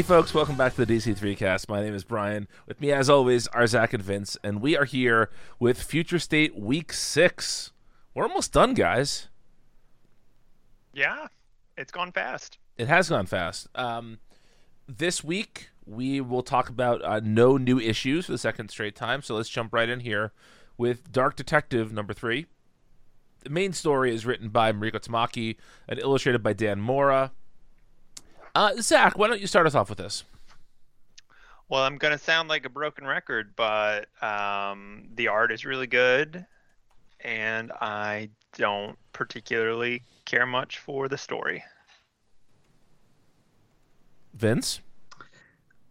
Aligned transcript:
Hey 0.00 0.04
folks, 0.04 0.32
welcome 0.32 0.56
back 0.56 0.74
to 0.76 0.86
the 0.86 0.96
DC3 0.96 1.36
cast. 1.36 1.68
My 1.68 1.82
name 1.82 1.92
is 1.92 2.04
Brian. 2.04 2.48
With 2.66 2.80
me 2.80 2.90
as 2.90 3.10
always 3.10 3.46
are 3.48 3.66
Zach 3.66 3.92
and 3.92 4.02
Vince, 4.02 4.38
and 4.42 4.62
we 4.62 4.74
are 4.74 4.86
here 4.86 5.28
with 5.58 5.82
Future 5.82 6.18
State 6.18 6.58
Week 6.58 6.90
6. 6.90 7.72
We're 8.14 8.22
almost 8.22 8.50
done, 8.50 8.72
guys. 8.72 9.28
Yeah, 10.94 11.26
it's 11.76 11.92
gone 11.92 12.12
fast. 12.12 12.56
It 12.78 12.88
has 12.88 13.10
gone 13.10 13.26
fast. 13.26 13.68
Um, 13.74 14.20
this 14.88 15.22
week 15.22 15.68
we 15.84 16.22
will 16.22 16.42
talk 16.42 16.70
about 16.70 17.04
uh, 17.04 17.20
no 17.22 17.58
new 17.58 17.78
issues 17.78 18.24
for 18.24 18.32
the 18.32 18.38
second 18.38 18.70
straight 18.70 18.96
time. 18.96 19.20
So 19.20 19.34
let's 19.34 19.50
jump 19.50 19.74
right 19.74 19.90
in 19.90 20.00
here 20.00 20.32
with 20.78 21.12
Dark 21.12 21.36
Detective 21.36 21.92
number 21.92 22.14
three. 22.14 22.46
The 23.44 23.50
main 23.50 23.74
story 23.74 24.14
is 24.14 24.24
written 24.24 24.48
by 24.48 24.72
Mariko 24.72 24.92
Tamaki 24.92 25.56
and 25.86 25.98
illustrated 25.98 26.42
by 26.42 26.54
Dan 26.54 26.80
Mora. 26.80 27.32
Uh, 28.54 28.74
Zach, 28.80 29.16
why 29.16 29.28
don't 29.28 29.40
you 29.40 29.46
start 29.46 29.66
us 29.66 29.74
off 29.74 29.88
with 29.88 29.98
this? 29.98 30.24
Well, 31.68 31.84
I'm 31.84 31.98
going 31.98 32.12
to 32.12 32.22
sound 32.22 32.48
like 32.48 32.66
a 32.66 32.68
broken 32.68 33.06
record, 33.06 33.54
but 33.54 34.08
um, 34.22 35.08
the 35.14 35.28
art 35.28 35.52
is 35.52 35.64
really 35.64 35.86
good, 35.86 36.44
and 37.20 37.70
I 37.80 38.30
don't 38.56 38.98
particularly 39.12 40.02
care 40.24 40.46
much 40.46 40.78
for 40.78 41.08
the 41.08 41.16
story. 41.16 41.62
Vince? 44.34 44.80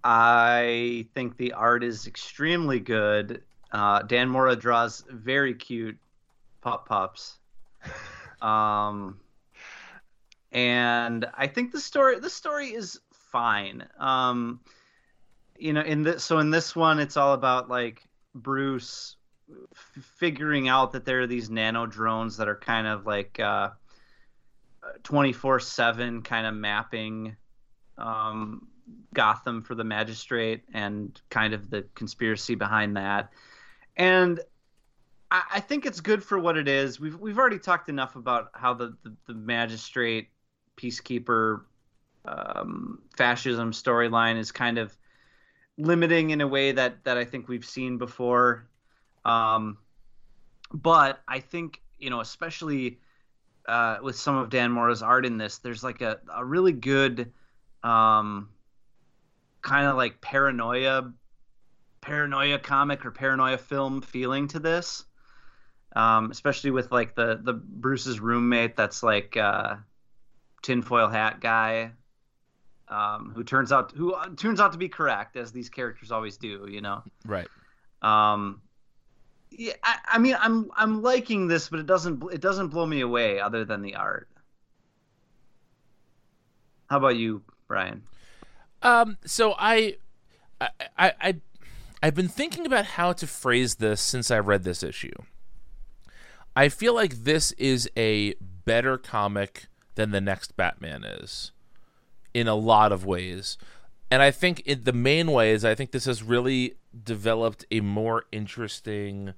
I 0.03 1.05
think 1.13 1.37
the 1.37 1.53
art 1.53 1.83
is 1.83 2.07
extremely 2.07 2.79
good. 2.79 3.41
Uh, 3.71 4.01
Dan 4.01 4.27
Mora 4.27 4.55
draws 4.55 5.05
very 5.09 5.53
cute 5.53 5.97
pop 6.61 6.87
pops. 6.87 7.37
Um, 8.41 9.19
and 10.51 11.25
I 11.35 11.47
think 11.47 11.71
the 11.71 11.79
story 11.79 12.19
the 12.19 12.29
story 12.29 12.67
is 12.67 12.99
fine. 13.11 13.87
Um, 13.99 14.61
you 15.57 15.73
know, 15.73 15.81
in 15.81 16.03
this 16.03 16.23
so 16.23 16.39
in 16.39 16.49
this 16.49 16.75
one, 16.75 16.99
it's 16.99 17.17
all 17.17 17.33
about 17.33 17.69
like 17.69 18.07
Bruce 18.33 19.15
f- 19.49 20.03
figuring 20.17 20.67
out 20.67 20.93
that 20.93 21.05
there 21.05 21.21
are 21.21 21.27
these 21.27 21.49
nano 21.49 21.85
drones 21.85 22.37
that 22.37 22.47
are 22.47 22.55
kind 22.55 22.87
of 22.87 23.05
like 23.05 23.39
twenty 25.03 25.33
four 25.33 25.59
seven 25.59 26.21
kind 26.21 26.47
of 26.47 26.53
mapping 26.53 27.35
um, 27.97 28.67
Gotham 29.13 29.61
for 29.61 29.75
the 29.75 29.83
magistrate 29.83 30.63
and 30.73 31.19
kind 31.29 31.53
of 31.53 31.69
the 31.69 31.85
conspiracy 31.95 32.55
behind 32.55 32.97
that. 32.97 33.31
And 33.97 34.39
I, 35.29 35.43
I 35.55 35.59
think 35.59 35.85
it's 35.85 36.01
good 36.01 36.23
for 36.23 36.39
what 36.39 36.57
it 36.57 36.67
is. 36.67 36.99
We've 36.99 37.17
we've 37.19 37.37
already 37.37 37.59
talked 37.59 37.89
enough 37.89 38.15
about 38.15 38.49
how 38.53 38.73
the 38.73 38.95
the, 39.03 39.15
the 39.27 39.33
magistrate 39.33 40.29
peacekeeper 40.79 41.61
um, 42.25 43.01
fascism 43.17 43.71
storyline 43.71 44.37
is 44.37 44.51
kind 44.51 44.77
of 44.77 44.95
limiting 45.77 46.29
in 46.29 46.41
a 46.41 46.47
way 46.47 46.71
that 46.71 47.03
that 47.03 47.17
I 47.17 47.25
think 47.25 47.47
we've 47.47 47.65
seen 47.65 47.97
before. 47.97 48.67
Um, 49.25 49.77
but 50.73 51.19
I 51.27 51.39
think 51.39 51.81
you 51.97 52.09
know, 52.09 52.21
especially 52.21 52.99
uh, 53.67 53.97
with 54.01 54.15
some 54.15 54.37
of 54.37 54.49
Dan 54.49 54.71
Mora's 54.71 55.01
art 55.01 55.25
in 55.25 55.37
this, 55.37 55.57
there's 55.57 55.83
like 55.83 56.01
a, 56.01 56.19
a 56.33 56.45
really 56.45 56.71
good 56.71 57.31
um, 57.83 58.49
kind 59.61 59.87
of 59.87 59.95
like 59.95 60.21
paranoia 60.21 61.11
paranoia 62.01 62.57
comic 62.57 63.05
or 63.05 63.11
paranoia 63.11 63.57
film 63.57 64.01
feeling 64.01 64.47
to 64.47 64.59
this 64.59 65.03
um, 65.95 66.31
especially 66.31 66.71
with 66.71 66.91
like 66.91 67.15
the 67.15 67.39
the 67.43 67.53
bruce's 67.53 68.19
roommate 68.19 68.75
that's 68.77 69.03
like 69.03 69.35
uh 69.35 69.75
tinfoil 70.61 71.07
hat 71.07 71.39
guy 71.41 71.91
um, 72.87 73.31
who 73.35 73.43
turns 73.43 73.71
out 73.71 73.91
who 73.91 74.13
uh, 74.13 74.27
turns 74.35 74.59
out 74.59 74.71
to 74.71 74.77
be 74.77 74.89
correct 74.89 75.35
as 75.37 75.51
these 75.51 75.69
characters 75.69 76.11
always 76.11 76.37
do 76.37 76.67
you 76.69 76.81
know 76.81 77.03
Right. 77.25 77.47
um 78.01 78.61
yeah 79.51 79.73
I, 79.83 79.97
I 80.13 80.17
mean 80.19 80.35
i'm 80.39 80.69
i'm 80.75 81.01
liking 81.01 81.47
this 81.47 81.69
but 81.69 81.79
it 81.79 81.85
doesn't 81.85 82.23
it 82.33 82.41
doesn't 82.41 82.69
blow 82.69 82.85
me 82.85 83.01
away 83.01 83.39
other 83.39 83.63
than 83.65 83.81
the 83.81 83.95
art 83.95 84.27
how 86.89 86.97
about 86.97 87.15
you 87.15 87.41
brian 87.67 88.03
Um, 88.81 89.17
so 89.25 89.55
I, 89.59 89.97
I, 90.61 90.69
I, 90.97 91.13
I, 91.21 91.35
I've 92.01 92.15
been 92.15 92.29
thinking 92.29 92.65
about 92.65 92.85
how 92.85 93.11
to 93.13 93.27
phrase 93.27 93.75
this 93.75 93.99
since 94.01 94.31
I 94.31 94.39
read 94.39 94.63
this 94.63 94.81
issue. 94.83 95.11
I 96.55 96.69
feel 96.69 96.95
like 96.95 97.23
this 97.25 97.51
is 97.53 97.89
a 97.97 98.35
better 98.65 98.97
comic 98.97 99.67
than 99.99 100.11
the 100.11 100.21
next 100.21 100.55
Batman 100.55 101.03
is, 101.03 101.51
in 102.33 102.47
a 102.47 102.55
lot 102.55 102.93
of 102.93 103.05
ways, 103.05 103.57
and 104.09 104.21
I 104.21 104.31
think 104.31 104.61
in 104.61 104.85
the 104.85 104.93
main 104.93 105.31
way 105.31 105.51
is 105.51 105.65
I 105.65 105.75
think 105.75 105.91
this 105.91 106.05
has 106.05 106.23
really 106.23 106.75
developed 107.03 107.65
a 107.69 107.81
more 107.81 108.23
interesting 108.31 109.33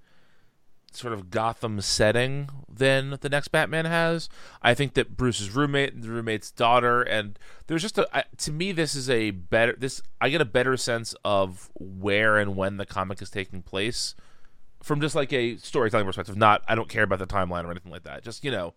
sort 0.93 1.13
of 1.13 1.31
Gotham 1.31 1.81
setting 1.81 2.49
than 2.69 3.17
the 3.21 3.29
next 3.29 3.47
Batman 3.47 3.85
has. 3.85 4.29
I 4.61 4.73
think 4.73 4.93
that 4.93 5.17
Bruce's 5.17 5.49
roommate, 5.49 5.99
the 5.99 6.09
roommate's 6.09 6.51
daughter, 6.51 7.01
and 7.01 7.39
there's 7.65 7.81
just 7.81 7.97
a 7.97 8.07
I, 8.15 8.25
to 8.37 8.51
me 8.51 8.71
this 8.71 8.93
is 8.93 9.09
a 9.09 9.31
better 9.31 9.75
this 9.77 10.03
I 10.19 10.29
get 10.29 10.41
a 10.41 10.45
better 10.45 10.77
sense 10.77 11.15
of 11.25 11.71
where 11.79 12.37
and 12.37 12.55
when 12.55 12.77
the 12.77 12.85
comic 12.85 13.19
is 13.21 13.31
taking 13.31 13.63
place 13.63 14.13
from 14.83 15.01
just 15.01 15.15
like 15.15 15.33
a 15.33 15.57
storytelling 15.57 16.05
perspective. 16.05 16.37
Not 16.37 16.63
I 16.67 16.75
don't 16.75 16.89
care 16.89 17.03
about 17.03 17.19
the 17.19 17.27
timeline 17.27 17.65
or 17.65 17.71
anything 17.71 17.91
like 17.91 18.03
that. 18.03 18.23
Just 18.23 18.43
you 18.43 18.51
know, 18.51 18.73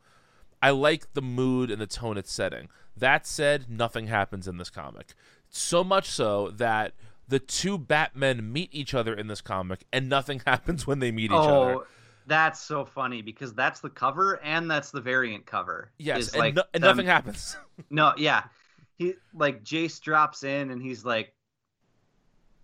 I 0.65 0.71
like 0.71 1.13
the 1.13 1.21
mood 1.21 1.71
and 1.71 1.79
the 1.79 1.87
tone 1.87 2.17
it's 2.17 2.33
setting. 2.33 2.71
That 2.97 3.27
said, 3.27 3.69
nothing 3.69 4.07
happens 4.07 4.49
in 4.49 4.57
this 4.57 4.71
comic. 4.71 5.13
So 5.51 5.85
much 5.85 6.09
so 6.09 6.53
that 6.53 6.95
the 7.29 7.39
two 7.39 7.77
Batmen 7.77 8.51
meet 8.51 8.71
each 8.73 8.95
other 8.95 9.13
in 9.13 9.27
this 9.27 9.43
comic, 9.43 9.85
and 9.93 10.09
nothing 10.09 10.41
happens 10.47 10.87
when 10.87 11.01
they 11.01 11.13
meet 11.13 11.27
each 11.27 11.33
other. 11.33 11.75
Oh, 11.75 11.85
that's 12.27 12.61
so 12.63 12.87
funny 12.87 13.21
because 13.21 13.53
that's 13.53 13.81
the 13.81 13.91
cover 13.91 14.43
and 14.43 14.71
that's 14.71 14.91
the 14.91 15.03
variant 15.03 15.45
cover. 15.45 15.91
Yes, 15.99 16.29
and, 16.29 16.39
like 16.39 16.55
no- 16.55 16.63
and 16.73 16.83
them- 16.83 16.97
nothing 16.97 17.07
happens. 17.07 17.59
No, 17.91 18.15
yeah, 18.17 18.45
he 18.97 19.17
like 19.35 19.65
Jace 19.65 20.01
drops 20.01 20.45
in 20.45 20.71
and 20.71 20.81
he's 20.81 21.05
like, 21.05 21.35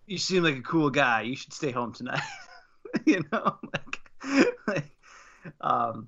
"You 0.07 0.17
seem 0.17 0.41
like 0.41 0.55
a 0.55 0.61
cool 0.61 0.89
guy. 0.89 1.21
You 1.21 1.35
should 1.35 1.53
stay 1.53 1.69
home 1.69 1.93
tonight." 1.93 2.23
you 3.05 3.21
know, 3.31 3.57
like, 3.73 4.49
like, 4.67 4.89
um, 5.59 6.07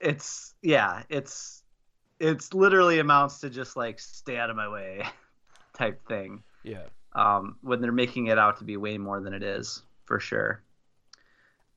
it's 0.00 0.54
yeah, 0.62 1.02
it's 1.08 1.62
it's 2.18 2.52
literally 2.52 2.98
amounts 2.98 3.40
to 3.40 3.50
just 3.50 3.76
like 3.76 3.98
stay 3.98 4.36
out 4.36 4.50
of 4.50 4.56
my 4.56 4.68
way 4.68 5.02
type 5.74 6.06
thing. 6.06 6.42
yeah. 6.62 6.82
um, 7.14 7.56
when 7.62 7.80
they're 7.80 7.92
making 7.92 8.26
it 8.26 8.38
out 8.38 8.58
to 8.58 8.64
be 8.64 8.76
way 8.76 8.98
more 8.98 9.20
than 9.20 9.32
it 9.32 9.42
is, 9.42 9.82
for 10.04 10.20
sure. 10.20 10.62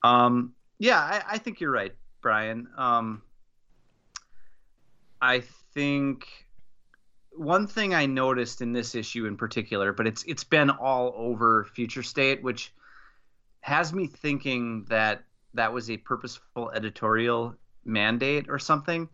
Um, 0.03 0.53
yeah, 0.79 0.99
I, 0.99 1.23
I 1.31 1.37
think 1.37 1.61
you're 1.61 1.71
right, 1.71 1.95
Brian. 2.21 2.67
Um, 2.77 3.21
I 5.21 5.41
think 5.73 6.27
one 7.31 7.67
thing 7.67 7.95
I 7.95 8.05
noticed 8.05 8.61
in 8.61 8.73
this 8.73 8.95
issue 8.95 9.25
in 9.25 9.37
particular, 9.37 9.93
but 9.93 10.07
it's 10.07 10.23
it's 10.23 10.43
been 10.43 10.69
all 10.69 11.13
over 11.15 11.65
Future 11.73 12.03
State, 12.03 12.43
which 12.43 12.73
has 13.61 13.93
me 13.93 14.07
thinking 14.07 14.85
that 14.89 15.23
that 15.53 15.71
was 15.71 15.89
a 15.89 15.97
purposeful 15.97 16.71
editorial 16.71 17.55
mandate 17.85 18.49
or 18.49 18.59
something. 18.59 19.09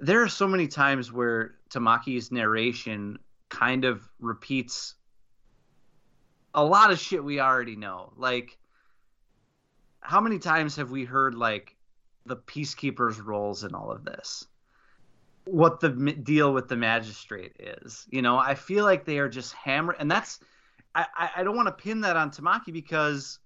There 0.00 0.22
are 0.22 0.28
so 0.28 0.48
many 0.48 0.68
times 0.68 1.12
where 1.12 1.54
Tamaki's 1.70 2.32
narration 2.32 3.18
kind 3.48 3.84
of 3.84 4.08
repeats 4.18 4.94
a 6.54 6.64
lot 6.64 6.90
of 6.90 6.98
shit 6.98 7.22
we 7.22 7.40
already 7.40 7.76
know. 7.76 8.12
Like, 8.16 8.58
how 10.00 10.20
many 10.20 10.38
times 10.38 10.76
have 10.76 10.90
we 10.90 11.04
heard 11.04 11.34
like 11.34 11.76
the 12.26 12.36
peacekeepers' 12.36 13.24
roles 13.24 13.64
in 13.64 13.74
all 13.74 13.90
of 13.90 14.04
this? 14.04 14.46
What 15.44 15.80
the 15.80 15.90
deal 15.90 16.52
with 16.52 16.68
the 16.68 16.76
magistrate 16.76 17.56
is? 17.58 18.06
You 18.10 18.22
know, 18.22 18.38
I 18.38 18.54
feel 18.54 18.84
like 18.84 19.04
they 19.04 19.18
are 19.18 19.28
just 19.28 19.54
hammer, 19.54 19.96
and 19.98 20.10
that's 20.10 20.40
I, 20.94 21.30
I 21.36 21.42
don't 21.42 21.56
want 21.56 21.68
to 21.68 21.72
pin 21.72 22.02
that 22.02 22.16
on 22.16 22.30
Tamaki 22.30 22.72
because 22.72 23.38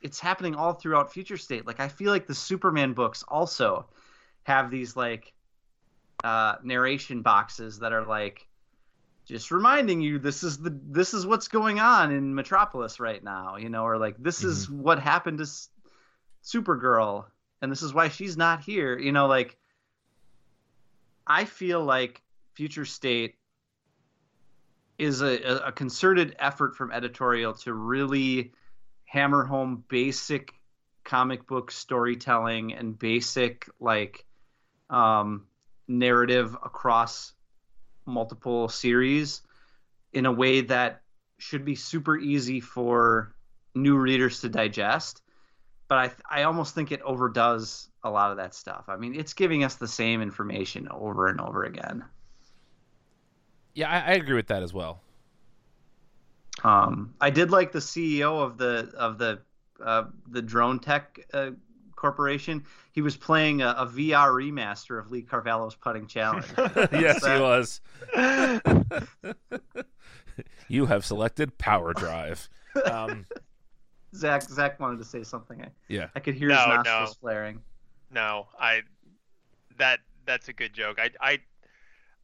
it's 0.00 0.20
happening 0.20 0.54
all 0.54 0.72
throughout 0.72 1.12
Future 1.12 1.36
State. 1.36 1.66
Like, 1.66 1.80
I 1.80 1.88
feel 1.88 2.10
like 2.10 2.26
the 2.26 2.34
Superman 2.34 2.92
books 2.92 3.22
also 3.26 3.86
have 4.44 4.70
these 4.70 4.96
like 4.96 5.32
uh, 6.24 6.56
narration 6.62 7.22
boxes 7.22 7.78
that 7.80 7.92
are 7.92 8.06
like 8.06 8.46
just 9.26 9.50
reminding 9.50 10.00
you 10.00 10.18
this 10.18 10.42
is 10.42 10.58
the 10.58 10.76
this 10.88 11.14
is 11.14 11.26
what's 11.26 11.48
going 11.48 11.78
on 11.78 12.10
in 12.12 12.34
Metropolis 12.34 12.98
right 12.98 13.22
now, 13.22 13.56
you 13.56 13.68
know, 13.68 13.84
or 13.84 13.96
like 13.98 14.16
this 14.18 14.42
is 14.42 14.68
what 14.68 14.98
happened 14.98 15.38
to 15.38 15.42
S- 15.44 15.68
Supergirl 16.44 17.26
and 17.62 17.70
this 17.70 17.82
is 17.82 17.94
why 17.94 18.08
she's 18.08 18.36
not 18.36 18.60
here, 18.60 18.98
you 18.98 19.12
know, 19.12 19.26
like 19.26 19.56
I 21.26 21.44
feel 21.44 21.84
like 21.84 22.22
Future 22.54 22.84
State 22.84 23.36
is 24.98 25.22
a, 25.22 25.40
a- 25.42 25.68
a 25.68 25.72
concerted 25.72 26.34
effort 26.38 26.74
from 26.74 26.90
editorial 26.90 27.54
to 27.54 27.72
really 27.72 28.52
hammer 29.10 29.44
home 29.44 29.82
basic 29.88 30.54
comic 31.02 31.44
book 31.48 31.72
storytelling 31.72 32.72
and 32.74 32.96
basic 32.96 33.68
like 33.80 34.24
um, 34.88 35.46
narrative 35.88 36.54
across 36.64 37.32
multiple 38.06 38.68
series 38.68 39.42
in 40.12 40.26
a 40.26 40.32
way 40.32 40.60
that 40.60 41.02
should 41.38 41.64
be 41.64 41.74
super 41.74 42.16
easy 42.18 42.60
for 42.60 43.34
new 43.74 43.96
readers 43.96 44.42
to 44.42 44.48
digest. 44.48 45.22
But 45.88 45.98
I 46.30 46.40
I 46.40 46.42
almost 46.44 46.76
think 46.76 46.92
it 46.92 47.02
overdoes 47.02 47.88
a 48.04 48.10
lot 48.10 48.30
of 48.30 48.36
that 48.36 48.54
stuff. 48.54 48.84
I 48.86 48.96
mean, 48.96 49.16
it's 49.16 49.34
giving 49.34 49.64
us 49.64 49.74
the 49.74 49.88
same 49.88 50.22
information 50.22 50.86
over 50.88 51.26
and 51.26 51.40
over 51.40 51.64
again. 51.64 52.04
Yeah, 53.74 53.90
I, 53.90 54.12
I 54.12 54.12
agree 54.12 54.36
with 54.36 54.46
that 54.46 54.62
as 54.62 54.72
well. 54.72 55.00
Um, 56.64 57.14
I 57.20 57.30
did 57.30 57.50
like 57.50 57.72
the 57.72 57.78
CEO 57.78 58.42
of 58.42 58.58
the 58.58 58.92
of 58.96 59.18
the 59.18 59.40
uh, 59.84 60.04
the 60.28 60.42
drone 60.42 60.78
tech 60.78 61.18
uh, 61.32 61.50
corporation. 61.96 62.64
He 62.92 63.02
was 63.02 63.16
playing 63.16 63.62
a, 63.62 63.74
a, 63.78 63.86
VR 63.86 64.30
remaster 64.30 64.98
of 64.98 65.10
Lee 65.10 65.22
Carvalho's 65.22 65.74
putting 65.74 66.06
challenge. 66.06 66.46
yes, 66.92 67.24
he 67.24 67.40
was. 67.40 67.80
you 70.68 70.86
have 70.86 71.04
selected 71.04 71.56
Power 71.58 71.92
Drive. 71.92 72.48
Um, 72.84 73.26
Zach 74.14 74.42
Zach 74.42 74.80
wanted 74.80 74.98
to 74.98 75.04
say 75.04 75.22
something. 75.22 75.62
I, 75.62 75.68
yeah, 75.88 76.08
I 76.14 76.20
could 76.20 76.34
hear 76.34 76.48
no, 76.48 76.56
his 76.56 76.66
nostrils 76.66 77.10
no. 77.10 77.14
flaring. 77.20 77.60
No, 78.10 78.48
I 78.58 78.82
that 79.78 80.00
that's 80.26 80.48
a 80.48 80.52
good 80.52 80.72
joke. 80.72 80.98
I 80.98 81.10
I 81.20 81.38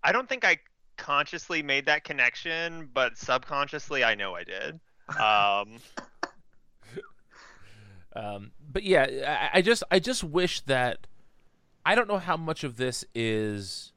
I 0.03 0.13
don't 0.13 0.29
think 0.29 0.45
I 0.45 0.59
consciously 0.97 1.63
made 1.63 1.87
that 1.87 2.05
connection, 2.05 2.89
but 2.93 3.17
subconsciously 3.17 4.05
I 4.05 4.15
know 4.15 4.35
I 4.35 4.45
did. 4.45 4.81
Um, 5.19 5.79
um, 8.25 8.51
but 8.73 8.83
yeah, 8.83 9.49
I, 9.53 9.59
I, 9.59 9.63
just 9.63 9.83
I 9.91 9.99
just 9.99 10.25
wish 10.25 10.61
that 10.63 11.07
I 11.85 11.95
don't 11.95 12.09
know 12.09 12.19
how 12.19 12.37
much 12.37 12.65
of 12.65 12.77
this 12.77 13.05
is. 13.15 13.93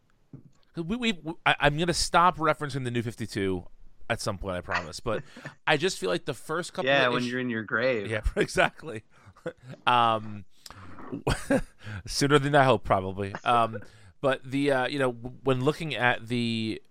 We, 0.75 0.95
we, 0.95 1.13
we 1.13 1.33
I, 1.45 1.55
I'm 1.59 1.77
gonna 1.77 1.93
stop 1.93 2.37
referencing 2.37 2.83
the 2.83 2.91
New 2.91 3.01
Fifty 3.01 3.25
Two 3.25 3.65
at 4.09 4.21
some 4.21 4.37
point, 4.37 4.55
I 4.55 4.61
promise. 4.61 4.99
But 4.99 5.23
I 5.67 5.77
just 5.77 5.97
feel 5.99 6.09
like 6.09 6.25
the 6.25 6.33
first 6.33 6.73
couple. 6.73 6.89
Yeah, 6.89 7.07
when 7.09 7.23
you're 7.23 7.39
in 7.39 7.49
your 7.49 7.63
grave. 7.63 8.09
Yeah, 8.09 8.21
exactly. 8.35 9.03
um, 9.87 10.45
sooner 12.05 12.39
than 12.39 12.55
I 12.55 12.63
hope, 12.63 12.83
probably. 12.83 13.33
Um, 13.43 13.79
but 14.21 14.43
the 14.43 14.71
uh, 14.71 14.87
you 14.87 14.99
know 14.99 15.11
when 15.11 15.63
looking 15.63 15.95
at 15.95 16.27
the 16.27 16.81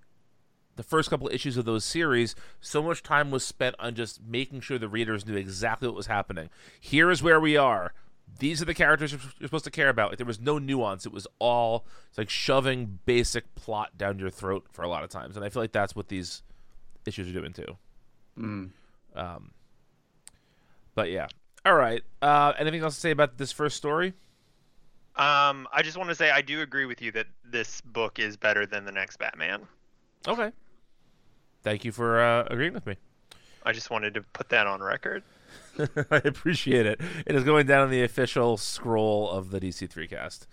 the 0.79 0.85
first 0.85 1.11
couple 1.11 1.27
of 1.27 1.35
issues 1.35 1.57
of 1.57 1.65
those 1.65 1.85
series, 1.85 2.37
so 2.61 2.81
much 2.81 3.03
time 3.03 3.33
was 3.33 3.45
spent 3.45 3.75
on 3.81 3.97
just 3.97 4.23
making 4.23 4.61
sure 4.61 4.79
the 4.79 4.89
readers 4.89 5.27
knew 5.27 5.35
exactly 5.35 5.89
what 5.89 5.97
was 5.97 6.07
happening. 6.07 6.51
Here 6.79 7.11
is 7.11 7.21
where 7.21 7.41
we 7.41 7.57
are. 7.57 7.93
These 8.39 8.63
are 8.63 8.65
the 8.65 8.75
characters 8.75 9.11
you're 9.11 9.21
supposed 9.49 9.65
to 9.65 9.73
care 9.73 9.89
about. 9.89 10.11
Like, 10.11 10.19
there 10.19 10.27
was 10.27 10.39
no 10.39 10.57
nuance. 10.61 11.05
It 11.05 11.13
was 11.13 11.27
all 11.41 11.85
like 12.17 12.31
shoving 12.31 13.01
basic 13.07 13.57
plot 13.57 13.99
down 13.99 14.21
your 14.21 14.31
throat 14.31 14.67
for 14.71 14.83
a 14.83 14.89
lot 14.89 15.03
of 15.03 15.11
times, 15.11 15.35
and 15.35 15.45
I 15.45 15.49
feel 15.49 15.61
like 15.61 15.73
that's 15.73 15.97
what 15.97 16.07
these 16.07 16.43
issues 17.05 17.29
are 17.29 17.33
doing 17.33 17.53
too. 17.53 17.77
Mm. 18.39 18.71
Um, 19.17 19.51
but 20.95 21.11
yeah. 21.11 21.27
All 21.67 21.75
right. 21.75 22.05
Uh, 22.23 22.53
anything 22.57 22.83
else 22.83 22.95
to 22.95 23.01
say 23.01 23.11
about 23.11 23.37
this 23.37 23.51
first 23.51 23.77
story? 23.77 24.13
Um, 25.17 25.67
I 25.73 25.83
just 25.83 25.97
want 25.97 26.09
to 26.11 26.15
say 26.15 26.31
I 26.31 26.41
do 26.41 26.63
agree 26.63 26.87
with 26.87 27.03
you 27.03 27.11
that 27.13 27.27
this 27.45 27.81
book 27.81 28.21
is 28.21 28.37
better 28.37 28.65
than 28.65 28.85
the 28.85 28.93
next 28.93 29.17
Batman. 29.17 29.67
Okay. 30.29 30.53
Thank 31.69 31.85
you 31.85 31.93
for 31.93 32.19
uh, 32.19 32.45
agreeing 32.51 32.73
with 32.73 32.87
me. 32.87 32.97
I 33.63 33.73
just 33.73 33.91
wanted 33.91 34.15
to 34.15 34.23
put 34.23 34.49
that 34.49 34.67
on 34.67 34.83
record. 34.83 35.23
I 36.11 36.23
appreciate 36.25 36.87
it. 36.87 36.99
It 37.27 37.37
is 37.37 37.45
going 37.45 37.67
down 37.67 37.83
on 37.83 37.91
the 37.91 38.03
official 38.03 38.57
scroll 38.57 39.29
of 39.29 39.51
the 39.51 39.61
DC3 39.61 40.09
cast. 40.09 40.47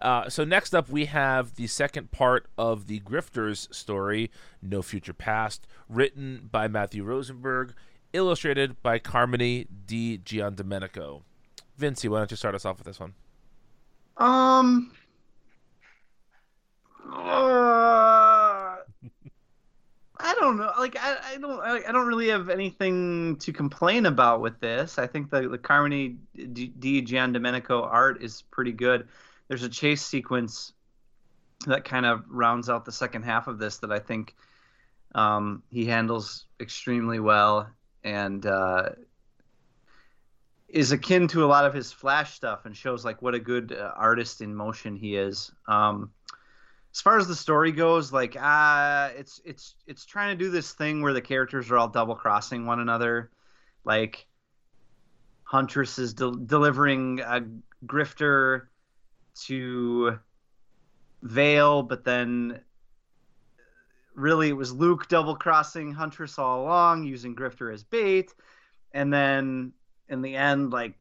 Uh, 0.00 0.30
so 0.30 0.44
next 0.44 0.74
up, 0.74 0.88
we 0.88 1.04
have 1.04 1.56
the 1.56 1.66
second 1.66 2.10
part 2.10 2.46
of 2.56 2.86
the 2.86 3.00
Grifters 3.00 3.72
story, 3.74 4.30
No 4.62 4.80
Future 4.80 5.12
Past, 5.12 5.66
written 5.90 6.48
by 6.50 6.68
Matthew 6.68 7.04
Rosenberg, 7.04 7.74
illustrated 8.14 8.82
by 8.82 8.98
Carmine 8.98 9.68
Di 9.84 10.16
Giandomenico. 10.16 11.20
Vince, 11.76 12.02
why 12.04 12.16
don't 12.16 12.30
you 12.30 12.36
start 12.38 12.54
us 12.54 12.64
off 12.64 12.78
with 12.78 12.86
this 12.86 12.98
one? 12.98 13.12
Um. 14.16 14.90
Uh, 17.14 18.41
I 20.22 20.34
don't 20.38 20.56
know. 20.56 20.72
Like 20.78 20.96
I, 20.98 21.16
I 21.34 21.36
don't. 21.36 21.60
I, 21.60 21.88
I, 21.88 21.92
don't 21.92 22.06
really 22.06 22.28
have 22.28 22.48
anything 22.48 23.36
to 23.36 23.52
complain 23.52 24.06
about 24.06 24.40
with 24.40 24.60
this. 24.60 24.98
I 24.98 25.06
think 25.06 25.30
the 25.30 25.48
the 25.48 25.58
Carmine 25.58 26.20
Di 26.36 27.02
Giandomenico 27.02 27.82
art 27.82 28.22
is 28.22 28.42
pretty 28.50 28.72
good 28.72 29.08
there's 29.52 29.64
a 29.64 29.68
chase 29.68 30.00
sequence 30.00 30.72
that 31.66 31.84
kind 31.84 32.06
of 32.06 32.24
rounds 32.26 32.70
out 32.70 32.86
the 32.86 32.92
second 32.92 33.22
half 33.22 33.48
of 33.48 33.58
this 33.58 33.76
that 33.76 33.92
I 33.92 33.98
think 33.98 34.34
um, 35.14 35.62
he 35.70 35.84
handles 35.84 36.46
extremely 36.58 37.20
well 37.20 37.68
and 38.02 38.46
uh, 38.46 38.88
is 40.68 40.90
akin 40.92 41.28
to 41.28 41.44
a 41.44 41.46
lot 41.46 41.66
of 41.66 41.74
his 41.74 41.92
Flash 41.92 42.32
stuff 42.32 42.64
and 42.64 42.74
shows 42.74 43.04
like 43.04 43.20
what 43.20 43.34
a 43.34 43.38
good 43.38 43.76
uh, 43.78 43.92
artist 43.94 44.40
in 44.40 44.54
motion 44.54 44.96
he 44.96 45.16
is. 45.16 45.52
Um, 45.68 46.10
as 46.94 47.00
far 47.00 47.18
as 47.18 47.26
the 47.26 47.34
story 47.34 47.72
goes, 47.72 48.12
like 48.12 48.36
uh, 48.36 49.10
it's 49.16 49.40
it's 49.44 49.76
it's 49.86 50.04
trying 50.04 50.36
to 50.36 50.44
do 50.44 50.50
this 50.50 50.72
thing 50.72 51.00
where 51.00 51.14
the 51.14 51.22
characters 51.22 51.70
are 51.70 51.78
all 51.78 51.88
double 51.88 52.14
crossing 52.14 52.66
one 52.66 52.80
another, 52.80 53.30
like 53.84 54.26
Huntress 55.44 55.98
is 55.98 56.12
de- 56.14 56.36
delivering 56.46 57.20
a 57.20 57.42
grifter 57.86 58.68
to 59.46 60.18
Vale, 61.22 61.82
but 61.82 62.04
then 62.04 62.60
really 64.14 64.50
it 64.50 64.56
was 64.56 64.72
Luke 64.72 65.08
double 65.08 65.36
crossing 65.36 65.92
Huntress 65.92 66.38
all 66.38 66.62
along, 66.62 67.04
using 67.04 67.34
Grifter 67.34 67.72
as 67.72 67.84
bait, 67.84 68.34
and 68.92 69.10
then 69.10 69.72
in 70.10 70.20
the 70.20 70.36
end, 70.36 70.72
like 70.72 70.94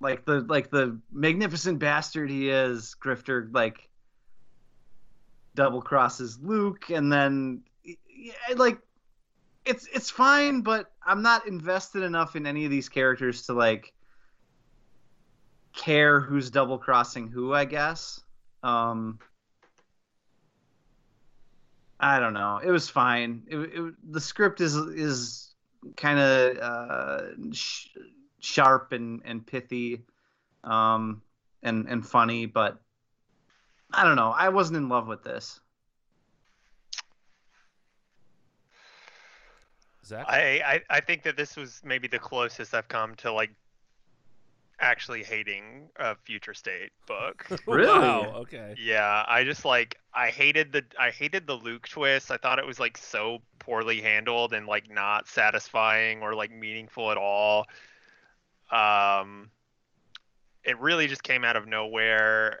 like 0.00 0.24
the 0.24 0.40
like 0.40 0.70
the 0.70 0.98
magnificent 1.12 1.78
bastard 1.78 2.28
he 2.28 2.48
is, 2.48 2.96
Grifter 3.00 3.48
like 3.54 3.88
double 5.56 5.82
crosses 5.82 6.38
Luke, 6.40 6.90
and 6.90 7.12
then 7.12 7.62
like 8.54 8.78
it's 9.64 9.88
it's 9.92 10.10
fine, 10.10 10.60
but 10.60 10.92
I'm 11.04 11.22
not 11.22 11.48
invested 11.48 12.04
enough 12.04 12.36
in 12.36 12.46
any 12.46 12.64
of 12.64 12.70
these 12.70 12.88
characters 12.88 13.46
to 13.46 13.52
like 13.52 13.92
care 15.74 16.20
who's 16.20 16.50
double 16.50 16.78
crossing 16.78 17.28
who, 17.28 17.52
I 17.52 17.64
guess. 17.64 18.20
Um, 18.62 19.18
I 21.98 22.20
don't 22.20 22.34
know. 22.34 22.60
It 22.62 22.70
was 22.70 22.88
fine. 22.88 23.42
It, 23.48 23.56
it, 23.56 24.12
the 24.12 24.20
script 24.20 24.60
is 24.60 24.76
is 24.76 25.54
kind 25.96 26.18
of 26.18 26.58
uh, 26.58 27.22
sh- 27.52 27.88
sharp 28.40 28.92
and 28.92 29.22
and 29.24 29.46
pithy, 29.46 30.04
um, 30.64 31.22
and 31.62 31.86
and 31.88 32.06
funny, 32.06 32.46
but 32.46 32.80
I 33.92 34.04
don't 34.04 34.16
know. 34.16 34.30
I 34.30 34.48
wasn't 34.48 34.78
in 34.78 34.88
love 34.88 35.06
with 35.06 35.22
this. 35.22 35.60
Zach? 40.04 40.24
I, 40.28 40.62
I 40.64 40.96
I 40.96 41.00
think 41.00 41.24
that 41.24 41.36
this 41.36 41.56
was 41.56 41.80
maybe 41.84 42.06
the 42.06 42.18
closest 42.18 42.74
I've 42.74 42.86
come 42.88 43.16
to 43.16 43.32
like 43.32 43.50
actually 44.78 45.24
hating 45.24 45.88
a 45.96 46.14
future 46.14 46.54
state 46.54 46.90
book. 47.06 47.46
really? 47.66 47.86
Wow, 47.86 48.34
okay. 48.42 48.74
Yeah, 48.78 49.24
I 49.26 49.44
just 49.44 49.64
like 49.64 49.98
I 50.14 50.28
hated 50.28 50.72
the 50.72 50.84
I 50.98 51.10
hated 51.10 51.46
the 51.46 51.54
Luke 51.54 51.88
twist. 51.88 52.30
I 52.30 52.36
thought 52.36 52.58
it 52.58 52.66
was 52.66 52.78
like 52.78 52.96
so 52.96 53.40
poorly 53.58 54.00
handled 54.00 54.52
and 54.52 54.66
like 54.66 54.90
not 54.90 55.26
satisfying 55.28 56.22
or 56.22 56.34
like 56.34 56.52
meaningful 56.52 57.10
at 57.10 57.16
all. 57.16 57.66
Um 58.70 59.50
it 60.62 60.78
really 60.80 61.06
just 61.06 61.22
came 61.22 61.44
out 61.44 61.56
of 61.56 61.66
nowhere. 61.66 62.60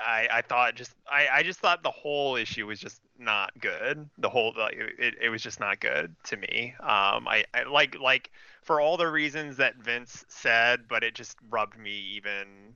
I 0.00 0.28
I 0.32 0.42
thought 0.42 0.74
just 0.74 0.94
I 1.10 1.28
I 1.32 1.42
just 1.42 1.60
thought 1.60 1.82
the 1.82 1.90
whole 1.90 2.36
issue 2.36 2.66
was 2.66 2.80
just 2.80 3.00
not 3.18 3.52
good. 3.60 4.08
The 4.18 4.28
whole 4.28 4.54
like 4.56 4.76
it, 4.76 5.14
it 5.20 5.28
was 5.28 5.42
just 5.42 5.60
not 5.60 5.80
good 5.80 6.14
to 6.24 6.36
me. 6.36 6.74
Um 6.80 7.28
I, 7.28 7.44
I 7.54 7.64
like 7.64 7.98
like 8.00 8.30
for 8.62 8.80
all 8.80 8.96
the 8.96 9.08
reasons 9.08 9.56
that 9.58 9.76
Vince 9.76 10.24
said, 10.28 10.82
but 10.88 11.02
it 11.02 11.14
just 11.14 11.36
rubbed 11.50 11.78
me 11.78 11.92
even 12.14 12.74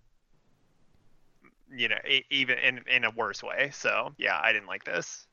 you 1.76 1.88
know, 1.88 1.98
even 2.30 2.58
in 2.58 2.80
in 2.86 3.04
a 3.04 3.10
worse 3.10 3.42
way. 3.42 3.70
So, 3.72 4.14
yeah, 4.18 4.40
I 4.42 4.52
didn't 4.52 4.68
like 4.68 4.84
this. 4.84 5.26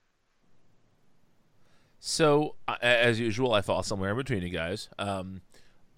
So, 1.99 2.55
as 2.81 3.19
usual, 3.19 3.53
I 3.53 3.61
fall 3.61 3.83
somewhere 3.83 4.11
in 4.11 4.17
between 4.17 4.41
you 4.41 4.49
guys. 4.49 4.89
Um, 4.97 5.41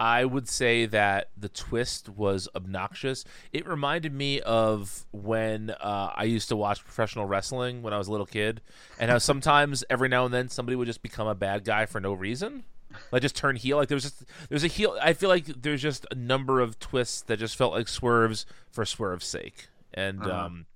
I 0.04 0.24
would 0.26 0.48
say 0.48 0.84
that 0.86 1.30
the 1.36 1.48
twist 1.48 2.08
was 2.10 2.46
obnoxious. 2.54 3.24
It 3.52 3.66
reminded 3.66 4.12
me 4.12 4.40
of 4.42 5.06
when 5.12 5.70
uh, 5.70 6.10
I 6.14 6.24
used 6.24 6.48
to 6.50 6.56
watch 6.56 6.84
professional 6.84 7.24
wrestling 7.24 7.82
when 7.82 7.94
I 7.94 7.98
was 7.98 8.08
a 8.08 8.10
little 8.10 8.26
kid, 8.26 8.60
and 9.00 9.10
how 9.10 9.16
sometimes 9.18 9.82
every 9.88 10.08
now 10.08 10.26
and 10.26 10.34
then 10.34 10.48
somebody 10.50 10.76
would 10.76 10.86
just 10.86 11.02
become 11.02 11.26
a 11.26 11.34
bad 11.34 11.64
guy 11.64 11.86
for 11.86 12.00
no 12.00 12.12
reason. 12.12 12.64
like 13.12 13.22
just 13.22 13.34
turn 13.34 13.56
heel. 13.56 13.78
Like 13.78 13.88
there's 13.88 14.02
just 14.04 14.24
there's 14.50 14.62
a 14.64 14.68
heel. 14.68 14.96
I 15.02 15.14
feel 15.14 15.30
like 15.30 15.46
there's 15.46 15.80
just 15.82 16.06
a 16.10 16.14
number 16.14 16.60
of 16.60 16.78
twists 16.78 17.22
that 17.22 17.38
just 17.38 17.56
felt 17.56 17.72
like 17.72 17.88
swerves 17.88 18.44
for 18.70 18.84
swerve's 18.84 19.26
sake, 19.26 19.68
and 19.94 20.20
Uh-huh. 20.22 20.46
um, 20.46 20.66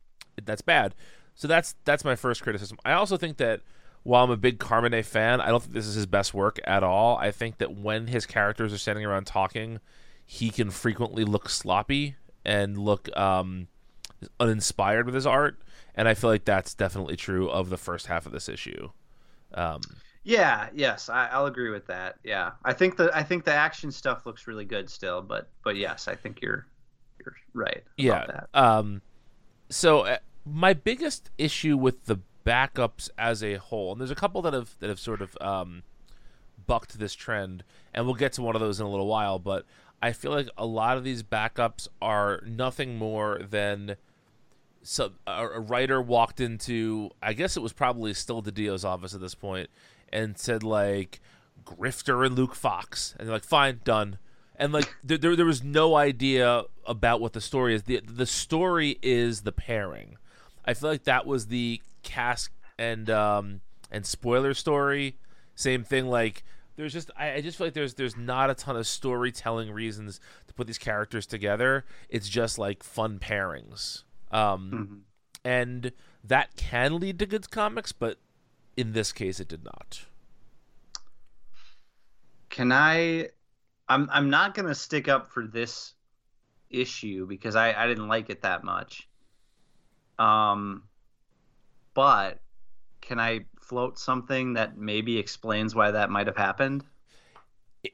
that's 0.44 0.62
bad. 0.62 0.94
So 1.35 1.47
that's 1.47 1.75
that's 1.85 2.02
my 2.04 2.16
first 2.16 2.42
criticism. 2.42 2.78
I 2.85 2.92
also 2.92 3.16
think 3.16 3.37
that 3.37 3.61
while 4.09 4.25
I'm 4.25 4.31
a 4.31 4.38
big 4.38 4.59
Carmine 4.59 5.03
fan, 5.03 5.43
I 5.43 5.49
don't 5.49 5.62
think 5.62 5.75
this 5.75 5.87
is 5.87 5.95
his 5.95 6.07
best 6.07 6.33
work 6.33 6.59
at 6.65 6.83
all. 6.83 7.19
I 7.19 7.31
think 7.31 7.59
that 7.59 7.77
when 7.77 8.07
his 8.07 8.25
characters 8.25 8.73
are 8.73 8.79
standing 8.79 9.05
around 9.05 9.27
talking, 9.27 9.81
he 10.25 10.49
can 10.49 10.71
frequently 10.71 11.25
look 11.25 11.50
sloppy 11.50 12.17
and 12.43 12.79
look 12.79 13.15
um, 13.19 13.69
uninspired 14.41 15.05
with 15.05 15.15
his 15.15 15.27
art, 15.27 15.61
and 15.95 16.09
I 16.09 16.15
feel 16.15 16.31
like 16.31 16.47
that's 16.47 16.73
definitely 16.73 17.17
true 17.17 17.50
of 17.50 17.69
the 17.69 17.77
first 17.77 18.07
half 18.07 18.25
of 18.25 18.33
this 18.33 18.49
issue. 18.49 18.88
Um, 19.53 19.83
Yeah, 20.25 20.71
yes, 20.73 21.11
I, 21.11 21.27
I'll 21.27 21.45
agree 21.45 21.69
with 21.69 21.87
that. 21.88 22.17
Yeah, 22.25 22.53
I 22.65 22.73
think 22.73 22.97
the 22.97 23.11
I 23.15 23.23
think 23.23 23.45
the 23.45 23.53
action 23.53 23.93
stuff 23.93 24.25
looks 24.25 24.47
really 24.47 24.65
good 24.65 24.88
still, 24.88 25.21
but 25.21 25.50
but 25.65 25.77
yes, 25.77 26.09
I 26.09 26.15
think 26.15 26.41
you're 26.41 26.67
you're 27.21 27.35
right 27.53 27.85
yeah. 27.99 28.25
about 28.25 28.27
that. 28.29 28.59
Um, 28.59 29.03
so 29.69 30.00
uh, 30.07 30.17
my 30.47 30.73
biggest 30.73 31.31
issue 31.37 31.77
with 31.77 32.07
the 32.07 32.21
backups 32.49 33.11
as 33.19 33.43
a 33.45 33.55
whole, 33.57 33.93
and 33.93 34.00
there's 34.00 34.11
a 34.11 34.17
couple 34.17 34.43
that 34.43 34.55
have 34.55 34.75
that 34.81 34.88
have 34.88 34.99
sort 34.99 35.21
of 35.21 35.37
um, 35.40 35.83
bucked 36.67 36.99
this 36.99 37.14
trend, 37.14 37.64
and 37.93 38.07
we'll 38.07 38.14
get 38.14 38.33
to 38.35 38.43
one 38.43 38.55
of 38.55 38.61
those 38.61 38.81
in 38.81 38.87
a 38.87 38.90
little 38.90 39.07
while. 39.07 39.38
But 39.38 39.67
I 40.00 40.12
feel 40.12 40.31
like 40.31 40.49
a 40.57 40.67
lot 40.67 40.97
of 40.97 41.05
these 41.05 41.23
backups 41.23 41.88
are 42.00 42.43
nothing 42.47 42.97
more 42.97 43.40
than 43.49 43.97
so 44.83 45.12
a, 45.26 45.61
writer 45.61 46.00
walked 46.00 46.40
into 46.40 47.11
I 47.23 47.33
guess 47.33 47.57
it 47.57 47.61
was 47.61 47.73
probably 47.73 48.14
still 48.14 48.43
DiDio's 48.43 48.85
office 48.85 49.14
at 49.14 49.21
this 49.21 49.35
point 49.35 49.69
and 50.12 50.38
said 50.38 50.62
like 50.62 51.21
Grifter 51.64 52.25
and 52.25 52.35
Luke 52.35 52.55
Fox. 52.55 53.14
And 53.19 53.28
they're 53.28 53.37
like 53.37 53.45
fine 53.45 53.81
done. 53.85 54.19
And 54.57 54.73
like 54.73 54.95
there, 55.05 55.19
there, 55.19 55.37
there 55.37 55.47
was 55.47 55.62
no 55.62 55.97
idea 55.97 56.64
about 56.87 57.21
what 57.21 57.33
the 57.33 57.40
story 57.40 57.75
is. 57.75 57.85
The 57.85 58.00
the 58.05 58.26
story 58.26 58.99
is 59.02 59.43
the 59.43 59.52
pairing. 59.52 60.17
I 60.64 60.75
feel 60.75 60.90
like 60.90 61.05
that 61.05 61.26
was 61.26 61.47
the 61.47 61.81
cask 62.02 62.52
and 62.78 63.11
um 63.11 63.61
and 63.90 64.07
spoiler 64.07 64.55
story 64.55 65.17
same 65.55 65.83
thing 65.85 66.07
like 66.07 66.45
there's 66.76 66.93
just 66.93 67.11
I, 67.17 67.35
I 67.35 67.40
just 67.40 67.59
feel 67.59 67.67
like 67.67 67.75
there's 67.75 67.95
there's 67.95 68.17
not 68.17 68.50
a 68.50 68.55
ton 68.55 68.76
of 68.76 68.87
storytelling 68.87 69.71
reasons 69.73 70.21
to 70.47 70.55
put 70.55 70.67
these 70.67 70.78
characters 70.78 71.26
together 71.26 71.85
it's 72.09 72.28
just 72.28 72.59
like 72.59 72.83
fun 72.83 73.19
pairings 73.19 74.05
um 74.31 74.71
Mhm. 74.73 75.00
and 75.45 75.93
that 76.23 76.57
can 76.57 76.99
lead 77.00 77.19
to 77.19 77.26
good 77.26 77.50
comics 77.50 77.93
but 77.93 78.19
in 78.76 78.93
this 78.93 79.12
case 79.12 79.40
it 79.40 79.49
did 79.49 79.64
not 79.64 80.07
Can 82.50 82.73
I? 82.73 83.28
I'm 83.88 84.09
I'm 84.12 84.31
not 84.31 84.55
gonna 84.55 84.75
stick 84.75 85.09
up 85.09 85.28
for 85.28 85.47
this 85.47 85.95
issue 86.71 87.26
because 87.26 87.57
I 87.57 87.73
I 87.73 87.87
didn't 87.87 88.09
like 88.09 88.31
it 88.31 88.43
that 88.43 88.64
much. 88.64 89.09
Um, 90.19 90.88
but 91.99 92.38
can 93.00 93.19
I 93.19 93.40
float 93.61 93.99
something 93.99 94.52
that 94.52 94.78
maybe 94.78 95.19
explains 95.19 95.75
why 95.75 95.90
that 95.90 96.11
might 96.11 96.28
have 96.28 96.37
happened? 96.37 96.85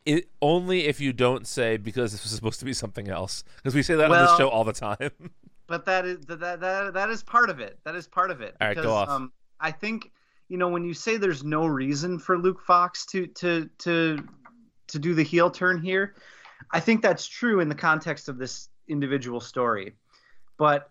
it, 0.04 0.28
only 0.42 0.84
if 0.84 1.00
you 1.00 1.14
don't 1.14 1.46
say 1.46 1.78
because 1.78 2.12
this 2.12 2.22
was 2.22 2.32
supposed 2.32 2.58
to 2.58 2.66
be 2.66 2.74
something 2.74 3.08
else 3.08 3.44
because 3.56 3.74
we 3.74 3.82
say 3.82 3.94
that 3.94 4.10
on 4.10 4.26
this 4.26 4.36
show 4.36 4.50
all 4.50 4.62
the 4.64 4.74
time 4.74 5.10
but 5.66 5.86
that 5.86 6.04
is 6.04 6.18
that 6.26 6.60
that 6.60 6.92
that, 6.92 7.08
is 7.08 7.22
part 7.22 7.48
of 7.48 7.60
it. 7.60 7.78
That 7.84 7.94
is 7.94 8.06
part 8.06 8.30
of 8.30 8.42
it. 8.42 8.54
All 8.60 8.68
right, 8.68 8.76
go 8.76 8.92
off. 8.92 9.08
Um, 9.08 9.32
I 9.58 9.70
think 9.70 10.12
you 10.48 10.58
know 10.58 10.68
when 10.68 10.84
you 10.84 10.92
say 10.92 11.16
there's 11.16 11.42
no 11.42 11.64
reason 11.64 12.18
for 12.18 12.36
Luke 12.36 12.60
Fox 12.60 13.06
to 13.06 13.26
to 13.28 13.70
to 13.78 14.22
to 14.88 14.98
do 14.98 15.14
the 15.14 15.22
heel 15.22 15.50
turn 15.50 15.80
here, 15.80 16.14
I 16.72 16.80
think 16.80 17.00
that's 17.00 17.26
true 17.26 17.60
in 17.60 17.70
the 17.70 17.74
context 17.74 18.28
of 18.28 18.36
this 18.36 18.68
individual 18.86 19.40
story. 19.40 19.94
But 20.58 20.90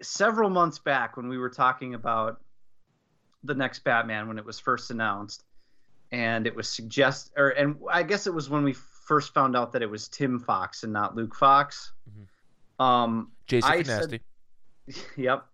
several 0.00 0.50
months 0.50 0.78
back 0.78 1.16
when 1.16 1.28
we 1.28 1.38
were 1.38 1.50
talking 1.50 1.94
about 1.94 2.40
the 3.44 3.54
next 3.54 3.84
Batman 3.84 4.28
when 4.28 4.38
it 4.38 4.44
was 4.44 4.58
first 4.58 4.90
announced, 4.90 5.44
and 6.12 6.46
it 6.46 6.54
was 6.54 6.68
suggest 6.68 7.32
or 7.36 7.50
and 7.50 7.76
I 7.90 8.02
guess 8.02 8.26
it 8.26 8.34
was 8.34 8.48
when 8.50 8.64
we 8.64 8.72
first 8.72 9.32
found 9.34 9.56
out 9.56 9.72
that 9.72 9.82
it 9.82 9.90
was 9.90 10.08
Tim 10.08 10.38
Fox 10.38 10.82
and 10.82 10.92
not 10.92 11.14
Luke 11.14 11.34
Fox. 11.34 11.92
Um, 12.78 13.32
jason 13.46 13.72
I 13.72 13.76
nasty 13.82 14.20
said- 14.88 15.04
Yep. 15.16 15.46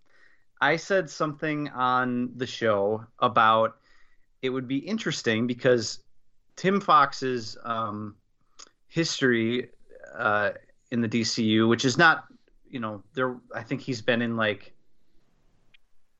I 0.60 0.76
said 0.76 1.10
something 1.10 1.68
on 1.70 2.30
the 2.36 2.46
show 2.46 3.04
about 3.18 3.76
it 4.42 4.50
would 4.50 4.66
be 4.68 4.78
interesting 4.78 5.46
because 5.46 6.00
Tim 6.56 6.80
Fox's 6.80 7.56
um, 7.64 8.16
history 8.88 9.70
uh, 10.16 10.50
in 10.90 11.00
the 11.00 11.08
DCU, 11.08 11.68
which 11.68 11.84
is 11.84 11.96
not, 11.98 12.24
you 12.72 12.80
know, 12.80 13.02
there. 13.14 13.36
I 13.54 13.62
think 13.62 13.80
he's 13.80 14.02
been 14.02 14.22
in 14.22 14.36
like 14.36 14.72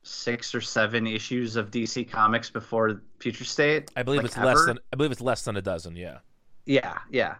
six 0.03 0.55
or 0.55 0.61
seven 0.61 1.07
issues 1.07 1.57
of 1.57 1.71
DC 1.71 2.09
Comics 2.11 2.51
before 2.51 3.03
Future 3.19 3.45
State. 3.45 3.91
i 3.97 4.03
believe 4.03 4.19
like, 4.19 4.27
it's 4.27 4.37
less 4.37 4.65
than 4.67 4.77
i 4.93 4.97
believe 4.97 5.13
it's 5.13 5.21
less 5.21 5.43
than 5.45 5.57
a 5.57 5.63
dozen 5.63 5.95
yeah 5.95 6.19
Yeah, 6.67 6.99
yeah. 7.11 7.37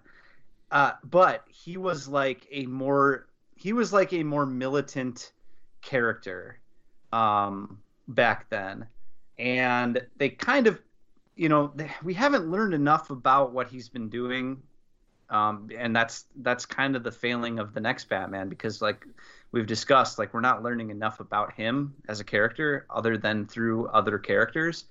Uh, 0.71 0.93
but 1.05 1.45
he 1.49 1.77
was 1.77 2.09
like 2.09 2.47
a 2.51 2.67
more 2.67 3.27
he 3.57 3.73
was 3.73 3.93
like 3.93 4.13
a 4.13 4.23
more 4.23 4.47
militant 4.47 5.33
character 5.83 6.59
um, 7.13 7.79
back 8.09 8.49
then, 8.49 8.87
and 9.39 10.05
they 10.17 10.31
kind 10.31 10.67
of, 10.67 10.81
you 11.37 11.49
know, 11.49 11.73
they, 11.75 11.91
we 12.03 12.15
haven't 12.15 12.51
learned 12.51 12.75
enough 12.75 13.11
about 13.11 13.53
what 13.53 13.69
he's 13.69 13.89
been 13.89 14.09
doing, 14.09 14.63
um, 15.33 15.71
and 15.77 15.97
that's 15.97 16.27
that's 16.37 16.67
kind 16.67 16.95
of 16.95 17.03
the 17.03 17.11
failing 17.11 17.59
of 17.59 17.73
the 17.73 17.81
next 17.81 18.09
Batman 18.11 18.51
because 18.51 18.83
like 18.83 19.07
we've 19.51 19.67
discussed, 19.67 20.19
like 20.19 20.35
we're 20.35 20.41
not 20.41 20.63
learning 20.63 20.91
enough 20.91 21.21
about 21.21 21.55
him 21.55 21.95
as 22.07 22.21
a 22.21 22.25
character 22.25 22.87
other 22.91 23.17
than 23.17 23.47
through 23.47 23.89
other 23.89 24.19
characters, 24.19 24.85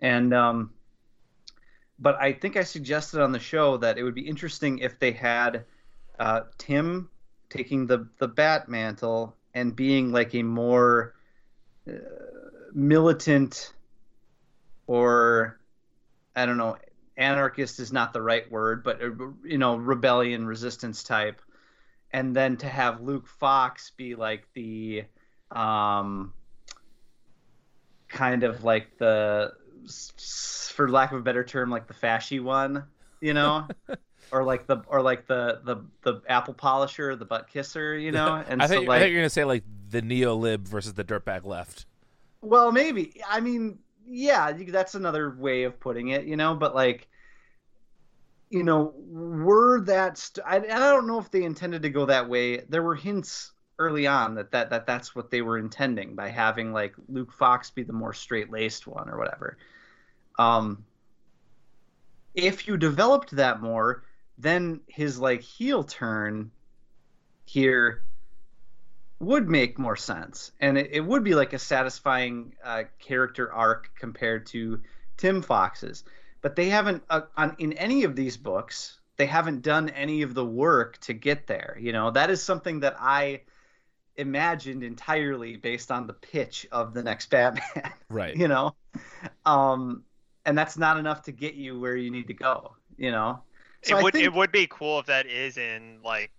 and 0.00 0.34
um, 0.34 0.72
but 2.00 2.16
I 2.20 2.32
think 2.32 2.56
I 2.56 2.64
suggested 2.64 3.22
on 3.22 3.30
the 3.30 3.38
show 3.38 3.76
that 3.76 3.98
it 3.98 4.02
would 4.02 4.16
be 4.16 4.26
interesting 4.26 4.80
if 4.80 4.98
they 4.98 5.12
had 5.12 5.64
uh, 6.18 6.40
Tim 6.58 7.08
taking 7.48 7.86
the 7.86 8.08
the 8.18 8.28
bat 8.28 8.68
mantle 8.68 9.36
and 9.54 9.76
being 9.76 10.10
like 10.10 10.34
a 10.34 10.42
more 10.42 11.14
uh, 11.88 11.92
militant 12.74 13.74
or 14.88 15.60
I 16.34 16.46
don't 16.46 16.56
know 16.56 16.76
anarchist 17.18 17.80
is 17.80 17.92
not 17.92 18.12
the 18.12 18.22
right 18.22 18.50
word 18.50 18.82
but 18.84 19.02
uh, 19.02 19.10
you 19.44 19.58
know 19.58 19.76
rebellion 19.76 20.46
resistance 20.46 21.02
type. 21.02 21.42
And 22.10 22.34
then 22.34 22.56
to 22.58 22.68
have 22.68 23.02
Luke 23.02 23.26
Fox 23.26 23.90
be 23.90 24.14
like 24.14 24.48
the 24.54 25.04
um 25.50 26.32
kind 28.08 28.44
of 28.44 28.64
like 28.64 28.96
the 28.98 29.52
for 30.72 30.88
lack 30.88 31.12
of 31.12 31.18
a 31.18 31.22
better 31.22 31.44
term 31.44 31.70
like 31.70 31.86
the 31.86 31.94
fashy 31.94 32.42
one 32.42 32.84
you 33.20 33.34
know? 33.34 33.68
Or 34.30 34.44
like 34.44 34.66
the 34.66 34.82
or 34.88 35.00
like 35.00 35.26
the 35.26 35.62
the 35.64 35.76
the 36.02 36.20
apple 36.28 36.52
polisher 36.52 37.16
the 37.16 37.24
butt 37.24 37.48
kisser 37.48 37.96
you 37.96 38.12
know? 38.12 38.44
And 38.48 38.60
I 38.60 38.66
so 38.66 38.80
like 38.80 38.90
I 38.90 38.98
think 39.00 39.12
you're 39.12 39.22
gonna 39.22 39.30
say 39.30 39.44
like 39.44 39.64
the 39.88 40.02
neo 40.02 40.34
lib 40.34 40.68
versus 40.68 40.92
the 40.92 41.02
dirtbag 41.02 41.46
left. 41.46 41.86
Well 42.42 42.70
maybe. 42.70 43.22
I 43.26 43.40
mean 43.40 43.78
yeah 44.08 44.52
that's 44.68 44.94
another 44.94 45.36
way 45.38 45.64
of 45.64 45.78
putting 45.78 46.08
it 46.08 46.24
you 46.24 46.36
know 46.36 46.54
but 46.54 46.74
like 46.74 47.08
you 48.50 48.62
know 48.62 48.94
were 48.96 49.80
that 49.82 50.16
st- 50.16 50.46
I, 50.46 50.56
i 50.56 50.60
don't 50.60 51.06
know 51.06 51.18
if 51.18 51.30
they 51.30 51.44
intended 51.44 51.82
to 51.82 51.90
go 51.90 52.06
that 52.06 52.28
way. 52.28 52.58
There 52.68 52.82
were 52.82 52.94
hints 52.94 53.52
early 53.78 54.06
on 54.06 54.34
that, 54.36 54.50
that 54.52 54.70
that 54.70 54.86
that's 54.86 55.14
what 55.14 55.30
they 55.30 55.42
were 55.42 55.58
intending 55.58 56.14
by 56.14 56.28
having 56.28 56.72
like 56.72 56.94
luke 57.08 57.32
fox 57.32 57.70
be 57.70 57.82
the 57.82 57.92
more 57.92 58.12
straight-laced 58.12 58.86
one 58.86 59.08
or 59.08 59.18
whatever. 59.18 59.58
Um 60.38 60.84
if 62.34 62.66
you 62.66 62.76
developed 62.76 63.32
that 63.32 63.60
more 63.60 64.04
then 64.38 64.80
his 64.86 65.18
like 65.18 65.42
heel 65.42 65.84
turn 65.84 66.50
here 67.44 68.02
would 69.20 69.48
make 69.48 69.78
more 69.78 69.96
sense. 69.96 70.52
And 70.60 70.78
it, 70.78 70.90
it 70.92 71.00
would 71.00 71.24
be 71.24 71.34
like 71.34 71.52
a 71.52 71.58
satisfying 71.58 72.54
uh, 72.62 72.84
character 72.98 73.52
arc 73.52 73.90
compared 73.98 74.46
to 74.46 74.80
tim 75.16 75.42
fox's. 75.42 76.04
But 76.40 76.54
they 76.54 76.68
haven't 76.68 77.02
uh, 77.10 77.22
on 77.36 77.56
in 77.58 77.72
any 77.74 78.04
of 78.04 78.14
these 78.14 78.36
books 78.36 78.98
they 79.16 79.26
haven't 79.26 79.62
done 79.62 79.88
any 79.90 80.22
of 80.22 80.32
the 80.32 80.44
work 80.44 80.98
to 80.98 81.12
get 81.12 81.46
there 81.46 81.76
you 81.80 81.92
know? 81.92 82.10
That 82.10 82.30
is 82.30 82.42
something 82.42 82.80
that 82.80 82.96
i 82.98 83.42
imagined 84.16 84.82
entirely 84.82 85.56
based 85.56 85.92
on 85.92 86.06
the 86.06 86.12
pitch 86.12 86.66
of 86.72 86.94
the 86.94 87.02
next 87.02 87.30
batman 87.30 87.92
right. 88.08 88.36
you 88.36 88.48
know? 88.48 88.74
Um 89.44 90.04
and 90.46 90.56
that's 90.56 90.78
not 90.78 90.96
enough 90.96 91.22
to 91.22 91.32
get 91.32 91.54
you 91.54 91.78
where 91.78 91.96
you 91.96 92.10
need 92.10 92.28
to 92.28 92.34
go 92.34 92.76
you 92.96 93.10
know? 93.10 93.42
It 93.82 93.94
would 94.00 94.14
think- 94.14 94.24
it 94.24 94.32
would 94.32 94.52
be 94.52 94.68
cool 94.68 95.00
if 95.00 95.06
that 95.06 95.26
is 95.26 95.58
in 95.58 95.98
like 96.04 96.30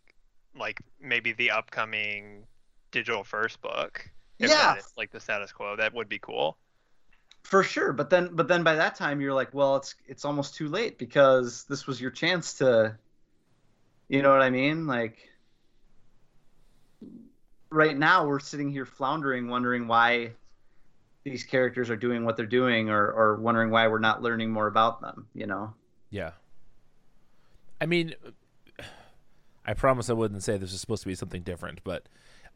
like 0.58 0.80
maybe 1.02 1.34
the 1.34 1.52
upcoming 1.52 2.46
digital 2.92 3.24
first 3.24 3.62
book. 3.62 4.10
If 4.40 4.50
Yeah. 4.50 4.74
that 4.74 4.80
is, 4.80 4.94
like 4.98 5.12
the 5.12 5.20
status 5.20 5.52
quo, 5.52 5.76
that 5.76 5.94
would 5.94 6.10
be 6.10 6.20
cool. 6.20 6.58
For 7.44 7.64
sure, 7.64 7.94
but 7.94 8.10
then 8.10 8.36
but 8.36 8.48
then 8.48 8.64
by 8.64 8.76
that 8.76 8.96
time 8.96 9.22
you're 9.22 9.34
like, 9.34 9.54
well, 9.54 9.78
it's 9.78 9.96
it's 10.06 10.26
almost 10.26 10.56
too 10.56 10.68
late 10.68 10.98
because 10.98 11.64
this 11.66 11.88
was 11.88 12.00
your 12.00 12.12
chance 12.12 12.56
to 12.56 12.98
you 14.08 14.22
know 14.22 14.32
what 14.32 14.42
I 14.42 14.50
mean? 14.50 14.88
Like 14.88 15.18
right 17.70 17.98
now 17.98 18.26
we're 18.26 18.40
sitting 18.40 18.70
here 18.70 18.86
floundering 18.86 19.48
wondering 19.48 19.88
why 19.88 20.32
these 21.24 21.44
characters 21.44 21.90
are 21.90 21.96
doing 21.96 22.26
what 22.26 22.36
they're 22.38 22.46
doing 22.46 22.90
or 22.90 23.12
or 23.12 23.36
wondering 23.36 23.70
why 23.72 23.88
we're 23.88 24.00
not 24.00 24.22
learning 24.22 24.52
more 24.52 24.68
about 24.68 25.02
them, 25.02 25.28
you 25.34 25.46
know. 25.46 25.74
Yeah. 26.10 26.32
I 27.82 27.86
mean, 27.86 28.16
I 29.66 29.74
promise 29.74 30.10
I 30.10 30.14
wouldn't 30.14 30.44
say 30.44 30.58
this 30.58 30.74
is 30.74 30.82
supposed 30.82 31.04
to 31.04 31.08
be 31.08 31.16
something 31.16 31.44
different, 31.44 31.82
but 31.84 32.08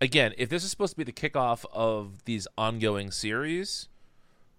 again, 0.04 0.34
if 0.38 0.50
this 0.50 0.64
is 0.64 0.70
supposed 0.70 0.92
to 0.92 0.98
be 0.98 1.04
the 1.04 1.14
kickoff 1.14 1.66
of 1.72 2.26
these 2.26 2.46
ongoing 2.58 3.10
series, 3.10 3.88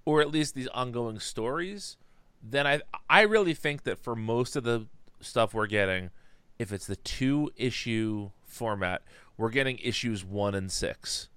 or 0.05 0.21
at 0.21 0.31
least 0.31 0.55
these 0.55 0.69
ongoing 0.69 1.19
stories, 1.19 1.97
then 2.43 2.67
I 2.67 2.81
I 3.09 3.23
really 3.23 3.55
think 3.55 3.85
that 3.85 3.99
for 3.99 4.17
most 4.17 4.57
of 4.57 4.65
the 4.65 4.87
stuff 5.21 5.55
we're 5.55 5.67
getting, 5.67 6.11
if 6.59 6.73
it's 6.73 6.87
the 6.87 6.97
two 6.97 7.51
issue 7.57 8.31
format, 8.43 9.03
we're 9.37 9.51
getting 9.51 9.79
issues 9.79 10.25
one 10.25 10.55
and 10.55 10.73
six. 10.73 11.29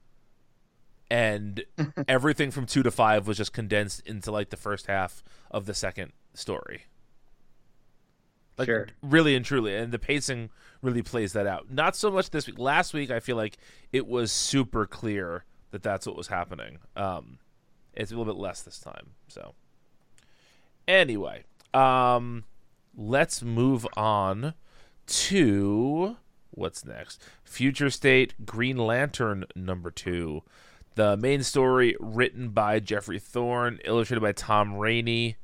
And 1.10 1.64
everything 2.08 2.52
from 2.52 2.66
two 2.66 2.84
to 2.84 2.92
five 2.92 3.28
was 3.28 3.38
just 3.38 3.54
condensed 3.54 4.02
into 4.06 4.32
like 4.32 4.50
the 4.50 4.58
first 4.58 4.88
half 4.88 5.24
of 5.52 5.66
the 5.66 5.74
second 5.74 6.14
story. 6.34 6.86
Like 8.58 8.66
Sure. 8.68 8.88
really 9.02 9.36
and 9.36 9.46
truly, 9.46 9.76
and 9.76 9.92
the 9.92 10.00
pacing 10.00 10.50
really 10.82 11.04
plays 11.04 11.34
that 11.34 11.46
out. 11.46 11.72
Not 11.72 11.96
so 11.96 12.10
much 12.10 12.32
this 12.32 12.48
week. 12.48 12.58
Last 12.58 12.94
week, 12.94 13.12
I 13.12 13.20
feel 13.20 13.36
like 13.36 13.58
it 13.94 14.08
was 14.08 14.32
super 14.32 14.86
clear 14.88 15.46
that 15.72 15.84
that's 15.84 16.08
what 16.08 16.16
was 16.16 16.28
happening. 16.28 16.80
Um, 16.96 17.38
it's 17.94 18.12
a 18.12 18.16
little 18.18 18.32
bit 18.34 18.40
less 18.40 18.62
this 18.62 18.80
time. 18.80 19.12
So, 19.28 19.54
anyway, 20.88 21.44
um, 21.74 22.46
let's 22.96 23.42
move 23.44 23.86
on 23.96 24.54
to 25.08 26.18
what's 26.52 26.86
next. 26.86 27.22
Future 27.44 27.90
State 27.90 28.34
Green 28.46 28.78
Lantern 28.78 29.46
number 29.56 29.92
two. 29.92 30.44
The 30.96 31.16
main 31.16 31.44
story 31.44 31.96
written 32.00 32.50
by 32.50 32.80
Geoffrey 32.80 33.20
Thorne, 33.20 33.80
illustrated 33.86 34.22
by 34.22 34.32
Tom 34.32 34.76
Rainey. 34.76 35.38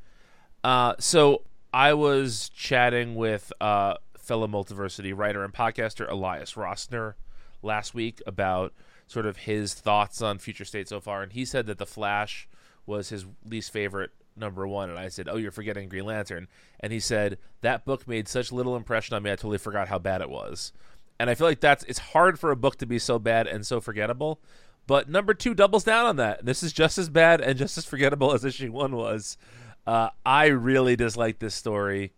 Uh, 0.64 0.96
so 1.00 1.44
I 1.74 1.94
was 1.94 2.50
chatting 2.50 3.16
with 3.16 3.52
uh, 3.60 3.96
fellow 4.16 4.48
Multiversity 4.48 5.12
writer 5.18 5.44
and 5.44 5.52
podcaster 5.52 6.10
Elias 6.10 6.54
Rosner 6.54 7.16
last 7.64 7.96
week 7.96 8.22
about 8.28 8.74
sort 9.08 9.26
of 9.26 9.38
his 9.38 9.74
thoughts 9.74 10.22
on 10.22 10.38
Future 10.38 10.66
State 10.66 10.88
so 10.88 11.00
far, 11.00 11.24
and 11.24 11.34
he 11.34 11.46
said 11.46 11.66
that 11.66 11.80
The 11.80 11.88
Flash 11.88 12.48
was 12.86 13.10
his 13.10 13.26
least 13.44 13.72
favorite 13.72 14.12
number 14.36 14.68
one, 14.68 14.90
and 14.90 15.00
I 15.00 15.10
said, 15.10 15.28
"Oh, 15.28 15.38
you're 15.38 15.52
forgetting 15.52 15.90
Green 15.90 16.06
Lantern," 16.06 16.48
and 16.80 16.94
he 16.94 17.00
said 17.00 17.40
that 17.62 17.86
book 17.86 18.08
made 18.08 18.28
such 18.28 18.52
little 18.52 18.76
impression 18.76 19.16
on 19.16 19.24
me, 19.24 19.32
I 19.32 19.36
totally 19.36 19.58
forgot 19.58 19.88
how 19.88 20.00
bad 20.00 20.22
it 20.22 20.30
was. 20.30 20.74
And 21.20 21.30
I 21.30 21.36
feel 21.36 21.48
like 21.48 21.60
that's 21.60 21.84
it's 21.86 22.00
hard 22.00 22.40
for 22.40 22.52
a 22.52 22.56
book 22.56 22.78
to 22.78 22.86
be 22.86 23.00
so 23.00 23.18
bad 23.18 23.48
and 23.48 23.66
so 23.66 23.82
forgettable. 23.82 24.40
But 24.86 25.10
number 25.10 25.34
two 25.34 25.54
doubles 25.54 25.84
down 25.84 26.06
on 26.06 26.18
that. 26.18 26.46
This 26.46 26.62
is 26.62 26.74
just 26.74 26.98
as 26.98 27.10
bad 27.10 27.42
and 27.42 27.58
just 27.58 27.78
as 27.78 27.86
forgettable 27.86 28.34
as 28.34 28.44
issue 28.44 28.72
one 28.72 28.96
was. 28.96 29.38
Uh, 29.86 30.10
I 30.26 30.48
really 30.48 30.96
dislike 30.96 31.40
this 31.40 31.56
story. 31.56 32.14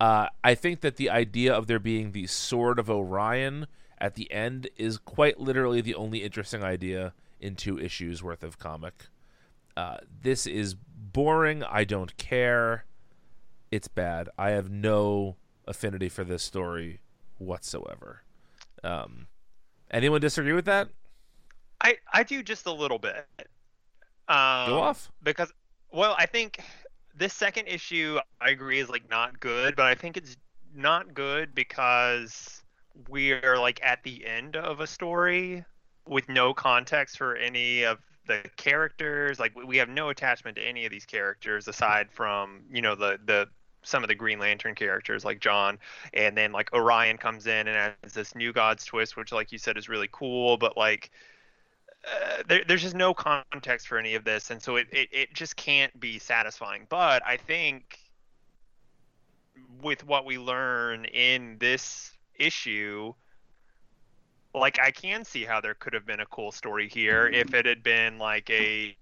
Uh, 0.00 0.28
I 0.42 0.54
think 0.54 0.80
that 0.80 0.96
the 0.96 1.10
idea 1.10 1.52
of 1.54 1.66
there 1.66 1.78
being 1.78 2.12
the 2.12 2.26
Sword 2.26 2.78
of 2.78 2.90
Orion 2.90 3.66
at 3.98 4.14
the 4.14 4.30
end 4.32 4.68
is 4.76 4.98
quite 4.98 5.38
literally 5.38 5.80
the 5.80 5.94
only 5.94 6.22
interesting 6.22 6.62
idea 6.62 7.12
in 7.40 7.54
two 7.54 7.78
issues 7.78 8.22
worth 8.22 8.42
of 8.42 8.58
comic. 8.58 9.06
Uh, 9.76 9.98
this 10.22 10.46
is 10.46 10.74
boring. 10.74 11.62
I 11.62 11.84
don't 11.84 12.16
care. 12.16 12.84
It's 13.70 13.88
bad. 13.88 14.28
I 14.38 14.50
have 14.50 14.70
no 14.70 15.36
affinity 15.66 16.08
for 16.08 16.24
this 16.24 16.42
story 16.42 17.00
whatsoever. 17.38 18.22
Um, 18.82 19.26
anyone 19.90 20.20
disagree 20.20 20.52
with 20.52 20.66
that? 20.66 20.88
I 21.80 21.98
I 22.12 22.22
do 22.22 22.42
just 22.42 22.66
a 22.66 22.72
little 22.72 22.98
bit. 22.98 23.26
Um, 24.28 24.68
Go 24.68 24.80
off. 24.80 25.10
because 25.22 25.52
well, 25.92 26.14
I 26.18 26.26
think 26.26 26.60
this 27.16 27.32
second 27.34 27.66
issue 27.68 28.18
I 28.40 28.50
agree 28.50 28.80
is 28.80 28.88
like 28.88 29.08
not 29.10 29.40
good, 29.40 29.76
but 29.76 29.86
I 29.86 29.94
think 29.94 30.16
it's 30.16 30.36
not 30.74 31.14
good 31.14 31.54
because 31.54 32.62
we're 33.08 33.58
like 33.58 33.80
at 33.84 34.02
the 34.02 34.24
end 34.26 34.56
of 34.56 34.80
a 34.80 34.86
story 34.86 35.64
with 36.06 36.28
no 36.28 36.52
context 36.52 37.16
for 37.18 37.36
any 37.36 37.84
of 37.84 37.98
the 38.26 38.42
characters. 38.56 39.38
Like 39.38 39.54
we- 39.54 39.76
have 39.78 39.88
no 39.88 40.08
attachment 40.08 40.56
to 40.56 40.62
any 40.62 40.84
of 40.84 40.90
these 40.90 41.06
characters 41.06 41.68
aside 41.68 42.10
from 42.10 42.62
you 42.72 42.82
know 42.82 42.94
the 42.94 43.18
the 43.24 43.48
some 43.82 44.02
of 44.02 44.08
the 44.08 44.14
Green 44.14 44.38
Lantern 44.38 44.74
characters 44.74 45.24
like 45.24 45.40
John, 45.40 45.78
and 46.14 46.36
then 46.36 46.52
like 46.52 46.72
Orion 46.72 47.18
comes 47.18 47.46
in 47.46 47.68
and 47.68 47.76
adds 47.76 48.14
this 48.14 48.34
New 48.34 48.52
Gods 48.52 48.84
twist, 48.84 49.16
which 49.16 49.30
like 49.30 49.52
you 49.52 49.58
said 49.58 49.76
is 49.76 49.88
really 49.88 50.08
cool, 50.10 50.56
but 50.56 50.76
like 50.76 51.10
uh, 52.12 52.42
there, 52.48 52.62
there's 52.66 52.82
just 52.82 52.94
no 52.94 53.14
context 53.14 53.88
for 53.88 53.98
any 53.98 54.14
of 54.14 54.24
this, 54.24 54.50
and 54.50 54.62
so 54.62 54.76
it, 54.76 54.86
it, 54.92 55.08
it 55.12 55.34
just 55.34 55.56
can't 55.56 55.98
be 55.98 56.18
satisfying. 56.18 56.86
But 56.88 57.22
I 57.26 57.36
think 57.36 57.98
with 59.82 60.06
what 60.06 60.24
we 60.24 60.38
learn 60.38 61.04
in 61.06 61.56
this 61.58 62.12
issue, 62.38 63.12
like 64.54 64.78
I 64.80 64.90
can 64.90 65.24
see 65.24 65.44
how 65.44 65.60
there 65.60 65.74
could 65.74 65.94
have 65.94 66.06
been 66.06 66.20
a 66.20 66.26
cool 66.26 66.52
story 66.52 66.88
here 66.88 67.26
if 67.26 67.54
it 67.54 67.66
had 67.66 67.82
been 67.82 68.18
like 68.18 68.48
a, 68.50 68.96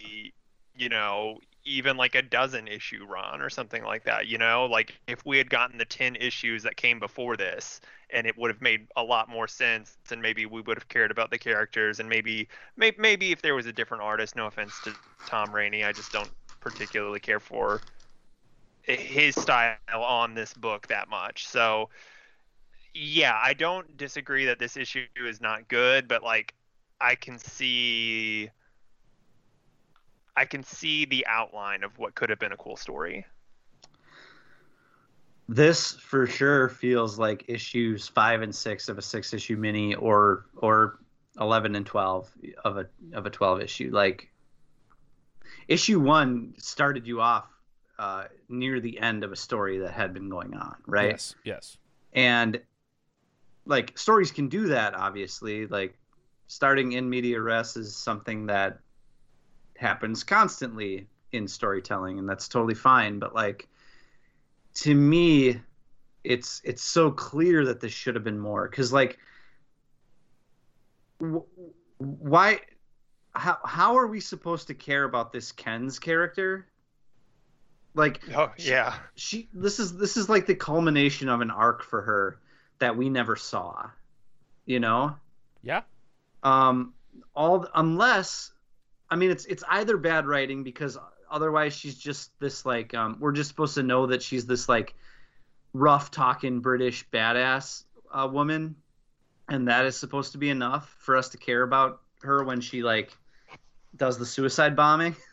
you 0.76 0.88
know, 0.88 1.38
even 1.64 1.96
like 1.96 2.14
a 2.14 2.22
dozen 2.22 2.66
issue 2.68 3.04
run 3.06 3.40
or 3.40 3.50
something 3.50 3.84
like 3.84 4.04
that. 4.04 4.26
You 4.26 4.38
know, 4.38 4.66
like 4.66 4.98
if 5.06 5.24
we 5.24 5.38
had 5.38 5.50
gotten 5.50 5.78
the 5.78 5.84
ten 5.84 6.16
issues 6.16 6.62
that 6.64 6.76
came 6.76 6.98
before 6.98 7.36
this, 7.36 7.80
and 8.10 8.26
it 8.26 8.36
would 8.36 8.50
have 8.50 8.60
made 8.60 8.88
a 8.96 9.02
lot 9.02 9.28
more 9.28 9.48
sense, 9.48 9.96
and 10.10 10.20
maybe 10.20 10.46
we 10.46 10.60
would 10.60 10.76
have 10.76 10.88
cared 10.88 11.10
about 11.10 11.30
the 11.30 11.38
characters, 11.38 12.00
and 12.00 12.08
maybe, 12.08 12.48
maybe, 12.76 12.96
maybe 12.98 13.32
if 13.32 13.42
there 13.42 13.54
was 13.54 13.66
a 13.66 13.72
different 13.72 14.02
artist. 14.02 14.36
No 14.36 14.46
offense 14.46 14.80
to 14.80 14.94
Tom 15.26 15.54
Rainey, 15.54 15.84
I 15.84 15.92
just 15.92 16.12
don't 16.12 16.30
particularly 16.60 17.20
care 17.20 17.40
for 17.40 17.80
his 18.82 19.34
style 19.36 19.76
on 19.92 20.34
this 20.34 20.54
book 20.54 20.88
that 20.88 21.08
much. 21.08 21.46
So, 21.46 21.88
yeah, 22.94 23.38
I 23.42 23.54
don't 23.54 23.96
disagree 23.96 24.44
that 24.46 24.58
this 24.58 24.76
issue 24.76 25.06
is 25.16 25.40
not 25.40 25.68
good, 25.68 26.08
but 26.08 26.22
like 26.22 26.54
I 27.00 27.14
can 27.14 27.38
see 27.38 28.50
I 30.36 30.44
can 30.44 30.62
see 30.64 31.04
the 31.04 31.26
outline 31.26 31.84
of 31.84 31.98
what 31.98 32.14
could 32.14 32.30
have 32.30 32.38
been 32.38 32.52
a 32.52 32.56
cool 32.56 32.76
story. 32.76 33.26
This 35.48 35.92
for 35.92 36.26
sure 36.26 36.68
feels 36.68 37.18
like 37.18 37.44
issues 37.48 38.08
five 38.08 38.42
and 38.42 38.54
six 38.54 38.88
of 38.88 38.96
a 38.96 39.02
six 39.02 39.34
issue 39.34 39.56
mini, 39.56 39.94
or 39.94 40.46
or 40.56 40.98
eleven 41.40 41.74
and 41.74 41.84
twelve 41.84 42.30
of 42.64 42.78
a 42.78 42.86
of 43.12 43.26
a 43.26 43.30
twelve 43.30 43.60
issue. 43.60 43.90
Like 43.92 44.30
issue 45.68 46.00
one 46.00 46.54
started 46.58 47.06
you 47.06 47.20
off 47.20 47.46
uh, 47.98 48.24
near 48.48 48.80
the 48.80 48.98
end 48.98 49.24
of 49.24 49.32
a 49.32 49.36
story 49.36 49.78
that 49.80 49.92
had 49.92 50.14
been 50.14 50.28
going 50.28 50.54
on, 50.54 50.76
right? 50.86 51.10
Yes. 51.10 51.34
Yes. 51.44 51.76
and 52.12 52.60
like 53.64 53.96
stories 53.96 54.32
can 54.32 54.48
do 54.48 54.66
that 54.66 54.94
obviously 54.94 55.66
like 55.68 55.96
starting 56.48 56.92
in 56.92 57.08
media 57.08 57.40
res 57.40 57.76
is 57.76 57.96
something 57.96 58.46
that 58.46 58.80
happens 59.82 60.24
constantly 60.24 61.06
in 61.32 61.48
storytelling 61.48 62.18
and 62.18 62.28
that's 62.28 62.48
totally 62.48 62.74
fine 62.74 63.18
but 63.18 63.34
like 63.34 63.68
to 64.74 64.94
me 64.94 65.60
it's 66.24 66.60
it's 66.64 66.82
so 66.82 67.10
clear 67.10 67.64
that 67.64 67.80
this 67.80 67.92
should 67.92 68.14
have 68.14 68.24
been 68.24 68.38
more 68.38 68.68
cuz 68.68 68.92
like 68.92 69.18
wh- 71.20 71.48
why 71.98 72.60
how 73.34 73.58
how 73.64 73.96
are 73.96 74.06
we 74.06 74.20
supposed 74.20 74.68
to 74.68 74.74
care 74.74 75.04
about 75.04 75.32
this 75.32 75.52
Ken's 75.52 75.98
character 75.98 76.66
like 77.94 78.20
Oh 78.34 78.52
yeah. 78.56 78.94
she 79.14 79.48
this 79.52 79.78
is 79.78 79.96
this 79.96 80.16
is 80.16 80.28
like 80.28 80.46
the 80.46 80.54
culmination 80.54 81.28
of 81.28 81.40
an 81.40 81.50
arc 81.50 81.82
for 81.82 82.02
her 82.02 82.38
that 82.78 82.96
we 82.96 83.08
never 83.08 83.36
saw 83.36 83.90
you 84.66 84.80
know 84.80 85.16
Yeah. 85.62 85.82
um 86.42 86.94
all 87.34 87.66
unless 87.74 88.52
i 89.12 89.16
mean 89.16 89.30
it's 89.30 89.44
it's 89.46 89.64
either 89.68 89.96
bad 89.96 90.26
writing 90.26 90.64
because 90.64 90.98
otherwise 91.30 91.72
she's 91.74 91.96
just 91.96 92.38
this 92.40 92.66
like 92.66 92.94
um 92.94 93.16
we're 93.20 93.32
just 93.32 93.48
supposed 93.48 93.74
to 93.74 93.82
know 93.82 94.06
that 94.06 94.22
she's 94.22 94.46
this 94.46 94.68
like 94.68 94.94
rough 95.72 96.10
talking 96.10 96.60
british 96.60 97.08
badass 97.10 97.84
uh, 98.12 98.28
woman. 98.30 98.76
And 99.48 99.68
that 99.68 99.84
is 99.84 99.96
supposed 99.96 100.32
to 100.32 100.38
be 100.38 100.50
enough 100.50 100.94
for 100.98 101.16
us 101.16 101.28
to 101.30 101.38
care 101.38 101.62
about 101.62 102.00
her 102.22 102.44
when 102.44 102.60
she 102.60 102.82
like 102.82 103.16
does 103.96 104.18
the 104.18 104.26
suicide 104.26 104.76
bombing. 104.76 105.16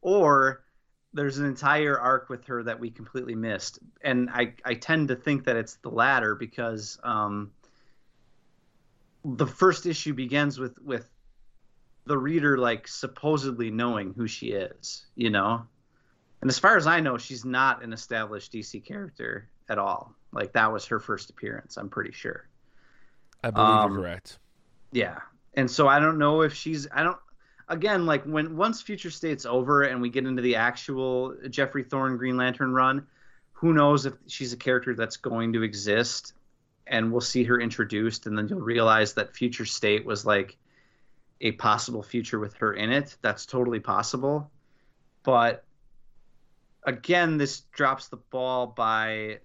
Or 0.00 0.64
there's 1.12 1.36
an 1.36 1.44
entire 1.44 2.00
arc 2.00 2.30
with 2.30 2.46
her 2.46 2.62
that 2.62 2.80
we 2.80 2.90
completely 2.90 3.34
missed. 3.34 3.78
And 4.02 4.30
i 4.30 4.54
i 4.64 4.72
tend 4.72 5.08
to 5.08 5.14
think 5.14 5.44
that 5.44 5.56
it's 5.56 5.74
the 5.82 5.90
latter 5.90 6.34
because 6.34 6.98
um 7.02 7.50
the 9.26 9.46
first 9.46 9.84
issue 9.84 10.14
begins 10.14 10.58
with 10.58 10.80
with 10.80 11.06
the 12.08 12.18
reader 12.18 12.58
like 12.58 12.88
supposedly 12.88 13.70
knowing 13.70 14.14
who 14.14 14.26
she 14.26 14.48
is, 14.48 15.06
you 15.14 15.30
know. 15.30 15.66
And 16.40 16.50
as 16.50 16.58
far 16.58 16.76
as 16.76 16.86
I 16.86 17.00
know, 17.00 17.18
she's 17.18 17.44
not 17.44 17.82
an 17.84 17.92
established 17.92 18.52
DC 18.52 18.84
character 18.84 19.48
at 19.68 19.78
all. 19.78 20.14
Like 20.32 20.52
that 20.54 20.72
was 20.72 20.86
her 20.86 21.00
first 21.00 21.30
appearance, 21.30 21.76
I'm 21.76 21.88
pretty 21.90 22.12
sure. 22.12 22.48
I 23.44 23.50
believe 23.50 23.68
Um, 23.68 23.92
you're 23.92 24.02
correct. 24.02 24.38
Yeah. 24.92 25.18
And 25.54 25.70
so 25.70 25.88
I 25.88 26.00
don't 26.00 26.18
know 26.18 26.42
if 26.42 26.54
she's 26.54 26.88
I 26.92 27.02
don't 27.02 27.18
again 27.68 28.06
like 28.06 28.24
when 28.24 28.56
once 28.56 28.80
Future 28.82 29.10
State's 29.10 29.46
over 29.46 29.82
and 29.82 30.00
we 30.00 30.10
get 30.10 30.26
into 30.26 30.42
the 30.42 30.56
actual 30.56 31.36
Geoffrey 31.50 31.84
Thorne 31.84 32.16
Green 32.16 32.36
Lantern 32.36 32.72
run, 32.72 33.06
who 33.52 33.72
knows 33.72 34.06
if 34.06 34.14
she's 34.26 34.52
a 34.52 34.56
character 34.56 34.94
that's 34.94 35.16
going 35.16 35.52
to 35.54 35.62
exist 35.62 36.32
and 36.86 37.12
we'll 37.12 37.20
see 37.20 37.44
her 37.44 37.60
introduced 37.60 38.26
and 38.26 38.38
then 38.38 38.48
you'll 38.48 38.60
realize 38.60 39.14
that 39.14 39.34
Future 39.36 39.66
State 39.66 40.06
was 40.06 40.24
like 40.24 40.56
a 41.40 41.52
possible 41.52 42.02
future 42.02 42.38
with 42.38 42.54
her 42.54 42.74
in 42.74 42.90
it. 42.90 43.16
That's 43.22 43.46
totally 43.46 43.80
possible. 43.80 44.50
But 45.22 45.64
again, 46.84 47.36
this 47.38 47.60
drops 47.72 48.08
the 48.08 48.16
ball 48.16 48.66
by 48.66 49.38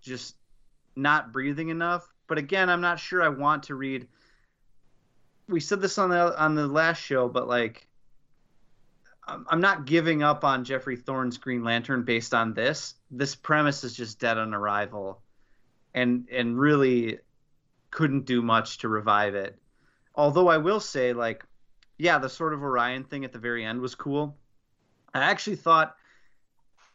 just 0.00 0.36
not 0.96 1.32
breathing 1.32 1.68
enough. 1.68 2.08
But 2.26 2.38
again, 2.38 2.70
I'm 2.70 2.80
not 2.80 3.00
sure 3.00 3.22
I 3.22 3.28
want 3.28 3.64
to 3.64 3.74
read. 3.74 4.08
We 5.48 5.60
said 5.60 5.80
this 5.80 5.98
on 5.98 6.10
the 6.10 6.40
on 6.40 6.54
the 6.54 6.66
last 6.66 7.02
show, 7.02 7.28
but 7.28 7.48
like, 7.48 7.86
I'm, 9.26 9.60
not 9.60 9.84
giving 9.84 10.22
up 10.22 10.44
on 10.44 10.64
Geoffrey 10.64 10.96
Thorne's 10.96 11.36
Green 11.36 11.64
Lantern 11.64 12.02
based 12.04 12.32
on 12.32 12.54
this. 12.54 12.94
This 13.10 13.34
premise 13.34 13.84
is 13.84 13.94
just 13.94 14.20
dead 14.20 14.38
on 14.38 14.54
arrival, 14.54 15.20
and 15.92 16.28
and 16.32 16.58
really 16.58 17.18
couldn't 17.90 18.24
do 18.24 18.40
much 18.40 18.78
to 18.78 18.88
revive 18.88 19.34
it. 19.34 19.58
Although 20.14 20.48
I 20.48 20.58
will 20.58 20.80
say, 20.80 21.12
like, 21.12 21.44
yeah, 21.98 22.18
the 22.18 22.28
sort 22.28 22.54
of 22.54 22.62
Orion 22.62 23.04
thing 23.04 23.24
at 23.24 23.32
the 23.32 23.38
very 23.38 23.64
end 23.64 23.80
was 23.80 23.94
cool. 23.94 24.36
I 25.12 25.20
actually 25.20 25.56
thought 25.56 25.96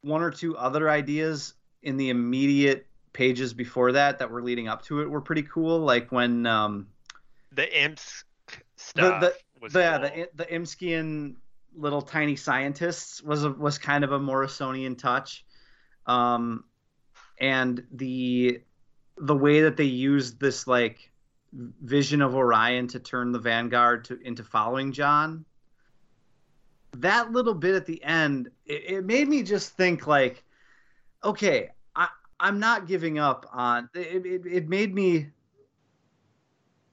one 0.02 0.22
or 0.22 0.32
two 0.32 0.58
other 0.58 0.90
ideas 0.90 1.54
in 1.84 1.98
the 1.98 2.10
immediate 2.10 2.88
pages 3.14 3.54
before 3.54 3.92
that 3.94 4.20
that 4.20 4.30
were 4.30 4.42
leading 4.42 4.68
up 4.68 4.84
to 4.84 5.02
it 5.02 5.10
were 5.10 5.22
pretty 5.22 5.44
cool. 5.44 5.80
Like 5.80 6.12
when 6.12 6.46
um, 6.46 6.88
The 7.52 7.84
imps 7.84 8.24
stuff 8.76 9.22
the 9.22 9.34
was 9.62 9.74
the, 9.74 9.80
yeah, 9.80 9.98
cool. 9.98 10.26
the 10.36 10.44
the 10.44 10.46
Imskian 10.46 11.36
little 11.76 12.02
tiny 12.02 12.36
scientists 12.36 13.22
was 13.22 13.44
a, 13.44 13.52
was 13.52 13.78
kind 13.78 14.04
of 14.04 14.12
a 14.12 14.20
Morrisonian 14.20 14.98
touch, 14.98 15.46
um, 16.06 16.64
and 17.40 17.86
the 17.92 18.62
the 19.18 19.36
way 19.36 19.62
that 19.62 19.78
they 19.78 19.84
used 19.84 20.40
this 20.40 20.68
like 20.68 21.09
vision 21.54 22.22
of 22.22 22.36
Orion 22.36 22.88
to 22.88 23.00
turn 23.00 23.32
the 23.32 23.40
Vanguard 23.40 24.06
to 24.06 24.20
into 24.22 24.44
following 24.44 24.92
John. 24.92 25.46
That 26.98 27.32
little 27.32 27.54
bit 27.54 27.76
at 27.76 27.86
the 27.86 28.04
end, 28.04 28.50
it, 28.66 28.84
it 28.88 29.06
made 29.06 29.28
me 29.28 29.44
just 29.44 29.76
think 29.76 30.08
like, 30.08 30.44
okay, 31.24 31.70
I 31.96 32.08
I'm 32.40 32.60
not 32.60 32.88
giving 32.88 33.20
up 33.20 33.46
on 33.52 33.90
it. 33.94 34.26
It, 34.26 34.46
it 34.46 34.70
made 34.70 34.94
me 34.94 35.28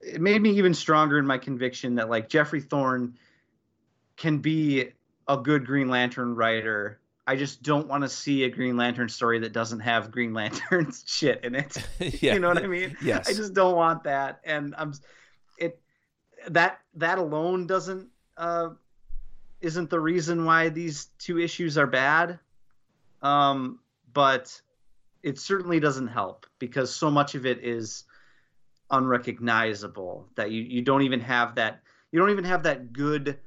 it 0.01 0.21
made 0.21 0.41
me 0.41 0.51
even 0.51 0.75
stronger 0.75 1.19
in 1.19 1.27
my 1.27 1.39
conviction 1.39 1.97
that 1.97 2.09
like 2.09 2.29
Geoffrey 2.29 2.61
Thorne 2.61 3.17
can 4.17 4.39
be 4.39 4.91
a 5.29 5.37
good 5.37 5.67
Green 5.67 5.89
Lantern 5.89 6.35
writer. 6.35 7.01
I 7.27 7.35
just 7.37 7.63
don't 7.63 7.89
want 7.89 8.05
to 8.05 8.09
see 8.09 8.45
a 8.45 8.49
Green 8.49 8.77
Lantern 8.77 9.09
story 9.09 9.41
that 9.41 9.53
doesn't 9.53 9.81
have 9.81 10.11
Green 10.11 10.33
Lantern 10.35 10.93
shit 11.07 11.45
in 11.45 11.55
it. 11.55 11.77
yeah. 12.23 12.35
You 12.35 12.41
know 12.41 12.49
what 12.49 12.63
I 12.63 12.67
mean? 12.67 12.97
Yes. 13.03 13.29
I 13.29 13.33
just 13.33 13.55
don't 13.55 13.77
want 13.77 14.05
that, 14.05 14.41
and 14.45 14.75
I'm 14.79 14.95
it 15.59 15.81
that 16.49 16.81
that 16.95 17.19
alone 17.19 17.67
doesn't 17.67 18.09
uh 18.37 18.71
isn't 19.61 19.91
the 19.91 19.99
reason 19.99 20.45
why 20.45 20.69
these 20.69 21.07
two 21.19 21.39
issues 21.39 21.79
are 21.79 21.87
bad. 21.87 22.39
Um, 23.23 23.81
but 24.13 24.61
it 25.23 25.39
certainly 25.39 25.81
doesn't 25.81 26.09
help 26.09 26.47
because 26.59 26.95
so 26.95 27.11
much 27.11 27.35
of 27.35 27.47
it 27.47 27.65
is 27.65 28.05
unrecognizable 28.91 30.29
that 30.37 30.53
you, 30.53 30.63
you 30.63 30.83
don't 30.83 31.03
even 31.03 31.21
have 31.21 31.57
that 31.57 31.81
you 32.13 32.21
don't 32.21 32.31
even 32.31 32.45
have 32.45 32.63
that 32.63 32.93
good 32.93 33.39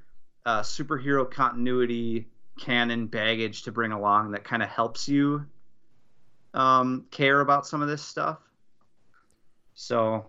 uh, 0.46 0.62
superhero 0.62 1.30
continuity 1.30 2.28
canon 2.60 3.08
baggage 3.08 3.64
to 3.64 3.72
bring 3.72 3.92
along 3.92 4.32
that 4.32 4.44
kind 4.44 4.62
of 4.62 4.70
helps 4.70 5.08
you 5.08 5.46
um, 6.54 7.06
care 7.10 7.40
about 7.40 7.66
some 7.66 7.82
of 7.82 7.88
this 7.88 8.04
stuff. 8.04 8.38
So, 9.74 10.26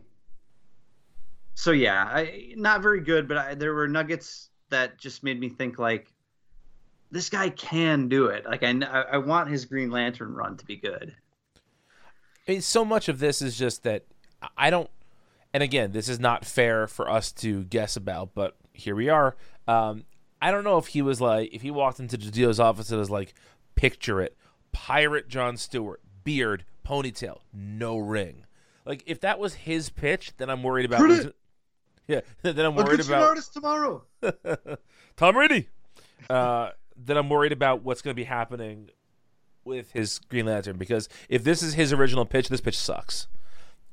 so 1.55 1.73
yeah, 1.73 2.05
I, 2.05 2.53
not 2.57 2.83
very 2.83 3.01
good, 3.01 3.27
but 3.27 3.37
I, 3.37 3.55
there 3.55 3.75
were 3.75 3.89
nuggets 3.89 4.51
that 4.71 4.99
just 4.99 5.25
made 5.25 5.41
me 5.41 5.49
think 5.49 5.79
like, 5.79 6.13
this 7.13 7.29
guy 7.29 7.51
can 7.51 8.09
do 8.09 8.27
it. 8.27 8.47
Like 8.47 8.63
I, 8.63 8.71
I 8.71 9.19
want 9.19 9.51
his 9.51 9.65
Green 9.65 9.91
Lantern 9.91 10.33
run 10.33 10.57
to 10.57 10.65
be 10.65 10.77
good. 10.77 11.13
I 12.47 12.53
mean, 12.53 12.61
so 12.61 12.85
much 12.85 13.09
of 13.09 13.19
this 13.19 13.43
is 13.43 13.59
just 13.59 13.83
that 13.83 14.05
I 14.57 14.71
don't. 14.71 14.89
And 15.53 15.61
again, 15.61 15.91
this 15.91 16.09
is 16.09 16.21
not 16.21 16.45
fair 16.45 16.87
for 16.87 17.11
us 17.11 17.33
to 17.33 17.65
guess 17.65 17.97
about, 17.97 18.31
but 18.33 18.55
here 18.73 18.95
we 18.95 19.09
are. 19.09 19.35
Um, 19.67 20.05
I 20.43 20.51
don't 20.51 20.65
know 20.65 20.79
if 20.79 20.89
he 20.89 21.03
was 21.03 21.21
like, 21.21 21.53
if 21.53 21.63
he 21.63 21.71
walked 21.71 22.01
into 22.01 22.17
DiDio's 22.17 22.61
office 22.61 22.91
and 22.91 22.99
was 22.99 23.11
like, 23.11 23.35
picture 23.75 24.21
it, 24.21 24.37
pirate 24.73 25.29
John 25.29 25.57
Stewart, 25.57 26.01
beard, 26.25 26.65
ponytail, 26.87 27.41
no 27.53 27.99
ring. 27.99 28.45
Like, 28.87 29.03
if 29.07 29.21
that 29.21 29.39
was 29.39 29.55
his 29.55 29.91
pitch, 29.91 30.33
then 30.39 30.49
I'm 30.51 30.63
worried 30.63 30.87
about. 30.87 31.01
Losing- 31.03 31.33
Yeah, 32.07 32.23
then 32.43 32.59
I'm 32.59 32.75
worried 32.75 32.99
about 33.07 33.23
artist 33.23 33.53
tomorrow. 33.53 34.03
Tom 35.17 35.35
Brady. 35.35 35.69
Uh, 36.29 36.71
then 36.97 37.17
I'm 37.17 37.29
worried 37.31 37.53
about 37.53 37.85
what's 37.85 38.03
going 38.03 38.13
to 38.13 38.21
be 38.21 38.25
happening 38.25 38.91
with 39.65 39.93
his 39.93 40.19
Green 40.19 40.47
Lantern 40.47 40.77
because 40.77 41.09
if 41.29 41.45
this 41.45 41.63
is 41.63 41.75
his 41.75 41.93
original 41.93 42.25
pitch, 42.25 42.49
this 42.49 42.61
pitch 42.61 42.77
sucks. 42.77 43.29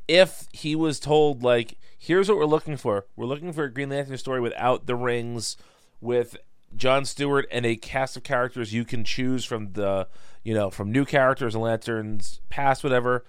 If 0.07 0.47
he 0.51 0.75
was 0.75 0.99
told 0.99 1.43
like, 1.43 1.77
here's 1.95 2.27
what 2.27 2.39
we're 2.39 2.45
looking 2.45 2.75
for, 2.75 3.05
we're 3.15 3.27
looking 3.27 3.53
for 3.53 3.65
a 3.65 3.71
Green 3.71 3.89
Lantern 3.89 4.17
story 4.17 4.39
without 4.41 4.87
the 4.87 4.95
rings, 4.95 5.55
with 6.01 6.37
John 6.75 7.05
Stewart 7.05 7.47
and 7.51 7.65
a 7.65 7.75
cast 7.75 8.17
of 8.17 8.23
characters 8.23 8.73
you 8.73 8.85
can 8.85 9.03
choose 9.03 9.45
from 9.45 9.73
the, 9.73 10.07
you 10.43 10.53
know, 10.53 10.69
from 10.69 10.91
new 10.91 11.05
characters 11.05 11.55
and 11.55 11.63
lanterns 11.63 12.41
past 12.49 12.83
whatever, 12.83 13.25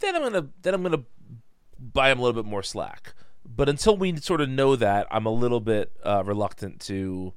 then 0.00 0.16
I'm 0.16 0.22
gonna 0.22 0.48
then 0.62 0.74
I'm 0.74 0.82
gonna 0.82 1.04
buy 1.78 2.10
him 2.10 2.18
a 2.18 2.22
little 2.22 2.42
bit 2.42 2.48
more 2.48 2.62
slack. 2.62 3.14
But 3.44 3.68
until 3.68 3.96
we 3.96 4.16
sort 4.16 4.40
of 4.40 4.48
know 4.48 4.76
that, 4.76 5.06
I'm 5.10 5.26
a 5.26 5.30
little 5.30 5.60
bit 5.60 5.92
uh, 6.04 6.22
reluctant 6.24 6.80
to 6.82 7.34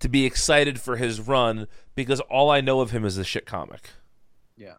to 0.00 0.08
be 0.08 0.24
excited 0.24 0.80
for 0.80 0.96
his 0.96 1.20
run 1.20 1.66
because 1.94 2.20
all 2.20 2.50
I 2.50 2.60
know 2.60 2.80
of 2.80 2.90
him 2.90 3.04
is 3.04 3.18
a 3.18 3.24
shit 3.24 3.46
comic. 3.46 3.90
Yeah. 4.56 4.74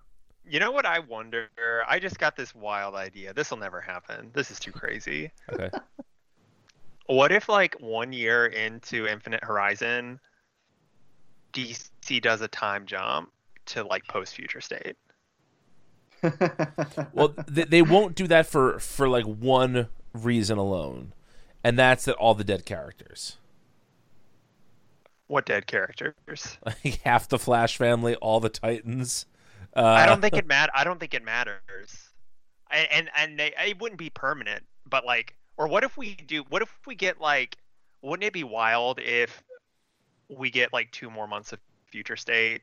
You 0.45 0.59
know 0.59 0.71
what 0.71 0.85
I 0.85 0.99
wonder? 0.99 1.49
I 1.87 1.99
just 1.99 2.17
got 2.17 2.35
this 2.35 2.55
wild 2.55 2.95
idea. 2.95 3.33
This 3.33 3.51
will 3.51 3.57
never 3.57 3.81
happen. 3.81 4.31
This 4.33 4.49
is 4.49 4.59
too 4.59 4.71
crazy. 4.71 5.31
Okay. 5.51 5.69
What 7.09 7.31
if 7.31 7.49
like 7.49 7.75
one 7.79 8.13
year 8.13 8.45
into 8.45 9.07
Infinite 9.07 9.43
Horizon, 9.43 10.19
DC 11.53 12.21
does 12.21 12.41
a 12.41 12.47
time 12.47 12.85
jump 12.85 13.31
to 13.65 13.83
like 13.83 14.05
post 14.07 14.35
Future 14.35 14.61
State? 14.61 14.95
well, 17.13 17.33
they, 17.47 17.63
they 17.63 17.81
won't 17.81 18.13
do 18.13 18.27
that 18.27 18.45
for 18.45 18.77
for 18.77 19.09
like 19.09 19.25
one 19.25 19.87
reason 20.13 20.59
alone, 20.59 21.13
and 21.63 21.79
that's 21.79 22.05
that 22.05 22.15
all 22.17 22.35
the 22.35 22.43
dead 22.43 22.63
characters, 22.65 23.37
What 25.25 25.47
dead 25.47 25.65
characters? 25.65 26.59
like 26.65 27.01
half 27.03 27.27
the 27.27 27.39
Flash 27.39 27.75
family, 27.75 28.13
all 28.17 28.39
the 28.39 28.49
Titans. 28.49 29.25
Uh, 29.75 29.83
I 29.83 30.05
don't 30.05 30.21
think 30.21 30.37
it 30.37 30.45
mat. 30.47 30.69
I 30.75 30.83
don't 30.83 30.99
think 30.99 31.15
it 31.15 31.23
matters. 31.23 32.09
And 32.69 32.87
and, 32.91 33.09
and 33.15 33.39
they, 33.39 33.53
it 33.65 33.79
wouldn't 33.81 33.97
be 33.97 34.11
permanent. 34.11 34.63
But 34.87 35.05
like, 35.05 35.35
or 35.59 35.67
what 35.67 35.83
if 35.83 35.97
we 35.97 36.15
do? 36.15 36.43
What 36.49 36.63
if 36.63 36.73
we 36.87 36.95
get 36.95 37.21
like? 37.21 37.57
Wouldn't 38.01 38.23
it 38.25 38.33
be 38.33 38.45
wild 38.45 38.99
if 38.99 39.43
we 40.29 40.49
get 40.49 40.71
like 40.71 40.89
two 40.91 41.11
more 41.11 41.27
months 41.27 41.51
of 41.51 41.59
Future 41.91 42.15
State 42.15 42.61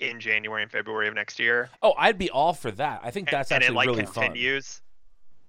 in 0.00 0.20
January 0.20 0.62
and 0.62 0.70
February 0.70 1.08
of 1.08 1.14
next 1.14 1.40
year? 1.40 1.70
Oh, 1.82 1.94
I'd 1.96 2.18
be 2.18 2.30
all 2.30 2.52
for 2.52 2.70
that. 2.72 3.00
I 3.02 3.10
think 3.10 3.30
that's 3.30 3.50
and 3.50 3.64
actually 3.64 3.68
and 3.68 3.74
it 3.74 3.78
like 3.78 3.86
really 3.88 4.04
continues. 4.04 4.82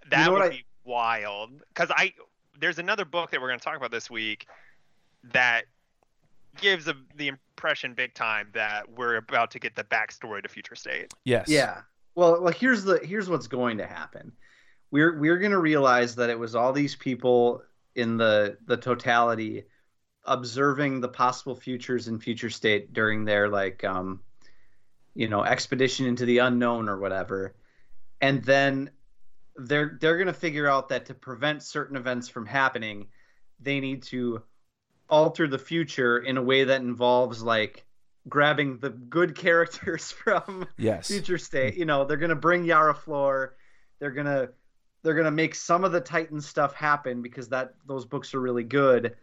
That 0.10 0.26
know 0.28 0.34
would 0.34 0.42
I- 0.44 0.50
be 0.50 0.66
wild. 0.86 1.60
Because 1.68 1.92
I 1.94 2.14
there's 2.60 2.80
another 2.80 3.06
book 3.06 3.32
that 3.32 3.42
we're 3.42 3.50
going 3.50 3.60
to 3.60 3.66
talk 3.66 3.76
about 3.76 3.92
this 3.92 4.10
week 4.10 4.48
that 5.34 5.66
gives 6.60 6.88
a, 6.88 6.96
the 7.18 7.28
impression 7.28 7.94
big 7.94 8.14
time 8.14 8.48
that 8.54 8.90
we're 8.90 9.18
about 9.18 9.52
to 9.52 9.60
get 9.60 9.76
the 9.76 9.84
backstory 9.84 10.42
to 10.42 10.48
Future 10.48 10.76
State. 10.76 11.14
Yes. 11.26 11.50
Yeah. 11.50 11.82
Well, 12.16 12.42
like 12.42 12.56
here's 12.56 12.86
the 12.86 13.00
here's 13.04 13.30
what's 13.30 13.48
going 13.48 13.78
to 13.78 13.86
happen. 13.86 14.32
We're 14.92 15.20
we're 15.20 15.38
going 15.38 15.52
to 15.52 15.60
realize 15.60 16.16
that 16.16 16.30
it 16.30 16.40
was 16.40 16.56
all 16.56 16.74
these 16.74 16.96
people 16.96 17.64
in 17.96 18.18
the 18.18 18.58
the 18.66 18.78
totality 18.78 19.66
observing 20.26 21.00
the 21.00 21.08
possible 21.08 21.56
futures 21.56 22.08
in 22.08 22.20
future 22.20 22.50
state 22.50 22.92
during 22.94 23.24
their 23.26 23.48
like 23.48 23.84
um 23.86 24.20
you 25.16 25.28
know 25.28 25.44
expedition 25.44 26.06
into 26.06 26.26
the 26.26 26.40
unknown 26.40 26.90
or 26.90 27.00
whatever. 27.00 27.56
And 28.22 28.44
then 28.44 28.92
they're 29.56 29.98
they're 30.00 30.18
going 30.18 30.28
to 30.28 30.34
figure 30.34 30.68
out 30.70 30.90
that 30.90 31.06
to 31.08 31.14
prevent 31.14 31.64
certain 31.64 31.98
events 31.98 32.30
from 32.30 32.46
happening, 32.46 33.08
they 33.60 33.80
need 33.80 34.04
to 34.04 34.44
alter 35.10 35.48
the 35.48 35.58
future 35.58 36.18
in 36.20 36.38
a 36.38 36.42
way 36.42 36.66
that 36.66 36.82
involves 36.82 37.42
like 37.42 37.86
grabbing 38.30 38.78
the 38.80 38.90
good 38.90 39.36
characters 39.44 40.12
from 40.12 40.68
Yes. 40.78 41.08
future 41.08 41.38
state. 41.38 41.76
You 41.76 41.86
know, 41.86 42.06
they're 42.06 42.18
gonna 42.18 42.36
bring 42.36 42.66
Yara 42.66 42.94
Flor. 42.94 43.56
They're 44.00 44.12
gonna 44.12 44.50
they're 45.08 45.16
gonna 45.16 45.32
make 45.32 45.56
some 45.56 45.86
of 45.86 45.94
the 45.94 46.02
Titan 46.02 46.42
stuff 46.42 46.74
happen 46.74 47.22
because 47.22 47.48
that 47.48 47.76
those 47.86 48.04
books 48.06 48.34
are 48.34 48.42
really 48.42 48.66
good. 48.66 49.16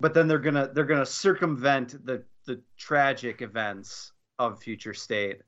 But 0.00 0.12
then 0.12 0.28
they're 0.28 0.38
gonna 0.38 0.68
they're 0.74 0.84
gonna 0.84 1.06
circumvent 1.06 2.04
the 2.04 2.22
the 2.44 2.60
tragic 2.76 3.40
events 3.40 4.12
of 4.38 4.62
future 4.62 4.92
state 4.92 5.40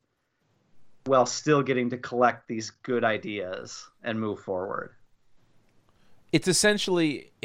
while 1.05 1.27
still 1.27 1.63
getting 1.63 1.91
to 1.91 1.99
collect 1.99 2.49
these 2.49 2.71
good 2.71 3.05
ideas 3.05 3.87
and 4.03 4.19
move 4.19 4.41
forward. 4.41 4.95
It's 6.33 6.49
essentially 6.49 7.33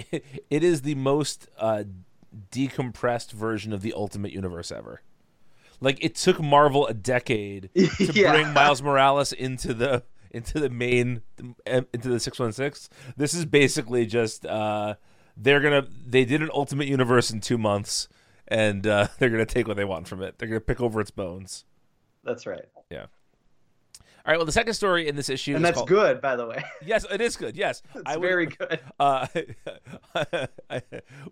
it 0.49 0.63
is 0.63 0.84
the 0.84 0.95
most 0.95 1.49
uh, 1.60 1.84
decompressed 2.49 3.34
version 3.34 3.73
of 3.73 3.82
the 3.82 3.91
Ultimate 3.91 4.32
Universe 4.32 4.71
ever. 4.71 5.01
Like 5.82 6.01
it 6.01 6.15
took 6.15 6.41
Marvel 6.41 6.88
a 6.88 6.93
decade 6.93 7.71
to 7.75 8.13
Yeah. 8.13 8.32
bring 8.32 8.53
Miles 8.53 8.82
Morales 8.82 9.34
into 9.34 9.73
the 9.73 10.03
into 10.38 10.60
the 10.60 10.69
main 10.69 11.21
into 11.65 12.08
the 12.10 12.19
616. 12.19 12.89
This 13.17 13.34
is 13.34 13.45
basically 13.45 14.06
just 14.06 14.45
uh 14.45 14.95
they're 15.36 15.60
to 15.84 15.89
they 16.06 16.23
did 16.26 16.41
an 16.41 16.50
Ultimate 16.54 16.88
Universe 16.88 17.30
in 17.32 17.41
2 17.41 17.58
months 17.58 18.08
and 18.47 18.88
uh 18.88 19.08
they're 19.19 19.30
to 19.45 19.54
take 19.54 19.67
what 19.67 19.76
they 19.78 19.86
want 19.86 20.08
from 20.08 20.21
it. 20.23 20.38
They're 20.39 20.47
to 20.60 20.65
pick 20.65 20.80
over 20.82 21.02
its 21.02 21.12
bones. 21.12 21.65
That's 22.23 22.45
right. 22.47 22.65
Yeah 22.89 23.08
all 24.26 24.34
right, 24.34 24.39
well 24.39 24.45
the 24.45 24.52
second 24.52 24.73
story 24.73 25.08
in 25.08 25.15
this 25.15 25.30
issue 25.30 25.56
And 25.56 25.63
is 25.63 25.69
that's 25.69 25.78
called- 25.78 25.88
good, 25.88 26.19
by 26.19 26.36
the 26.36 26.45
way. 26.45 26.62
Yes, 26.86 27.06
it 27.10 27.21
is 27.21 27.38
good. 27.38 27.56
Yes. 27.56 27.82
It's 27.95 28.04
I 28.06 28.17
would- 28.17 28.28
very 28.28 28.45
good. 28.47 28.80
uh, 29.00 29.26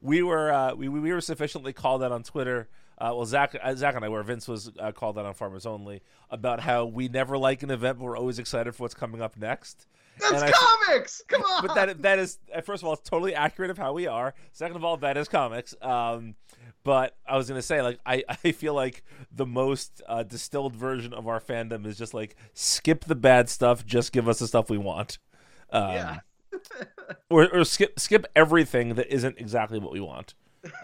we 0.02 0.24
were 0.24 0.52
uh, 0.54 0.76
we, 0.76 0.88
we 0.88 1.12
were 1.12 1.20
sufficiently 1.22 1.74
called 1.74 2.04
out 2.04 2.12
on 2.14 2.24
Twitter. 2.24 2.70
Uh, 2.98 3.12
well, 3.16 3.26
Zach 3.26 3.56
uh, 3.62 3.76
Zach 3.76 3.96
and 3.96 4.06
I 4.06 4.10
were. 4.10 4.24
Vince 4.24 4.48
was 4.48 4.72
uh, 4.80 4.92
called 4.92 5.18
out 5.18 5.26
on 5.26 5.34
Farmers 5.34 5.66
Only 5.66 6.02
about 6.30 6.60
how 6.62 6.86
we 6.86 7.08
never 7.10 7.38
like 7.38 7.62
an 7.64 7.72
event, 7.72 8.00
but 8.00 8.06
we're 8.06 8.18
always 8.18 8.40
excited 8.40 8.74
for 8.76 8.84
what's 8.84 8.94
coming 8.94 9.22
up 9.22 9.36
next. 9.38 9.88
That's 10.20 10.44
I- 10.44 10.52
comics. 10.52 11.22
Come 11.28 11.42
on. 11.42 11.62
But 11.68 11.76
that 11.76 12.02
that 12.04 12.20
is 12.20 12.40
uh, 12.54 12.62
first 12.62 12.84
of 12.84 12.88
all, 12.88 12.94
it's 12.94 13.08
totally 13.10 13.36
accurate 13.36 13.70
of 13.70 13.78
how 13.78 13.92
we 13.94 14.08
are. 14.08 14.34
Second 14.54 14.78
of 14.78 14.84
all, 14.86 14.96
that 14.98 15.18
is 15.18 15.28
comics. 15.28 15.76
Um, 15.82 16.36
but 16.84 17.18
I 17.28 17.36
was 17.36 17.50
gonna 17.50 17.62
say, 17.62 17.82
like, 17.82 18.00
I, 18.06 18.24
I 18.44 18.52
feel 18.54 18.74
like 18.74 19.04
the 19.32 19.46
most 19.46 20.02
uh, 20.08 20.24
distilled 20.24 20.76
version 20.76 21.14
of 21.14 21.28
our 21.28 21.42
fandom 21.42 21.86
is 21.86 21.98
just 21.98 22.14
like 22.14 22.36
skip 22.54 23.04
the 23.06 23.16
bad 23.16 23.50
stuff, 23.50 23.86
just 23.86 24.14
give 24.14 24.30
us 24.30 24.40
the 24.40 24.48
stuff 24.48 24.70
we 24.70 24.78
want. 24.78 25.18
Um, 25.72 25.92
Yeah. 25.92 26.20
or, 27.30 27.50
or 27.54 27.66
skip 27.66 28.00
skip 28.00 28.26
everything 28.36 28.96
that 28.96 29.14
isn't 29.14 29.38
exactly 29.38 29.80
what 29.80 29.92
we 29.92 30.00
want. 30.00 30.34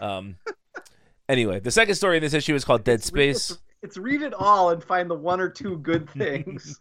Um, 0.00 0.36
anyway, 1.28 1.60
the 1.60 1.70
second 1.70 1.94
story 1.94 2.16
in 2.16 2.22
this 2.22 2.34
issue 2.34 2.54
is 2.54 2.64
called 2.64 2.84
Dead 2.84 3.02
Space. 3.02 3.50
It's, 3.50 3.60
it's 3.82 3.96
read 3.96 4.22
it 4.22 4.34
all 4.34 4.70
and 4.70 4.82
find 4.82 5.10
the 5.10 5.14
one 5.14 5.40
or 5.40 5.48
two 5.48 5.78
good 5.78 6.08
things. 6.18 6.80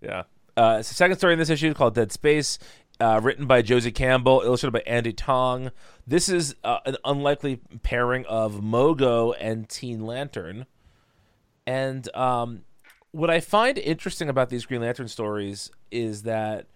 Yeah. 0.00 0.24
Uh, 0.56 0.76
it's 0.80 0.88
the 0.88 0.94
second 0.94 1.18
story 1.18 1.34
in 1.34 1.38
this 1.38 1.50
issue 1.50 1.74
called 1.74 1.94
Dead 1.94 2.12
Space, 2.12 2.58
uh, 2.98 3.20
written 3.22 3.46
by 3.46 3.60
Josie 3.62 3.92
Campbell, 3.92 4.42
illustrated 4.44 4.72
by 4.72 4.90
Andy 4.90 5.12
Tong. 5.12 5.70
This 6.06 6.28
is 6.28 6.54
uh, 6.64 6.78
an 6.86 6.96
unlikely 7.04 7.60
pairing 7.82 8.24
of 8.26 8.62
Mogo 8.62 9.34
and 9.38 9.68
Teen 9.68 10.06
Lantern. 10.06 10.66
And 11.66 12.14
um, 12.16 12.62
what 13.10 13.28
I 13.28 13.40
find 13.40 13.76
interesting 13.76 14.28
about 14.28 14.48
these 14.48 14.64
Green 14.64 14.80
Lantern 14.80 15.08
stories 15.08 15.70
is 15.90 16.22
that 16.22 16.66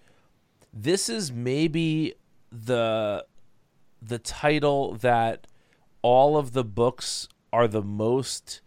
this 0.73 1.09
is 1.09 1.33
maybe 1.33 2.15
the 2.51 3.25
the 4.03 4.19
title 4.19 4.95
that 4.97 5.47
all 6.03 6.37
of 6.37 6.53
the 6.53 6.65
books 6.65 7.29
are 7.53 7.69
the 7.69 7.83
most 7.83 8.61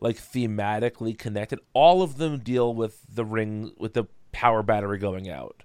like 0.00 0.16
thematically 0.16 1.16
connected. 1.16 1.58
All 1.72 2.02
of 2.02 2.18
them 2.18 2.38
deal 2.38 2.74
with 2.74 3.00
the 3.08 3.24
ring 3.24 3.72
with 3.78 3.94
the 3.94 4.04
power 4.32 4.62
battery 4.62 4.98
going 4.98 5.30
out. 5.30 5.62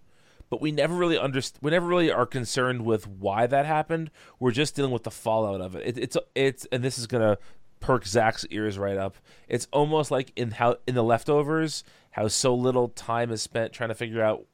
But 0.50 0.62
we 0.62 0.72
never 0.72 0.96
really 0.96 1.18
underst- 1.18 1.62
we 1.62 1.72
never 1.72 1.88
really 1.88 2.12
are 2.12 2.26
concerned 2.26 2.84
with 2.86 3.08
why 3.08 3.48
that 3.48 3.66
happened. 3.66 4.10
We're 4.40 4.52
just 4.52 4.76
dealing 4.76 4.92
with 4.92 5.04
the 5.04 5.12
fallout 5.12 5.62
of 5.62 5.76
it. 5.76 5.86
it 5.86 5.98
it's 5.98 6.18
it's 6.36 6.66
and 6.72 6.84
this 6.84 6.98
is 6.98 7.08
gonna 7.08 7.38
perk 7.80 8.06
Zach's 8.06 8.46
ears 8.50 8.78
right 8.78 8.98
up. 8.98 9.18
It's 9.48 9.68
almost 9.72 10.12
like 10.12 10.32
in 10.36 10.52
how 10.52 10.78
in 10.88 10.96
the 10.96 11.04
leftovers, 11.04 11.84
how 12.12 12.28
so 12.28 12.56
little 12.56 12.90
time 12.90 13.32
is 13.32 13.42
spent 13.42 13.74
trying 13.74 13.90
to 13.90 13.96
figure 13.96 14.24
out 14.24 14.46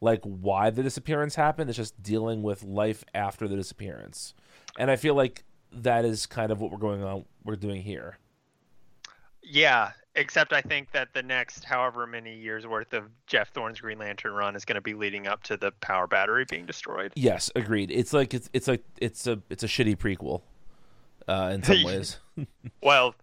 like 0.00 0.22
why 0.22 0.70
the 0.70 0.82
disappearance 0.82 1.34
happened. 1.34 1.70
It's 1.70 1.76
just 1.76 2.02
dealing 2.02 2.42
with 2.42 2.62
life 2.62 3.04
after 3.14 3.46
the 3.46 3.56
disappearance. 3.56 4.34
And 4.78 4.90
I 4.90 4.96
feel 4.96 5.14
like 5.14 5.44
that 5.74 6.04
is 6.04 6.26
kind 6.26 6.52
of 6.52 6.60
what 6.60 6.70
we're 6.70 6.78
going 6.78 7.02
on 7.02 7.24
we're 7.44 7.56
doing 7.56 7.82
here. 7.82 8.18
Yeah, 9.42 9.92
except 10.14 10.52
I 10.52 10.60
think 10.60 10.92
that 10.92 11.12
the 11.14 11.22
next 11.22 11.64
however 11.64 12.06
many 12.06 12.34
years 12.34 12.66
worth 12.66 12.92
of 12.92 13.04
Geoff 13.26 13.48
Thorne's 13.48 13.80
Green 13.80 13.98
Lantern 13.98 14.32
run 14.32 14.54
is 14.54 14.64
going 14.64 14.76
to 14.76 14.82
be 14.82 14.94
leading 14.94 15.26
up 15.26 15.42
to 15.44 15.56
the 15.56 15.72
power 15.80 16.06
battery 16.06 16.44
being 16.48 16.66
destroyed. 16.66 17.12
Yes, 17.16 17.50
agreed. 17.56 17.90
It's 17.90 18.12
like 18.12 18.34
it's 18.34 18.48
it's 18.52 18.68
like 18.68 18.84
it's 18.98 19.26
a 19.26 19.40
it's 19.50 19.64
a 19.64 19.66
shitty 19.66 19.96
prequel, 19.96 20.42
uh, 21.28 21.50
in 21.52 21.62
some 21.62 21.82
ways. 21.84 22.18
Well, 22.82 23.14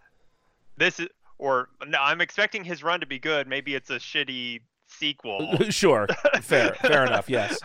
this 0.77 0.99
is 0.99 1.07
or 1.37 1.69
no, 1.87 1.97
I'm 1.99 2.21
expecting 2.21 2.63
his 2.63 2.83
run 2.83 2.99
to 2.99 3.05
be 3.05 3.19
good. 3.19 3.47
Maybe 3.47 3.75
it's 3.75 3.89
a 3.89 3.97
shitty 3.97 4.61
sequel. 4.87 5.57
sure, 5.69 6.07
fair, 6.41 6.73
fair 6.75 7.05
enough. 7.05 7.29
Yes, 7.29 7.59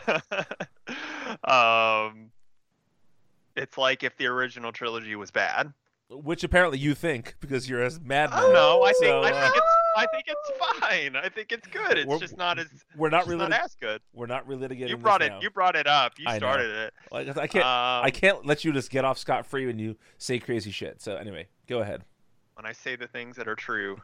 um, 1.45 2.31
it's 3.57 3.79
like 3.79 4.03
if 4.03 4.17
the 4.17 4.27
original 4.27 4.73
trilogy 4.73 5.17
was 5.17 5.31
bad. 5.31 5.73
which 6.11 6.45
apparently 6.45 6.79
you 6.79 6.95
think 6.95 7.35
because 7.41 7.69
you're 7.69 7.83
as 7.83 8.01
mad. 8.01 8.31
I 8.33 8.41
don't. 8.41 8.83
I 8.85 8.93
think 8.93 8.97
So, 9.05 9.23
I 9.23 9.31
uh, 9.31 9.43
think 9.43 9.57
it's 9.57 9.67
I 9.97 10.07
think 10.07 10.25
it's 10.27 10.81
fine. 10.81 11.17
I 11.17 11.29
think 11.29 11.53
it's 11.53 11.67
good. 11.69 11.99
It's 11.99 12.19
just 12.21 12.37
not 12.37 12.59
as 12.59 12.67
We're 12.97 13.11
not 13.11 13.27
really 13.29 13.47
not 13.49 13.53
as 13.65 13.75
good. 13.81 14.01
we're 14.13 14.27
not 14.27 14.47
relitigating. 14.49 14.89
You 14.89 14.97
brought 14.97 15.23
it. 15.23 15.31
now. 15.31 15.41
You 15.41 15.51
brought 15.51 15.77
it 15.77 15.87
up. 15.87 16.15
You 16.19 16.27
I 16.29 16.33
know. 16.33 16.39
started 16.39 16.71
it. 16.71 16.95
Like, 17.13 17.29
I 17.37 17.47
can't. 17.47 17.65
Um, 17.65 18.05
I 18.05 18.11
can't 18.11 18.45
let 18.45 18.65
you 18.65 18.73
just 18.73 18.91
get 18.91 19.05
off 19.05 19.19
scot 19.19 19.47
free 19.47 19.67
when 19.67 19.79
you 19.79 19.97
say 20.19 20.39
crazy 20.41 20.71
shit. 20.73 21.01
So 21.01 21.15
anyway, 21.17 21.47
go 21.69 21.81
ahead. 21.81 22.03
when 22.55 22.67
I 22.67 22.73
say 22.73 22.97
the 22.97 23.07
things 23.07 23.37
that 23.37 23.47
are 23.49 23.55
true. 23.55 23.97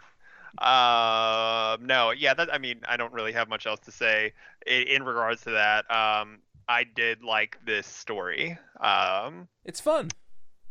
Um, 0.59 1.87
no, 1.87 2.11
yeah, 2.17 2.35
that 2.35 2.53
I 2.53 2.59
mean, 2.59 2.81
I 2.89 2.97
don't 2.97 3.13
really 3.13 3.33
have 3.33 3.49
much 3.49 3.67
else 3.67 3.81
to 3.81 3.93
say 3.93 4.33
in, 4.67 4.83
in 4.89 5.03
regards 5.05 5.43
to 5.43 5.51
that. 5.51 5.91
Um, 5.91 6.39
I 6.71 6.85
did 6.85 7.25
like 7.25 7.59
this 7.67 7.85
story. 7.87 8.57
Um, 8.81 9.49
It's 9.65 9.81
fun. 9.81 10.09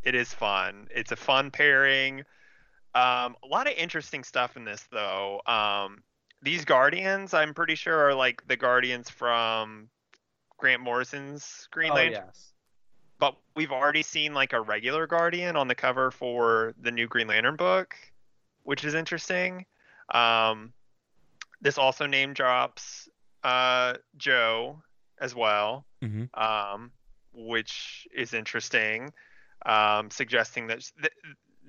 it 0.01 0.15
is 0.15 0.33
fun. 0.33 0.87
It's 0.91 1.11
a 1.11 1.17
fun 1.17 1.51
pairing. 1.51 2.19
Um, 2.95 3.35
a 3.43 3.47
lot 3.47 3.67
of 3.67 3.73
interesting 3.77 4.23
stuff 4.23 4.55
in 4.55 4.63
this 4.63 4.87
though. 4.91 5.41
Um, 5.45 6.01
these 6.41 6.63
Guardians, 6.63 7.33
I'm 7.33 7.53
pretty 7.53 7.75
sure, 7.75 7.97
are 8.07 8.15
like 8.15 8.47
the 8.47 8.55
Guardians 8.55 9.09
from 9.09 9.89
Grant 10.57 10.81
Morrison's 10.81 11.67
Green 11.71 11.91
Lantern. 11.91 12.13
oh 12.13 12.17
Lantern 12.19 12.27
yes. 12.27 12.53
but 13.19 13.35
we've 13.57 13.71
already 13.73 14.01
seen 14.03 14.33
like 14.33 14.53
a 14.53 14.61
regular 14.61 15.05
Guardian 15.05 15.57
on 15.57 15.67
the 15.67 15.75
cover 15.75 16.11
for 16.11 16.73
the 16.81 16.91
new 16.91 17.07
Green 17.07 17.27
Lantern 17.27 17.57
book, 17.57 17.93
which 18.63 18.85
is 18.85 18.93
interesting. 18.93 19.65
Um, 20.13 20.71
this 21.61 21.77
also 21.77 22.05
name 22.05 22.33
drops 22.33 23.09
uh, 23.43 23.95
Jo 24.17 24.81
as 25.19 25.35
well, 25.35 25.85
Mhm. 26.01 26.29
um, 26.33 26.91
which 27.33 28.07
is 28.13 28.33
interesting, 28.33 29.13
um, 29.65 30.09
suggesting 30.11 30.67
that 30.67 30.89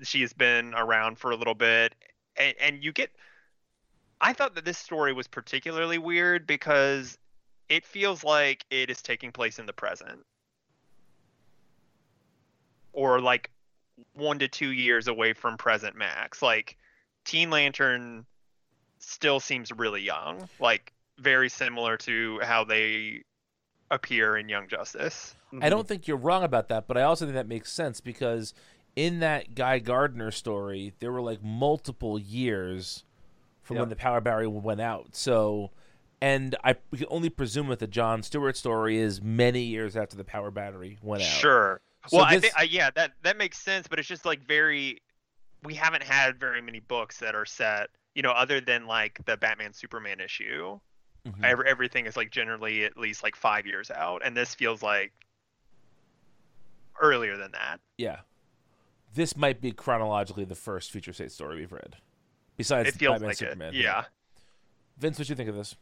she 0.02 0.20
has 0.22 0.32
been 0.32 0.74
around 0.74 1.18
for 1.18 1.30
a 1.30 1.36
little 1.36 1.54
bit, 1.54 1.94
and, 2.36 2.54
and 2.58 2.84
you 2.84 2.92
get. 2.92 3.10
I 4.22 4.34
thought 4.34 4.54
that 4.54 4.66
this 4.66 4.78
story 4.78 5.14
was 5.14 5.26
particularly 5.26 5.96
weird 5.96 6.46
because 6.46 7.18
it 7.70 7.86
feels 7.86 8.22
like 8.22 8.66
it 8.68 8.90
is 8.90 9.00
taking 9.00 9.32
place 9.32 9.58
in 9.58 9.64
the 9.64 9.72
present 9.72 10.26
or 12.92 13.20
like 13.20 13.50
one 14.14 14.38
to 14.38 14.48
two 14.48 14.72
years 14.72 15.08
away 15.08 15.32
from 15.32 15.56
present 15.56 15.96
max 15.96 16.42
like 16.42 16.76
teen 17.24 17.50
lantern 17.50 18.24
still 18.98 19.40
seems 19.40 19.70
really 19.72 20.02
young 20.02 20.48
like 20.58 20.92
very 21.18 21.48
similar 21.48 21.96
to 21.96 22.40
how 22.42 22.64
they 22.64 23.22
appear 23.90 24.36
in 24.36 24.48
young 24.48 24.68
justice. 24.68 25.34
I 25.60 25.68
don't 25.68 25.80
mm-hmm. 25.80 25.88
think 25.88 26.08
you're 26.08 26.16
wrong 26.16 26.44
about 26.44 26.68
that, 26.68 26.86
but 26.86 26.96
I 26.96 27.02
also 27.02 27.24
think 27.24 27.34
that 27.34 27.48
makes 27.48 27.72
sense 27.72 28.00
because 28.00 28.54
in 28.94 29.20
that 29.20 29.54
Guy 29.54 29.78
Gardner 29.78 30.30
story, 30.30 30.92
there 31.00 31.10
were 31.10 31.22
like 31.22 31.42
multiple 31.42 32.18
years 32.18 33.04
from 33.62 33.78
when 33.78 33.88
the 33.88 33.96
power 33.96 34.20
battery 34.20 34.46
went 34.46 34.80
out. 34.80 35.14
So, 35.16 35.70
and 36.20 36.56
I 36.64 36.76
we 36.90 36.98
can 36.98 37.06
only 37.10 37.30
presume 37.30 37.68
that 37.68 37.78
the 37.78 37.86
John 37.86 38.22
Stewart 38.22 38.56
story 38.56 38.98
is 38.98 39.20
many 39.22 39.62
years 39.62 39.96
after 39.96 40.16
the 40.16 40.24
power 40.24 40.50
battery 40.50 40.98
went 41.02 41.22
out. 41.22 41.28
sure. 41.28 41.80
So 42.08 42.16
well 42.16 42.26
i 42.26 42.38
think 42.38 42.54
I, 42.56 42.62
yeah 42.62 42.90
that 42.94 43.12
that 43.22 43.36
makes 43.36 43.58
sense 43.58 43.86
but 43.86 43.98
it's 43.98 44.08
just 44.08 44.24
like 44.24 44.42
very 44.46 45.02
we 45.62 45.74
haven't 45.74 46.02
had 46.02 46.40
very 46.40 46.62
many 46.62 46.80
books 46.80 47.18
that 47.18 47.34
are 47.34 47.44
set 47.44 47.90
you 48.14 48.22
know 48.22 48.30
other 48.30 48.60
than 48.60 48.86
like 48.86 49.20
the 49.26 49.36
batman 49.36 49.74
superman 49.74 50.20
issue 50.20 50.80
Mhm. 51.26 51.44
Every, 51.44 51.68
everything 51.68 52.06
is 52.06 52.16
like 52.16 52.30
generally 52.30 52.84
at 52.84 52.96
least 52.96 53.22
like 53.22 53.36
five 53.36 53.66
years 53.66 53.90
out 53.90 54.22
and 54.24 54.36
this 54.36 54.54
feels 54.54 54.82
like 54.82 55.12
earlier 57.00 57.36
than 57.36 57.52
that. 57.52 57.78
Yeah. 57.98 58.20
This 59.14 59.36
might 59.36 59.60
be 59.60 59.72
chronologically 59.72 60.44
the 60.44 60.54
first 60.54 60.90
Future 60.90 61.12
State 61.12 61.32
story 61.32 61.56
we've 61.56 61.72
read. 61.72 61.96
Besides 62.56 62.88
It 62.90 62.94
feels 62.94 63.14
Batman 63.14 63.28
like 63.28 63.36
Superman. 63.36 63.74
it. 63.74 63.80
Yeah. 63.82 64.04
Vince, 64.98 65.18
what 65.18 65.26
do 65.26 65.32
you 65.32 65.36
think 65.36 65.48
of 65.48 65.54
this? 65.56 65.76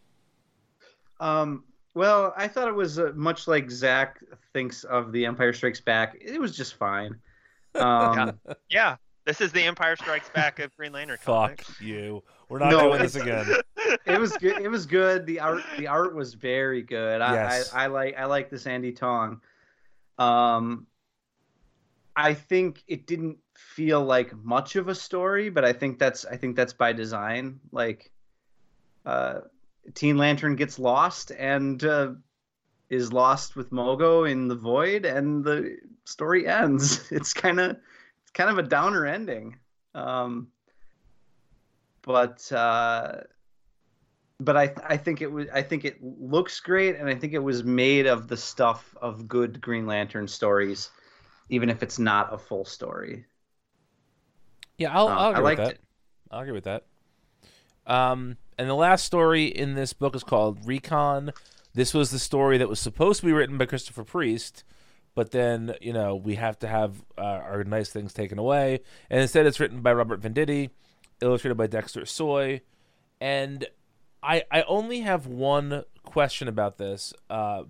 Um, 1.21 1.65
well, 1.95 2.33
I 2.37 2.47
thought 2.49 2.69
it 2.69 2.75
was 2.75 2.99
uh, 2.99 3.13
much 3.15 3.49
like 3.49 3.71
Zach 3.71 4.23
thinks 4.53 4.85
of 4.85 5.13
The 5.13 5.27
Empire 5.27 5.53
Strikes 5.53 5.81
Back. 5.81 6.17
It 6.21 6.41
was 6.41 6.57
just 6.57 6.75
fine. 6.75 7.17
Um, 7.75 8.41
Yeah. 8.71 8.97
This 9.25 9.41
is 9.43 9.53
the 9.53 9.63
Empire 9.63 9.95
Strikes 9.95 10.31
Back 10.31 10.59
of 10.59 10.75
Green 10.77 10.91
Lantern 10.91 11.19
Fuck 11.19 11.27
comics. 11.59 11.81
you. 11.83 12.25
We're 12.49 12.59
not 12.61 12.71
No, 12.71 12.81
doing 12.89 13.03
this 13.03 13.15
again. 13.15 13.47
it 14.07 14.19
was 14.19 14.37
good. 14.39 14.61
It 14.63 14.69
was 14.69 14.87
good. 14.87 15.27
The 15.27 15.41
art, 15.41 15.63
the 15.79 15.87
art 15.87 16.15
was 16.15 16.35
very 16.35 16.83
good. 16.83 17.21
I, 17.21 17.35
Yes. 17.35 17.75
I, 17.75 17.85
I 17.85 17.87
like, 17.89 18.19
I 18.19 18.25
like 18.25 18.51
this 18.51 18.67
Andy 18.67 18.93
Tong. 18.93 19.41
Um, 20.19 20.87
I 22.17 22.35
think 22.35 22.83
it 22.89 23.07
didn't 23.07 23.39
feel 23.55 24.03
like 24.03 24.35
much 24.43 24.77
of 24.77 24.89
a 24.89 24.95
story, 24.95 25.51
but 25.51 25.65
I 25.65 25.73
think 25.73 25.99
that's, 25.99 26.25
I 26.25 26.37
think 26.37 26.57
that's 26.57 26.73
by 26.73 26.93
design. 26.93 27.61
Like, 27.71 28.11
uh, 29.07 29.41
Teen 29.95 30.17
Lantern 30.17 30.57
gets 30.57 30.79
lost 30.79 31.31
and 31.31 31.83
uh, 31.85 32.13
is 32.91 33.13
lost 33.13 33.57
with 33.57 33.71
Mogo 33.71 34.31
in 34.31 34.49
the 34.49 34.55
void, 34.55 35.05
and 35.05 35.45
the 35.45 35.77
story 36.05 36.47
ends. 36.47 37.09
It's 37.13 37.33
kind 37.33 37.61
of, 37.61 37.77
it's 38.23 38.31
kind 38.33 38.51
of 38.51 38.59
a 38.59 38.63
downer 38.63 39.07
ending. 39.07 39.57
Um, 39.95 40.49
but 42.03 42.51
uh, 42.53 43.23
but 44.41 44.57
I 44.57 44.75
I 44.85 44.97
think 44.97 45.21
it 45.21 45.31
was 45.31 45.49
I 45.53 45.63
think 45.63 45.85
it 45.85 45.99
looks 46.03 46.61
great, 46.61 46.97
and 46.97 47.09
I 47.09 47.15
think 47.15 47.33
it 47.33 47.39
was 47.41 47.65
made 47.65 48.07
of 48.07 48.29
the 48.29 48.37
stuff 48.37 48.95
of 49.01 49.29
good 49.29 49.61
Green 49.61 49.87
Lantern 49.87 50.29
stories, 50.29 50.91
even 51.49 51.71
if 51.71 51.83
it's 51.83 51.99
not 51.99 52.33
a 52.33 52.39
full 52.39 52.65
story. 52.65 53.27
Yeah, 54.77 54.93
I'll, 54.97 55.09
Um, 55.09 55.17
I'll 55.17 55.31
I 55.33 55.41
agree 55.41 55.43
liked 55.43 55.63
with 55.63 55.69
that. 55.69 55.75
it. 55.75 55.81
I'll 56.31 56.41
agree 56.41 56.53
with 56.53 56.65
that. 56.65 56.85
Um, 57.87 58.37
and 58.59 58.69
the 58.69 58.75
last 58.75 59.05
story 59.05 59.47
in 59.47 59.75
this 59.75 59.93
book 59.93 60.15
is 60.15 60.25
called 60.25 60.59
Recon. 60.67 61.33
This 61.75 61.95
was 61.95 62.11
the 62.11 62.19
story 62.19 62.59
that 62.59 62.69
was 62.69 62.81
supposed 62.81 63.21
to 63.21 63.27
be 63.27 63.33
written 63.33 63.57
by 63.57 63.67
Christopher 63.67 64.05
Priest, 64.05 64.65
but 65.15 65.31
then 65.31 65.75
you 65.81 65.93
know 65.93 66.17
we 66.17 66.35
have 66.35 66.59
to 66.61 66.69
have 66.69 67.05
uh, 67.17 67.23
our 67.23 67.65
nice 67.65 67.91
things 67.91 68.13
taken 68.13 68.39
away, 68.39 68.81
and 69.11 69.21
instead 69.21 69.47
it's 69.47 69.61
written 69.61 69.81
by 69.81 69.93
Robert 69.93 70.21
Venditti, 70.21 70.71
illustrated 71.21 71.57
by 71.57 71.67
Dexter 71.67 72.07
Soy, 72.07 72.61
and 73.21 73.67
I 74.23 74.45
I 74.51 74.63
only 74.63 75.01
have 75.01 75.27
one 75.27 75.85
question 76.05 76.49
about 76.49 76.79
this. 76.79 77.13
Uh, 77.29 77.65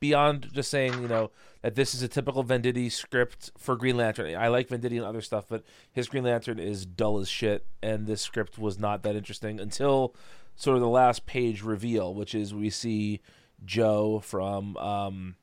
beyond 0.00 0.50
just 0.52 0.70
saying, 0.70 0.92
you 1.00 1.08
know, 1.08 1.30
that 1.62 1.76
this 1.76 1.94
is 1.94 2.02
a 2.02 2.08
typical 2.08 2.44
Venditti 2.44 2.92
script 2.92 3.50
for 3.56 3.74
Green 3.74 3.96
Lantern. 3.96 4.36
I 4.36 4.48
like 4.48 4.68
Venditti 4.68 4.96
and 4.96 5.04
other 5.04 5.22
stuff, 5.22 5.46
but 5.48 5.64
his 5.90 6.08
Green 6.08 6.24
Lantern 6.24 6.58
is 6.58 6.84
dull 6.84 7.18
as 7.20 7.28
shit, 7.28 7.66
and 7.82 8.06
this 8.06 8.20
script 8.20 8.58
was 8.58 8.78
not 8.78 9.02
that 9.02 9.16
interesting 9.16 9.58
until 9.58 10.14
sort 10.56 10.76
of 10.76 10.82
the 10.82 10.88
last 10.88 11.24
page 11.24 11.62
reveal, 11.62 12.14
which 12.14 12.34
is 12.34 12.52
we 12.52 12.68
see 12.68 13.20
Jo 13.64 14.20
from 14.20 14.76
um 14.76 15.36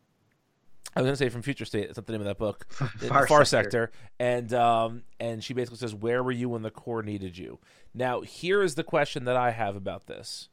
I 0.95 0.99
was 0.99 1.07
gonna 1.07 1.15
say 1.15 1.29
from 1.29 1.41
Future 1.41 1.65
State, 1.65 1.89
it's 1.89 1.97
not 1.97 2.05
the 2.05 2.11
name 2.11 2.21
of 2.21 2.27
that 2.27 2.37
book. 2.37 2.71
Far 2.73 3.27
Far 3.27 3.45
Sector. 3.45 3.45
Sector. 3.45 3.91
And 4.19 4.53
um 4.53 5.03
and 5.19 5.43
she 5.43 5.53
basically 5.53 5.77
says, 5.77 5.95
Where 5.95 6.21
were 6.21 6.31
you 6.31 6.49
when 6.49 6.63
the 6.63 6.71
Corps 6.71 7.03
needed 7.03 7.37
you? 7.37 7.59
Now 7.93 8.21
here 8.21 8.61
is 8.61 8.75
the 8.75 8.83
question 8.83 9.23
that 9.25 9.37
I 9.37 9.51
have 9.51 9.75
about 9.75 10.07
this. 10.07 10.49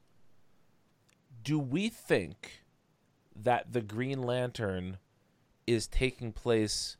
Do 1.42 1.58
we 1.58 1.88
think 1.88 2.62
that 3.34 3.72
the 3.72 3.80
Green 3.80 4.22
Lantern 4.22 4.98
is 5.66 5.86
taking 5.86 6.32
place 6.32 6.96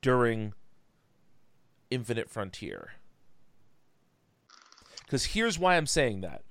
during 0.00 0.54
Infinite 1.90 2.30
Frontier? 2.30 2.92
Because 5.04 5.26
here's 5.26 5.58
why 5.58 5.76
I'm 5.76 5.86
saying 5.86 6.22
that. 6.22 6.42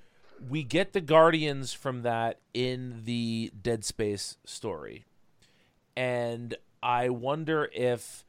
We 0.49 0.63
get 0.63 0.93
the 0.93 1.01
Guardians 1.01 1.73
from 1.73 2.01
that 2.01 2.39
in 2.53 3.01
the 3.05 3.51
Dead 3.59 3.85
Space 3.85 4.37
story. 4.43 5.05
And 5.95 6.55
I 6.81 7.09
wonder 7.09 7.69
if 7.73 8.25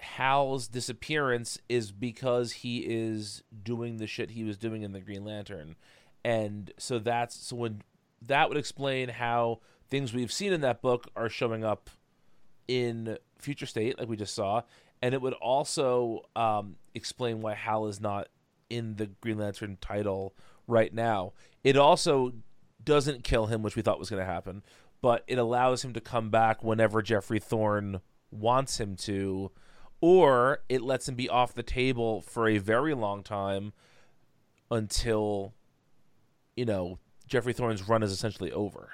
Hal's 0.00 0.68
disappearance 0.68 1.58
is 1.68 1.92
because 1.92 2.52
he 2.52 2.78
is 2.80 3.42
doing 3.62 3.96
the 3.96 4.06
shit 4.06 4.30
he 4.30 4.44
was 4.44 4.56
doing 4.56 4.82
in 4.82 4.92
the 4.92 5.00
Green 5.00 5.24
Lantern. 5.24 5.76
And 6.24 6.72
so 6.78 6.98
that's 6.98 7.34
so 7.34 7.56
when 7.56 7.82
that 8.22 8.48
would 8.48 8.58
explain 8.58 9.08
how 9.08 9.60
things 9.88 10.12
we've 10.12 10.32
seen 10.32 10.52
in 10.52 10.60
that 10.62 10.82
book 10.82 11.08
are 11.14 11.28
showing 11.28 11.64
up 11.64 11.90
in 12.66 13.18
Future 13.38 13.66
State, 13.66 13.98
like 13.98 14.08
we 14.08 14.16
just 14.16 14.34
saw, 14.34 14.62
and 15.02 15.14
it 15.14 15.20
would 15.20 15.34
also 15.34 16.22
um, 16.34 16.76
explain 16.94 17.42
why 17.42 17.54
Hal 17.54 17.86
is 17.86 18.00
not 18.00 18.28
in 18.70 18.96
the 18.96 19.06
Green 19.20 19.38
Lantern 19.38 19.76
title 19.80 20.34
right 20.66 20.92
now. 20.92 21.32
It 21.62 21.76
also 21.76 22.32
doesn't 22.82 23.24
kill 23.24 23.46
him, 23.46 23.62
which 23.62 23.76
we 23.76 23.82
thought 23.82 23.98
was 23.98 24.10
going 24.10 24.20
to 24.20 24.26
happen, 24.26 24.62
but 25.04 25.22
it 25.26 25.36
allows 25.36 25.84
him 25.84 25.92
to 25.92 26.00
come 26.00 26.30
back 26.30 26.64
whenever 26.64 27.02
Geoffrey 27.02 27.38
Thorne 27.38 28.00
wants 28.30 28.80
him 28.80 28.96
to, 28.96 29.50
or 30.00 30.60
it 30.70 30.80
lets 30.80 31.06
him 31.06 31.14
be 31.14 31.28
off 31.28 31.52
the 31.52 31.62
table 31.62 32.22
for 32.22 32.48
a 32.48 32.56
very 32.56 32.94
long 32.94 33.22
time 33.22 33.74
until, 34.70 35.52
you 36.56 36.64
know, 36.64 36.98
Geoffrey 37.28 37.52
Thorne's 37.52 37.86
run 37.86 38.02
is 38.02 38.12
essentially 38.12 38.50
over. 38.50 38.92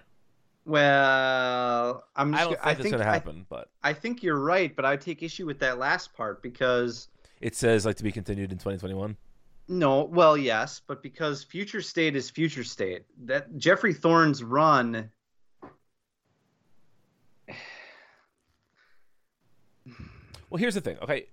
Well, 0.66 2.04
I'm 2.16 2.34
I 2.34 2.38
don't 2.40 2.48
think 2.48 2.60
I 2.60 2.68
that's 2.74 2.82
think 2.82 2.92
going 2.94 3.04
to 3.04 3.08
I- 3.08 3.12
happen, 3.12 3.46
but 3.48 3.68
I 3.84 3.92
think 3.92 4.24
you're 4.24 4.40
right, 4.40 4.74
but 4.74 4.84
I 4.84 4.96
take 4.96 5.22
issue 5.22 5.46
with 5.46 5.60
that 5.60 5.78
last 5.78 6.12
part 6.12 6.42
because 6.42 7.06
it 7.40 7.54
says 7.54 7.86
like 7.86 7.96
to 7.98 8.02
be 8.02 8.10
continued 8.10 8.50
in 8.50 8.58
2021. 8.58 9.16
no, 9.68 10.02
well, 10.04 10.36
yes, 10.36 10.80
but 10.84 11.04
because 11.04 11.44
future 11.44 11.80
state 11.80 12.16
is 12.16 12.28
future 12.30 12.64
state. 12.64 13.04
That 13.26 13.56
Geoffrey 13.58 13.94
Thorne's 13.94 14.42
run 14.42 15.08
Well, 20.50 20.58
here's 20.58 20.74
the 20.74 20.80
thing. 20.80 20.98
Okay, 21.02 21.26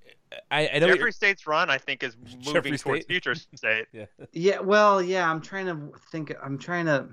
I, 0.51 0.69
I 0.75 0.79
know 0.79 0.93
Geoffrey 0.93 1.11
State's 1.11 1.45
run, 1.47 1.69
I 1.69 1.77
think, 1.77 2.03
is 2.03 2.15
Geoffrey 2.39 2.53
moving 2.71 2.77
towards 2.77 3.01
State? 3.03 3.07
future 3.07 3.35
state. 3.55 3.87
yeah. 3.91 4.05
Yeah, 4.31 4.59
well, 4.59 5.01
yeah, 5.01 5.29
I'm 5.29 5.41
trying 5.41 5.65
to 5.65 5.91
think 6.11 6.33
I'm 6.43 6.57
trying 6.57 6.85
to 6.85 7.07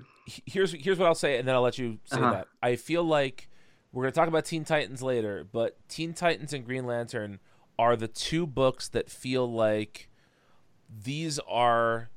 Here's 0.45 0.71
here's 0.73 0.97
what 0.97 1.07
I'll 1.07 1.15
say, 1.15 1.37
and 1.37 1.47
then 1.47 1.53
I'll 1.55 1.61
let 1.61 1.77
you 1.77 1.99
say 2.05 2.17
Uh-huh. 2.17 2.31
that. 2.31 2.47
I 2.61 2.75
feel 2.77 3.03
like 3.03 3.49
we're 3.91 4.03
gonna 4.03 4.11
talk 4.11 4.27
about 4.27 4.45
Teen 4.45 4.63
Titans 4.65 5.01
later, 5.01 5.45
but 5.51 5.77
Teen 5.89 6.13
Titans 6.13 6.51
and 6.53 6.65
Green 6.65 6.85
Lantern 6.85 7.39
are 7.77 7.95
the 7.95 8.07
two 8.07 8.45
books 8.47 8.87
that 8.89 9.09
feel 9.09 9.51
like 9.51 10.09
these 11.03 11.39
are 11.47 12.09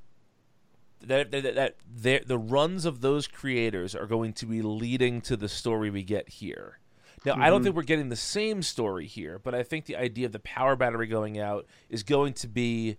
that 1.01 1.31
that, 1.31 1.55
that 1.55 1.77
they're- 1.89 2.23
the 2.27 2.39
runs 2.39 2.85
of 2.85 3.01
those 3.01 3.27
creators 3.27 3.95
are 3.95 4.07
going 4.07 4.33
to 4.35 4.47
be 4.47 4.63
leading 4.63 5.21
to 5.23 5.37
the 5.37 5.49
story 5.49 5.91
we 5.91 6.03
get 6.03 6.29
here. 6.29 6.79
Now, 7.25 7.35
I 7.37 7.51
don't 7.51 7.61
Mhm. 7.61 7.65
think 7.65 7.77
we're 7.77 7.83
getting 7.83 8.09
the 8.09 8.17
same 8.17 8.63
story 8.63 9.07
here, 9.07 9.39
but 9.39 9.55
I 9.55 9.63
think 9.63 9.87
the 9.87 9.97
idea 9.97 10.27
of 10.27 10.33
the 10.33 10.39
power 10.39 10.77
battery 10.77 11.07
going 11.07 11.39
out 11.39 11.67
is 11.89 12.03
going 12.03 12.33
to 12.35 12.49
be 12.49 12.97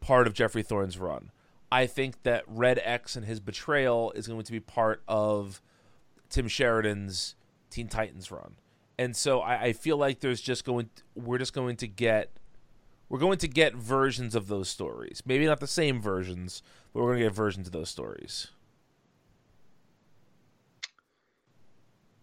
part 0.00 0.26
of 0.26 0.34
Geoffrey 0.34 0.62
Thorne's 0.62 0.98
run. 0.98 1.30
I 1.70 1.86
think 1.86 2.22
that 2.24 2.42
Red 2.48 2.80
X 2.82 3.16
and 3.16 3.26
his 3.26 3.38
betrayal 3.38 4.10
is 4.12 4.26
going 4.26 4.42
to 4.42 4.52
be 4.52 4.60
part 4.60 5.02
of 5.06 5.60
Tim 6.28 6.48
Sheridan's 6.48 7.36
Teen 7.70 7.86
Titans 7.88 8.30
run. 8.30 8.56
And 8.98 9.14
so 9.16 9.40
I, 9.40 9.62
I 9.66 9.72
feel 9.72 9.96
like 9.96 10.20
there's 10.20 10.40
just 10.40 10.64
going 10.64 10.90
we're 11.14 11.38
just 11.38 11.52
going 11.52 11.76
to 11.76 11.86
get 11.86 12.32
we're 13.08 13.18
going 13.18 13.38
to 13.38 13.48
get 13.48 13.74
versions 13.74 14.34
of 14.34 14.48
those 14.48 14.68
stories. 14.68 15.22
Maybe 15.24 15.46
not 15.46 15.60
the 15.60 15.66
same 15.66 16.00
versions, 16.00 16.62
but 16.92 17.00
we're 17.02 17.10
going 17.10 17.20
to 17.20 17.24
get 17.26 17.34
versions 17.34 17.66
of 17.66 17.72
those 17.72 17.88
stories. 17.90 18.48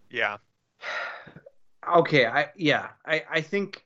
Yeah. 0.10 0.38
Okay, 1.96 2.26
I 2.26 2.50
yeah, 2.56 2.90
I 3.06 3.24
I 3.30 3.42
think 3.42 3.86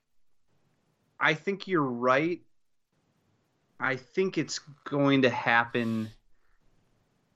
I 1.19 1.33
think 1.33 1.67
you're 1.67 1.83
right. 1.83 2.41
I 3.79 3.95
think 3.95 4.37
it's 4.37 4.59
going 4.85 5.23
to 5.23 5.29
happen 5.29 6.09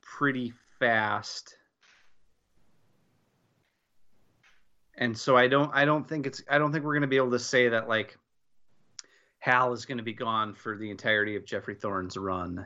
pretty 0.01 0.53
fast. 0.79 1.55
And 4.97 5.17
so 5.17 5.35
I 5.35 5.47
don't 5.47 5.71
I 5.73 5.85
don't 5.85 6.07
think 6.07 6.25
it's 6.25 6.41
I 6.49 6.57
don't 6.57 6.71
think 6.71 6.85
we're 6.85 6.93
going 6.93 7.01
to 7.01 7.07
be 7.07 7.17
able 7.17 7.31
to 7.31 7.39
say 7.39 7.69
that 7.69 7.87
like 7.87 8.17
Hal 9.39 9.73
is 9.73 9.85
going 9.85 9.97
to 9.97 10.03
be 10.03 10.13
gone 10.13 10.53
for 10.53 10.77
the 10.77 10.89
entirety 10.89 11.35
of 11.35 11.45
Geoffrey 11.45 11.75
Thorne's 11.75 12.17
run. 12.17 12.65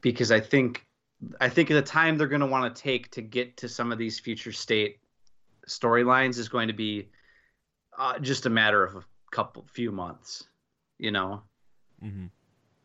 Because 0.00 0.30
I 0.30 0.40
think 0.40 0.84
I 1.40 1.48
think 1.48 1.68
the 1.68 1.82
time 1.82 2.18
they're 2.18 2.26
going 2.26 2.40
to 2.40 2.46
want 2.46 2.74
to 2.74 2.82
take 2.82 3.10
to 3.12 3.22
get 3.22 3.56
to 3.58 3.68
some 3.68 3.92
of 3.92 3.98
these 3.98 4.18
future 4.18 4.52
state 4.52 4.98
storylines 5.68 6.38
is 6.38 6.48
going 6.48 6.68
to 6.68 6.74
be 6.74 7.08
uh, 7.98 8.18
just 8.18 8.46
a 8.46 8.50
matter 8.50 8.84
of 8.84 8.96
a 8.96 9.04
couple 9.32 9.64
few 9.72 9.92
months 9.92 10.44
you 10.98 11.10
know 11.10 11.42
Mm-hmm. 12.02 12.26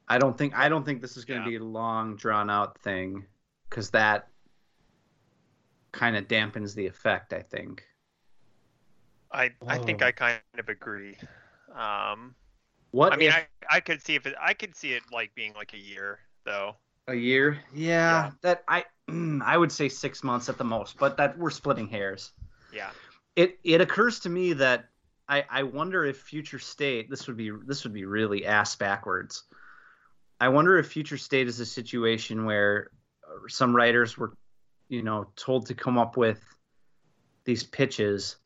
i 0.07 0.17
don't 0.17 0.37
think 0.37 0.55
i 0.55 0.69
don't 0.69 0.85
think 0.85 1.01
this 1.01 1.17
is 1.17 1.25
going 1.25 1.39
to 1.39 1.43
Yeah. 1.43 1.49
be 1.49 1.55
a 1.57 1.63
long 1.63 2.15
drawn 2.15 2.49
out 2.49 2.79
thing 2.81 3.25
because 3.69 3.89
that 3.91 4.27
kind 5.91 6.15
of 6.15 6.27
dampens 6.27 6.75
the 6.75 6.87
effect 6.87 7.33
i 7.33 7.41
think 7.41 7.83
I 9.31 9.51
I 9.67 9.77
think 9.77 10.01
Oh. 10.01 10.05
I 10.05 10.11
kind 10.11 10.41
of 10.57 10.69
agree. 10.69 11.17
Um, 11.73 12.35
What 12.91 13.13
I 13.13 13.17
mean, 13.17 13.29
if 13.29 13.35
I, 13.35 13.47
I 13.69 13.79
could 13.79 14.01
see 14.01 14.15
if 14.15 14.25
it, 14.25 14.35
I 14.41 14.53
could 14.53 14.75
see 14.75 14.93
it 14.93 15.03
like 15.11 15.33
being 15.35 15.53
like 15.53 15.73
a 15.73 15.77
year 15.79 16.19
though. 16.45 16.77
a 17.07 17.13
year? 17.15 17.59
Yeah, 17.73 18.25
Yeah. 18.25 18.31
that 18.41 18.63
I 18.67 18.85
I 19.43 19.57
would 19.57 19.71
say 19.71 19.89
six 19.89 20.23
months 20.23 20.49
at 20.49 20.57
the 20.57 20.63
most, 20.63 20.97
but 20.97 21.17
that 21.17 21.37
we're 21.37 21.49
splitting 21.51 21.87
hairs. 21.87 22.31
Yeah. 22.73 22.91
It 23.35 23.59
it 23.63 23.81
occurs 23.81 24.19
to 24.21 24.29
me 24.29 24.53
that 24.53 24.85
I 25.27 25.45
I 25.49 25.63
wonder 25.63 26.03
if 26.05 26.17
future 26.17 26.59
state 26.59 27.09
this 27.09 27.27
would 27.27 27.37
be 27.37 27.51
this 27.65 27.83
would 27.83 27.93
be 27.93 28.05
really 28.05 28.45
ass 28.45 28.75
backwards. 28.75 29.43
I 30.39 30.49
wonder 30.49 30.77
if 30.77 30.87
future 30.87 31.17
state 31.17 31.47
is 31.47 31.59
a 31.59 31.65
situation 31.65 32.45
where 32.45 32.89
some 33.47 33.75
writers 33.75 34.17
were, 34.17 34.33
you 34.89 35.03
know, 35.03 35.27
told 35.35 35.67
to 35.67 35.75
come 35.75 35.97
up 35.97 36.17
with 36.17 36.43
these 37.43 37.63
pitches, 37.63 38.37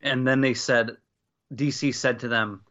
and 0.00 0.26
then 0.26 0.40
they 0.40 0.54
said, 0.54 0.96
DC 1.54 1.94
said 1.94 2.20
to 2.20 2.28
them, 2.28 2.62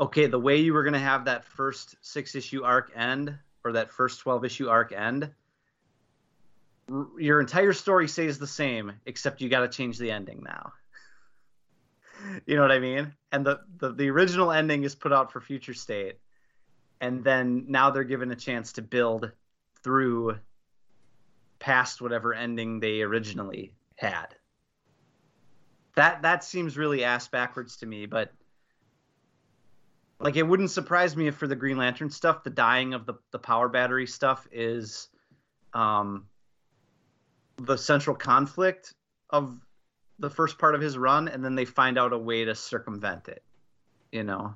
okay, 0.00 0.26
the 0.26 0.38
way 0.38 0.56
you 0.56 0.72
were 0.72 0.82
going 0.82 0.94
to 0.94 0.98
have 0.98 1.24
that 1.24 1.44
first 1.44 1.96
six 2.00 2.34
issue 2.34 2.62
arc 2.64 2.90
end 2.94 3.36
or 3.64 3.72
that 3.72 3.90
first 3.90 4.20
12 4.20 4.44
issue 4.44 4.68
arc 4.68 4.92
end, 4.92 5.30
your 7.18 7.40
entire 7.40 7.72
story 7.72 8.08
stays 8.08 8.38
the 8.38 8.46
same, 8.46 8.92
except 9.06 9.40
you 9.40 9.48
got 9.48 9.60
to 9.60 9.68
change 9.68 9.98
the 9.98 10.10
ending 10.10 10.42
now. 10.44 10.72
you 12.46 12.56
know 12.56 12.62
what 12.62 12.72
I 12.72 12.78
mean? 12.78 13.12
And 13.32 13.44
the, 13.44 13.60
the, 13.78 13.92
the 13.92 14.10
original 14.10 14.52
ending 14.52 14.84
is 14.84 14.94
put 14.94 15.12
out 15.12 15.32
for 15.32 15.40
future 15.40 15.74
state. 15.74 16.18
And 17.00 17.22
then 17.22 17.66
now 17.68 17.90
they're 17.90 18.04
given 18.04 18.30
a 18.30 18.36
chance 18.36 18.72
to 18.74 18.82
build 18.82 19.30
through 19.82 20.38
past 21.58 22.00
whatever 22.00 22.34
ending 22.34 22.80
they 22.80 23.02
originally 23.02 23.72
had. 23.96 24.34
That 25.94 26.22
that 26.22 26.44
seems 26.44 26.76
really 26.76 27.04
ass 27.04 27.28
backwards 27.28 27.76
to 27.78 27.86
me, 27.86 28.06
but 28.06 28.32
like 30.20 30.36
it 30.36 30.44
wouldn't 30.44 30.70
surprise 30.70 31.16
me 31.16 31.28
if 31.28 31.36
for 31.36 31.46
the 31.46 31.56
Green 31.56 31.76
Lantern 31.76 32.10
stuff, 32.10 32.44
the 32.44 32.50
dying 32.50 32.94
of 32.94 33.06
the, 33.06 33.14
the 33.32 33.38
power 33.38 33.68
battery 33.68 34.06
stuff 34.06 34.46
is 34.52 35.08
um 35.74 36.24
the 37.58 37.76
central 37.76 38.16
conflict 38.16 38.92
of 39.30 39.58
the 40.18 40.30
first 40.30 40.58
part 40.58 40.74
of 40.74 40.80
his 40.80 40.96
run, 40.98 41.28
and 41.28 41.44
then 41.44 41.54
they 41.54 41.64
find 41.64 41.98
out 41.98 42.12
a 42.12 42.18
way 42.18 42.44
to 42.44 42.54
circumvent 42.54 43.28
it. 43.28 43.42
You 44.12 44.24
know, 44.24 44.54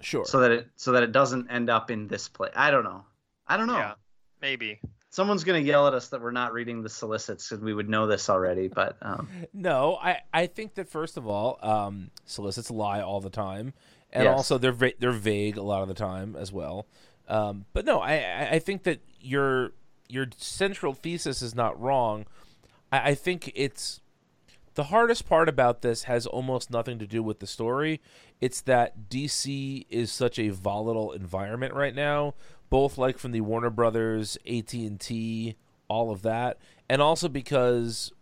Sure. 0.00 0.24
so 0.24 0.40
that 0.40 0.50
it 0.50 0.68
so 0.76 0.92
that 0.92 1.02
it 1.02 1.12
doesn't 1.12 1.50
end 1.50 1.70
up 1.70 1.90
in 1.90 2.06
this 2.06 2.28
place. 2.28 2.52
I 2.54 2.70
don't 2.70 2.84
know. 2.84 3.04
I 3.46 3.56
don't 3.56 3.66
know. 3.66 3.78
Yeah. 3.78 3.94
Maybe. 4.40 4.80
Someone's 5.10 5.42
gonna 5.42 5.58
yell 5.58 5.86
at 5.88 5.94
us 5.94 6.08
that 6.10 6.20
we're 6.20 6.30
not 6.32 6.52
reading 6.52 6.82
the 6.82 6.88
solicits 6.90 7.48
because 7.48 7.64
we 7.64 7.72
would 7.72 7.88
know 7.88 8.06
this 8.06 8.28
already. 8.28 8.68
But 8.68 8.96
um, 9.00 9.28
No, 9.54 9.96
I, 9.96 10.20
I 10.34 10.46
think 10.46 10.74
that 10.74 10.88
first 10.88 11.16
of 11.16 11.26
all, 11.26 11.58
um, 11.62 12.10
solicits 12.26 12.70
lie 12.70 13.00
all 13.00 13.20
the 13.20 13.30
time, 13.30 13.72
and 14.12 14.24
Yes. 14.24 14.36
also 14.36 14.58
they're 14.58 14.70
va- 14.70 14.92
they're 14.98 15.10
vague 15.12 15.56
a 15.56 15.62
lot 15.62 15.80
of 15.82 15.88
the 15.88 15.94
time 15.94 16.36
as 16.36 16.52
well. 16.52 16.86
Um, 17.26 17.64
but 17.72 17.84
no, 17.86 18.00
I, 18.00 18.14
I 18.16 18.48
I 18.52 18.58
think 18.58 18.82
that 18.84 19.00
your 19.20 19.72
your 20.08 20.26
central 20.36 20.94
thesis 20.94 21.42
is 21.42 21.54
not 21.54 21.80
wrong. 21.80 22.26
I, 22.90 23.10
I 23.10 23.14
think 23.14 23.52
it's 23.54 24.00
the 24.74 24.84
hardest 24.84 25.28
part 25.28 25.48
about 25.48 25.82
this 25.82 26.04
has 26.04 26.26
almost 26.26 26.70
nothing 26.70 26.98
to 27.00 27.06
do 27.06 27.22
with 27.22 27.40
the 27.40 27.46
story. 27.46 28.00
It's 28.40 28.60
that 28.62 29.08
DC 29.10 29.86
is 29.90 30.12
such 30.12 30.38
a 30.38 30.50
volatile 30.50 31.12
environment 31.12 31.74
right 31.74 31.94
now, 31.94 32.34
both 32.70 32.96
like 32.96 33.18
from 33.18 33.32
the 33.32 33.40
Warner 33.40 33.70
Brothers, 33.70 34.38
AT 34.48 34.72
and 34.74 35.00
T, 35.00 35.56
all 35.88 36.10
of 36.10 36.22
that, 36.22 36.58
and 36.88 37.02
also 37.02 37.28
because 37.28 38.12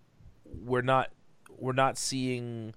we're 0.45 0.82
not 0.82 1.11
we're 1.59 1.72
not 1.72 1.99
seeing 1.99 2.74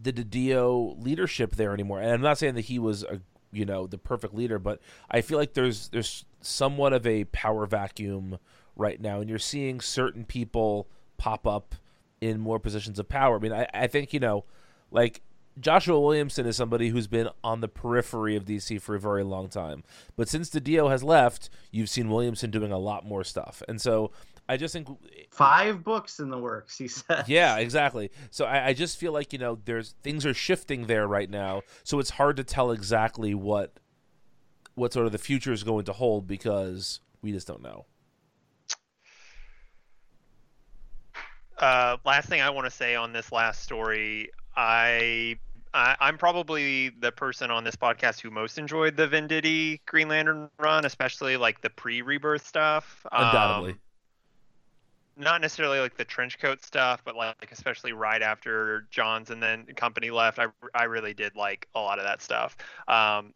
the 0.00 0.12
DiDio 0.12 1.02
leadership 1.02 1.56
there 1.56 1.72
anymore. 1.72 2.00
And 2.00 2.12
I'm 2.12 2.20
not 2.20 2.38
saying 2.38 2.54
that 2.54 2.66
he 2.66 2.78
was 2.78 3.02
a 3.02 3.20
you 3.52 3.64
know 3.64 3.86
the 3.86 3.98
perfect 3.98 4.34
leader, 4.34 4.58
but 4.58 4.80
I 5.10 5.20
feel 5.20 5.38
like 5.38 5.54
there's 5.54 5.88
there's 5.88 6.24
somewhat 6.40 6.92
of 6.92 7.06
a 7.06 7.24
power 7.24 7.66
vacuum 7.66 8.38
right 8.76 9.00
now, 9.00 9.20
and 9.20 9.28
you're 9.28 9.38
seeing 9.38 9.80
certain 9.80 10.24
people 10.24 10.88
pop 11.16 11.46
up 11.46 11.74
in 12.20 12.40
more 12.40 12.58
positions 12.58 12.98
of 12.98 13.08
power. 13.08 13.36
I 13.36 13.38
mean, 13.38 13.52
I, 13.52 13.66
I 13.72 13.86
think 13.86 14.12
you 14.12 14.20
know, 14.20 14.44
like 14.90 15.22
Joshua 15.58 16.00
Williamson 16.00 16.46
is 16.46 16.56
somebody 16.56 16.88
who's 16.88 17.06
been 17.06 17.28
on 17.42 17.60
the 17.60 17.68
periphery 17.68 18.36
of 18.36 18.44
DC 18.44 18.80
for 18.80 18.94
a 18.94 19.00
very 19.00 19.24
long 19.24 19.48
time, 19.48 19.84
but 20.16 20.28
since 20.28 20.50
DiDio 20.50 20.90
has 20.90 21.02
left, 21.02 21.50
you've 21.70 21.90
seen 21.90 22.08
Williamson 22.08 22.50
doing 22.50 22.72
a 22.72 22.78
lot 22.78 23.04
more 23.04 23.24
stuff, 23.24 23.62
and 23.68 23.80
so 23.80 24.10
I 24.50 24.56
just 24.56 24.72
think 24.72 24.88
five 25.30 25.84
books 25.84 26.18
in 26.18 26.28
the 26.28 26.38
works, 26.38 26.76
he 26.76 26.88
said. 26.88 27.24
yeah, 27.28 27.58
exactly. 27.58 28.10
So 28.30 28.46
I, 28.46 28.66
I 28.68 28.72
just 28.72 28.98
feel 28.98 29.12
like 29.12 29.32
you 29.32 29.38
know, 29.38 29.58
there's 29.64 29.94
things 30.02 30.26
are 30.26 30.34
shifting 30.34 30.86
there 30.86 31.06
right 31.06 31.30
now, 31.30 31.62
so 31.84 32.00
it's 32.00 32.10
hard 32.10 32.36
to 32.38 32.44
tell 32.44 32.72
exactly 32.72 33.32
what 33.32 33.78
what 34.74 34.92
sort 34.92 35.06
of 35.06 35.12
the 35.12 35.18
future 35.18 35.52
is 35.52 35.62
going 35.62 35.84
to 35.84 35.92
hold 35.92 36.26
because 36.26 36.98
we 37.22 37.30
just 37.30 37.46
don't 37.46 37.62
know. 37.62 37.86
Uh, 41.58 41.96
last 42.04 42.28
thing 42.28 42.40
I 42.40 42.48
want 42.50 42.64
to 42.64 42.70
say 42.70 42.94
on 42.94 43.12
this 43.12 43.30
last 43.32 43.62
story, 43.62 44.30
I, 44.56 45.36
I 45.74 45.94
I'm 46.00 46.16
probably 46.16 46.88
the 46.88 47.12
person 47.12 47.50
on 47.50 47.64
this 47.64 47.76
podcast 47.76 48.20
who 48.20 48.30
most 48.30 48.58
enjoyed 48.58 48.96
the 48.96 49.06
Venditti 49.06 49.80
Green 49.86 50.08
Lantern 50.08 50.48
run, 50.58 50.86
especially 50.86 51.36
like 51.36 51.60
the 51.60 51.68
pre-rebirth 51.70 52.46
stuff. 52.46 53.04
Undoubtedly, 53.12 53.72
Um, 53.72 53.78
not 55.16 55.40
necessarily 55.40 55.80
like 55.80 55.96
the 55.96 56.04
trench 56.04 56.38
coat 56.38 56.64
stuff, 56.64 57.02
but 57.04 57.16
like 57.16 57.50
especially 57.52 57.92
right 57.92 58.22
after 58.22 58.86
Johns 58.90 59.30
and 59.30 59.42
then 59.42 59.66
company 59.76 60.10
left, 60.10 60.38
I 60.38 60.46
I 60.74 60.84
really 60.84 61.14
did 61.14 61.36
like 61.36 61.68
a 61.74 61.80
lot 61.80 61.98
of 61.98 62.04
that 62.04 62.22
stuff. 62.22 62.56
Um, 62.88 63.34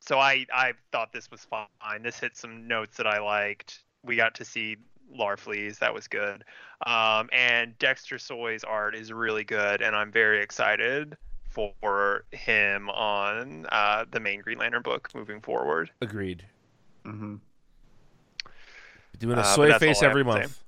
so 0.00 0.18
I 0.18 0.46
I 0.52 0.72
thought 0.92 1.12
this 1.12 1.30
was 1.30 1.44
fine. 1.44 2.02
This 2.02 2.18
hit 2.18 2.36
some 2.36 2.66
notes 2.68 2.96
that 2.96 3.06
I 3.06 3.18
liked. 3.20 3.82
We 4.02 4.16
got 4.16 4.34
to 4.36 4.44
see 4.44 4.76
Larfleeze, 5.16 5.78
that 5.78 5.94
was 5.94 6.08
good. 6.08 6.44
Um, 6.84 7.28
and 7.32 7.78
Dexter 7.78 8.18
Soy's 8.18 8.64
art 8.64 8.94
is 8.94 9.12
really 9.12 9.44
good, 9.44 9.80
and 9.82 9.94
I'm 9.94 10.10
very 10.12 10.40
excited 10.42 11.16
for 11.50 12.24
him 12.32 12.90
on 12.90 13.66
uh, 13.72 14.04
the 14.10 14.20
main 14.20 14.40
Green 14.42 14.58
Lantern 14.58 14.82
book 14.82 15.08
moving 15.14 15.40
forward. 15.40 15.90
agreed. 16.02 16.44
Mm-hmm. 17.04 17.36
Doing 19.18 19.38
a 19.38 19.40
Uh, 19.40 19.44
soy 19.44 19.68
that's 19.68 19.78
face 19.82 20.02
every 20.02 20.22
to 20.24 20.32
say. 20.32 20.38
month. 20.40 20.62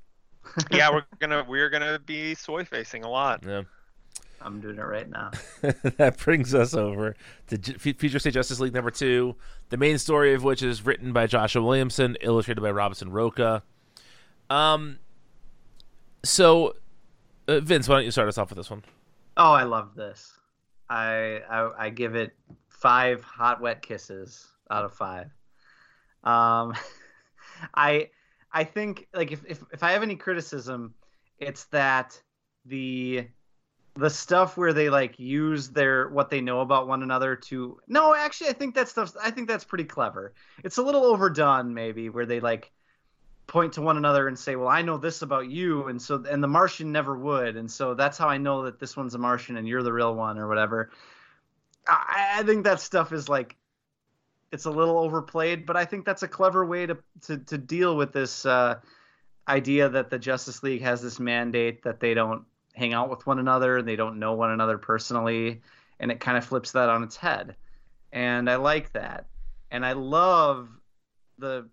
Yeah, 0.70 0.90
we're 0.92 1.04
gonna 1.18 1.44
we're 1.48 1.70
gonna 1.70 1.98
be 1.98 2.34
soy 2.34 2.64
facing 2.64 3.04
a 3.04 3.10
lot. 3.10 3.42
Yeah. 3.46 3.62
I'm 4.40 4.60
doing 4.60 4.78
it 4.78 4.82
right 4.82 5.08
now. 5.08 5.32
that 5.96 6.16
brings 6.18 6.54
us 6.54 6.72
over 6.72 7.16
to 7.48 7.58
J- 7.58 7.74
F- 7.74 7.96
Future 7.96 8.20
State 8.20 8.34
Justice 8.34 8.60
League 8.60 8.72
number 8.72 8.90
two, 8.92 9.34
the 9.70 9.76
main 9.76 9.98
story 9.98 10.32
of 10.32 10.44
which 10.44 10.62
is 10.62 10.86
written 10.86 11.12
by 11.12 11.26
Joshua 11.26 11.60
Williamson, 11.60 12.16
illustrated 12.20 12.60
by 12.60 12.70
Robson 12.70 13.10
Rocha. 13.10 13.64
Um, 14.48 15.00
so 16.24 16.76
uh, 17.48 17.60
Vince, 17.60 17.88
why 17.88 17.96
don't 17.96 18.04
you 18.04 18.10
start 18.12 18.28
us 18.28 18.38
off 18.38 18.50
with 18.50 18.58
this 18.58 18.70
one? 18.70 18.84
Oh, 19.36 19.52
I 19.52 19.64
love 19.64 19.94
this. 19.96 20.32
I, 20.88 21.40
I 21.50 21.86
I 21.86 21.90
give 21.90 22.14
it 22.14 22.32
five 22.68 23.22
hot 23.22 23.60
wet 23.60 23.82
kisses 23.82 24.46
out 24.70 24.84
of 24.84 24.92
five. 24.94 25.26
Um, 26.24 26.74
I 27.74 28.10
I 28.52 28.64
think 28.64 29.08
like 29.12 29.32
if, 29.32 29.44
if 29.46 29.62
if 29.72 29.82
I 29.82 29.92
have 29.92 30.02
any 30.02 30.16
criticism, 30.16 30.94
it's 31.38 31.64
that 31.66 32.20
the 32.64 33.28
the 33.98 34.10
stuff 34.10 34.56
where 34.56 34.72
they 34.72 34.90
like 34.90 35.18
use 35.18 35.70
their 35.70 36.08
what 36.08 36.30
they 36.30 36.40
know 36.40 36.60
about 36.60 36.86
one 36.86 37.02
another 37.02 37.34
to 37.34 37.80
no 37.88 38.14
actually 38.14 38.48
i 38.48 38.52
think 38.52 38.74
that 38.76 38.88
stuff 38.88 39.12
i 39.20 39.30
think 39.30 39.48
that's 39.48 39.64
pretty 39.64 39.84
clever. 39.84 40.34
It's 40.62 40.76
a 40.76 40.82
little 40.82 41.04
overdone 41.04 41.74
maybe 41.74 42.08
where 42.08 42.26
they 42.26 42.38
like 42.38 42.70
point 43.48 43.72
to 43.72 43.82
one 43.82 43.96
another 43.96 44.28
and 44.28 44.38
say 44.38 44.54
well 44.56 44.68
i 44.68 44.82
know 44.82 44.98
this 44.98 45.22
about 45.22 45.48
you 45.48 45.88
and 45.88 46.00
so 46.00 46.22
and 46.30 46.42
the 46.42 46.48
martian 46.48 46.92
never 46.92 47.18
would 47.18 47.56
and 47.56 47.68
so 47.70 47.94
that's 47.94 48.18
how 48.18 48.28
i 48.28 48.36
know 48.36 48.62
that 48.64 48.78
this 48.78 48.96
one's 48.96 49.14
a 49.14 49.18
martian 49.18 49.56
and 49.56 49.66
you're 49.66 49.82
the 49.82 49.92
real 49.92 50.14
one 50.14 50.38
or 50.38 50.46
whatever. 50.46 50.90
I, 51.88 52.36
I 52.38 52.42
think 52.42 52.64
that 52.64 52.80
stuff 52.80 53.12
is 53.12 53.28
like 53.28 53.56
it's 54.52 54.64
a 54.64 54.70
little 54.70 54.98
overplayed 54.98 55.66
but 55.66 55.76
i 55.76 55.84
think 55.84 56.04
that's 56.04 56.22
a 56.22 56.28
clever 56.28 56.64
way 56.64 56.86
to 56.86 56.96
to, 57.20 57.38
to 57.38 57.58
deal 57.58 57.96
with 57.96 58.12
this 58.12 58.46
uh, 58.46 58.76
idea 59.48 59.88
that 59.88 60.10
the 60.10 60.18
justice 60.18 60.62
league 60.62 60.82
has 60.82 61.02
this 61.02 61.18
mandate 61.18 61.82
that 61.82 62.00
they 62.00 62.14
don't 62.14 62.44
hang 62.74 62.92
out 62.92 63.10
with 63.10 63.26
one 63.26 63.38
another 63.38 63.78
and 63.78 63.88
they 63.88 63.96
don't 63.96 64.18
know 64.18 64.34
one 64.34 64.50
another 64.50 64.78
personally 64.78 65.60
and 66.00 66.10
it 66.12 66.20
kind 66.20 66.38
of 66.38 66.44
flips 66.44 66.72
that 66.72 66.88
on 66.88 67.02
its 67.02 67.16
head. 67.16 67.56
And 68.12 68.48
i 68.48 68.56
like 68.56 68.92
that. 68.92 69.26
And 69.70 69.84
i 69.84 69.92
love 69.92 70.68
the 71.38 71.68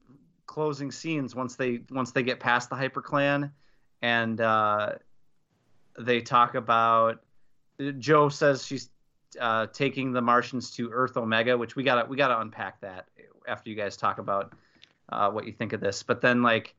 closing 0.47 0.91
scenes 0.91 1.35
once 1.35 1.55
they 1.55 1.81
once 1.89 2.11
they 2.11 2.23
get 2.23 2.39
past 2.39 2.69
the 2.69 2.75
hyper 2.75 3.01
clan 3.01 3.51
and 4.01 4.39
uh, 4.39 4.93
they 5.99 6.21
talk 6.21 6.55
about 6.55 7.23
jo 7.99 8.29
says 8.29 8.65
she's 8.65 8.89
uh, 9.39 9.67
taking 9.67 10.11
the 10.11 10.21
martians 10.21 10.71
to 10.71 10.89
earth 10.91 11.17
omega 11.17 11.57
which 11.57 11.75
we 11.75 11.83
gotta 11.83 12.07
we 12.07 12.17
gotta 12.17 12.39
unpack 12.39 12.81
that 12.81 13.07
after 13.47 13.69
you 13.69 13.75
guys 13.75 13.97
talk 13.97 14.17
about 14.17 14.53
uh, 15.09 15.29
what 15.29 15.45
you 15.45 15.51
think 15.51 15.73
of 15.73 15.79
this. 15.79 16.03
But 16.03 16.21
then 16.21 16.41
like 16.41 16.75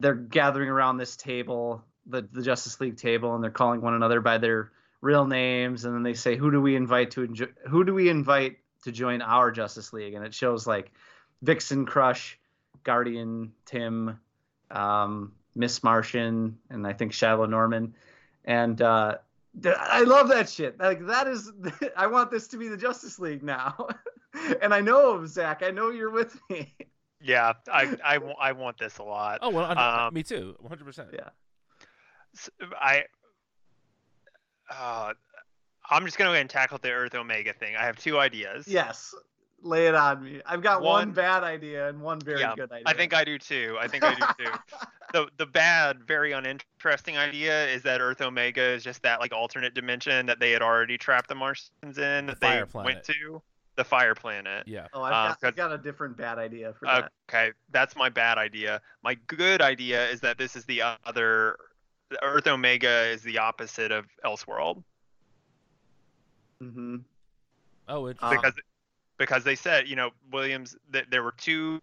they're 0.00 0.14
gathering 0.14 0.68
around 0.68 0.96
this 0.96 1.16
table 1.16 1.84
the 2.06 2.26
the 2.32 2.42
Justice 2.42 2.80
League 2.80 2.96
table 2.96 3.34
and 3.34 3.42
they're 3.42 3.50
calling 3.50 3.80
one 3.80 3.94
another 3.94 4.20
by 4.20 4.38
their 4.38 4.72
real 5.00 5.26
names, 5.26 5.84
and 5.84 5.94
then 5.94 6.02
they 6.02 6.14
say, 6.14 6.36
"Who 6.36 6.50
do 6.50 6.60
we 6.60 6.76
invite 6.76 7.12
to 7.12 7.26
enjo- 7.26 7.52
who 7.68 7.84
do 7.84 7.94
we 7.94 8.08
invite 8.08 8.58
to 8.84 8.92
join 8.92 9.22
our 9.22 9.50
Justice 9.50 9.92
League?" 9.92 10.14
And 10.14 10.24
it 10.24 10.34
shows 10.34 10.66
like 10.66 10.92
Vixen, 11.42 11.86
Crush, 11.86 12.38
Guardian, 12.84 13.52
Tim, 13.64 14.20
um, 14.70 15.32
Miss 15.54 15.82
Martian, 15.82 16.58
and 16.70 16.86
I 16.86 16.92
think 16.92 17.12
Shadow 17.12 17.46
Norman, 17.46 17.94
and 18.44 18.80
uh, 18.80 19.18
I 19.64 20.02
love 20.02 20.28
that 20.28 20.48
shit. 20.48 20.78
Like 20.80 21.06
that 21.06 21.28
is, 21.28 21.52
I 21.96 22.06
want 22.06 22.30
this 22.30 22.48
to 22.48 22.56
be 22.56 22.68
the 22.68 22.76
Justice 22.76 23.18
League 23.18 23.42
now, 23.42 23.88
and 24.62 24.72
I 24.72 24.80
know 24.80 25.24
Zach, 25.26 25.62
I 25.62 25.70
know 25.70 25.90
you're 25.90 26.10
with 26.10 26.38
me. 26.48 26.74
Yeah, 27.20 27.52
I, 27.70 27.96
I, 28.04 28.18
wa- 28.18 28.34
I 28.40 28.52
want 28.52 28.78
this 28.78 28.98
a 28.98 29.02
lot. 29.02 29.40
Oh 29.42 29.50
well, 29.50 29.64
I- 29.66 30.06
Um, 30.06 30.14
me 30.14 30.22
too, 30.22 30.56
100. 30.60 30.84
percent 30.84 31.08
Yeah. 31.12 31.28
I. 32.80 33.04
uh, 34.70 35.12
I'm 35.90 36.04
just 36.06 36.16
gonna 36.16 36.28
go 36.28 36.32
ahead 36.32 36.40
and 36.42 36.50
tackle 36.50 36.78
the 36.80 36.90
Earth 36.90 37.14
Omega 37.14 37.52
thing. 37.52 37.76
I 37.76 37.84
have 37.84 37.98
two 37.98 38.18
ideas. 38.18 38.66
Yes, 38.66 39.14
lay 39.60 39.86
it 39.88 39.94
on 39.94 40.22
me. 40.24 40.40
I've 40.46 40.62
got 40.62 40.80
one, 40.80 41.08
One- 41.08 41.12
bad 41.12 41.44
idea 41.44 41.88
and 41.88 42.00
one 42.00 42.20
very 42.20 42.40
Yeah, 42.40 42.54
good 42.56 42.72
idea. 42.72 42.84
I 42.86 42.94
think 42.94 43.12
I 43.12 43.24
do 43.24 43.38
too. 43.38 43.76
I 43.78 43.86
think 43.88 44.02
I 44.02 44.14
do 44.14 44.44
too. 44.44 44.50
The 45.12 45.28
the 45.38 45.46
bad, 45.46 46.02
very 46.04 46.32
uninteresting 46.32 47.16
idea 47.16 47.66
is 47.68 47.82
that 47.82 48.00
Earth 48.00 48.20
Omega 48.20 48.62
is 48.62 48.82
just 48.82 49.02
that 49.02 49.20
like 49.20 49.32
alternate 49.32 49.74
dimension 49.74 50.26
that 50.26 50.40
they 50.40 50.50
had 50.50 50.62
already 50.62 50.98
trapped 50.98 51.28
the 51.28 51.34
Martians 51.34 51.98
in 51.98 52.26
that 52.26 52.40
they 52.40 52.46
fire 52.48 52.58
went 52.60 52.70
planet. 52.72 53.04
to, 53.04 53.42
the 53.76 53.84
fire 53.84 54.14
planet. 54.14 54.66
Yeah. 54.66 54.86
Oh, 54.92 55.02
I've, 55.02 55.12
uh, 55.12 55.12
got, 55.12 55.30
I've 55.30 55.40
'cause- 55.40 55.54
got 55.54 55.72
a 55.72 55.78
different 55.78 56.16
bad 56.16 56.38
idea 56.38 56.74
for 56.74 56.86
that. 56.86 57.12
Okay, 57.28 57.52
that's 57.70 57.94
my 57.96 58.08
bad 58.08 58.38
idea. 58.38 58.80
My 59.02 59.14
good 59.26 59.62
idea 59.62 60.08
is 60.10 60.20
that 60.20 60.38
this 60.38 60.56
is 60.56 60.64
the 60.64 60.82
other. 61.04 61.56
Earth 62.22 62.46
Omega 62.46 63.04
is 63.06 63.22
the 63.22 63.38
opposite 63.38 63.90
of 63.90 64.04
Elseworld 64.24 64.82
Mm 66.62 66.72
hmm 66.74 66.96
Oh, 67.88 68.08
interesting. 68.08 68.38
because 68.38 68.54
because 69.18 69.44
they 69.44 69.54
said 69.54 69.88
you 69.88 69.96
know 69.96 70.10
Williams 70.30 70.76
that 70.90 71.10
there 71.10 71.22
were 71.22 71.34
two 71.36 71.80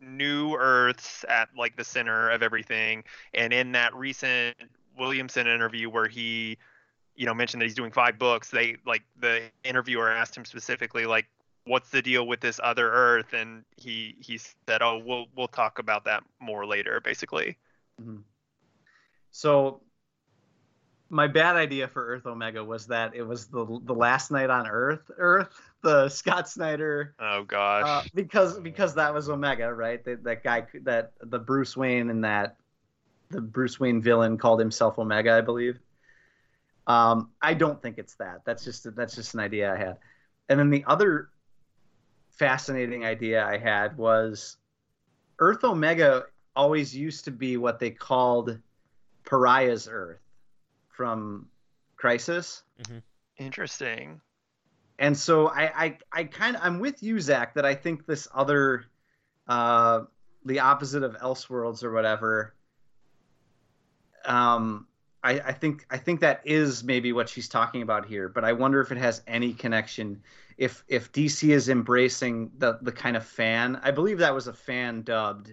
new 0.00 0.54
Earths 0.54 1.24
at 1.28 1.48
like 1.56 1.76
the 1.76 1.84
center 1.84 2.30
of 2.30 2.42
everything, 2.42 3.04
and 3.34 3.52
in 3.52 3.72
that 3.72 3.94
recent 3.94 4.56
Williamson 4.98 5.46
interview 5.46 5.88
where 5.88 6.08
he 6.08 6.58
you 7.16 7.26
know 7.26 7.34
mentioned 7.34 7.60
that 7.60 7.66
he's 7.66 7.74
doing 7.74 7.92
five 7.92 8.18
books, 8.18 8.50
they 8.50 8.76
like 8.86 9.02
the 9.20 9.42
interviewer 9.64 10.10
asked 10.10 10.36
him 10.36 10.44
specifically 10.44 11.06
like 11.06 11.26
what's 11.64 11.90
the 11.90 12.02
deal 12.02 12.26
with 12.26 12.40
this 12.40 12.58
other 12.62 12.90
Earth, 12.90 13.32
and 13.32 13.64
he 13.76 14.16
he 14.20 14.38
said 14.38 14.82
oh 14.82 15.00
we'll 15.04 15.26
we'll 15.36 15.48
talk 15.48 15.78
about 15.78 16.04
that 16.04 16.22
more 16.40 16.66
later 16.66 17.00
basically. 17.00 17.56
Mm-hmm. 18.00 18.18
So, 19.30 19.80
my 21.08 21.26
bad 21.26 21.56
idea 21.56 21.88
for 21.88 22.06
Earth 22.06 22.26
Omega 22.26 22.62
was 22.62 22.86
that 22.88 23.14
it 23.14 23.22
was 23.22 23.46
the 23.46 23.80
the 23.84 23.94
last 23.94 24.30
night 24.30 24.50
on 24.50 24.66
Earth, 24.66 25.10
Earth, 25.16 25.71
the 25.82 26.08
Scott 26.08 26.48
Snyder, 26.48 27.14
Oh 27.18 27.44
gosh. 27.44 27.84
uh, 27.86 28.08
because 28.14 28.58
because 28.60 28.94
that 28.94 29.12
was 29.12 29.28
Omega, 29.28 29.72
right? 29.72 30.02
That 30.04 30.24
that 30.24 30.42
guy, 30.44 30.66
that 30.82 31.12
the 31.20 31.38
Bruce 31.38 31.76
Wayne 31.76 32.10
and 32.10 32.24
that 32.24 32.56
the 33.30 33.40
Bruce 33.40 33.80
Wayne 33.80 34.00
villain 34.00 34.38
called 34.38 34.60
himself 34.60 34.98
Omega, 34.98 35.32
I 35.32 35.40
believe. 35.40 35.78
Um, 36.86 37.30
I 37.40 37.54
don't 37.54 37.80
think 37.80 37.98
it's 37.98 38.14
that. 38.14 38.42
That's 38.44 38.64
just 38.64 38.94
that's 38.96 39.14
just 39.14 39.34
an 39.34 39.40
idea 39.40 39.72
I 39.72 39.76
had. 39.76 39.98
And 40.48 40.58
then 40.58 40.70
the 40.70 40.84
other 40.86 41.28
fascinating 42.30 43.04
idea 43.04 43.44
I 43.44 43.58
had 43.58 43.96
was 43.96 44.56
Earth 45.38 45.64
Omega 45.64 46.24
always 46.56 46.94
used 46.94 47.24
to 47.24 47.30
be 47.30 47.56
what 47.56 47.78
they 47.78 47.90
called 47.90 48.58
Pariah's 49.24 49.88
Earth 49.90 50.20
from 50.88 51.48
Crisis. 51.96 52.62
Interesting. 53.38 54.20
And 55.02 55.18
so 55.18 55.48
I 55.48 55.84
I, 55.84 55.98
I 56.12 56.24
kind 56.24 56.54
of 56.54 56.62
I'm 56.64 56.78
with 56.78 57.02
you, 57.02 57.20
Zach, 57.20 57.54
that 57.54 57.66
I 57.66 57.74
think 57.74 58.06
this 58.06 58.28
other 58.32 58.84
uh 59.48 60.02
the 60.44 60.60
opposite 60.60 61.02
of 61.02 61.16
Elseworlds 61.16 61.82
or 61.82 61.92
whatever. 61.92 62.54
Um 64.24 64.86
I, 65.24 65.40
I 65.40 65.52
think 65.52 65.86
I 65.90 65.98
think 65.98 66.20
that 66.20 66.40
is 66.44 66.84
maybe 66.84 67.12
what 67.12 67.28
she's 67.28 67.48
talking 67.48 67.82
about 67.82 68.06
here, 68.06 68.28
but 68.28 68.44
I 68.44 68.52
wonder 68.52 68.80
if 68.80 68.92
it 68.92 68.98
has 68.98 69.22
any 69.26 69.52
connection. 69.52 70.22
If 70.56 70.84
if 70.86 71.10
DC 71.10 71.50
is 71.50 71.68
embracing 71.68 72.52
the 72.58 72.78
the 72.82 72.92
kind 72.92 73.16
of 73.16 73.26
fan, 73.26 73.80
I 73.82 73.90
believe 73.90 74.18
that 74.18 74.32
was 74.32 74.46
a 74.46 74.52
fan 74.52 75.02
dubbed 75.02 75.52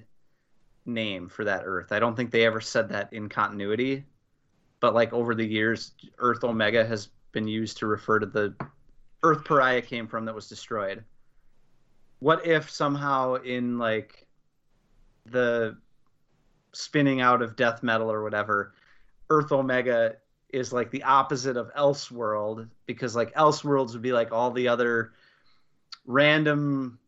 name 0.86 1.28
for 1.28 1.44
that 1.46 1.64
Earth. 1.66 1.92
I 1.92 1.98
don't 1.98 2.16
think 2.16 2.30
they 2.30 2.46
ever 2.46 2.62
said 2.62 2.90
that 2.90 3.12
in 3.14 3.30
continuity, 3.30 4.06
but 4.80 4.94
like 4.94 5.12
over 5.12 5.34
the 5.34 5.46
years, 5.46 5.94
Earth 6.20 6.44
Omega 6.44 6.86
has 6.86 7.10
been 7.32 7.48
used 7.48 7.78
to 7.78 7.88
refer 7.88 8.20
to 8.20 8.28
the 8.28 8.54
Earth 9.24 9.44
Pariah 9.44 9.82
came 9.82 10.08
from 10.08 10.26
that 10.26 10.36
was 10.36 10.48
destroyed. 10.48 11.04
What 12.20 12.46
if 12.46 12.70
somehow 12.70 13.36
in 13.36 13.78
like 13.78 14.28
the 15.26 15.78
spinning 16.74 17.22
out 17.22 17.42
of 17.42 17.56
death 17.56 17.84
metal 17.84 18.12
or 18.12 18.24
whatever, 18.24 18.74
Earth 19.30 19.52
Omega 19.52 20.16
is 20.50 20.74
like 20.74 20.90
the 20.92 21.04
opposite 21.04 21.58
of 21.58 21.74
Elseworld 21.76 22.68
because 22.86 23.16
like 23.16 23.34
Elseworlds 23.36 23.94
would 23.94 24.02
be 24.02 24.12
like 24.12 24.32
all 24.32 24.52
the 24.52 24.68
other 24.68 25.14
random 26.06 27.00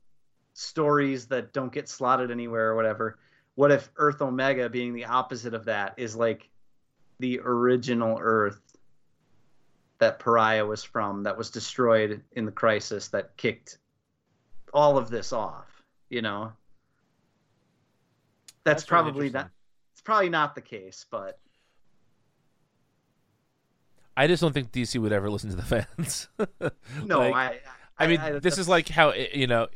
stories 0.53 1.26
that 1.28 1.53
don't 1.53 1.74
get 1.74 1.89
slotted 1.89 2.30
anywhere 2.32 2.70
or 2.70 2.76
whatever. 2.76 3.18
What 3.55 3.72
if 3.72 3.89
Earth 3.97 4.22
Omega 4.22 4.70
being 4.70 4.93
the 4.93 5.05
opposite 5.05 5.53
of 5.53 5.66
that 5.66 5.95
is 5.97 6.16
like 6.16 6.49
the 7.20 7.39
original 7.43 8.18
Earth 8.22 8.70
that 10.02 10.18
Pariah 10.18 10.66
was 10.66 10.84
from 10.84 11.22
that 11.24 11.38
was 11.38 11.52
destroyed 11.52 12.24
in 12.32 12.45
the 12.45 12.52
crisis 12.52 13.10
that 13.10 13.38
kicked 13.38 13.78
all 14.74 14.97
of 14.97 15.12
this 15.12 15.32
off, 15.32 15.84
you 16.10 16.24
know? 16.24 16.52
That's, 18.64 18.82
That's 18.82 18.89
probably 18.89 19.28
interesting. 19.28 19.34
not 19.34 19.52
it's 19.93 20.02
probably 20.02 20.30
not 20.30 20.56
the 20.56 20.62
case, 20.62 21.06
but 21.12 21.38
I 24.18 24.26
just 24.26 24.41
don't 24.41 24.54
think 24.54 24.72
DC 24.72 24.99
would 24.99 25.12
ever 25.14 25.30
listen 25.30 25.52
to 25.52 25.56
the 25.56 25.62
fans. 25.97 26.28
no, 27.06 27.20
Like, 27.30 27.64
I 27.99 28.04
I 28.04 28.08
mean, 28.08 28.39
this 28.41 28.58
is 28.58 28.68
like 28.68 28.89
how 28.89 29.14
you 29.14 29.45
know, 29.45 29.68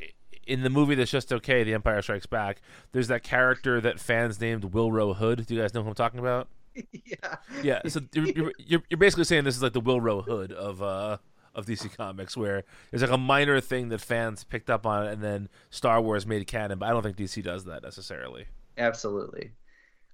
in 0.44 0.62
the 0.62 0.70
movie 0.70 0.96
that's 0.96 1.10
just 1.12 1.32
okay, 1.32 1.62
The 1.62 1.74
Empire 1.74 2.02
Strikes 2.02 2.26
Back. 2.26 2.60
There's 2.90 3.06
that 3.06 3.22
character 3.22 3.80
that 3.80 4.00
fans 4.00 4.40
named 4.40 4.72
Willrow 4.72 5.14
Hood. 5.14 5.46
Do 5.46 5.54
you 5.54 5.60
guys 5.60 5.72
know 5.72 5.84
who 5.84 5.88
I'm 5.90 5.94
talking 5.94 6.18
about? 6.18 6.48
yeah. 7.04 7.36
Yeah. 7.62 7.80
So 7.88 8.00
you're, 8.14 8.52
you're, 8.58 8.82
you're 8.88 8.98
basically 8.98 9.24
saying 9.24 9.44
this 9.44 9.56
is 9.56 9.62
like 9.62 9.72
the 9.72 9.80
Will 9.80 10.00
Willrow 10.00 10.24
Hood 10.24 10.52
of 10.52 10.82
uh 10.82 11.18
of 11.54 11.64
DC 11.66 11.96
Comics, 11.96 12.36
where 12.36 12.64
there's 12.90 13.02
like 13.02 13.10
a 13.10 13.18
minor 13.18 13.60
thing 13.60 13.88
that 13.88 14.00
fans 14.00 14.44
picked 14.44 14.68
up 14.68 14.84
on, 14.84 15.06
and 15.06 15.22
then 15.22 15.48
Star 15.70 16.00
Wars 16.00 16.26
made 16.26 16.46
canon. 16.46 16.78
But 16.78 16.86
I 16.86 16.90
don't 16.90 17.02
think 17.02 17.16
DC 17.16 17.42
does 17.42 17.64
that 17.64 17.82
necessarily. 17.82 18.46
Absolutely. 18.76 19.52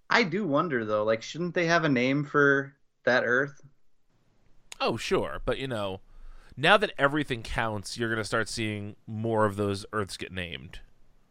I 0.08 0.22
do 0.22 0.46
wonder 0.46 0.84
though, 0.84 1.04
like 1.04 1.22
shouldn't 1.22 1.54
they 1.54 1.66
have 1.66 1.84
a 1.84 1.88
name 1.88 2.24
for 2.24 2.74
that 3.04 3.24
Earth? 3.24 3.60
Oh, 4.80 4.96
sure, 4.96 5.40
but 5.44 5.58
you 5.58 5.66
know, 5.66 6.00
now 6.56 6.76
that 6.76 6.92
everything 6.96 7.42
counts, 7.42 7.98
you're 7.98 8.10
gonna 8.10 8.24
start 8.24 8.48
seeing 8.48 8.96
more 9.06 9.44
of 9.44 9.56
those 9.56 9.84
Earths 9.92 10.16
get 10.16 10.32
named. 10.32 10.80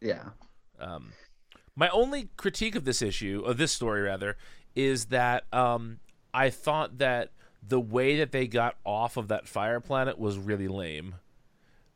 Yeah. 0.01 0.29
Um, 0.79 1.13
my 1.75 1.89
only 1.89 2.29
critique 2.37 2.75
of 2.75 2.85
this 2.85 3.01
issue, 3.01 3.43
of 3.45 3.57
this 3.57 3.71
story 3.71 4.01
rather, 4.01 4.35
is 4.75 5.05
that 5.05 5.45
um, 5.53 5.99
I 6.33 6.49
thought 6.49 6.97
that 6.99 7.31
the 7.67 7.79
way 7.79 8.17
that 8.17 8.31
they 8.31 8.47
got 8.47 8.75
off 8.85 9.17
of 9.17 9.27
that 9.29 9.47
fire 9.47 9.79
planet 9.79 10.17
was 10.17 10.37
really 10.37 10.67
lame. 10.67 11.15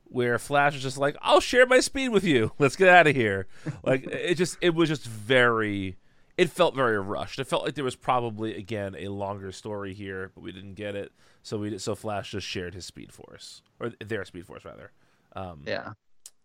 Where 0.07 0.37
Flash 0.37 0.73
was 0.73 0.83
just 0.83 0.97
like, 0.97 1.17
"I'll 1.21 1.39
share 1.39 1.65
my 1.65 1.79
speed 1.79 2.09
with 2.09 2.23
you. 2.23 2.51
Let's 2.59 2.75
get 2.75 2.87
out 2.89 3.07
of 3.07 3.15
here." 3.15 3.47
like 3.83 4.05
it 4.11 4.35
just, 4.35 4.57
it 4.61 4.75
was 4.75 4.89
just 4.89 5.05
very. 5.05 5.97
It 6.37 6.49
felt 6.49 6.75
very 6.75 6.99
rushed. 6.99 7.39
It 7.39 7.45
felt 7.47 7.63
like 7.63 7.75
there 7.75 7.83
was 7.83 7.95
probably 7.95 8.55
again 8.55 8.95
a 8.99 9.07
longer 9.07 9.51
story 9.51 9.93
here, 9.93 10.31
but 10.35 10.41
we 10.41 10.51
didn't 10.51 10.73
get 10.75 10.95
it. 10.95 11.11
So 11.43 11.57
we 11.57 11.77
so 11.79 11.95
Flash 11.95 12.31
just 12.31 12.45
shared 12.45 12.73
his 12.75 12.85
speed 12.85 13.11
force 13.13 13.61
or 13.79 13.91
their 14.03 14.25
speed 14.25 14.45
force 14.45 14.63
rather. 14.65 14.91
Um, 15.35 15.63
Yeah. 15.65 15.93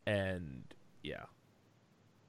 and 0.07 0.63
yeah 1.03 1.25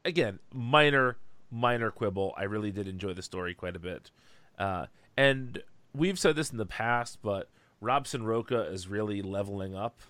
again 0.05 0.39
minor 0.53 1.17
minor 1.51 1.91
quibble 1.91 2.33
i 2.37 2.43
really 2.43 2.71
did 2.71 2.87
enjoy 2.87 3.13
the 3.13 3.21
story 3.21 3.53
quite 3.53 3.75
a 3.75 3.79
bit 3.79 4.09
uh, 4.57 4.85
and 5.17 5.61
we've 5.93 6.17
said 6.19 6.35
this 6.35 6.49
in 6.51 6.57
the 6.57 6.65
past 6.65 7.19
but 7.21 7.49
robson 7.81 8.23
rocha 8.23 8.61
is 8.71 8.87
really 8.87 9.21
leveling 9.21 9.75
up 9.75 10.01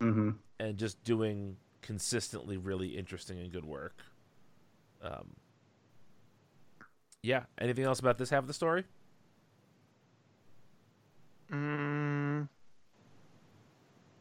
Mm-hmm. 0.00 0.30
and 0.58 0.78
just 0.78 1.02
doing 1.04 1.56
consistently 1.80 2.56
really 2.56 2.96
interesting 2.96 3.38
and 3.38 3.52
good 3.52 3.64
work 3.64 3.98
um, 5.02 5.36
yeah 7.22 7.42
anything 7.58 7.84
else 7.84 8.00
about 8.00 8.18
this 8.18 8.30
half 8.30 8.40
of 8.40 8.46
the 8.48 8.54
story 8.54 8.84
Mm, 11.50 12.48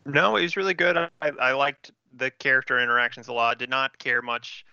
no, 0.06 0.36
it 0.36 0.42
was 0.42 0.58
really 0.58 0.74
good. 0.74 0.98
I, 0.98 1.10
I 1.22 1.54
liked 1.54 1.92
the 2.14 2.32
character 2.32 2.80
interactions 2.80 3.28
a 3.28 3.34
lot. 3.34 3.58
Did 3.58 3.70
not 3.70 3.98
care 3.98 4.22
much. 4.22 4.66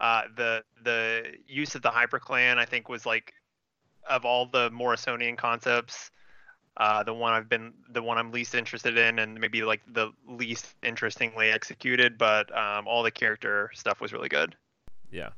Uh, 0.00 0.22
the 0.34 0.64
the 0.82 1.34
use 1.46 1.74
of 1.74 1.82
the 1.82 1.90
hyper 1.90 2.18
clan 2.18 2.58
I 2.58 2.64
think 2.64 2.88
was 2.88 3.04
like 3.04 3.34
of 4.08 4.24
all 4.24 4.46
the 4.46 4.70
Morrisonian 4.70 5.36
concepts, 5.36 6.10
uh, 6.76 7.02
the 7.02 7.12
one 7.12 7.32
I've 7.32 7.48
been 7.48 7.74
the 7.92 8.02
one 8.02 8.16
I'm 8.16 8.32
least 8.32 8.54
interested 8.54 8.96
in, 8.96 9.18
and 9.18 9.38
maybe 9.38 9.62
like 9.62 9.82
the 9.92 10.12
least 10.26 10.74
interestingly 10.82 11.50
executed. 11.50 12.16
But 12.16 12.56
um, 12.56 12.88
all 12.88 13.02
the 13.02 13.10
character 13.10 13.70
stuff 13.74 14.00
was 14.00 14.12
really 14.12 14.28
good. 14.28 14.56
Yeah. 15.10 15.30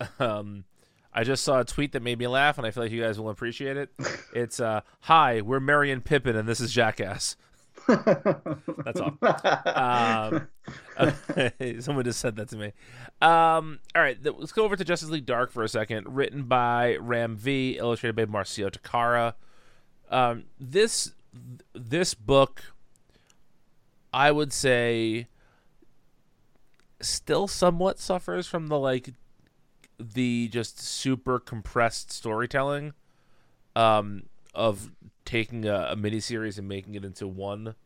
Um, 0.18 0.64
I 1.12 1.24
just 1.24 1.44
saw 1.44 1.60
a 1.60 1.64
tweet 1.64 1.92
that 1.92 2.02
made 2.02 2.18
me 2.18 2.26
laugh, 2.26 2.56
and 2.56 2.66
I 2.66 2.70
feel 2.70 2.84
like 2.84 2.90
you 2.92 3.02
guys 3.02 3.20
will 3.20 3.28
appreciate 3.28 3.76
it. 3.76 3.90
It's 4.32 4.60
uh, 4.60 4.80
"Hi, 5.00 5.42
we're 5.42 5.60
Marion 5.60 6.00
Pippin, 6.00 6.36
and 6.36 6.48
this 6.48 6.60
is 6.60 6.72
Jackass." 6.72 7.36
That's 8.84 9.00
all. 9.00 9.16
Um, 9.80 10.48
someone 11.80 12.04
just 12.04 12.20
said 12.20 12.36
that 12.36 12.48
to 12.50 12.56
me. 12.56 12.66
Um, 13.22 13.80
all 13.94 14.02
right, 14.02 14.22
th- 14.22 14.36
let's 14.38 14.52
go 14.52 14.64
over 14.64 14.76
to 14.76 14.84
Justice 14.84 15.08
League 15.08 15.26
Dark 15.26 15.50
for 15.50 15.62
a 15.62 15.68
second. 15.68 16.14
Written 16.14 16.44
by 16.44 16.96
Ram 17.00 17.36
V, 17.36 17.78
illustrated 17.78 18.14
by 18.16 18.26
Marcio 18.26 18.70
Takara. 18.70 19.34
Um, 20.10 20.44
this 20.58 21.12
this 21.72 22.14
book, 22.14 22.62
I 24.12 24.30
would 24.30 24.52
say, 24.52 25.28
still 27.00 27.48
somewhat 27.48 27.98
suffers 27.98 28.46
from 28.46 28.66
the 28.68 28.78
like 28.78 29.14
the 29.98 30.48
just 30.48 30.80
super 30.80 31.38
compressed 31.38 32.10
storytelling 32.12 32.92
um, 33.76 34.24
of 34.54 34.90
taking 35.30 35.64
a, 35.64 35.90
a 35.92 35.96
miniseries 35.96 36.58
and 36.58 36.66
making 36.66 36.96
it 36.96 37.04
into 37.04 37.28
one 37.28 37.76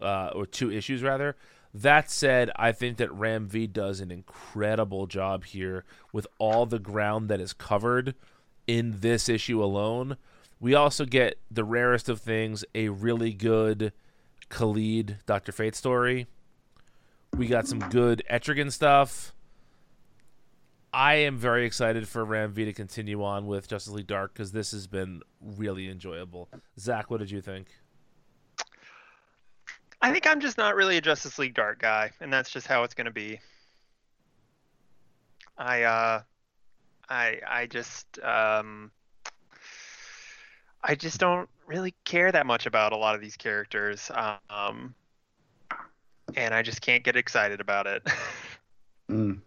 uh, 0.00 0.30
or 0.32 0.46
two 0.46 0.70
issues 0.70 1.02
rather. 1.02 1.36
That 1.74 2.08
said, 2.08 2.50
I 2.54 2.70
think 2.70 2.98
that 2.98 3.12
Ram 3.12 3.46
V 3.46 3.66
does 3.66 4.00
an 4.00 4.12
incredible 4.12 5.06
job 5.06 5.44
here 5.44 5.84
with 6.12 6.26
all 6.38 6.66
the 6.66 6.78
ground 6.78 7.28
that 7.28 7.40
is 7.40 7.52
covered 7.52 8.14
in 8.68 9.00
this 9.00 9.28
issue 9.28 9.62
alone. 9.62 10.16
We 10.60 10.74
also 10.74 11.04
get 11.04 11.40
the 11.50 11.64
rarest 11.64 12.08
of 12.08 12.20
things 12.20 12.64
a 12.74 12.88
really 12.90 13.32
good 13.32 13.92
Khalid 14.48 15.18
Dr. 15.26 15.50
Fate 15.50 15.74
story. 15.74 16.26
We 17.36 17.48
got 17.48 17.66
some 17.66 17.80
good 17.80 18.22
Etrigan 18.30 18.72
stuff. 18.72 19.34
I 20.98 21.14
am 21.14 21.36
very 21.36 21.64
excited 21.64 22.08
for 22.08 22.24
Ram 22.24 22.50
V 22.50 22.64
to 22.64 22.72
continue 22.72 23.22
on 23.22 23.46
with 23.46 23.68
Justice 23.68 23.92
League 23.92 24.08
Dark 24.08 24.32
because 24.32 24.50
this 24.50 24.72
has 24.72 24.88
been 24.88 25.22
really 25.40 25.88
enjoyable. 25.88 26.48
Zach, 26.76 27.08
what 27.08 27.20
did 27.20 27.30
you 27.30 27.40
think? 27.40 27.68
I 30.02 30.10
think 30.10 30.26
I'm 30.26 30.40
just 30.40 30.58
not 30.58 30.74
really 30.74 30.96
a 30.96 31.00
Justice 31.00 31.38
League 31.38 31.54
Dark 31.54 31.78
guy, 31.78 32.10
and 32.20 32.32
that's 32.32 32.50
just 32.50 32.66
how 32.66 32.82
it's 32.82 32.94
going 32.94 33.04
to 33.04 33.12
be. 33.12 33.38
I 35.56 35.84
uh, 35.84 36.22
I 37.08 37.42
I 37.48 37.66
just 37.66 38.18
um, 38.24 38.90
I 40.82 40.96
just 40.96 41.20
don't 41.20 41.48
really 41.68 41.94
care 42.04 42.32
that 42.32 42.44
much 42.44 42.66
about 42.66 42.92
a 42.92 42.96
lot 42.96 43.14
of 43.14 43.20
these 43.20 43.36
characters, 43.36 44.10
um, 44.50 44.96
and 46.34 46.52
I 46.52 46.62
just 46.62 46.80
can't 46.80 47.04
get 47.04 47.14
excited 47.14 47.60
about 47.60 47.86
it. 47.86 48.02
Mm. 49.10 49.40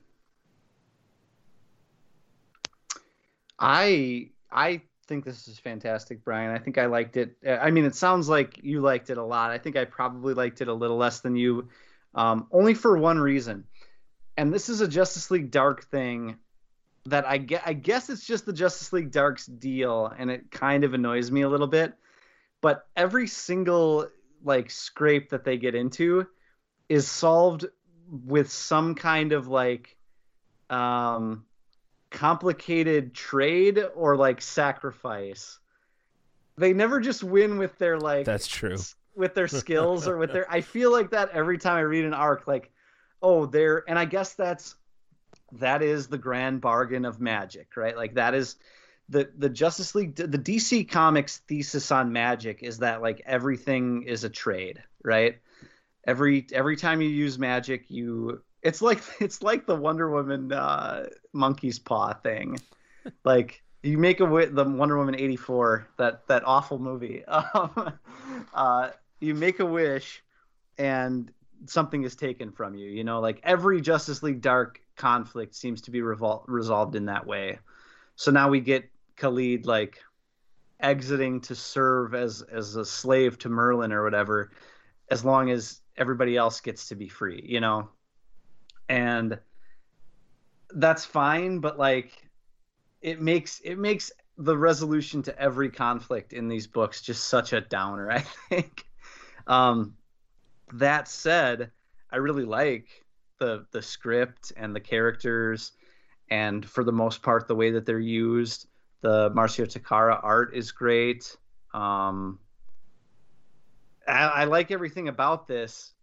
I 3.61 4.31
I 4.51 4.81
think 5.07 5.23
this 5.23 5.47
is 5.47 5.59
fantastic, 5.59 6.23
Brian. 6.23 6.51
I 6.51 6.57
think 6.57 6.77
I 6.77 6.87
liked 6.87 7.15
it. 7.15 7.37
I 7.47 7.69
mean, 7.69 7.85
it 7.85 7.95
sounds 7.95 8.27
like 8.27 8.59
you 8.63 8.81
liked 8.81 9.09
it 9.09 9.17
a 9.17 9.23
lot. 9.23 9.51
I 9.51 9.59
think 9.59 9.77
I 9.77 9.85
probably 9.85 10.33
liked 10.33 10.61
it 10.61 10.67
a 10.67 10.73
little 10.73 10.97
less 10.97 11.19
than 11.19 11.35
you, 11.35 11.69
um, 12.15 12.47
only 12.51 12.73
for 12.73 12.97
one 12.97 13.19
reason. 13.19 13.65
And 14.35 14.51
this 14.51 14.67
is 14.67 14.81
a 14.81 14.87
Justice 14.87 15.29
League 15.29 15.51
Dark 15.51 15.85
thing 15.85 16.37
that 17.05 17.25
I 17.25 17.37
get. 17.37 17.61
I 17.65 17.73
guess 17.73 18.09
it's 18.09 18.25
just 18.25 18.45
the 18.45 18.53
Justice 18.53 18.91
League 18.91 19.11
Dark's 19.11 19.45
deal, 19.45 20.11
and 20.17 20.31
it 20.31 20.49
kind 20.49 20.83
of 20.83 20.95
annoys 20.95 21.29
me 21.29 21.41
a 21.41 21.49
little 21.49 21.67
bit. 21.67 21.93
But 22.61 22.87
every 22.95 23.27
single 23.27 24.07
like 24.43 24.71
scrape 24.71 25.29
that 25.29 25.43
they 25.43 25.57
get 25.57 25.75
into 25.75 26.25
is 26.89 27.07
solved 27.07 27.65
with 28.09 28.51
some 28.51 28.95
kind 28.95 29.33
of 29.33 29.47
like 29.47 29.95
um 30.69 31.45
complicated 32.11 33.13
trade 33.13 33.83
or 33.95 34.15
like 34.15 34.41
sacrifice. 34.41 35.59
They 36.57 36.73
never 36.73 36.99
just 36.99 37.23
win 37.23 37.57
with 37.57 37.77
their 37.79 37.97
like 37.97 38.25
That's 38.25 38.47
true. 38.47 38.77
with 39.15 39.33
their 39.33 39.47
skills 39.47 40.07
or 40.07 40.17
with 40.17 40.31
their 40.31 40.45
I 40.51 40.61
feel 40.61 40.91
like 40.91 41.11
that 41.11 41.31
every 41.31 41.57
time 41.57 41.77
I 41.77 41.81
read 41.81 42.05
an 42.05 42.13
arc 42.13 42.45
like 42.45 42.71
oh 43.21 43.45
they're 43.45 43.83
and 43.89 43.97
I 43.97 44.05
guess 44.05 44.33
that's 44.33 44.75
that 45.53 45.81
is 45.81 46.07
the 46.07 46.17
grand 46.17 46.61
bargain 46.61 47.05
of 47.05 47.19
magic, 47.19 47.75
right? 47.75 47.95
Like 47.95 48.15
that 48.15 48.33
is 48.33 48.57
the 49.09 49.29
the 49.37 49.49
Justice 49.49 49.95
League 49.95 50.15
the 50.15 50.27
DC 50.27 50.89
Comics 50.89 51.37
thesis 51.39 51.91
on 51.91 52.11
magic 52.11 52.61
is 52.61 52.79
that 52.79 53.01
like 53.01 53.21
everything 53.25 54.03
is 54.03 54.23
a 54.23 54.29
trade, 54.29 54.83
right? 55.03 55.39
Every 56.05 56.45
every 56.51 56.75
time 56.75 57.01
you 57.01 57.09
use 57.09 57.39
magic, 57.39 57.89
you 57.89 58.41
it's 58.61 58.81
like 58.81 59.01
it's 59.19 59.41
like 59.41 59.65
the 59.65 59.75
Wonder 59.75 60.09
Woman 60.09 60.51
uh, 60.51 61.07
monkey's 61.33 61.79
paw 61.79 62.13
thing. 62.13 62.59
like 63.23 63.63
you 63.83 63.97
make 63.97 64.19
a 64.19 64.25
wi- 64.25 64.51
the 64.51 64.63
Wonder 64.63 64.97
Woman 64.97 65.15
eighty 65.15 65.35
four 65.35 65.87
that 65.97 66.27
that 66.27 66.43
awful 66.45 66.79
movie. 66.79 67.23
Um, 67.53 67.93
uh, 68.53 68.89
you 69.19 69.35
make 69.35 69.59
a 69.59 69.65
wish, 69.65 70.23
and 70.77 71.31
something 71.65 72.03
is 72.03 72.15
taken 72.15 72.51
from 72.51 72.75
you. 72.75 72.89
You 72.89 73.03
know, 73.03 73.19
like 73.19 73.39
every 73.43 73.81
Justice 73.81 74.23
League 74.23 74.41
Dark 74.41 74.81
conflict 74.95 75.55
seems 75.55 75.81
to 75.81 75.91
be 75.91 75.99
revol- 75.99 76.43
resolved 76.47 76.95
in 76.95 77.05
that 77.05 77.25
way. 77.25 77.59
So 78.15 78.31
now 78.31 78.49
we 78.49 78.59
get 78.59 78.89
Khalid 79.15 79.65
like 79.65 79.99
exiting 80.79 81.41
to 81.41 81.55
serve 81.55 82.15
as 82.15 82.41
as 82.41 82.75
a 82.75 82.85
slave 82.85 83.37
to 83.39 83.49
Merlin 83.49 83.91
or 83.91 84.03
whatever, 84.03 84.51
as 85.09 85.23
long 85.23 85.49
as 85.49 85.81
everybody 85.97 86.37
else 86.37 86.61
gets 86.61 86.87
to 86.89 86.95
be 86.95 87.07
free. 87.07 87.43
You 87.47 87.59
know, 87.59 87.89
and 88.91 89.39
that's 90.75 91.05
fine 91.05 91.59
but 91.59 91.79
like 91.79 92.29
it 93.01 93.21
makes 93.21 93.61
it 93.63 93.79
makes 93.79 94.11
the 94.37 94.57
resolution 94.57 95.21
to 95.23 95.39
every 95.39 95.69
conflict 95.69 96.33
in 96.33 96.49
these 96.49 96.67
books 96.67 97.01
just 97.01 97.25
such 97.25 97.53
a 97.53 97.61
downer 97.61 98.11
i 98.11 98.19
think. 98.49 98.85
Um 99.47 99.95
that 100.73 101.07
said 101.07 101.71
i 102.11 102.17
really 102.17 102.45
like 102.45 102.87
the 103.39 103.65
the 103.71 103.81
script 103.81 104.51
and 104.57 104.75
the 104.75 104.79
characters 104.79 105.71
and 106.29 106.65
for 106.65 106.83
the 106.83 106.91
most 106.91 107.21
part 107.21 107.47
the 107.47 107.55
way 107.55 107.71
that 107.71 107.85
they're 107.85 107.99
used 107.99 108.67
the 109.01 109.31
marcio 109.31 109.65
takara 109.65 110.19
art 110.21 110.53
is 110.53 110.71
great. 110.71 111.35
Um 111.73 112.39
I, 114.07 114.23
I 114.23 114.43
like 114.45 114.71
everything 114.71 115.07
about 115.07 115.47
this 115.47 115.93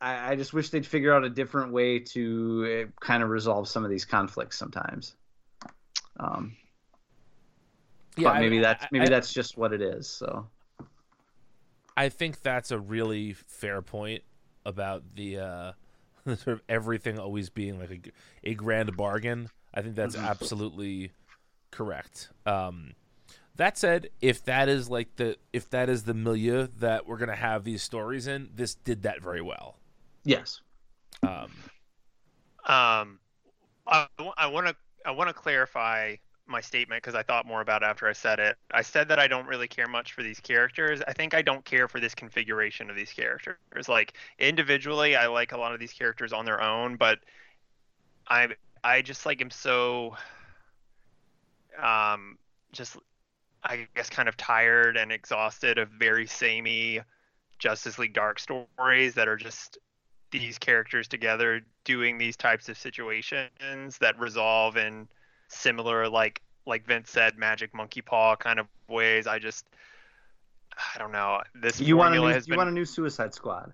I, 0.00 0.32
I 0.32 0.36
just 0.36 0.52
wish 0.52 0.70
they'd 0.70 0.86
figure 0.86 1.12
out 1.12 1.24
a 1.24 1.30
different 1.30 1.72
way 1.72 1.98
to 1.98 2.86
uh, 2.88 3.04
kind 3.04 3.22
of 3.22 3.28
resolve 3.30 3.68
some 3.68 3.84
of 3.84 3.90
these 3.90 4.04
conflicts 4.04 4.58
sometimes. 4.58 5.14
Um, 6.18 6.56
Yeah, 8.16 8.30
but 8.30 8.40
maybe 8.40 8.58
I- 8.58 8.62
that's 8.62 8.86
maybe 8.90 9.06
I- 9.06 9.10
that's 9.10 9.32
just 9.32 9.56
what 9.56 9.72
it 9.72 9.82
is. 9.82 10.08
So 10.08 10.46
I 11.96 12.08
think 12.08 12.42
that's 12.42 12.70
a 12.70 12.78
really 12.78 13.32
fair 13.34 13.82
point 13.82 14.22
about 14.64 15.02
the 15.16 15.38
uh, 15.38 15.72
sort 16.26 16.48
of 16.48 16.62
everything 16.68 17.18
always 17.18 17.50
being 17.50 17.78
like 17.78 18.12
a 18.44 18.54
grand 18.54 18.96
bargain. 18.96 19.50
I 19.74 19.82
think 19.82 19.96
that's 19.96 20.16
absolutely 20.16 21.12
correct. 21.70 22.30
Um, 22.46 22.94
that 23.56 23.76
said, 23.76 24.08
if 24.20 24.42
that 24.44 24.68
is 24.68 24.88
like 24.88 25.16
the 25.16 25.36
if 25.52 25.68
that 25.70 25.88
is 25.88 26.04
the 26.04 26.14
milieu 26.14 26.68
that 26.78 27.06
we're 27.06 27.18
gonna 27.18 27.36
have 27.36 27.64
these 27.64 27.82
stories 27.82 28.26
in, 28.26 28.50
this 28.54 28.74
did 28.74 29.02
that 29.02 29.20
very 29.22 29.42
well. 29.42 29.76
Yes, 30.24 30.60
Um, 31.22 31.50
Um, 32.66 33.18
I 33.86 34.46
want 34.46 34.66
to 34.66 34.76
I 35.04 35.10
want 35.10 35.28
to 35.28 35.34
clarify 35.34 36.16
my 36.46 36.60
statement 36.60 37.02
because 37.02 37.14
I 37.14 37.22
thought 37.22 37.46
more 37.46 37.60
about 37.60 37.82
it 37.82 37.86
after 37.86 38.08
I 38.08 38.12
said 38.12 38.38
it. 38.40 38.56
I 38.72 38.82
said 38.82 39.08
that 39.08 39.18
I 39.18 39.28
don't 39.28 39.46
really 39.46 39.68
care 39.68 39.86
much 39.86 40.12
for 40.12 40.22
these 40.22 40.40
characters. 40.40 41.00
I 41.06 41.12
think 41.12 41.32
I 41.32 41.42
don't 41.42 41.64
care 41.64 41.88
for 41.88 42.00
this 42.00 42.14
configuration 42.14 42.90
of 42.90 42.96
these 42.96 43.12
characters. 43.12 43.88
Like 43.88 44.14
individually, 44.38 45.16
I 45.16 45.26
like 45.28 45.52
a 45.52 45.56
lot 45.56 45.72
of 45.72 45.80
these 45.80 45.92
characters 45.92 46.32
on 46.32 46.44
their 46.44 46.62
own, 46.62 46.96
but 46.96 47.20
I 48.28 48.48
I 48.84 49.02
just 49.02 49.26
like 49.26 49.40
am 49.40 49.50
so 49.50 50.16
um 51.80 52.38
just 52.72 52.96
I 53.62 53.86
guess 53.94 54.10
kind 54.10 54.28
of 54.28 54.36
tired 54.36 54.96
and 54.96 55.12
exhausted 55.12 55.78
of 55.78 55.88
very 55.90 56.26
samey 56.26 57.00
Justice 57.58 57.98
League 57.98 58.14
Dark 58.14 58.38
stories 58.38 59.14
that 59.14 59.28
are 59.28 59.36
just 59.36 59.78
these 60.30 60.58
characters 60.58 61.08
together 61.08 61.60
doing 61.84 62.18
these 62.18 62.36
types 62.36 62.68
of 62.68 62.78
situations 62.78 63.98
that 63.98 64.18
resolve 64.18 64.76
in 64.76 65.08
similar 65.48 66.08
like 66.08 66.40
like 66.66 66.86
Vince 66.86 67.10
said 67.10 67.36
magic 67.36 67.74
monkey 67.74 68.00
paw 68.02 68.36
kind 68.36 68.60
of 68.60 68.66
ways 68.88 69.26
i 69.26 69.38
just 69.38 69.66
i 70.94 70.98
don't 70.98 71.10
know 71.12 71.40
this 71.54 71.80
you 71.80 71.96
want 71.96 72.14
a 72.14 72.18
new 72.18 72.28
you 72.28 72.40
been 72.46 72.56
want 72.56 72.68
a 72.68 72.72
new 72.72 72.84
Suicide 72.84 73.34
Squad. 73.34 73.72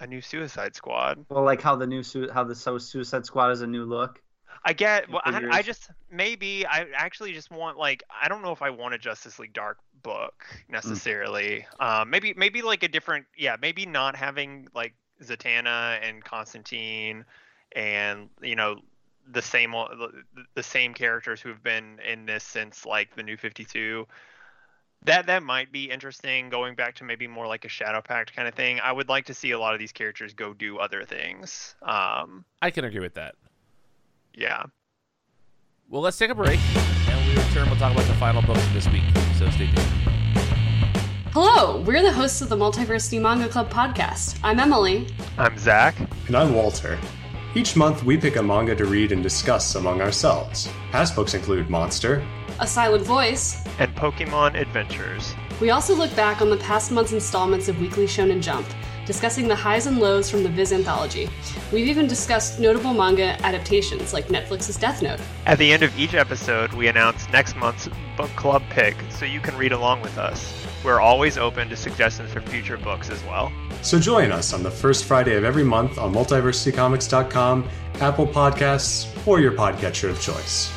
a 0.00 0.06
new 0.06 0.20
suicide 0.20 0.74
squad 0.74 1.24
Well, 1.30 1.44
like 1.44 1.62
how 1.62 1.76
the 1.76 1.86
new 1.86 2.02
Su- 2.02 2.28
how 2.32 2.44
the 2.44 2.54
so 2.54 2.76
Suicide 2.76 3.24
Squad 3.24 3.50
is 3.52 3.62
a 3.62 3.66
new 3.66 3.84
look. 3.84 4.20
I 4.66 4.72
get. 4.72 5.08
Well, 5.08 5.22
I, 5.24 5.58
I 5.58 5.62
just 5.62 5.90
maybe 6.10 6.66
I 6.66 6.86
actually 6.92 7.32
just 7.32 7.52
want 7.52 7.78
like 7.78 8.02
I 8.20 8.26
don't 8.28 8.42
know 8.42 8.50
if 8.50 8.62
I 8.62 8.70
want 8.70 8.94
a 8.94 8.98
Justice 8.98 9.38
League 9.38 9.52
Dark 9.52 9.78
book 10.02 10.44
necessarily. 10.68 11.64
Um, 11.78 12.10
maybe 12.10 12.34
maybe 12.36 12.62
like 12.62 12.82
a 12.82 12.88
different. 12.88 13.26
Yeah, 13.38 13.56
maybe 13.62 13.86
not 13.86 14.16
having 14.16 14.66
like 14.74 14.94
Zatanna 15.22 16.00
and 16.02 16.22
Constantine, 16.24 17.24
and 17.76 18.28
you 18.42 18.56
know 18.56 18.80
the 19.30 19.40
same 19.40 19.70
the, 19.70 20.24
the 20.54 20.62
same 20.64 20.94
characters 20.94 21.40
who 21.40 21.48
have 21.48 21.62
been 21.62 22.00
in 22.04 22.26
this 22.26 22.42
since 22.42 22.84
like 22.84 23.14
the 23.14 23.22
New 23.22 23.36
Fifty 23.36 23.64
Two. 23.64 24.08
That 25.04 25.28
that 25.28 25.44
might 25.44 25.70
be 25.70 25.88
interesting. 25.92 26.50
Going 26.50 26.74
back 26.74 26.96
to 26.96 27.04
maybe 27.04 27.28
more 27.28 27.46
like 27.46 27.64
a 27.64 27.68
Shadow 27.68 28.00
Pact 28.00 28.34
kind 28.34 28.48
of 28.48 28.54
thing. 28.54 28.80
I 28.80 28.90
would 28.90 29.08
like 29.08 29.26
to 29.26 29.34
see 29.34 29.52
a 29.52 29.60
lot 29.60 29.74
of 29.74 29.78
these 29.78 29.92
characters 29.92 30.34
go 30.34 30.52
do 30.54 30.78
other 30.78 31.04
things. 31.04 31.76
Um, 31.82 32.44
I 32.60 32.72
can 32.72 32.84
agree 32.84 32.98
with 32.98 33.14
that. 33.14 33.36
Yeah. 34.36 34.64
Well, 35.88 36.02
let's 36.02 36.18
take 36.18 36.30
a 36.30 36.34
break, 36.34 36.58
and 37.08 37.26
we 37.28 37.36
return, 37.42 37.68
we'll 37.68 37.78
talk 37.78 37.92
about 37.92 38.06
the 38.06 38.14
final 38.14 38.42
books 38.42 38.64
of 38.66 38.72
this 38.74 38.88
week. 38.88 39.02
So 39.38 39.48
stay 39.50 39.66
tuned. 39.66 39.78
Hello, 41.32 41.80
we're 41.82 42.02
the 42.02 42.12
hosts 42.12 42.40
of 42.42 42.48
the 42.48 42.56
Multiversity 42.56 43.20
Manga 43.20 43.48
Club 43.48 43.70
podcast. 43.70 44.38
I'm 44.42 44.58
Emily. 44.58 45.06
I'm 45.38 45.56
Zach. 45.58 45.94
And 46.26 46.36
I'm 46.36 46.54
Walter. 46.54 46.98
Each 47.54 47.76
month, 47.76 48.02
we 48.04 48.16
pick 48.16 48.36
a 48.36 48.42
manga 48.42 48.74
to 48.74 48.84
read 48.84 49.12
and 49.12 49.22
discuss 49.22 49.74
among 49.76 50.00
ourselves. 50.02 50.68
Past 50.90 51.14
books 51.14 51.34
include 51.34 51.70
Monster, 51.70 52.26
A 52.60 52.66
Silent 52.66 53.04
Voice. 53.04 53.64
and 53.78 53.94
Pokemon 53.94 54.58
Adventures. 54.60 55.34
We 55.60 55.70
also 55.70 55.94
look 55.94 56.14
back 56.16 56.42
on 56.42 56.50
the 56.50 56.56
past 56.58 56.90
month's 56.92 57.12
installments 57.12 57.68
of 57.68 57.80
Weekly 57.80 58.06
Shonen 58.06 58.42
Jump, 58.42 58.66
discussing 59.06 59.48
the 59.48 59.54
highs 59.54 59.86
and 59.86 59.98
lows 59.98 60.28
from 60.28 60.42
the 60.42 60.48
Viz 60.48 60.72
anthology. 60.72 61.30
We've 61.72 61.86
even 61.86 62.06
discussed 62.06 62.58
notable 62.60 62.92
manga 62.92 63.40
adaptations 63.44 64.12
like 64.12 64.26
Netflix's 64.26 64.76
Death 64.76 65.00
Note. 65.00 65.20
At 65.46 65.58
the 65.58 65.72
end 65.72 65.82
of 65.82 65.96
each 65.98 66.14
episode, 66.14 66.72
we 66.74 66.88
announce 66.88 67.28
next 67.30 67.56
month's 67.56 67.88
book 68.16 68.30
club 68.30 68.62
pick 68.68 68.96
so 69.10 69.24
you 69.24 69.40
can 69.40 69.56
read 69.56 69.72
along 69.72 70.02
with 70.02 70.18
us. 70.18 70.52
We're 70.84 71.00
always 71.00 71.38
open 71.38 71.68
to 71.68 71.76
suggestions 71.76 72.32
for 72.32 72.40
future 72.40 72.76
books 72.76 73.08
as 73.08 73.22
well. 73.24 73.52
so 73.82 73.98
join 73.98 74.32
us 74.32 74.52
on 74.52 74.62
the 74.62 74.70
first 74.70 75.04
Friday 75.04 75.36
of 75.36 75.44
every 75.44 75.64
month 75.64 75.98
on 75.98 76.12
multiversitycomics.com, 76.12 77.68
Apple 78.00 78.26
Podcasts, 78.26 79.26
or 79.26 79.40
your 79.40 79.52
podcatcher 79.52 80.10
of 80.10 80.20
choice. 80.20 80.70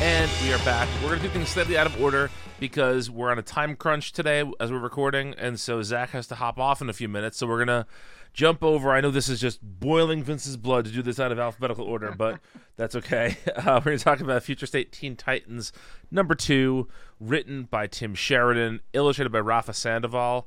And 0.00 0.30
we 0.42 0.52
are 0.52 0.64
back. 0.64 0.88
We're 1.02 1.08
going 1.08 1.20
to 1.20 1.26
do 1.26 1.32
things 1.32 1.48
slightly 1.48 1.76
out 1.76 1.86
of 1.86 2.00
order 2.00 2.30
because 2.58 3.10
we're 3.10 3.30
on 3.30 3.38
a 3.38 3.42
time 3.42 3.76
crunch 3.76 4.12
today 4.12 4.44
as 4.60 4.70
we're 4.72 4.78
recording, 4.78 5.34
and 5.34 5.58
so 5.58 5.82
Zach 5.82 6.10
has 6.10 6.26
to 6.28 6.34
hop 6.36 6.58
off 6.58 6.80
in 6.80 6.88
a 6.88 6.92
few 6.92 7.08
minutes. 7.08 7.38
So 7.38 7.46
we're 7.46 7.64
going 7.64 7.84
to 7.84 7.86
jump 8.32 8.62
over. 8.62 8.92
I 8.92 9.00
know 9.00 9.10
this 9.10 9.28
is 9.28 9.40
just 9.40 9.60
boiling 9.62 10.22
Vince's 10.22 10.56
blood 10.56 10.84
to 10.86 10.90
do 10.90 11.02
this 11.02 11.18
out 11.18 11.32
of 11.32 11.38
alphabetical 11.38 11.84
order, 11.84 12.14
but 12.16 12.40
that's 12.76 12.94
okay. 12.96 13.36
Uh, 13.58 13.80
we're 13.84 13.96
to 13.96 14.02
talk 14.02 14.20
about 14.20 14.42
Future 14.42 14.66
State 14.66 14.92
Teen 14.92 15.16
Titans 15.16 15.72
number 16.10 16.34
two, 16.34 16.86
written 17.18 17.64
by 17.64 17.86
Tim 17.86 18.14
Sheridan, 18.14 18.80
illustrated 18.92 19.30
by 19.30 19.40
Rafa 19.40 19.72
Sandoval. 19.72 20.46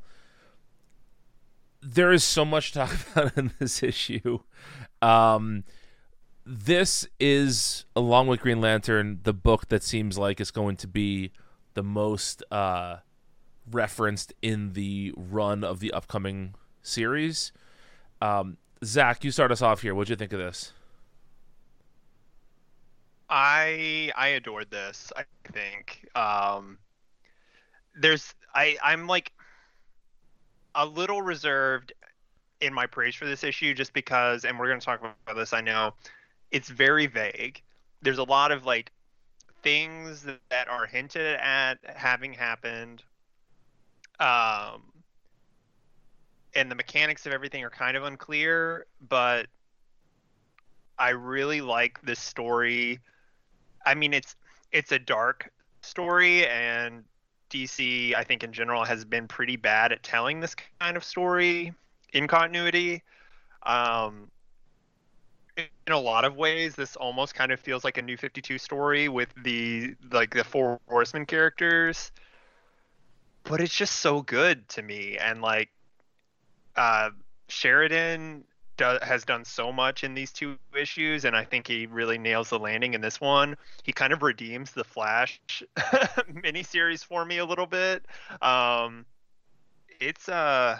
There 1.81 2.11
is 2.13 2.23
so 2.23 2.45
much 2.45 2.71
to 2.71 2.79
talk 2.79 2.97
about 3.15 3.37
in 3.37 3.51
this 3.59 3.83
issue. 3.83 4.39
Um, 5.01 5.65
this 6.45 7.05
is 7.19 7.85
along 7.95 8.27
with 8.27 8.39
green 8.39 8.61
lantern 8.61 9.19
the 9.23 9.33
book 9.33 9.67
that 9.67 9.83
seems 9.83 10.17
like 10.17 10.39
it's 10.39 10.51
going 10.51 10.77
to 10.77 10.87
be 10.87 11.31
the 11.73 11.83
most 11.83 12.43
uh 12.51 12.97
referenced 13.69 14.33
in 14.41 14.73
the 14.73 15.13
run 15.15 15.63
of 15.63 15.79
the 15.79 15.91
upcoming 15.93 16.55
series 16.81 17.51
um 18.21 18.57
zach 18.83 19.23
you 19.23 19.31
start 19.31 19.51
us 19.51 19.61
off 19.61 19.81
here 19.81 19.93
what'd 19.93 20.09
you 20.09 20.15
think 20.15 20.33
of 20.33 20.39
this 20.39 20.73
I 23.31 24.11
I 24.15 24.27
adored 24.27 24.69
this. 24.69 25.11
I 25.15 25.23
think 25.53 26.05
um, 26.15 26.77
there's 27.95 28.35
I 28.53 28.77
I'm 28.83 29.07
like 29.07 29.31
a 30.75 30.85
little 30.85 31.21
reserved 31.21 31.93
in 32.59 32.73
my 32.73 32.85
praise 32.85 33.15
for 33.15 33.25
this 33.25 33.43
issue 33.45 33.73
just 33.73 33.93
because, 33.93 34.43
and 34.43 34.59
we're 34.59 34.67
going 34.67 34.81
to 34.81 34.85
talk 34.85 34.99
about 34.99 35.35
this. 35.35 35.53
I 35.53 35.61
know 35.61 35.93
it's 36.51 36.67
very 36.67 37.07
vague. 37.07 37.61
There's 38.01 38.17
a 38.17 38.23
lot 38.23 38.51
of 38.51 38.65
like 38.65 38.91
things 39.63 40.23
that, 40.23 40.67
are 40.67 40.85
hinted 40.85 41.37
at 41.37 41.77
having 41.95 42.33
happened. 42.33 43.03
Um, 44.19 44.83
and 46.53 46.69
the 46.69 46.75
mechanics 46.75 47.25
of 47.25 47.33
everything 47.33 47.63
are 47.63 47.69
kind 47.69 47.97
of 47.97 48.03
unclear, 48.03 48.85
but 49.09 49.47
I 50.99 51.09
really 51.09 51.61
like 51.61 52.01
this 52.03 52.19
story. 52.19 52.99
I 53.85 53.95
mean, 53.95 54.13
it's 54.13 54.35
it's 54.71 54.91
a 54.91 54.99
dark 54.99 55.51
story, 55.81 56.45
and 56.47 57.03
DC, 57.49 58.15
I 58.15 58.23
think 58.23 58.43
in 58.43 58.53
general, 58.53 58.83
has 58.85 59.03
been 59.03 59.27
pretty 59.27 59.55
bad 59.55 59.91
at 59.91 60.03
telling 60.03 60.39
this 60.39 60.55
kind 60.79 60.95
of 60.95 61.03
story 61.03 61.73
in 62.13 62.27
continuity. 62.27 63.03
Um, 63.63 64.29
in 65.87 65.93
a 65.93 65.99
lot 65.99 66.25
of 66.25 66.35
ways, 66.35 66.75
this 66.75 66.95
almost 66.95 67.35
kind 67.35 67.51
of 67.51 67.59
feels 67.59 67.83
like 67.83 67.97
a 67.97 68.01
New 68.01 68.17
Fifty 68.17 68.41
Two 68.41 68.57
story 68.57 69.09
with 69.09 69.29
the 69.43 69.95
like 70.11 70.33
the 70.33 70.43
Four 70.43 70.79
Horsemen 70.87 71.25
characters, 71.25 72.11
but 73.43 73.61
it's 73.61 73.75
just 73.75 73.97
so 73.97 74.21
good 74.21 74.67
to 74.69 74.81
me, 74.81 75.17
and 75.17 75.41
like 75.41 75.69
uh, 76.75 77.09
Sheridan 77.47 78.43
do, 78.77 78.97
has 79.01 79.23
done 79.25 79.45
so 79.45 79.71
much 79.71 80.03
in 80.03 80.13
these 80.13 80.31
two 80.31 80.57
issues, 80.75 81.25
and 81.25 81.35
I 81.35 81.43
think 81.43 81.67
he 81.67 81.85
really 81.85 82.17
nails 82.17 82.49
the 82.49 82.59
landing 82.59 82.93
in 82.93 83.01
this 83.01 83.19
one. 83.19 83.55
He 83.83 83.91
kind 83.91 84.13
of 84.13 84.23
redeems 84.23 84.71
the 84.71 84.83
Flash 84.83 85.41
miniseries 85.77 87.03
for 87.03 87.25
me 87.25 87.37
a 87.37 87.45
little 87.45 87.67
bit. 87.67 88.05
Um, 88.41 89.05
it's 89.99 90.27
uh, 90.29 90.79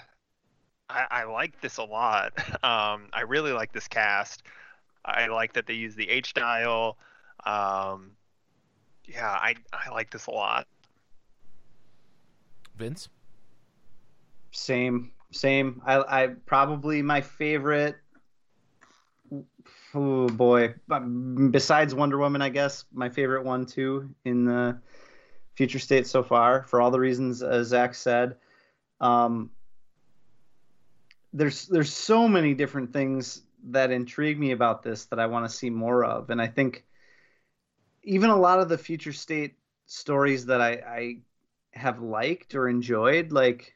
I, 0.90 1.06
I 1.12 1.24
like 1.24 1.60
this 1.62 1.78
a 1.78 1.84
lot. 1.84 2.34
Um, 2.64 3.08
I 3.12 3.22
really 3.22 3.54
like 3.54 3.74
this 3.74 3.88
cast. 3.88 4.44
I 5.04 5.28
like 5.28 5.54
that 5.54 5.66
they 5.66 5.74
use 5.74 5.96
the 5.96 6.10
H 6.10 6.34
dial. 6.34 6.98
Um, 7.46 8.12
yeah, 9.06 9.30
I 9.30 9.56
I 9.74 9.90
like 9.92 10.12
this 10.12 10.28
a 10.28 10.32
lot. 10.32 10.68
vince 12.76 13.10
Same, 14.52 15.12
same. 15.32 15.82
I, 15.86 16.24
I 16.24 16.28
probably 16.46 17.02
my 17.02 17.22
favorite. 17.22 17.96
Oh 19.94 20.28
boy! 20.28 20.76
Besides 21.52 21.96
Wonder 21.96 22.18
Woman, 22.18 22.42
I 22.42 22.50
guess 22.50 22.86
my 22.94 23.10
favorite 23.10 23.44
one 23.44 23.66
too 23.66 24.14
in 24.26 24.46
the 24.46 24.80
future 25.56 25.80
state 25.80 26.08
so 26.08 26.24
far, 26.24 26.64
for 26.64 26.82
all 26.82 26.92
the 26.92 27.00
reasons 27.00 27.42
uh, 27.44 27.64
Zach 27.64 27.96
said. 27.96 28.36
Um, 29.00 29.52
there's 31.34 31.68
there's 31.68 31.94
so 31.94 32.28
many 32.28 32.54
different 32.54 32.94
things 32.94 33.44
that 33.70 33.92
intrigue 33.92 34.40
me 34.40 34.52
about 34.52 34.84
this 34.84 35.06
that 35.06 35.20
I 35.20 35.28
want 35.28 35.50
to 35.50 35.56
see 35.56 35.70
more 35.70 36.04
of, 36.04 36.30
and 36.30 36.42
I 36.42 36.48
think 36.48 36.84
even 38.04 38.30
a 38.30 38.40
lot 38.40 38.60
of 38.60 38.70
the 38.70 38.78
future 38.78 39.14
state 39.14 39.56
stories 39.86 40.46
that 40.48 40.62
I, 40.62 40.72
I 40.72 41.18
have 41.72 42.02
liked 42.02 42.56
or 42.56 42.68
enjoyed, 42.68 43.32
like 43.32 43.74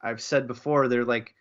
I've 0.00 0.20
said 0.20 0.46
before, 0.46 0.88
they're 0.88 1.04
like 1.04 1.34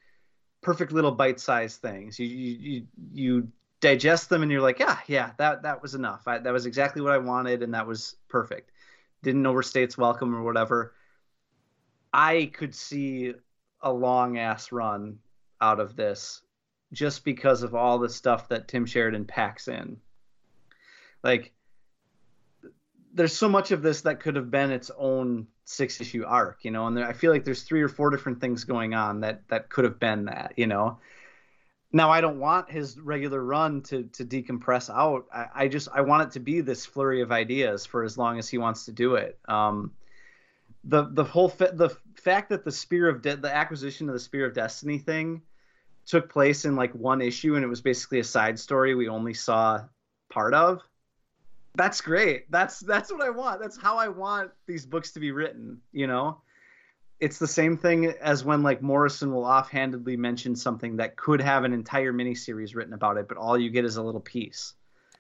perfect 0.62 0.92
little 0.92 1.12
bite-sized 1.12 1.82
things. 1.82 2.20
You 2.20 2.28
you 2.28 2.88
you, 3.14 3.48
digest 3.82 4.30
them 4.30 4.42
and 4.42 4.52
you're 4.52 4.62
like, 4.62 4.80
yeah, 4.80 4.98
yeah, 5.06 5.32
that 5.38 5.62
that 5.62 5.82
was 5.82 5.94
enough. 5.94 6.28
I, 6.28 6.40
that 6.40 6.54
was 6.54 6.66
exactly 6.66 7.02
what 7.02 7.12
I 7.12 7.20
wanted, 7.20 7.62
and 7.62 7.74
that 7.74 7.86
was 7.86 8.16
perfect. 8.30 8.72
Didn't 9.22 9.46
overstay 9.46 9.84
its 9.84 9.98
welcome 9.98 10.34
or 10.34 10.42
whatever. 10.42 10.94
I 12.12 12.50
could 12.54 12.74
see 12.74 13.34
a 13.82 13.92
long 13.92 14.38
ass 14.38 14.72
run 14.72 15.20
out 15.62 15.80
of 15.80 15.96
this 15.96 16.42
just 16.96 17.26
because 17.26 17.62
of 17.62 17.76
all 17.76 18.00
the 18.00 18.10
stuff 18.10 18.50
that 18.50 18.68
Tim 18.68 18.86
Sheridan 18.86 19.26
packs 19.26 19.68
in. 19.68 19.98
Like 21.24 21.52
there's 23.14 23.36
so 23.36 23.50
much 23.50 23.72
of 23.72 23.82
this 23.82 24.02
that 24.02 24.20
could 24.20 24.36
have 24.36 24.50
been 24.50 24.72
its 24.72 24.90
own 24.98 25.48
six 25.66 26.00
issue 26.00 26.24
arc, 26.26 26.64
you 26.64 26.72
know, 26.72 26.88
and 26.88 26.96
there, 26.96 27.08
I 27.08 27.14
feel 27.14 27.32
like 27.32 27.44
there's 27.44 27.64
three 27.64 27.82
or 27.82 27.88
four 27.88 28.10
different 28.10 28.40
things 28.40 28.64
going 28.64 28.94
on 28.94 29.22
that 29.22 29.48
that 29.50 29.70
could 29.70 29.84
have 29.84 30.00
been 30.00 30.26
that, 30.26 30.54
you 30.56 30.68
know. 30.68 31.00
Now 31.92 32.12
I 32.12 32.22
don't 32.22 32.40
want 32.40 32.72
his 32.72 33.00
regular 33.00 33.44
run 33.44 33.82
to 33.84 34.04
to 34.04 34.26
decompress 34.26 34.90
out. 34.90 35.26
I, 35.34 35.48
I 35.64 35.68
just 35.68 35.90
I 35.94 36.02
want 36.02 36.30
it 36.30 36.32
to 36.34 36.40
be 36.40 36.62
this 36.62 36.86
flurry 36.86 37.22
of 37.22 37.32
ideas 37.32 37.86
for 37.86 38.04
as 38.04 38.18
long 38.18 38.40
as 38.40 38.50
he 38.50 38.58
wants 38.58 38.86
to 38.86 38.92
do 38.92 39.16
it. 39.16 39.38
Um, 39.48 39.92
the 40.84 41.10
the 41.12 41.24
whole 41.24 41.50
fa- 41.50 41.74
the 41.74 41.90
fact 42.16 42.50
that 42.50 42.64
the 42.64 42.72
spear 42.72 43.10
of 43.10 43.22
de- 43.22 43.38
the 43.38 43.54
acquisition 43.54 44.08
of 44.08 44.14
the 44.14 44.20
spear 44.20 44.46
of 44.46 44.54
destiny 44.54 44.98
thing 44.98 45.42
took 46.06 46.30
place 46.30 46.66
in 46.66 46.76
like 46.76 46.94
one 46.94 47.22
issue 47.22 47.56
and 47.56 47.64
it 47.64 47.68
was 47.68 47.82
basically 47.82 48.20
a 48.20 48.24
side 48.24 48.60
story 48.60 48.96
we 48.96 49.08
only 49.08 49.34
saw 49.34 49.82
part 50.30 50.54
of 50.54 50.82
that's 51.76 52.02
great 52.02 52.50
that's 52.52 52.80
that's 52.80 53.12
what 53.12 53.22
i 53.22 53.30
want 53.30 53.60
that's 53.60 53.78
how 53.78 53.98
i 53.98 54.08
want 54.08 54.52
these 54.66 54.86
books 54.86 55.12
to 55.12 55.20
be 55.20 55.32
written 55.32 55.80
you 55.92 56.08
know 56.08 56.38
it's 57.20 57.40
the 57.40 57.48
same 57.48 57.78
thing 57.78 58.08
as 58.22 58.44
when 58.44 58.62
like 58.62 58.82
Morrison 58.82 59.34
will 59.34 59.46
offhandedly 59.46 60.18
mention 60.18 60.56
something 60.56 60.98
that 60.98 61.16
could 61.16 61.42
have 61.42 61.64
an 61.64 61.74
entire 61.74 62.12
miniseries 62.12 62.76
written 62.76 62.94
about 62.94 63.18
it, 63.18 63.28
but 63.30 63.38
all 63.38 63.58
you 63.58 63.70
get 63.70 63.86
is 63.86 63.96
a 63.96 64.04
little 64.04 64.20
piece. 64.20 64.74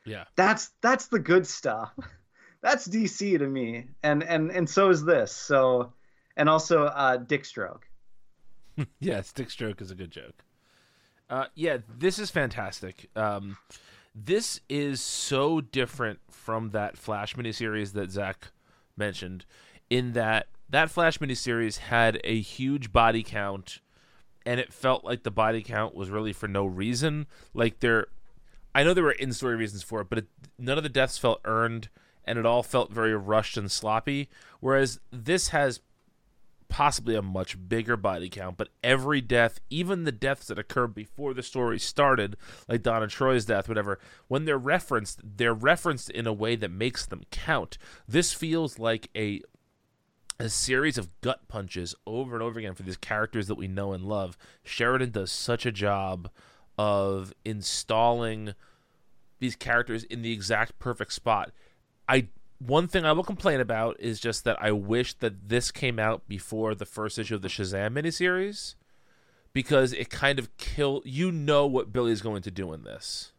Yeah. 0.04 0.26
That's 0.36 0.72
that's 0.82 1.08
the 1.08 1.20
good 1.20 1.48
stuff. 1.48 1.94
that's 2.62 2.88
DC 2.88 3.38
to 3.40 3.48
me, 3.48 3.86
and 4.04 4.24
and 4.24 4.52
and 4.52 4.70
so 4.70 4.90
is 4.90 5.06
this. 5.06 5.32
So, 5.32 5.94
and 6.36 6.50
also 6.50 6.86
uh, 6.86 7.18
Dick 7.18 7.46
Stroke. 7.46 7.88
yeah, 9.00 9.22
dick 9.34 9.50
stroke 9.50 9.82
is 9.82 9.92
a 9.92 9.96
good 9.96 10.12
joke. 10.12 10.44
Uh, 11.30 11.45
yeah, 11.55 11.78
this 11.97 12.19
is 12.19 12.30
fantastic. 12.30 13.09
Um, 13.15 13.57
this 14.13 14.61
is 14.69 15.01
so 15.01 15.59
different 15.59 16.19
from 16.30 16.69
that 16.69 16.97
Flash 16.97 17.36
miniseries 17.36 17.93
that 17.93 18.11
Zach 18.11 18.51
mentioned, 18.95 19.45
in 19.89 20.13
that 20.13 20.47
that 20.69 20.89
Flash 20.89 21.17
miniseries 21.17 21.78
had 21.78 22.19
a 22.23 22.39
huge 22.39 22.91
body 22.91 23.23
count, 23.23 23.80
and 24.45 24.59
it 24.59 24.71
felt 24.71 25.03
like 25.03 25.23
the 25.23 25.32
body 25.32 25.61
count 25.61 25.95
was 25.95 26.09
really 26.09 26.34
for 26.34 26.47
no 26.47 26.65
reason. 26.65 27.26
Like 27.53 27.80
there, 27.80 28.07
I 28.73 28.84
know 28.84 28.93
there 28.93 29.03
were 29.03 29.11
in-story 29.11 29.55
reasons 29.55 29.84
for 29.84 30.01
it, 30.01 30.09
but 30.09 30.19
it, 30.19 30.28
none 30.57 30.78
of 30.78 30.84
the 30.84 30.89
deaths 30.89 31.17
felt 31.17 31.41
earned, 31.43 31.89
and 32.23 32.39
it 32.39 32.45
all 32.45 32.63
felt 32.63 32.91
very 32.91 33.15
rushed 33.15 33.57
and 33.57 33.71
sloppy. 33.71 34.30
Whereas 34.59 34.99
this 35.11 35.49
has 35.49 35.82
possibly 36.76 37.15
a 37.15 37.21
much 37.21 37.69
bigger 37.69 37.95
body 37.95 38.28
count, 38.28 38.57
but 38.57 38.67
every 38.84 39.21
death, 39.21 39.61
even 39.69 40.03
the 40.03 40.11
deaths 40.11 40.47
that 40.47 40.59
occurred 40.59 40.93
before 40.93 41.34
the 41.34 41.41
story 41.41 41.80
started, 41.80 42.36
like 42.67 42.84
Donna 42.84 43.07
Troy's 43.07 43.45
death, 43.45 43.69
whatever, 43.69 43.97
when 44.28 44.43
they're 44.43 44.57
referenced, 44.57 45.21
they're 45.23 45.53
referenced 45.53 46.09
in 46.09 46.28
a 46.28 46.34
way 46.34 46.57
that 46.57 46.69
makes 46.69 47.05
them 47.05 47.23
count. 47.32 47.78
This 48.09 48.34
feels 48.34 48.78
like 48.78 49.09
a 49.15 49.41
a 50.38 50.49
series 50.49 50.97
of 50.97 51.09
gut 51.21 51.47
punches 51.47 51.95
over 52.05 52.34
and 52.34 52.43
over 52.43 52.59
again 52.59 52.73
for 52.73 52.84
these 52.84 52.97
characters 52.97 53.47
that 53.47 53.55
we 53.55 53.69
know 53.69 53.93
and 53.93 54.03
love. 54.03 54.38
Sheridan 54.61 55.11
does 55.11 55.32
such 55.32 55.65
a 55.65 55.71
job 55.71 56.30
of 56.78 57.32
installing 57.45 58.53
these 59.39 59.55
characters 59.55 60.03
in 60.03 60.23
the 60.23 60.34
exact 60.34 60.78
perfect 60.78 61.13
spot. 61.13 61.53
I 62.09 62.28
one 62.60 62.88
thing 62.88 63.06
I 63.06 63.12
will 63.12 63.24
complain 63.24 63.60
about 63.60 63.99
is 63.99 64.20
just 64.20 64.43
that 64.45 64.58
I 64.62 64.72
wish 64.72 65.14
that 65.16 65.49
this 65.49 65.72
came 65.72 65.99
out 65.99 66.28
before 66.28 66.74
the 66.76 66.86
first 66.86 67.20
issue 67.20 67.36
of 67.36 67.41
the 67.41 67.47
Shazam 67.47 67.93
miniseries 67.93 68.76
because 69.53 69.93
it 69.93 70.10
kind 70.10 70.39
of 70.39 70.56
kill 70.58 71.01
you 71.06 71.32
know 71.32 71.66
what 71.66 71.91
Billy's 71.93 72.22
going 72.22 72.41
to 72.43 72.51
do 72.51 72.74
in 72.74 72.84
this. 72.84 73.32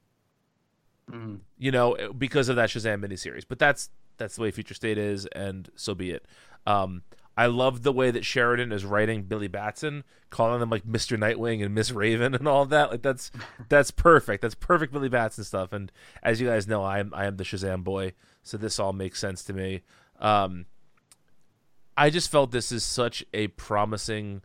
Mhm. 1.10 1.40
You 1.58 1.70
know, 1.70 2.12
because 2.12 2.48
of 2.48 2.56
that 2.56 2.70
Shazam 2.70 3.04
miniseries. 3.04 3.44
But 3.48 3.58
that's 3.58 3.90
that's 4.18 4.36
the 4.36 4.42
way 4.42 4.50
Future 4.50 4.74
State 4.74 4.98
is 4.98 5.26
and 5.26 5.70
so 5.76 5.94
be 5.94 6.10
it. 6.10 6.24
Um 6.66 7.02
I 7.38 7.46
love 7.46 7.82
the 7.82 7.92
way 7.92 8.10
that 8.10 8.24
Sheridan 8.24 8.72
is 8.72 8.86
writing 8.86 9.24
Billy 9.24 9.46
Batson, 9.46 10.04
calling 10.30 10.58
them 10.58 10.70
like 10.70 10.84
Mr. 10.84 11.18
Nightwing 11.18 11.62
and 11.62 11.74
Miss 11.74 11.90
Raven 11.92 12.34
and 12.34 12.48
all 12.48 12.64
that. 12.66 12.90
Like 12.90 13.02
that's 13.02 13.30
that's 13.68 13.90
perfect. 13.90 14.42
That's 14.42 14.54
perfect 14.54 14.92
Billy 14.92 15.08
Batson 15.10 15.44
stuff. 15.44 15.72
And 15.72 15.92
as 16.22 16.40
you 16.40 16.48
guys 16.48 16.66
know, 16.66 16.82
I 16.82 16.98
am 16.98 17.12
I 17.14 17.26
am 17.26 17.36
the 17.36 17.44
Shazam 17.44 17.84
boy, 17.84 18.14
so 18.46 18.56
this 18.56 18.78
all 18.78 18.92
makes 18.92 19.18
sense 19.18 19.42
to 19.44 19.52
me. 19.52 19.82
Um, 20.20 20.66
I 21.96 22.10
just 22.10 22.30
felt 22.30 22.52
this 22.52 22.70
is 22.70 22.84
such 22.84 23.24
a 23.34 23.48
promising 23.48 24.42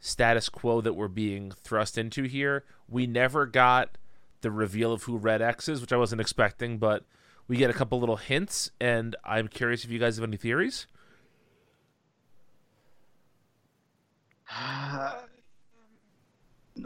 status 0.00 0.48
quo 0.48 0.80
that 0.80 0.94
we're 0.94 1.08
being 1.08 1.52
thrust 1.52 1.96
into 1.96 2.24
here. 2.24 2.64
We 2.88 3.06
never 3.06 3.46
got 3.46 3.98
the 4.40 4.50
reveal 4.50 4.92
of 4.92 5.04
who 5.04 5.16
Red 5.16 5.42
X 5.42 5.68
is, 5.68 5.80
which 5.80 5.92
I 5.92 5.96
wasn't 5.96 6.20
expecting, 6.20 6.78
but 6.78 7.04
we 7.46 7.56
get 7.56 7.70
a 7.70 7.74
couple 7.74 8.00
little 8.00 8.16
hints, 8.16 8.70
and 8.80 9.14
I'm 9.24 9.46
curious 9.46 9.84
if 9.84 9.90
you 9.90 9.98
guys 9.98 10.16
have 10.16 10.24
any 10.24 10.36
theories. 10.36 10.86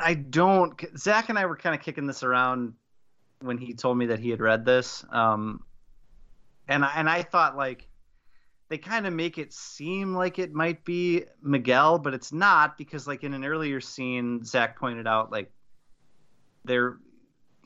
I 0.01 0.15
don't. 0.15 0.75
Zach 0.99 1.29
and 1.29 1.39
I 1.39 1.47
were 1.47 1.57
kind 1.57 1.75
of 1.75 1.81
kicking 1.81 2.07
this 2.07 2.23
around 2.23 2.75
when 3.41 3.59
he 3.59 3.75
told 3.75 3.97
me 3.97 4.07
that 4.07 4.19
he 4.19 4.31
had 4.31 4.41
read 4.41 4.65
this, 4.65 5.05
um, 5.11 5.63
and 6.69 6.85
I, 6.85 6.93
and 6.97 7.09
I 7.09 7.23
thought 7.23 7.57
like 7.57 7.89
they 8.69 8.79
kind 8.79 9.07
of 9.07 9.13
make 9.13 9.39
it 9.39 9.53
seem 9.53 10.15
like 10.15 10.39
it 10.39 10.53
might 10.53 10.85
be 10.85 11.25
Miguel, 11.43 11.99
but 11.99 12.15
it's 12.15 12.33
not 12.33 12.79
because 12.79 13.07
like 13.07 13.23
in 13.25 13.35
an 13.35 13.45
earlier 13.45 13.81
scene, 13.81 14.45
Zach 14.45 14.79
pointed 14.79 15.07
out 15.07 15.31
like 15.31 15.51
they're 16.65 16.97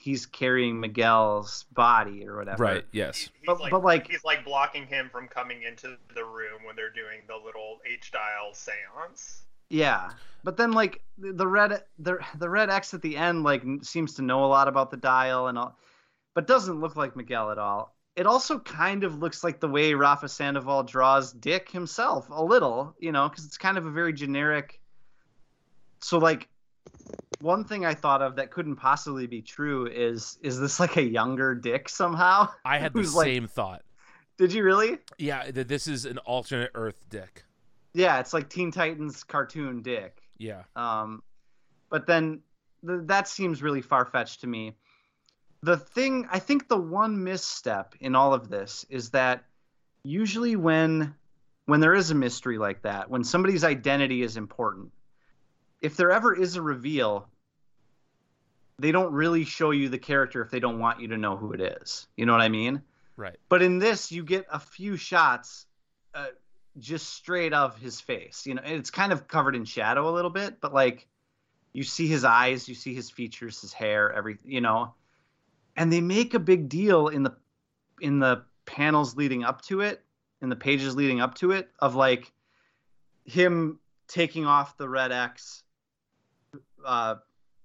he's 0.01 0.27
carrying 0.27 0.79
Miguel's 0.79 1.65
body 1.73 2.25
or 2.27 2.37
whatever. 2.37 2.63
Right? 2.63 2.85
Yes. 2.93 3.17
He's 3.19 3.31
But- 3.47 3.61
like, 3.61 3.71
but, 3.73 3.83
like- 3.83 4.09
he's 4.09 4.25
like 4.25 4.45
blocking 4.45 4.87
him 4.87 5.09
from 5.11 5.27
coming 5.29 5.63
into 5.63 5.97
the 6.15 6.25
room 6.25 6.63
when 6.65 6.77
they're 6.77 6.93
doing 6.93 7.23
the 7.27 7.35
little 7.37 7.79
H 7.85 8.13
dial 8.13 8.55
seance. 8.55 9.45
Yeah, 9.71 10.11
but 10.45 10.57
then 10.57 10.73
like 10.73 11.03
the 11.19 11.33
the 11.35 11.47
red 11.47 11.83
the 11.99 12.19
the 12.39 12.49
red 12.49 12.71
X 12.71 12.95
at 12.95 13.03
the 13.03 13.17
end 13.19 13.43
like 13.45 13.63
seems 13.83 14.15
to 14.15 14.23
know 14.23 14.45
a 14.45 14.47
lot 14.47 14.67
about 14.67 14.91
the 14.91 14.97
dial 14.97 15.49
and 15.49 15.59
all, 15.59 15.77
but 16.35 16.47
doesn't 16.47 16.81
look 16.81 16.97
like 16.97 17.17
Miguel 17.17 17.51
at 17.51 17.59
all. 17.59 17.95
It 18.19 18.27
also 18.27 18.59
kind 18.59 19.05
of 19.05 19.21
looks 19.21 19.45
like 19.45 19.61
the 19.61 19.69
way 19.69 19.95
Rafa 19.95 20.29
Sandoval 20.29 20.83
draws 20.83 21.33
Dick 21.33 21.71
himself 21.71 22.29
a 22.31 22.43
little, 22.43 22.97
you 22.99 23.13
know, 23.13 23.29
because 23.29 23.45
it's 23.45 23.57
kind 23.57 23.79
of 23.79 23.87
a 23.87 23.93
very 23.93 24.13
generic. 24.13 24.81
So 26.01 26.19
like, 26.19 26.49
one 27.41 27.63
thing 27.63 27.87
I 27.87 27.95
thought 27.95 28.21
of 28.21 28.35
that 28.35 28.51
couldn't 28.51 28.75
possibly 28.75 29.29
be 29.29 29.41
true 29.41 29.87
is 29.87 30.37
is 30.43 30.59
this 30.59 30.81
like 30.81 30.97
a 30.97 31.03
younger 31.03 31.55
Dick 31.55 31.89
somehow? 31.89 32.49
I 32.65 32.79
had 32.79 32.93
the 32.93 32.99
Who's, 32.99 33.15
like- 33.15 33.27
same 33.27 33.47
thought. 33.47 33.83
Did 34.37 34.53
you 34.53 34.65
really? 34.65 34.99
Yeah, 35.19 35.51
that 35.53 35.69
this 35.69 35.87
is 35.87 36.05
an 36.05 36.19
alternate 36.19 36.73
Earth 36.75 37.05
Dick. 37.09 37.45
Yeah, 37.95 38.19
it's 38.19 38.33
like 38.33 38.49
Teen 38.51 38.73
Titans 38.73 39.23
cartoon 39.23 39.83
Dick. 39.83 40.23
Yeah. 40.39 40.63
Um, 40.75 41.23
but 41.89 42.07
then 42.07 42.41
th- 42.85 43.03
that 43.05 43.29
seems 43.29 43.63
really 43.63 43.83
far 43.83 44.05
fetched 44.07 44.41
to 44.41 44.49
me. 44.49 44.77
The 45.63 45.77
thing, 45.77 46.29
I 46.31 46.39
think 46.39 46.69
the 46.69 46.79
one 46.79 47.25
misstep 47.25 47.95
in 48.01 48.15
all 48.15 48.33
of 48.33 48.49
this 48.49 48.87
is 48.89 49.11
that 49.11 49.45
usually 50.05 50.57
when 50.57 51.15
when 51.67 51.81
there 51.81 51.95
is 51.95 52.11
a 52.11 52.15
mystery 52.15 52.57
like 52.57 52.83
that, 52.83 53.11
when 53.11 53.23
somebody's 53.23 53.63
identity 53.63 54.23
is 54.23 54.39
important, 54.39 54.91
if 55.83 55.99
there 55.99 56.11
ever 56.11 56.35
is 56.35 56.57
a 56.57 56.63
reveal, 56.63 57.29
they 58.79 58.91
don't 58.91 59.13
really 59.13 59.45
show 59.45 59.71
you 59.71 59.91
the 59.91 59.99
character 59.99 60.41
if 60.41 60.51
they 60.51 60.61
don't 60.61 60.79
want 60.79 61.01
you 61.01 61.09
to 61.09 61.19
know 61.19 61.37
who 61.37 61.53
it 61.53 61.61
is. 61.61 62.07
You 62.17 62.25
know 62.25 62.33
what 62.33 62.41
I 62.41 62.49
mean? 62.49 62.81
Right. 63.19 63.37
But 63.51 63.61
in 63.61 63.79
this, 63.79 64.11
you 64.11 64.25
get 64.25 64.47
a 64.51 64.59
few 64.59 64.97
shots 64.97 65.67
uh, 66.15 66.29
just 66.79 67.11
straight 67.11 67.53
of 67.53 67.77
his 67.77 68.01
face. 68.01 68.47
You 68.47 68.55
know, 68.55 68.63
it's 68.65 68.91
kind 68.91 69.13
of 69.13 69.29
covered 69.29 69.55
in 69.55 69.65
shadow 69.65 70.09
a 70.09 70.15
little 70.15 70.31
bit, 70.31 70.61
but 70.63 70.73
like 70.73 71.07
you 71.73 71.83
see 71.83 72.07
his 72.07 72.25
eyes, 72.25 72.67
you 72.67 72.75
see 72.75 72.95
his 72.95 73.11
features, 73.11 73.61
his 73.61 73.73
hair, 73.73 74.13
everything. 74.13 74.51
You 74.51 74.61
know, 74.63 74.95
and 75.79 75.93
they 75.93 76.01
make 76.01 76.35
a 76.35 76.41
big 76.41 76.69
deal 76.69 77.07
in 77.07 77.23
the 77.23 77.35
in 78.01 78.19
the 78.19 78.43
panels 78.67 79.17
leading 79.17 79.45
up 79.45 79.63
to 79.63 79.81
it, 79.81 80.05
in 80.43 80.49
the 80.49 80.57
pages 80.57 80.97
leading 80.97 81.21
up 81.21 81.37
to 81.37 81.53
it, 81.53 81.71
of 81.79 81.95
like 81.95 82.33
him 83.25 83.79
taking 84.09 84.45
off 84.45 84.77
the 84.77 84.89
red 84.89 85.13
X 85.13 85.63
uh, 86.85 87.15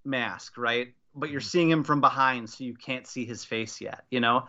mask, 0.05 0.57
right? 0.57 0.93
But 1.15 1.31
you're 1.31 1.41
seeing 1.41 1.69
him 1.69 1.83
from 1.83 2.01
behind, 2.01 2.49
so 2.49 2.63
you 2.63 2.75
can't 2.75 3.07
see 3.07 3.25
his 3.25 3.43
face 3.43 3.81
yet. 3.81 4.05
You 4.11 4.19
know, 4.19 4.47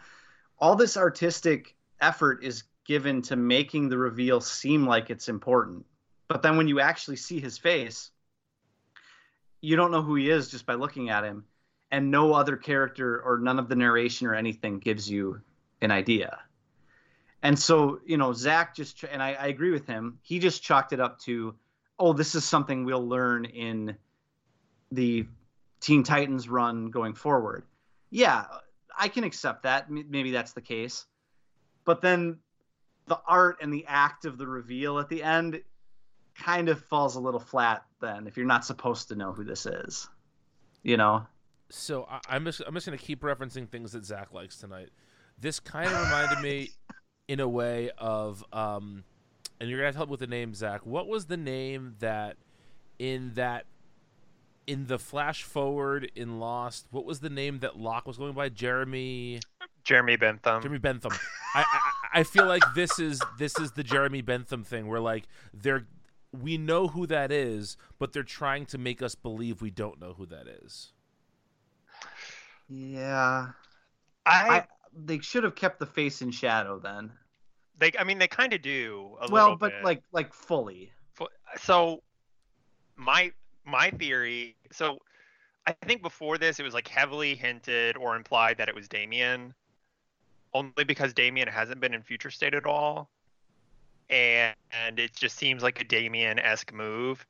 all 0.58 0.76
this 0.76 0.98
artistic 0.98 1.74
effort 2.00 2.44
is 2.44 2.64
given 2.84 3.22
to 3.22 3.36
making 3.36 3.88
the 3.88 3.96
reveal 3.96 4.42
seem 4.42 4.86
like 4.86 5.08
it's 5.08 5.30
important. 5.30 5.86
But 6.28 6.42
then 6.42 6.58
when 6.58 6.68
you 6.68 6.80
actually 6.80 7.16
see 7.16 7.40
his 7.40 7.56
face, 7.56 8.10
you 9.62 9.76
don't 9.76 9.90
know 9.90 10.02
who 10.02 10.16
he 10.16 10.28
is 10.28 10.50
just 10.50 10.66
by 10.66 10.74
looking 10.74 11.08
at 11.08 11.24
him, 11.24 11.44
and 11.94 12.10
no 12.10 12.32
other 12.32 12.56
character 12.56 13.22
or 13.22 13.38
none 13.38 13.56
of 13.56 13.68
the 13.68 13.76
narration 13.76 14.26
or 14.26 14.34
anything 14.34 14.80
gives 14.80 15.08
you 15.08 15.40
an 15.80 15.92
idea. 15.92 16.40
And 17.44 17.56
so, 17.56 18.00
you 18.04 18.16
know, 18.16 18.32
Zach 18.32 18.74
just, 18.74 19.04
and 19.04 19.22
I, 19.22 19.34
I 19.34 19.46
agree 19.46 19.70
with 19.70 19.86
him, 19.86 20.18
he 20.22 20.40
just 20.40 20.60
chalked 20.60 20.92
it 20.92 20.98
up 20.98 21.20
to, 21.20 21.54
oh, 22.00 22.12
this 22.12 22.34
is 22.34 22.44
something 22.44 22.84
we'll 22.84 23.06
learn 23.06 23.44
in 23.44 23.96
the 24.90 25.24
Teen 25.78 26.02
Titans 26.02 26.48
run 26.48 26.90
going 26.90 27.14
forward. 27.14 27.62
Yeah, 28.10 28.46
I 28.98 29.06
can 29.06 29.22
accept 29.22 29.62
that. 29.62 29.88
Maybe 29.88 30.32
that's 30.32 30.52
the 30.52 30.62
case. 30.62 31.06
But 31.84 32.00
then 32.00 32.38
the 33.06 33.20
art 33.24 33.58
and 33.62 33.72
the 33.72 33.84
act 33.86 34.24
of 34.24 34.36
the 34.36 34.48
reveal 34.48 34.98
at 34.98 35.08
the 35.08 35.22
end 35.22 35.62
kind 36.34 36.68
of 36.68 36.82
falls 36.86 37.14
a 37.14 37.20
little 37.20 37.38
flat 37.38 37.84
then 38.00 38.26
if 38.26 38.36
you're 38.36 38.46
not 38.46 38.64
supposed 38.64 39.06
to 39.10 39.14
know 39.14 39.32
who 39.32 39.44
this 39.44 39.64
is. 39.64 40.08
You 40.82 40.96
know? 40.96 41.28
So 41.74 42.06
I, 42.08 42.20
I'm 42.28 42.44
just 42.44 42.62
I'm 42.66 42.74
just 42.74 42.86
gonna 42.86 42.98
keep 42.98 43.20
referencing 43.20 43.68
things 43.68 43.92
that 43.92 44.04
Zach 44.04 44.32
likes 44.32 44.56
tonight. 44.56 44.90
This 45.38 45.58
kind 45.60 45.88
of 45.88 46.00
reminded 46.00 46.40
me, 46.40 46.70
in 47.28 47.40
a 47.40 47.48
way, 47.48 47.90
of 47.98 48.44
um, 48.52 49.04
and 49.60 49.68
you're 49.68 49.78
gonna 49.78 49.86
have 49.86 49.94
to 49.94 49.98
help 49.98 50.10
with 50.10 50.20
the 50.20 50.26
name, 50.26 50.54
Zach. 50.54 50.86
What 50.86 51.08
was 51.08 51.26
the 51.26 51.36
name 51.36 51.96
that 51.98 52.36
in 52.98 53.32
that 53.34 53.66
in 54.66 54.86
the 54.86 54.98
flash 54.98 55.42
forward 55.42 56.10
in 56.14 56.38
Lost? 56.38 56.86
What 56.90 57.04
was 57.04 57.20
the 57.20 57.30
name 57.30 57.58
that 57.60 57.78
Locke 57.78 58.06
was 58.06 58.18
going 58.18 58.34
by? 58.34 58.48
Jeremy 58.48 59.40
Jeremy 59.82 60.16
Bentham. 60.16 60.62
Jeremy 60.62 60.78
Bentham. 60.78 61.12
I, 61.54 61.64
I 61.70 62.20
I 62.20 62.22
feel 62.22 62.46
like 62.46 62.62
this 62.74 62.98
is 63.00 63.20
this 63.38 63.58
is 63.58 63.72
the 63.72 63.82
Jeremy 63.82 64.22
Bentham 64.22 64.62
thing 64.62 64.86
where 64.86 65.00
like 65.00 65.24
they're 65.52 65.86
we 66.32 66.56
know 66.56 66.88
who 66.88 67.06
that 67.06 67.32
is, 67.32 67.76
but 67.98 68.12
they're 68.12 68.22
trying 68.22 68.66
to 68.66 68.78
make 68.78 69.02
us 69.02 69.14
believe 69.14 69.60
we 69.60 69.70
don't 69.70 70.00
know 70.00 70.14
who 70.14 70.26
that 70.26 70.46
is. 70.46 70.92
Yeah. 72.68 73.48
I, 74.26 74.48
I, 74.48 74.66
they 74.96 75.18
should 75.18 75.44
have 75.44 75.54
kept 75.54 75.78
the 75.78 75.86
face 75.86 76.22
in 76.22 76.30
shadow 76.30 76.78
then. 76.78 77.12
they 77.78 77.92
I 77.98 78.04
mean 78.04 78.18
they 78.18 78.28
kind 78.28 78.52
of 78.52 78.62
do 78.62 79.16
a 79.20 79.30
well, 79.30 79.56
but 79.56 79.72
bit. 79.72 79.84
like 79.84 80.02
like 80.12 80.32
fully. 80.32 80.92
So 81.58 82.02
my 82.96 83.32
my 83.64 83.90
theory 83.90 84.56
so 84.70 84.98
i 85.66 85.72
think 85.72 86.02
before 86.02 86.38
this 86.38 86.60
it 86.60 86.62
was 86.62 86.74
like 86.74 86.88
heavily 86.88 87.34
hinted 87.34 87.96
or 87.96 88.16
implied 88.16 88.58
that 88.58 88.68
it 88.68 88.74
was 88.74 88.88
damian 88.88 89.54
only 90.52 90.84
because 90.86 91.12
damian 91.12 91.48
hasn't 91.48 91.80
been 91.80 91.94
in 91.94 92.02
future 92.02 92.30
state 92.30 92.54
at 92.54 92.66
all 92.66 93.08
and, 94.10 94.54
and 94.70 94.98
it 94.98 95.14
just 95.14 95.36
seems 95.36 95.62
like 95.62 95.80
a 95.80 95.84
damian-esque 95.84 96.72
move 96.72 97.26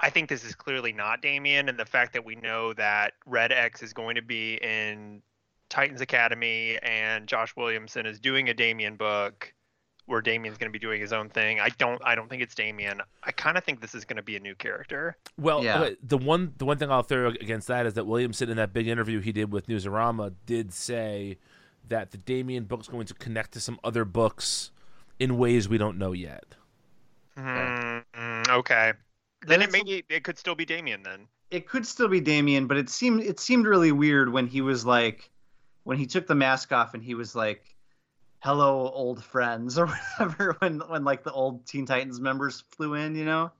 i 0.00 0.10
think 0.10 0.28
this 0.28 0.44
is 0.44 0.54
clearly 0.54 0.92
not 0.92 1.22
damian 1.22 1.68
and 1.68 1.78
the 1.78 1.84
fact 1.84 2.12
that 2.12 2.24
we 2.24 2.34
know 2.36 2.72
that 2.74 3.14
red 3.26 3.52
x 3.52 3.82
is 3.82 3.92
going 3.92 4.14
to 4.14 4.22
be 4.22 4.54
in 4.62 5.22
titans 5.68 6.00
academy 6.00 6.78
and 6.82 7.26
josh 7.26 7.54
williamson 7.56 8.06
is 8.06 8.18
doing 8.18 8.48
a 8.48 8.54
damian 8.54 8.96
book 8.96 9.52
where 10.08 10.22
Damian's 10.22 10.56
going 10.56 10.70
to 10.70 10.72
be 10.72 10.78
doing 10.78 11.00
his 11.02 11.12
own 11.12 11.28
thing. 11.28 11.60
I 11.60 11.68
don't 11.76 12.00
I 12.02 12.14
don't 12.14 12.30
think 12.30 12.42
it's 12.42 12.54
Damian. 12.54 13.02
I 13.24 13.30
kind 13.30 13.58
of 13.58 13.64
think 13.64 13.82
this 13.82 13.94
is 13.94 14.06
going 14.06 14.16
to 14.16 14.22
be 14.22 14.36
a 14.36 14.40
new 14.40 14.54
character. 14.54 15.16
Well, 15.38 15.62
Yeah. 15.62 15.82
okay, 15.82 15.96
the 16.02 16.16
one 16.16 16.54
the 16.56 16.64
one 16.64 16.78
thing 16.78 16.90
I'll 16.90 17.02
throw 17.02 17.28
against 17.28 17.68
that 17.68 17.84
is 17.84 17.92
that 17.94 18.06
Williamson 18.06 18.48
in 18.48 18.56
that 18.56 18.72
big 18.72 18.88
interview 18.88 19.20
he 19.20 19.32
did 19.32 19.52
with 19.52 19.66
Newsarama 19.66 20.32
did 20.46 20.72
say 20.72 21.36
that 21.88 22.10
the 22.10 22.16
Damian 22.16 22.64
book's 22.64 22.88
going 22.88 23.06
to 23.06 23.14
connect 23.14 23.52
to 23.52 23.60
some 23.60 23.78
other 23.84 24.06
books 24.06 24.70
in 25.18 25.36
ways 25.36 25.68
we 25.68 25.76
don't 25.76 25.98
know 25.98 26.12
yet. 26.12 26.54
Mm, 27.36 28.48
okay. 28.48 28.94
Then 29.46 29.62
it 29.62 29.70
That's 29.70 29.82
a- 29.82 29.84
may 29.84 30.02
it 30.08 30.24
could 30.24 30.38
still 30.38 30.54
be 30.54 30.64
Damian 30.64 31.02
then. 31.02 31.28
It 31.50 31.66
could 31.66 31.86
still 31.86 32.08
be 32.08 32.20
Damian, 32.20 32.66
but 32.66 32.76
it 32.76 32.90
seemed 32.90 33.22
it 33.22 33.40
seemed 33.40 33.66
really 33.66 33.92
weird 33.92 34.30
when 34.32 34.46
he 34.46 34.60
was 34.60 34.84
like 34.84 35.30
when 35.84 35.96
he 35.96 36.06
took 36.06 36.26
the 36.26 36.34
mask 36.34 36.72
off 36.72 36.94
and 36.94 37.02
he 37.02 37.14
was 37.14 37.34
like 37.34 37.64
hello 38.40 38.90
old 38.90 39.24
friends 39.24 39.78
or 39.78 39.86
whatever 39.86 40.56
when 40.58 40.80
when 40.80 41.04
like 41.04 41.24
the 41.24 41.32
old 41.32 41.66
Teen 41.66 41.86
Titans 41.86 42.20
members 42.20 42.62
flew 42.70 42.94
in, 42.94 43.14
you 43.16 43.24
know? 43.24 43.50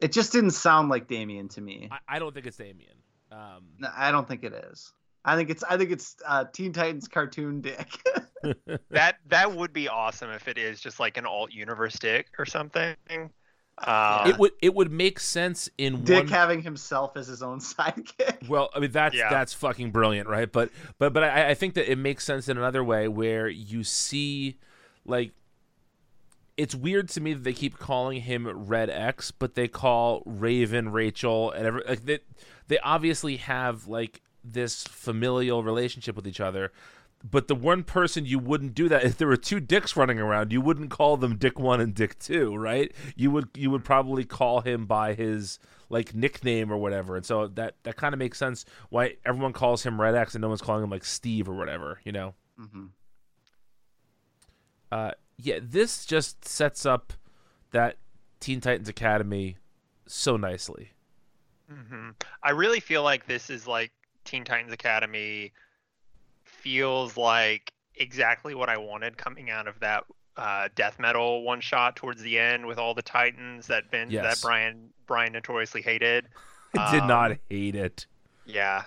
It 0.00 0.12
just 0.12 0.32
didn't 0.32 0.50
sound 0.50 0.90
like 0.90 1.08
Damian 1.08 1.48
to 1.48 1.60
me. 1.60 1.88
I, 1.90 2.16
I 2.16 2.18
don't 2.18 2.34
think 2.34 2.46
it's 2.46 2.58
Damian. 2.58 2.96
Um, 3.32 3.64
No, 3.78 3.88
I 3.96 4.10
don't 4.10 4.28
think 4.28 4.44
it 4.44 4.52
is. 4.52 4.92
I 5.24 5.36
think 5.36 5.50
it's 5.50 5.64
I 5.64 5.76
think 5.76 5.90
it's 5.90 6.16
uh, 6.26 6.44
Teen 6.52 6.72
Titans 6.72 7.08
cartoon 7.08 7.60
Dick. 7.60 7.88
That 8.90 9.16
that 9.26 9.52
would 9.56 9.72
be 9.72 9.88
awesome 9.88 10.30
if 10.30 10.46
it 10.46 10.56
is 10.56 10.80
just 10.80 11.00
like 11.00 11.16
an 11.16 11.26
alt 11.26 11.52
universe 11.52 11.98
dick 11.98 12.28
or 12.38 12.46
something. 12.46 12.94
Uh, 13.78 14.24
it 14.26 14.38
would 14.38 14.52
it 14.62 14.74
would 14.74 14.90
make 14.90 15.20
sense 15.20 15.68
in 15.76 16.02
Dick 16.02 16.24
one. 16.24 16.28
having 16.28 16.62
himself 16.62 17.16
as 17.16 17.26
his 17.26 17.42
own 17.42 17.60
sidekick. 17.60 18.48
well, 18.48 18.70
I 18.74 18.78
mean 18.80 18.90
that's 18.90 19.14
Yeah. 19.14 19.28
that's 19.28 19.52
fucking 19.52 19.90
brilliant, 19.90 20.28
right? 20.28 20.50
But 20.50 20.70
but 20.98 21.12
but 21.12 21.22
I, 21.24 21.50
I 21.50 21.54
think 21.54 21.74
that 21.74 21.90
it 21.90 21.96
makes 21.98 22.24
sense 22.24 22.48
in 22.48 22.56
another 22.56 22.82
way 22.82 23.06
where 23.06 23.48
you 23.48 23.84
see, 23.84 24.56
like, 25.04 25.32
it's 26.56 26.74
weird 26.74 27.10
to 27.10 27.20
me 27.20 27.34
that 27.34 27.44
they 27.44 27.52
keep 27.52 27.78
calling 27.78 28.22
him 28.22 28.48
Red 28.66 28.88
X, 28.88 29.30
but 29.30 29.54
they 29.56 29.68
call 29.68 30.22
Raven 30.24 30.90
Rachel 30.90 31.50
and 31.50 31.66
every 31.66 31.82
like 31.86 32.04
they 32.06 32.20
they 32.68 32.78
obviously 32.78 33.36
have 33.36 33.86
like 33.86 34.22
this 34.42 34.84
familial 34.84 35.62
relationship 35.62 36.16
with 36.16 36.26
each 36.26 36.40
other. 36.40 36.72
But 37.28 37.48
the 37.48 37.54
one 37.54 37.82
person 37.82 38.24
you 38.26 38.38
wouldn't 38.38 38.74
do 38.74 38.88
that 38.88 39.02
if 39.04 39.16
there 39.18 39.26
were 39.26 39.36
two 39.36 39.58
dicks 39.58 39.96
running 39.96 40.20
around, 40.20 40.52
you 40.52 40.60
wouldn't 40.60 40.90
call 40.90 41.16
them 41.16 41.36
Dick 41.36 41.58
One 41.58 41.80
and 41.80 41.94
Dick 41.94 42.18
Two, 42.18 42.54
right? 42.54 42.92
You 43.16 43.30
would 43.32 43.48
you 43.54 43.70
would 43.70 43.84
probably 43.84 44.24
call 44.24 44.60
him 44.60 44.86
by 44.86 45.14
his 45.14 45.58
like 45.88 46.14
nickname 46.14 46.70
or 46.70 46.76
whatever, 46.76 47.16
and 47.16 47.24
so 47.24 47.46
that 47.48 47.74
that 47.84 47.96
kind 47.96 48.12
of 48.12 48.18
makes 48.18 48.38
sense 48.38 48.64
why 48.90 49.16
everyone 49.24 49.52
calls 49.52 49.82
him 49.82 50.00
Red 50.00 50.14
X 50.14 50.34
and 50.34 50.42
no 50.42 50.48
one's 50.48 50.60
calling 50.62 50.84
him 50.84 50.90
like 50.90 51.04
Steve 51.04 51.48
or 51.48 51.54
whatever, 51.54 52.00
you 52.04 52.12
know? 52.12 52.34
Mhm. 52.60 52.90
Uh, 54.92 55.10
yeah, 55.36 55.58
this 55.62 56.06
just 56.06 56.44
sets 56.44 56.86
up 56.86 57.12
that 57.72 57.96
Teen 58.40 58.60
Titans 58.60 58.88
Academy 58.88 59.56
so 60.06 60.36
nicely. 60.36 60.90
hmm 61.68 62.10
I 62.42 62.50
really 62.50 62.78
feel 62.80 63.02
like 63.02 63.26
this 63.26 63.50
is 63.50 63.66
like 63.66 63.90
Teen 64.24 64.44
Titans 64.44 64.72
Academy 64.72 65.52
feels 66.66 67.16
like 67.16 67.72
exactly 67.94 68.56
what 68.56 68.68
I 68.68 68.76
wanted 68.76 69.16
coming 69.16 69.50
out 69.50 69.68
of 69.68 69.78
that 69.78 70.02
uh, 70.36 70.68
death 70.74 70.98
metal 70.98 71.44
one 71.44 71.60
shot 71.60 71.94
towards 71.94 72.20
the 72.22 72.38
end 72.40 72.66
with 72.66 72.76
all 72.76 72.92
the 72.92 73.02
Titans 73.02 73.68
that 73.68 73.88
Vince 73.90 74.10
Yes. 74.10 74.24
that 74.24 74.44
Brian 74.44 74.90
Brian 75.06 75.32
notoriously 75.32 75.80
hated. 75.80 76.26
I 76.76 76.90
did 76.90 77.02
Um, 77.02 77.08
not 77.08 77.32
hate 77.48 77.76
it. 77.76 78.06
Yeah. 78.44 78.82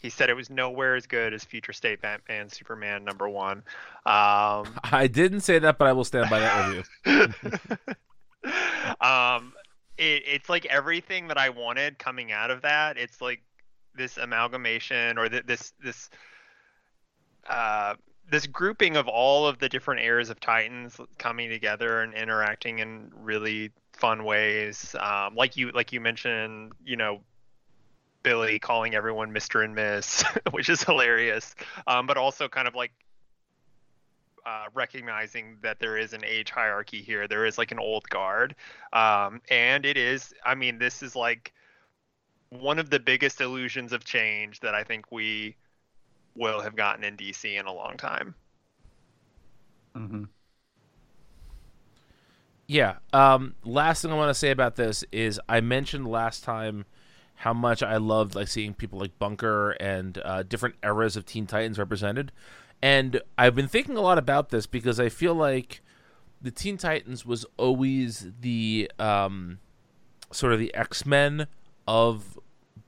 He 0.00 0.10
said 0.10 0.30
it 0.30 0.34
was 0.34 0.48
nowhere 0.48 0.94
as 0.94 1.06
good 1.06 1.34
as 1.34 1.44
Future 1.44 1.72
State 1.72 2.00
Batman 2.00 2.48
Superman 2.48 3.04
number 3.04 3.28
one. 3.28 3.58
Um, 4.06 4.78
I 4.84 5.08
didn't 5.12 5.40
say 5.40 5.58
that, 5.58 5.76
but 5.78 5.88
I 5.88 5.92
will 5.92 6.04
stand 6.04 6.30
by 6.30 6.38
that 6.38 6.84
review. 7.04 7.28
um, 9.00 9.52
it, 9.98 10.22
it's 10.26 10.48
like 10.48 10.66
everything 10.66 11.26
that 11.28 11.38
I 11.38 11.48
wanted 11.50 11.98
coming 11.98 12.30
out 12.30 12.50
of 12.52 12.62
that. 12.62 12.96
It's 12.96 13.20
like 13.20 13.42
this 13.94 14.16
amalgamation 14.18 15.18
or 15.18 15.28
th- 15.28 15.44
this 15.46 15.72
this 15.82 16.08
uh, 17.48 17.94
this 18.30 18.46
grouping 18.46 18.96
of 18.96 19.08
all 19.08 19.46
of 19.46 19.58
the 19.58 19.68
different 19.68 20.00
eras 20.00 20.30
of 20.30 20.40
Titans 20.40 20.98
coming 21.18 21.50
together 21.50 22.02
and 22.02 22.14
interacting 22.14 22.78
in 22.78 23.10
really 23.14 23.70
fun 23.92 24.24
ways. 24.24 24.94
Um, 24.98 25.34
like 25.34 25.56
you 25.56 25.70
like 25.72 25.92
you 25.92 26.00
mentioned, 26.00 26.72
you 26.84 26.96
know, 26.96 27.20
Billy 28.22 28.58
calling 28.58 28.94
everyone 28.94 29.32
Mr. 29.32 29.64
and 29.64 29.74
Miss, 29.74 30.24
which 30.50 30.68
is 30.68 30.82
hilarious. 30.82 31.54
Um, 31.86 32.06
but 32.06 32.16
also 32.16 32.48
kind 32.48 32.66
of 32.66 32.74
like 32.74 32.92
uh, 34.46 34.64
recognizing 34.74 35.56
that 35.62 35.78
there 35.78 35.96
is 35.96 36.12
an 36.12 36.24
age 36.24 36.50
hierarchy 36.50 37.02
here. 37.02 37.28
There 37.28 37.46
is 37.46 37.58
like 37.58 37.70
an 37.70 37.78
old 37.78 38.08
guard, 38.08 38.54
um, 38.92 39.40
and 39.50 39.84
it 39.84 39.96
is. 39.96 40.32
I 40.44 40.54
mean, 40.54 40.78
this 40.78 41.02
is 41.02 41.14
like 41.14 41.52
one 42.48 42.78
of 42.78 42.90
the 42.90 43.00
biggest 43.00 43.40
illusions 43.40 43.92
of 43.92 44.04
change 44.04 44.60
that 44.60 44.74
I 44.74 44.84
think 44.84 45.10
we 45.10 45.56
will 46.34 46.60
have 46.60 46.76
gotten 46.76 47.04
in 47.04 47.16
DC 47.16 47.56
in 47.58 47.66
a 47.66 47.72
long 47.72 47.96
time. 47.96 48.34
Mhm. 49.94 50.28
Yeah. 52.66 52.96
Um, 53.12 53.54
last 53.64 54.02
thing 54.02 54.12
I 54.12 54.14
want 54.14 54.30
to 54.30 54.34
say 54.34 54.50
about 54.50 54.76
this 54.76 55.04
is 55.12 55.40
I 55.48 55.60
mentioned 55.60 56.06
last 56.06 56.42
time 56.44 56.86
how 57.36 57.52
much 57.52 57.82
I 57.82 57.96
loved 57.96 58.34
like 58.34 58.48
seeing 58.48 58.72
people 58.72 58.98
like 58.98 59.18
Bunker 59.18 59.72
and 59.72 60.18
uh, 60.24 60.42
different 60.42 60.76
eras 60.82 61.16
of 61.16 61.26
Teen 61.26 61.46
Titans 61.46 61.78
represented, 61.78 62.32
and 62.80 63.20
I've 63.36 63.54
been 63.54 63.68
thinking 63.68 63.96
a 63.96 64.00
lot 64.00 64.16
about 64.16 64.50
this 64.50 64.66
because 64.66 64.98
I 65.00 65.08
feel 65.08 65.34
like 65.34 65.82
the 66.40 66.50
Teen 66.50 66.76
Titans 66.76 67.26
was 67.26 67.44
always 67.56 68.28
the 68.40 68.90
um, 68.98 69.58
sort 70.30 70.52
of 70.52 70.58
the 70.58 70.74
X 70.74 71.04
Men 71.04 71.46
of 71.86 72.38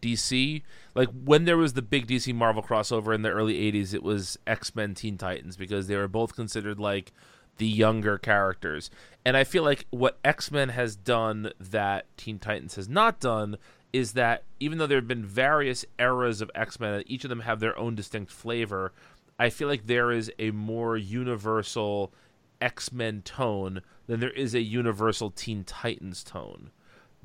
DC. 0.00 0.62
Like 0.94 1.08
when 1.08 1.44
there 1.44 1.56
was 1.56 1.72
the 1.72 1.82
big 1.82 2.06
DC 2.06 2.34
Marvel 2.34 2.62
crossover 2.62 3.14
in 3.14 3.22
the 3.22 3.30
early 3.30 3.54
'80s, 3.72 3.94
it 3.94 4.02
was 4.02 4.38
X 4.46 4.74
Men 4.74 4.94
Teen 4.94 5.18
Titans 5.18 5.56
because 5.56 5.86
they 5.86 5.96
were 5.96 6.08
both 6.08 6.36
considered 6.36 6.78
like 6.78 7.12
the 7.58 7.66
younger 7.66 8.18
characters. 8.18 8.90
And 9.24 9.36
I 9.36 9.44
feel 9.44 9.62
like 9.62 9.86
what 9.90 10.18
X 10.24 10.50
Men 10.50 10.70
has 10.70 10.96
done 10.96 11.50
that 11.58 12.06
Teen 12.16 12.38
Titans 12.38 12.76
has 12.76 12.88
not 12.88 13.20
done 13.20 13.56
is 13.92 14.12
that 14.12 14.42
even 14.58 14.78
though 14.78 14.86
there 14.88 14.98
have 14.98 15.08
been 15.08 15.24
various 15.24 15.84
eras 15.98 16.40
of 16.40 16.50
X 16.54 16.80
Men, 16.80 16.94
and 16.94 17.04
each 17.06 17.24
of 17.24 17.30
them 17.30 17.40
have 17.40 17.60
their 17.60 17.78
own 17.78 17.94
distinct 17.94 18.30
flavor. 18.30 18.92
I 19.36 19.50
feel 19.50 19.66
like 19.66 19.86
there 19.86 20.12
is 20.12 20.30
a 20.38 20.52
more 20.52 20.96
universal 20.96 22.12
X 22.60 22.92
Men 22.92 23.22
tone 23.22 23.82
than 24.06 24.20
there 24.20 24.30
is 24.30 24.54
a 24.54 24.60
universal 24.60 25.30
Teen 25.30 25.64
Titans 25.64 26.22
tone. 26.22 26.70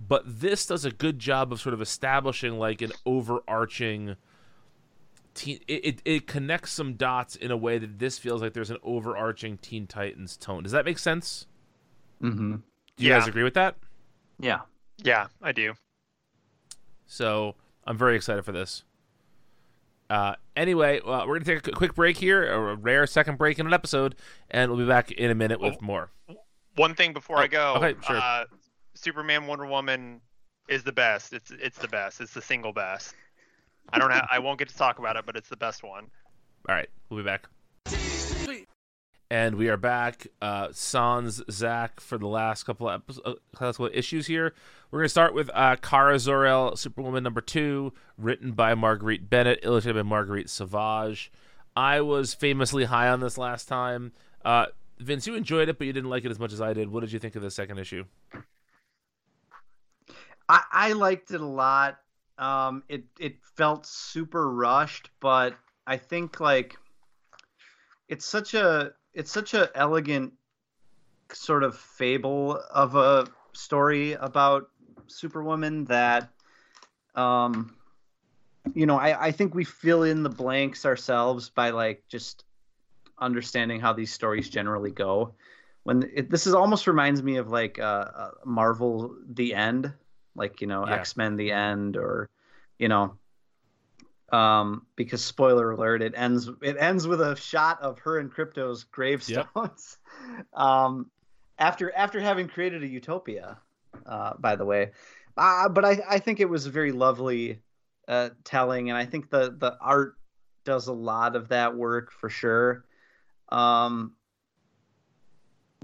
But 0.08 0.24
this 0.26 0.66
does 0.66 0.86
a 0.86 0.92
good 0.92 1.20
job 1.20 1.52
of 1.52 1.60
sort 1.60 1.74
of 1.74 1.82
establishing 1.82 2.58
like 2.58 2.82
an 2.82 2.92
overarching 3.06 4.16
teen 5.34 5.60
it, 5.68 5.86
it, 5.86 6.02
it 6.06 6.28
connects 6.28 6.72
some 6.72 6.94
dots 6.94 7.36
in 7.36 7.52
a 7.52 7.58
way 7.58 7.78
that 7.78 8.00
this 8.00 8.18
feels 8.18 8.42
like 8.42 8.54
there's 8.54 8.72
an 8.72 8.78
overarching 8.82 9.58
Teen 9.58 9.88
Titans 9.88 10.38
tone. 10.38 10.64
Does 10.64 10.72
that 10.72 10.86
make 10.86 10.98
sense? 11.00 11.48
mm-hmm 12.22 12.56
Do 12.98 13.04
you 13.04 13.10
Yeah. 13.10 13.20
guys 13.20 13.28
agree 13.28 13.44
with 13.44 13.54
that? 13.56 13.76
Yeah. 14.40 14.62
Yeah, 15.04 15.28
I 15.42 15.52
do. 15.52 15.74
So 17.06 17.56
I'm 17.86 17.98
very 17.98 18.16
excited 18.16 18.44
for 18.46 18.52
this. 18.52 18.84
Uh, 20.10 20.36
anyway, 20.56 21.00
uh, 21.02 21.26
we're 21.28 21.40
gonna 21.40 21.46
take 21.60 21.68
a 21.68 21.72
quick 21.72 21.94
break 21.94 22.18
here, 22.18 22.52
a 22.52 22.76
rare 22.76 23.06
second 23.06 23.38
break 23.38 23.60
in 23.60 23.68
an 23.68 23.74
episode, 23.74 24.16
and 24.50 24.72
we'll 24.72 24.80
be 24.80 24.88
back 24.88 25.12
in 25.12 25.30
a 25.30 25.36
minute 25.36 25.60
with 25.60 25.76
Oh. 25.76 25.86
more. 25.86 26.12
One 26.76 26.96
thing 26.96 27.14
before 27.14 27.38
I 27.38 27.48
go. 27.48 27.76
okay, 27.76 27.96
sure. 28.06 28.16
Uh, 28.18 28.46
Superman 29.00 29.48
Wonder 29.48 29.66
Woman 29.66 30.20
is 30.68 30.84
the 30.84 30.92
best. 30.92 31.32
It's 31.32 31.52
it's 31.52 31.78
the 31.78 31.88
best. 31.88 32.20
It's 32.20 32.34
the 32.34 32.42
single 32.42 32.74
best. 32.74 33.16
I 33.94 33.98
don't 33.98 34.12
have, 34.12 34.28
I 34.30 34.40
won't 34.40 34.60
get 34.60 34.68
to 34.70 34.76
talk 34.76 35.00
about 35.00 35.16
it, 35.16 35.26
but 35.26 35.36
it's 35.38 35.48
the 35.48 35.58
best 35.58 35.84
one. 35.84 36.08
All 36.68 36.76
right, 36.76 36.90
we'll 37.10 37.24
be 37.24 37.26
back. 37.26 37.48
and 39.32 39.56
we 39.56 39.70
are 39.70 39.78
back. 39.78 40.28
Uh, 40.42 40.68
Sans 40.72 41.42
Zach 41.50 42.02
for 42.02 42.18
the 42.18 42.28
last 42.28 42.64
couple 42.64 42.90
of 42.90 43.02
episodes, 43.02 43.40
uh, 43.80 43.90
issues 43.94 44.28
here. 44.28 44.54
We're 44.92 45.00
gonna 45.00 45.10
start 45.10 45.34
with 45.34 45.50
uh, 45.54 45.78
Kara 45.78 46.20
Zor-El, 46.20 46.76
Superwoman 46.76 47.24
number 47.24 47.42
two, 47.42 47.94
written 48.18 48.52
by 48.52 48.76
Marguerite 48.76 49.30
Bennett, 49.30 49.60
illustrated 49.64 50.04
by 50.04 50.10
Marguerite 50.10 50.50
Sauvage. 50.50 51.32
I 51.74 52.02
was 52.02 52.34
famously 52.34 52.84
high 52.84 53.08
on 53.08 53.22
this 53.22 53.38
last 53.38 53.70
time. 53.70 54.12
Uh, 54.44 54.66
Vince, 55.00 55.26
you 55.26 55.36
enjoyed 55.36 55.70
it, 55.70 55.78
but 55.78 55.88
you 55.88 55.94
didn't 55.94 56.10
like 56.10 56.26
it 56.26 56.32
as 56.32 56.40
much 56.40 56.52
as 56.52 56.60
I 56.60 56.74
did. 56.74 56.90
What 56.90 57.00
did 57.00 57.14
you 57.14 57.20
think 57.20 57.38
of 57.38 57.42
the 57.42 57.50
second 57.50 57.78
issue? 57.78 58.04
I, 60.50 60.64
I 60.72 60.94
liked 60.94 61.32
it 61.32 61.42
a 61.42 61.46
lot. 61.46 62.00
Um, 62.38 62.84
it 62.90 63.04
it 63.20 63.36
felt 63.56 63.86
super 63.86 64.52
rushed, 64.52 65.12
but 65.20 65.56
I 65.86 65.98
think 65.98 66.40
like 66.40 66.76
it's 68.08 68.26
such 68.26 68.56
a 68.56 68.92
it's 69.14 69.32
such 69.32 69.54
a 69.54 69.70
elegant 69.76 70.34
sort 71.32 71.64
of 71.64 71.78
fable 71.78 72.60
of 72.72 72.96
a 72.96 73.28
story 73.54 74.14
about 74.14 74.70
Superwoman 75.08 75.86
that 75.86 76.30
um 77.16 77.76
you 78.74 78.86
know 78.86 78.98
I, 78.98 79.28
I 79.28 79.32
think 79.32 79.54
we 79.54 79.64
fill 79.64 80.04
in 80.04 80.24
the 80.24 80.30
blanks 80.30 80.86
ourselves 80.86 81.50
by 81.50 81.70
like 81.72 82.04
just 82.08 82.46
understanding 83.20 83.80
how 83.80 83.94
these 83.94 84.14
stories 84.14 84.50
generally 84.50 84.92
go 84.92 85.34
when 85.84 86.10
it, 86.14 86.30
this 86.30 86.48
is 86.48 86.54
almost 86.54 86.88
reminds 86.88 87.22
me 87.22 87.38
of 87.38 87.50
like 87.50 87.80
uh, 87.80 87.82
uh, 88.16 88.32
marvel 88.46 89.16
the 89.28 89.54
end 89.54 89.94
like 90.40 90.62
you 90.62 90.68
know 90.68 90.84
Yeah. 90.86 90.96
x-men 90.96 91.36
the 91.36 91.52
end 91.52 91.98
or 91.98 92.30
you 92.80 92.88
know 92.88 93.18
um 94.32 94.86
because 94.96 95.24
spoiler 95.24 95.72
alert 95.72 96.02
it 96.02 96.14
ends 96.16 96.50
it 96.62 96.78
ends 96.80 97.08
with 97.08 97.22
a 97.22 97.36
shot 97.36 97.82
of 97.82 98.00
her 98.00 98.18
and 98.20 98.32
Krypto's 98.34 98.86
gravestones. 98.86 99.98
Um 100.54 101.10
after 101.58 101.92
after 101.96 102.20
having 102.20 102.48
created 102.48 102.84
a 102.84 102.88
utopia 102.88 103.58
uh 104.06 104.34
by 104.40 104.56
the 104.56 104.66
way. 104.66 104.92
Uh, 105.38 105.70
but 105.70 105.86
i 105.86 106.00
i 106.10 106.20
think 106.20 106.40
it 106.40 106.50
was 106.50 106.66
very 106.68 106.92
lovely 106.92 107.60
uh 108.08 108.30
telling 108.44 108.90
and 108.90 108.98
i 108.98 109.06
think 109.06 109.30
the 109.30 109.56
the 109.58 109.78
art 109.82 110.16
does 110.66 110.88
a 110.88 110.94
lot 110.94 111.36
of 111.36 111.50
that 111.50 111.76
work 111.76 112.12
for 112.12 112.30
sure. 112.30 112.86
Um 113.50 114.14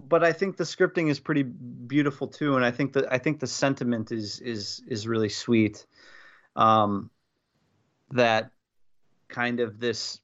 but 0.07 0.23
I 0.23 0.31
think 0.31 0.57
the 0.57 0.63
scripting 0.63 1.09
is 1.09 1.19
pretty 1.19 1.43
beautiful 1.43 2.27
too, 2.27 2.55
and 2.55 2.65
I 2.65 2.71
think 2.71 2.93
that 2.93 3.11
I 3.11 3.17
think 3.17 3.39
the 3.39 3.47
sentiment 3.47 4.11
is 4.11 4.39
is 4.39 4.81
is 4.87 5.07
really 5.07 5.29
sweet. 5.29 5.85
Um, 6.55 7.09
that 8.11 8.51
kind 9.27 9.59
of 9.59 9.79
this 9.79 10.19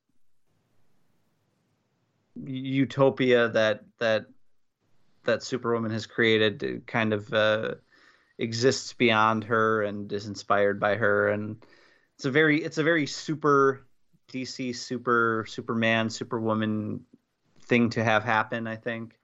utopia 2.36 3.50
that 3.50 3.84
that 4.00 4.26
that 5.24 5.44
Superwoman 5.44 5.92
has 5.92 6.06
created 6.06 6.84
kind 6.88 7.14
of 7.14 7.32
uh, 7.34 7.76
exists 8.38 8.94
beyond 8.94 9.44
her 9.44 9.84
and 9.84 10.12
is 10.12 10.28
inspired 10.28 10.80
by 10.80 10.96
her, 10.96 11.30
and 11.30 11.58
it's 12.16 12.26
a 12.26 12.32
very 12.32 12.64
it's 12.64 12.78
a 12.78 12.84
very 12.84 13.06
super 13.06 13.86
DC 14.32 14.76
super 14.76 15.46
Superman 15.48 16.10
Superwoman 16.10 17.02
thing 17.64 17.90
to 17.92 18.04
have 18.04 18.24
happen. 18.24 18.68
I 18.68 18.76
think 18.76 19.16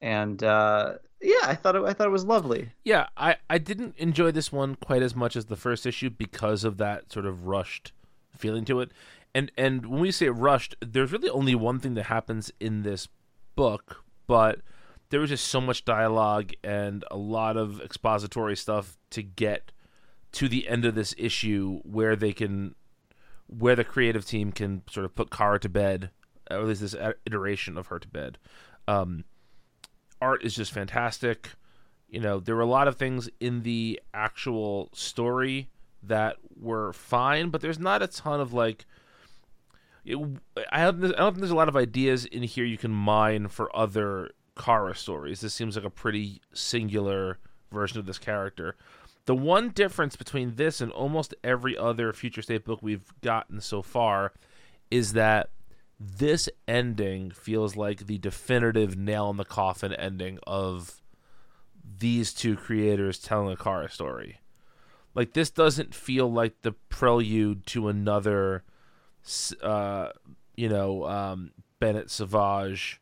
and 0.00 0.42
uh, 0.42 0.94
yeah, 1.20 1.42
I 1.42 1.54
thought 1.54 1.76
it, 1.76 1.82
I 1.82 1.92
thought 1.92 2.06
it 2.06 2.12
was 2.12 2.24
lovely. 2.24 2.70
Yeah, 2.84 3.08
I, 3.16 3.36
I 3.48 3.58
didn't 3.58 3.96
enjoy 3.98 4.30
this 4.30 4.50
one 4.50 4.74
quite 4.76 5.02
as 5.02 5.14
much 5.14 5.36
as 5.36 5.46
the 5.46 5.56
first 5.56 5.86
issue 5.86 6.10
because 6.10 6.64
of 6.64 6.78
that 6.78 7.12
sort 7.12 7.26
of 7.26 7.46
rushed 7.46 7.92
feeling 8.36 8.64
to 8.66 8.80
it. 8.80 8.90
And 9.34 9.52
and 9.56 9.86
when 9.86 10.00
we 10.00 10.10
say 10.10 10.28
rushed, 10.28 10.74
there's 10.80 11.12
really 11.12 11.30
only 11.30 11.54
one 11.54 11.78
thing 11.78 11.94
that 11.94 12.04
happens 12.04 12.50
in 12.58 12.82
this 12.82 13.08
book, 13.54 14.02
but 14.26 14.60
there 15.10 15.20
was 15.20 15.30
just 15.30 15.46
so 15.46 15.60
much 15.60 15.84
dialogue 15.84 16.52
and 16.64 17.04
a 17.10 17.16
lot 17.16 17.56
of 17.56 17.80
expository 17.80 18.56
stuff 18.56 18.96
to 19.10 19.22
get 19.22 19.72
to 20.32 20.48
the 20.48 20.68
end 20.68 20.84
of 20.84 20.94
this 20.94 21.14
issue 21.18 21.80
where 21.82 22.16
they 22.16 22.32
can 22.32 22.74
where 23.46 23.76
the 23.76 23.84
creative 23.84 24.24
team 24.24 24.52
can 24.52 24.82
sort 24.88 25.04
of 25.04 25.14
put 25.14 25.30
Kara 25.30 25.58
to 25.58 25.68
bed, 25.68 26.10
or 26.50 26.58
at 26.58 26.66
least 26.66 26.80
this 26.80 26.94
iteration 27.26 27.76
of 27.76 27.88
her 27.88 27.98
to 27.98 28.08
bed. 28.08 28.38
Um, 28.86 29.24
art 30.20 30.44
is 30.44 30.54
just 30.54 30.72
fantastic. 30.72 31.50
You 32.08 32.20
know, 32.20 32.40
there 32.40 32.56
were 32.56 32.62
a 32.62 32.66
lot 32.66 32.88
of 32.88 32.96
things 32.96 33.28
in 33.38 33.62
the 33.62 34.00
actual 34.12 34.90
story 34.92 35.68
that 36.02 36.36
were 36.58 36.92
fine, 36.92 37.50
but 37.50 37.60
there's 37.60 37.78
not 37.78 38.02
a 38.02 38.06
ton 38.06 38.40
of 38.40 38.52
like. 38.52 38.86
It, 40.04 40.16
I, 40.72 40.82
I 40.82 40.90
don't 40.90 41.00
think 41.02 41.36
there's 41.36 41.50
a 41.50 41.56
lot 41.56 41.68
of 41.68 41.76
ideas 41.76 42.24
in 42.24 42.42
here 42.42 42.64
you 42.64 42.78
can 42.78 42.90
mine 42.90 43.48
for 43.48 43.74
other 43.76 44.30
Kara 44.56 44.94
stories. 44.94 45.40
This 45.40 45.54
seems 45.54 45.76
like 45.76 45.84
a 45.84 45.90
pretty 45.90 46.40
singular 46.52 47.38
version 47.70 47.98
of 47.98 48.06
this 48.06 48.18
character. 48.18 48.76
The 49.26 49.34
one 49.34 49.68
difference 49.70 50.16
between 50.16 50.56
this 50.56 50.80
and 50.80 50.90
almost 50.90 51.34
every 51.44 51.76
other 51.76 52.12
Future 52.12 52.42
State 52.42 52.64
book 52.64 52.80
we've 52.82 53.12
gotten 53.20 53.60
so 53.60 53.82
far 53.82 54.32
is 54.90 55.12
that 55.12 55.50
this 56.02 56.48
ending 56.66 57.30
feels 57.30 57.76
like 57.76 58.06
the 58.06 58.16
definitive 58.16 58.96
nail 58.96 59.28
in 59.28 59.36
the 59.36 59.44
coffin 59.44 59.92
ending 59.92 60.38
of 60.46 61.02
these 61.98 62.32
two 62.32 62.56
creators 62.56 63.18
telling 63.18 63.52
a 63.52 63.56
Kara 63.56 63.90
story. 63.90 64.40
Like 65.14 65.34
this 65.34 65.50
doesn't 65.50 65.94
feel 65.94 66.32
like 66.32 66.62
the 66.62 66.72
prelude 66.72 67.66
to 67.66 67.88
another, 67.88 68.62
uh, 69.62 70.08
you 70.56 70.68
know, 70.70 71.04
um, 71.04 71.50
Bennett 71.80 72.10
Sauvage 72.10 73.00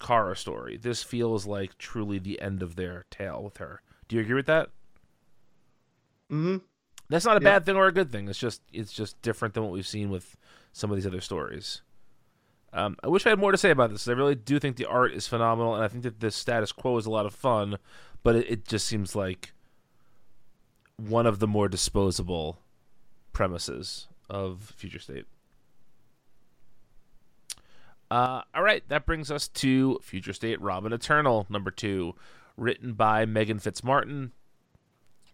Kara 0.00 0.34
story. 0.36 0.76
This 0.78 1.02
feels 1.04 1.46
like 1.46 1.78
truly 1.78 2.18
the 2.18 2.40
end 2.40 2.62
of 2.62 2.74
their 2.74 3.04
tale 3.10 3.42
with 3.44 3.58
her. 3.58 3.82
Do 4.08 4.16
you 4.16 4.22
agree 4.22 4.34
with 4.34 4.46
that? 4.46 4.70
Mm-hmm. 6.30 6.56
That's 7.08 7.24
not 7.24 7.36
a 7.40 7.44
Yeah. 7.44 7.50
bad 7.58 7.66
thing 7.66 7.76
or 7.76 7.86
a 7.86 7.92
good 7.92 8.10
thing. 8.10 8.28
It's 8.28 8.38
just 8.38 8.62
it's 8.72 8.92
just 8.92 9.20
different 9.22 9.54
than 9.54 9.62
what 9.62 9.72
we've 9.72 9.86
seen 9.86 10.10
with 10.10 10.36
some 10.78 10.90
of 10.90 10.96
these 10.96 11.06
other 11.06 11.20
stories. 11.20 11.82
Um, 12.72 12.96
I 13.02 13.08
wish 13.08 13.26
I 13.26 13.30
had 13.30 13.38
more 13.38 13.52
to 13.52 13.58
say 13.58 13.70
about 13.70 13.90
this. 13.90 14.06
I 14.06 14.12
really 14.12 14.34
do 14.34 14.58
think 14.58 14.76
the 14.76 14.86
art 14.86 15.12
is 15.12 15.26
phenomenal, 15.26 15.74
and 15.74 15.82
I 15.82 15.88
think 15.88 16.04
that 16.04 16.20
the 16.20 16.30
status 16.30 16.70
quo 16.70 16.96
is 16.98 17.06
a 17.06 17.10
lot 17.10 17.26
of 17.26 17.34
fun, 17.34 17.78
but 18.22 18.36
it, 18.36 18.50
it 18.50 18.68
just 18.68 18.86
seems 18.86 19.16
like 19.16 19.52
one 20.96 21.26
of 21.26 21.38
the 21.38 21.46
more 21.46 21.68
disposable 21.68 22.60
premises 23.32 24.06
of 24.28 24.72
Future 24.76 24.98
State. 24.98 25.24
Uh, 28.10 28.42
all 28.54 28.62
right, 28.62 28.82
that 28.88 29.06
brings 29.06 29.30
us 29.30 29.48
to 29.48 29.98
Future 30.02 30.32
State 30.32 30.60
Robin 30.60 30.92
Eternal, 30.92 31.46
number 31.48 31.70
two, 31.70 32.14
written 32.56 32.92
by 32.92 33.24
Meghan 33.26 33.62
Fitzmartin, 33.62 34.30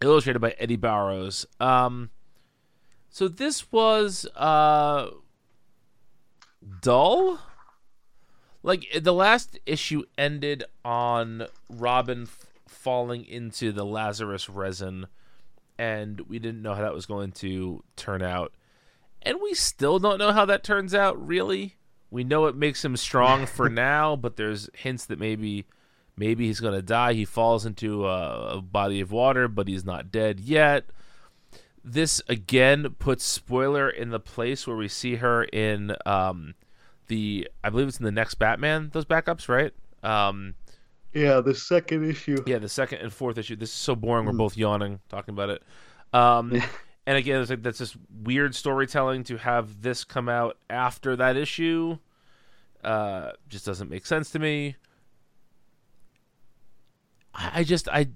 illustrated 0.01 0.41
by 0.41 0.55
Eddy 0.59 0.77
Barrows. 0.77 1.47
Um, 1.61 2.11
so 3.11 3.29
this 3.29 3.71
was 3.71 4.27
uh, 4.35 5.11
dull. 6.81 7.41
Like 8.62 8.86
eh, 8.93 9.01
the 9.01 9.12
last 9.12 9.59
issue 9.66 10.05
ended 10.16 10.65
on 10.85 11.47
Robin 11.69 12.23
f- 12.23 12.47
falling 12.66 13.24
into 13.24 13.73
the 13.73 13.85
Lazarus 13.85 14.49
resin, 14.49 15.07
and 15.78 16.20
we 16.23 16.39
didn't 16.39 16.62
know 16.62 16.74
how 16.74 16.82
that 16.82 16.95
was 16.95 17.07
going 17.07 17.32
to 17.32 17.82
turn 17.97 18.23
out, 18.23 18.53
and 19.23 19.39
we 19.43 19.55
still 19.55 19.99
don't 19.99 20.19
know 20.19 20.32
how 20.32 20.45
that 20.47 20.65
turns 20.65 20.95
out. 20.95 21.24
Really, 21.27 21.77
we 22.11 22.24
know 22.24 22.47
it 22.47 22.57
makes 22.57 22.85
him 22.85 22.97
strong 22.97 23.47
for 23.47 23.69
now, 23.69 24.16
but 24.16 24.36
there's 24.36 24.70
hints 24.74 25.07
that 25.07 25.19
maybe 25.19 25.66
maybe 26.16 26.47
he's 26.47 26.61
going 26.61 26.74
to 26.74 26.82
die. 26.82 27.12
He 27.12 27.24
falls 27.24 27.66
into 27.66 28.07
a, 28.07 28.59
a 28.59 28.62
body 28.62 29.01
of 29.01 29.12
water, 29.12 29.49
but 29.49 29.69
he's 29.69 29.85
not 29.85 30.11
dead 30.12 30.41
yet. 30.41 30.85
This 31.85 32.23
again 32.28 32.94
puts 32.98 33.24
spoiler 33.24 33.90
in 33.90 34.09
the 34.11 34.19
place 34.20 34.66
where 34.66 34.77
we 34.77 34.89
see 34.89 35.16
her 35.16 35.44
in 35.44 35.94
um, 36.06 36.55
the 37.09 37.48
I 37.62 37.69
believe 37.70 37.89
it's 37.89 37.98
in 37.98 38.05
the 38.05 38.11
next 38.12 38.35
Batman. 38.36 38.90
Those 38.93 39.05
backups, 39.05 39.48
right? 39.48 39.73
Um, 40.02 40.55
Yeah, 41.12 41.40
the 41.40 41.55
second 41.55 42.09
issue. 42.09 42.43
yeah, 42.47 42.59
the 42.59 42.69
second 42.70 43.01
and 43.01 43.12
fourth 43.12 43.36
issue. 43.36 43.55
This 43.56 43.69
is 43.69 43.77
so 43.77 43.94
boring. 43.94 44.24
We're 44.24 44.32
both 44.32 44.56
yawning 44.56 45.01
talking 45.11 45.35
about 45.35 45.51
it. 45.51 45.62
Um, 46.15 46.52
and 47.06 47.19
again, 47.19 47.40
it's 47.43 47.51
like 47.51 47.62
that's 47.62 47.78
just 47.78 47.97
weird 48.23 48.55
storytelling 48.55 49.24
to 49.24 49.36
have 49.36 49.82
this 49.82 50.05
come 50.05 50.28
out 50.28 50.56
after 50.70 51.16
that 51.16 51.36
issue. 51.36 51.98
Uh, 52.82 53.32
just 53.48 53.66
doesn't 53.66 53.90
make 53.90 54.06
sense 54.06 54.31
to 54.31 54.39
me. 54.39 54.77
I, 57.35 57.61
I 57.61 57.65
just 57.65 57.89
I 57.89 58.06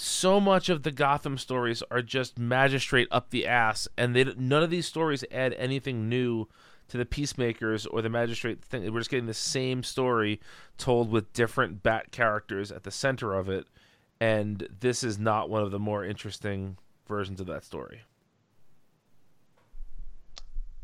so 0.00 0.38
much 0.38 0.68
of 0.68 0.84
the 0.84 0.92
Gotham 0.92 1.36
stories 1.36 1.82
are 1.90 2.02
just 2.02 2.38
magistrate 2.38 3.08
up 3.10 3.30
the 3.30 3.48
ass, 3.48 3.88
and 3.96 4.14
they 4.14 4.22
none 4.22 4.62
of 4.62 4.70
these 4.70 4.86
stories 4.86 5.24
add 5.32 5.54
anything 5.54 6.08
new 6.08 6.46
to 6.86 6.96
the 6.96 7.04
peacemakers 7.04 7.84
or 7.84 8.00
the 8.00 8.08
magistrate 8.08 8.62
thing. 8.62 8.92
We're 8.92 9.00
just 9.00 9.10
getting 9.10 9.26
the 9.26 9.34
same 9.34 9.82
story 9.82 10.40
told 10.76 11.10
with 11.10 11.32
different 11.32 11.82
bat 11.82 12.12
characters 12.12 12.70
at 12.70 12.84
the 12.84 12.92
center 12.92 13.34
of 13.34 13.48
it, 13.48 13.66
and 14.20 14.68
this 14.78 15.02
is 15.02 15.18
not 15.18 15.50
one 15.50 15.64
of 15.64 15.72
the 15.72 15.80
more 15.80 16.04
interesting 16.04 16.76
versions 17.08 17.40
of 17.40 17.48
that 17.48 17.64
story. 17.64 18.02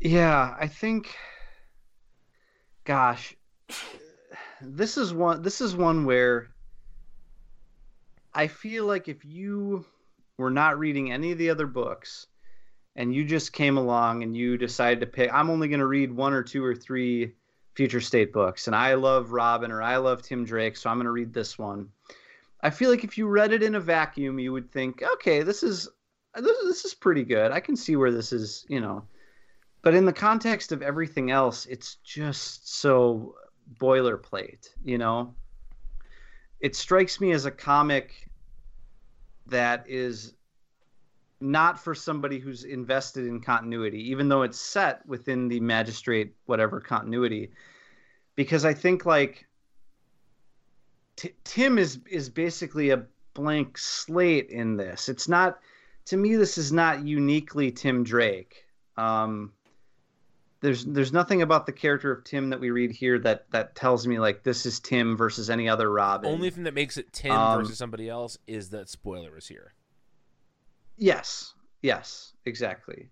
Yeah, 0.01 0.57
I 0.59 0.67
think. 0.67 1.15
Gosh, 2.83 3.33
this 4.61 4.97
is 4.97 5.13
one 5.13 5.41
this 5.41 5.61
is 5.61 5.73
one 5.73 6.03
where 6.03 6.49
I 8.35 8.47
feel 8.47 8.85
like 8.85 9.07
if 9.07 9.25
you 9.25 9.85
were 10.37 10.51
not 10.51 10.77
reading 10.77 11.11
any 11.11 11.31
of 11.31 11.37
the 11.37 11.49
other 11.49 11.65
books 11.65 12.27
and 12.95 13.15
you 13.15 13.25
just 13.25 13.53
came 13.53 13.77
along 13.77 14.23
and 14.23 14.35
you 14.35 14.57
decided 14.57 14.99
to 14.99 15.07
pick 15.07 15.33
I'm 15.33 15.49
only 15.49 15.69
going 15.69 15.79
to 15.79 15.87
read 15.87 16.11
one 16.11 16.33
or 16.33 16.43
two 16.43 16.63
or 16.63 16.75
three 16.75 17.33
future 17.73 18.01
state 18.01 18.33
books 18.33 18.67
and 18.67 18.75
I 18.75 18.93
love 18.95 19.31
Robin 19.31 19.71
or 19.71 19.81
I 19.81 19.97
love 19.97 20.21
Tim 20.21 20.45
Drake 20.45 20.77
so 20.77 20.89
I'm 20.89 20.97
going 20.97 21.05
to 21.05 21.11
read 21.11 21.33
this 21.33 21.57
one. 21.57 21.89
I 22.61 22.69
feel 22.69 22.89
like 22.89 23.03
if 23.03 23.17
you 23.17 23.27
read 23.27 23.53
it 23.53 23.63
in 23.63 23.75
a 23.75 23.79
vacuum 23.79 24.37
you 24.37 24.51
would 24.51 24.71
think 24.71 25.01
okay 25.01 25.41
this 25.41 25.63
is 25.63 25.87
this, 26.35 26.57
this 26.63 26.85
is 26.85 26.93
pretty 26.93 27.23
good. 27.23 27.51
I 27.51 27.59
can 27.59 27.75
see 27.75 27.95
where 27.95 28.11
this 28.11 28.33
is, 28.33 28.65
you 28.67 28.81
know. 28.81 29.03
But 29.81 29.93
in 29.93 30.05
the 30.05 30.13
context 30.13 30.71
of 30.71 30.81
everything 30.81 31.31
else, 31.31 31.65
it's 31.67 31.95
just 32.03 32.73
so 32.73 33.35
boilerplate, 33.79 34.69
you 34.83 34.97
know. 34.97 35.33
It 36.59 36.75
strikes 36.75 37.19
me 37.19 37.31
as 37.31 37.45
a 37.45 37.51
comic 37.51 38.29
that 39.47 39.85
is 39.87 40.33
not 41.41 41.83
for 41.83 41.93
somebody 41.93 42.39
who's 42.39 42.63
invested 42.63 43.27
in 43.27 43.41
continuity, 43.41 44.09
even 44.09 44.29
though 44.29 44.41
it's 44.41 44.59
set 44.59 45.05
within 45.05 45.47
the 45.47 45.59
magistrate 45.59 46.33
whatever 46.45 46.79
continuity. 46.79 47.51
Because 48.35 48.65
I 48.65 48.73
think 48.73 49.05
like 49.05 49.45
T- 51.15 51.33
Tim 51.43 51.77
is 51.77 51.99
is 52.09 52.29
basically 52.29 52.89
a 52.89 53.05
blank 53.33 53.77
slate 53.77 54.49
in 54.49 54.77
this. 54.77 55.09
It's 55.09 55.27
not 55.27 55.59
to 56.05 56.17
me. 56.17 56.35
This 56.35 56.57
is 56.57 56.71
not 56.71 57.05
uniquely 57.05 57.71
Tim 57.71 58.03
Drake. 58.03 58.65
Um, 58.97 59.51
there's 60.65 60.83
there's 60.83 61.13
nothing 61.13 61.43
about 61.43 61.67
the 61.67 61.71
character 61.71 62.11
of 62.11 62.23
Tim 62.23 62.49
that 62.49 62.59
we 62.59 62.71
read 62.71 62.91
here 62.91 63.19
that 63.19 63.45
that 63.51 63.75
tells 63.75 64.07
me 64.07 64.17
like 64.17 64.41
this 64.43 64.65
is 64.65 64.79
Tim 64.79 65.15
versus 65.15 65.49
any 65.49 65.69
other 65.69 65.89
Robin. 65.89 66.29
The 66.29 66.35
only 66.35 66.49
thing 66.49 66.63
that 66.63 66.73
makes 66.73 66.97
it 66.97 67.13
Tim 67.13 67.31
Um, 67.31 67.61
versus 67.61 67.77
somebody 67.77 68.09
else 68.09 68.37
is 68.47 68.71
that 68.71 68.89
spoiler 68.89 69.37
is 69.37 69.47
here. 69.47 69.73
Yes, 70.97 71.53
yes, 71.81 72.33
exactly. 72.45 73.09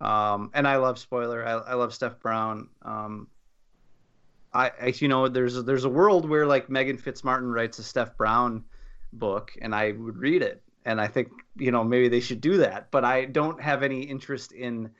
Um, 0.00 0.50
and 0.54 0.68
I 0.68 0.76
love 0.76 0.98
spoiler. 0.98 1.44
I, 1.44 1.52
I 1.52 1.74
love 1.74 1.92
Steph 1.92 2.20
Brown. 2.20 2.68
Um, 2.82 3.28
I, 4.52 4.70
I, 4.80 4.94
you 4.96 5.08
know, 5.08 5.26
there's 5.26 5.62
there's 5.64 5.84
a 5.84 5.90
world 5.90 6.28
where 6.28 6.46
like 6.46 6.68
Meghan 6.68 7.00
Fitzmartin 7.00 7.52
writes 7.52 7.78
a 7.80 7.82
Steph 7.82 8.16
Brown 8.16 8.64
book, 9.12 9.52
and 9.60 9.74
I 9.74 9.92
would 9.92 10.18
read 10.18 10.42
it. 10.42 10.62
And 10.84 11.00
I 11.00 11.08
think 11.08 11.28
you 11.56 11.72
know 11.72 11.82
maybe 11.82 12.08
they 12.08 12.20
should 12.20 12.40
do 12.40 12.58
that. 12.58 12.92
But 12.92 13.04
I 13.04 13.24
don't 13.24 13.60
have 13.60 13.82
any 13.82 14.02
interest 14.02 14.52
in 14.52 14.90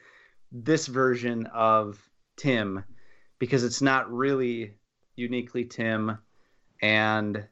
this 0.52 0.86
version 0.86 1.46
of 1.46 1.98
Tim 2.36 2.84
because 3.38 3.64
it's 3.64 3.82
not 3.82 4.10
really 4.10 4.74
uniquely 5.16 5.64
Tim, 5.64 6.18
and 6.80 7.46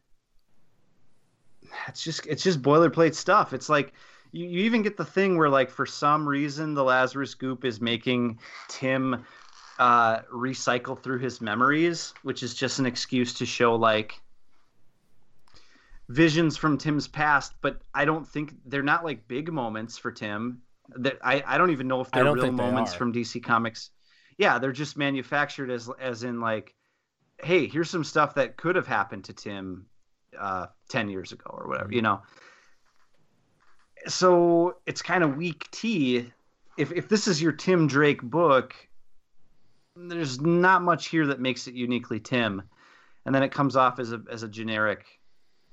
it's 1.88 2.02
just 2.02 2.26
it's 2.26 2.42
just 2.42 2.62
boilerplate 2.62 3.14
stuff. 3.14 3.52
It's 3.52 3.68
like 3.68 3.92
you, 4.32 4.46
you 4.46 4.64
even 4.64 4.82
get 4.82 4.96
the 4.96 5.04
thing 5.04 5.36
where 5.36 5.48
like 5.48 5.70
for 5.70 5.86
some 5.86 6.28
reason 6.28 6.74
the 6.74 6.84
Lazarus 6.84 7.34
Goop 7.34 7.64
is 7.64 7.80
making 7.80 8.38
Tim 8.68 9.24
uh, 9.78 10.20
recycle 10.32 11.00
through 11.00 11.18
his 11.18 11.40
memories, 11.40 12.14
which 12.22 12.42
is 12.42 12.54
just 12.54 12.78
an 12.78 12.86
excuse 12.86 13.34
to 13.34 13.46
show 13.46 13.74
like 13.74 14.20
visions 16.08 16.56
from 16.56 16.78
Tim's 16.78 17.08
past. 17.08 17.54
But 17.60 17.80
I 17.94 18.04
don't 18.04 18.26
think 18.26 18.54
they're 18.66 18.82
not 18.82 19.04
like 19.04 19.26
big 19.28 19.52
moments 19.52 19.98
for 19.98 20.12
Tim. 20.12 20.62
That 20.97 21.19
I, 21.23 21.43
I 21.47 21.59
don't 21.59 21.70
even 21.70 21.89
know 21.89 22.01
if 22.01 22.11
they're 22.11 22.32
real 22.32 22.52
moments 22.52 22.94
from 22.94 23.12
DC 23.12 23.43
Comics. 23.43 23.90
Yeah, 24.36 24.59
they're 24.59 24.73
just 24.73 24.97
manufactured 24.97 25.70
as 25.70 25.89
as 26.01 26.24
in 26.24 26.40
like, 26.40 26.74
hey, 27.43 27.66
here's 27.66 27.90
some 27.90 28.05
stuff 28.05 28.35
that 28.35 28.56
could 28.56 28.77
have 28.77 28.86
happened 28.86 29.24
to 29.24 29.32
Tim 29.32 29.86
uh, 30.39 30.66
ten 30.89 31.09
years 31.09 31.32
ago 31.32 31.51
or 31.51 31.69
whatever, 31.69 31.93
you 31.93 32.02
know. 32.02 32.23
So 34.06 34.77
it's 34.86 35.01
kind 35.01 35.24
of 35.24 35.36
weak 35.36 35.70
tea. 35.70 36.31
If 36.77 36.93
if 36.93 37.09
this 37.09 37.27
is 37.27 37.40
your 37.40 37.52
Tim 37.52 37.86
Drake 37.86 38.23
book, 38.23 38.74
there's 39.97 40.40
not 40.40 40.82
much 40.82 41.09
here 41.09 41.27
that 41.28 41.40
makes 41.40 41.66
it 41.66 41.74
uniquely 41.74 42.20
Tim, 42.20 42.62
and 43.24 43.35
then 43.35 43.43
it 43.43 43.52
comes 43.52 43.74
off 43.77 43.98
as 43.98 44.12
a 44.12 44.23
as 44.31 44.43
a 44.43 44.48
generic, 44.48 45.06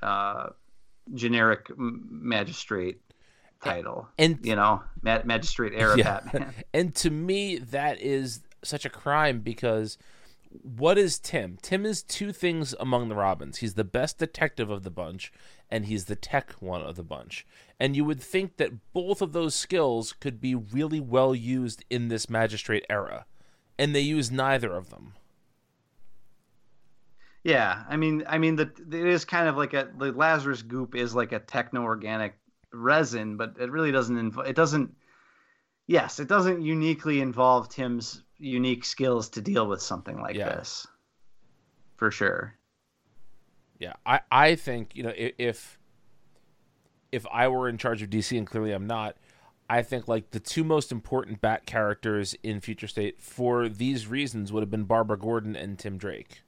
uh, 0.02 0.50
generic 1.14 1.70
magistrate 1.78 3.02
title. 3.64 4.08
And 4.18 4.40
you 4.44 4.56
know, 4.56 4.84
ma- 5.02 5.22
magistrate 5.24 5.74
era 5.76 5.98
Yeah. 5.98 6.20
Batman. 6.22 6.54
and 6.74 6.96
to 6.96 7.10
me 7.10 7.58
that 7.58 8.02
is 8.02 8.42
such 8.64 8.86
a 8.86 8.90
crime 8.90 9.40
because 9.40 9.98
what 10.64 10.98
is 10.98 11.18
Tim? 11.18 11.58
Tim 11.62 11.86
is 11.86 12.04
two 12.04 12.34
things 12.34 12.76
among 12.80 13.08
the 13.08 13.16
Robins. 13.16 13.58
He's 13.58 13.76
the 13.76 13.84
best 13.84 14.18
detective 14.18 14.70
of 14.70 14.84
the 14.84 14.92
bunch 14.92 15.32
and 15.70 15.86
he's 15.86 16.06
the 16.06 16.16
tech 16.16 16.52
one 16.60 16.82
of 16.82 16.96
the 16.96 17.04
bunch. 17.04 17.46
And 17.80 17.96
you 17.96 18.04
would 18.04 18.22
think 18.22 18.58
that 18.58 18.94
both 18.94 19.22
of 19.22 19.32
those 19.32 19.56
skills 19.56 20.14
could 20.14 20.42
be 20.42 20.54
really 20.54 21.00
well 21.00 21.34
used 21.34 21.86
in 21.90 22.10
this 22.10 22.30
magistrate 22.30 22.86
era. 22.90 23.26
And 23.80 23.96
they 23.96 24.02
use 24.02 24.30
neither 24.30 24.74
of 24.76 24.90
them. 24.90 25.14
Yeah, 27.44 27.84
I 27.90 27.98
mean, 27.98 28.24
I 28.28 28.38
mean, 28.38 28.56
the 28.56 28.72
it 28.92 29.08
is 29.08 29.26
kind 29.26 29.48
of 29.48 29.58
like 29.58 29.74
a 29.74 29.90
the 29.98 30.12
Lazarus 30.12 30.62
goop 30.62 30.94
is 30.96 31.16
like 31.16 31.32
a 31.32 31.40
techno 31.40 31.82
organic 31.82 32.36
resin, 32.74 33.38
but 33.38 33.56
it 33.60 33.72
really 33.72 33.92
doesn't 33.92 34.18
involve. 34.18 34.48
It 34.48 34.56
doesn't. 34.56 34.96
Yes, 35.88 36.20
it 36.20 36.28
doesn't 36.28 36.62
uniquely 36.62 37.22
involve 37.22 37.70
Tim's 37.70 38.24
unique 38.38 38.86
skills 38.86 39.30
to 39.30 39.42
deal 39.42 39.68
with 39.68 39.82
something 39.82 40.20
like 40.20 40.36
Yeah. 40.36 40.50
this. 40.56 40.88
For 41.98 42.12
sure. 42.12 42.56
Yeah, 43.80 43.94
I, 44.06 44.22
I 44.32 44.56
think 44.56 44.96
you 44.96 45.04
know 45.04 45.14
if 45.16 45.80
if 47.12 47.26
I 47.32 47.48
were 47.48 47.68
in 47.68 47.78
charge 47.78 48.02
of 48.02 48.10
DC, 48.10 48.38
and 48.38 48.48
clearly 48.48 48.72
I'm 48.72 48.88
not, 48.88 49.18
I 49.70 49.82
think 49.82 50.08
like 50.08 50.32
the 50.32 50.40
two 50.40 50.64
most 50.64 50.92
important 50.92 51.42
Bat 51.42 51.66
characters 51.66 52.36
in 52.44 52.60
Future 52.62 52.88
State 52.88 53.22
for 53.22 53.68
these 53.68 54.08
reasons 54.08 54.52
would 54.52 54.62
have 54.62 54.72
been 54.72 54.84
Barbara 54.86 55.18
Gordon 55.18 55.56
and 55.56 55.78
Tim 55.78 55.98
Drake. 55.98 56.42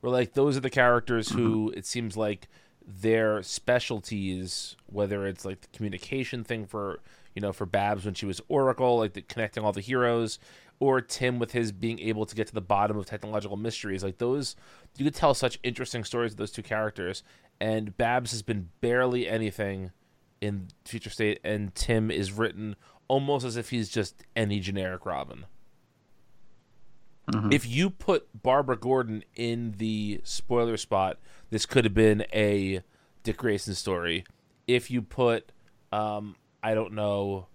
Where 0.00 0.12
like 0.12 0.34
those 0.34 0.56
are 0.56 0.60
the 0.60 0.70
characters 0.70 1.30
who 1.30 1.70
it 1.76 1.86
seems 1.86 2.16
like 2.16 2.48
their 2.86 3.42
specialties, 3.42 4.76
whether 4.86 5.26
it's 5.26 5.44
like 5.44 5.60
the 5.60 5.68
communication 5.68 6.44
thing 6.44 6.66
for 6.66 7.00
you 7.34 7.42
know 7.42 7.52
for 7.52 7.66
Babs 7.66 8.04
when 8.04 8.14
she 8.14 8.26
was 8.26 8.40
Oracle, 8.48 8.98
like 8.98 9.14
the 9.14 9.22
connecting 9.22 9.64
all 9.64 9.72
the 9.72 9.80
heroes, 9.80 10.38
or 10.78 11.00
Tim 11.00 11.38
with 11.38 11.52
his 11.52 11.72
being 11.72 11.98
able 12.00 12.26
to 12.26 12.34
get 12.34 12.46
to 12.48 12.54
the 12.54 12.60
bottom 12.60 12.96
of 12.96 13.06
technological 13.06 13.56
mysteries, 13.56 14.04
like 14.04 14.18
those 14.18 14.56
you 14.96 15.04
could 15.04 15.14
tell 15.14 15.34
such 15.34 15.58
interesting 15.62 16.04
stories 16.04 16.32
of 16.32 16.38
those 16.38 16.52
two 16.52 16.62
characters. 16.62 17.22
And 17.60 17.96
Babs 17.96 18.32
has 18.32 18.42
been 18.42 18.68
barely 18.80 19.28
anything 19.28 19.90
in 20.40 20.68
Future 20.84 21.10
State, 21.10 21.40
and 21.42 21.74
Tim 21.74 22.10
is 22.10 22.32
written 22.32 22.76
almost 23.08 23.44
as 23.46 23.56
if 23.56 23.70
he's 23.70 23.88
just 23.88 24.22
any 24.34 24.60
generic 24.60 25.06
Robin. 25.06 25.46
If 27.52 27.66
you 27.66 27.90
put 27.90 28.28
Barbara 28.42 28.76
Gordon 28.76 29.24
in 29.34 29.74
the 29.78 30.20
spoiler 30.22 30.76
spot, 30.76 31.18
this 31.50 31.66
could 31.66 31.84
have 31.84 31.94
been 31.94 32.24
a 32.32 32.82
Dick 33.24 33.38
Grayson 33.38 33.74
story. 33.74 34.24
If 34.66 34.90
you 34.90 35.02
put, 35.02 35.50
um, 35.92 36.36
I 36.62 36.74
don't 36.74 36.92
know, 36.92 37.48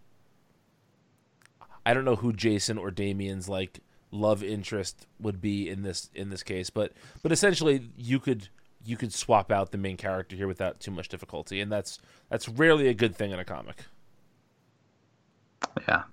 I 1.86 1.94
don't 1.94 2.06
know 2.06 2.18
who 2.18 2.34
Jason 2.34 2.78
or 2.78 2.92
Damian's 2.92 3.48
like 3.48 3.80
love 4.12 4.44
interest 4.44 5.08
would 5.20 5.40
be 5.40 5.70
in 5.70 5.84
this 5.84 6.10
in 6.14 6.30
this 6.30 6.44
case, 6.44 6.70
but 6.70 6.94
but 7.24 7.32
essentially 7.32 7.90
you 7.96 8.20
could 8.20 8.50
you 8.84 8.98
could 8.98 9.14
swap 9.14 9.52
out 9.52 9.72
the 9.72 9.78
main 9.78 9.98
character 9.98 10.36
here 10.36 10.48
without 10.48 10.80
too 10.80 10.92
much 10.92 11.08
difficulty, 11.08 11.62
and 11.62 11.72
that's 11.72 12.00
that's 12.30 12.50
rarely 12.50 12.88
a 12.88 12.94
good 12.94 13.16
thing 13.16 13.32
in 13.32 13.40
a 13.40 13.46
comic. 13.46 13.86
Yeah. 15.88 16.04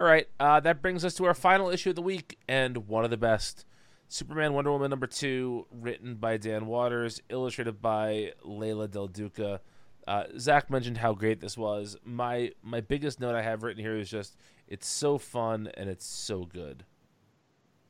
All 0.00 0.06
right, 0.06 0.26
uh, 0.40 0.60
that 0.60 0.80
brings 0.80 1.04
us 1.04 1.12
to 1.16 1.26
our 1.26 1.34
final 1.34 1.68
issue 1.68 1.90
of 1.90 1.94
the 1.94 2.00
week 2.00 2.38
and 2.48 2.88
one 2.88 3.04
of 3.04 3.10
the 3.10 3.18
best. 3.18 3.66
Superman 4.08 4.54
Wonder 4.54 4.72
Woman 4.72 4.88
number 4.88 5.06
two, 5.06 5.66
written 5.70 6.14
by 6.14 6.38
Dan 6.38 6.64
Watters, 6.64 7.20
illustrated 7.28 7.82
by 7.82 8.32
Leila 8.42 8.88
Del 8.88 9.08
Duca. 9.08 9.60
Uh, 10.08 10.24
Zach 10.38 10.70
mentioned 10.70 10.96
how 10.96 11.12
great 11.12 11.42
this 11.42 11.58
was. 11.58 11.98
My 12.02 12.52
my 12.62 12.80
biggest 12.80 13.20
note 13.20 13.34
I 13.34 13.42
have 13.42 13.62
written 13.62 13.82
here 13.84 13.94
is 13.98 14.08
just 14.08 14.38
it's 14.66 14.88
so 14.88 15.18
fun 15.18 15.68
and 15.74 15.90
it's 15.90 16.06
so 16.06 16.46
good. 16.46 16.86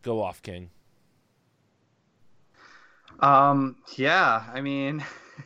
Go 0.03 0.21
off, 0.21 0.43
King. 0.43 0.71
Um. 3.21 3.77
Yeah. 3.97 4.47
I 4.53 4.61
mean, 4.61 5.05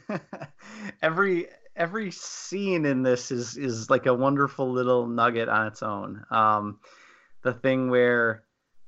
every 1.03 1.49
every 1.77 2.11
scene 2.11 2.85
in 2.85 3.03
this 3.03 3.31
is 3.31 3.57
is 3.57 3.91
like 3.91 4.07
a 4.07 4.15
wonderful 4.15 4.71
little 4.71 5.07
nugget 5.07 5.49
on 5.49 5.67
its 5.67 5.83
own. 5.83 6.25
Um, 6.31 6.79
the 7.43 7.53
thing 7.53 7.91
where 7.91 8.45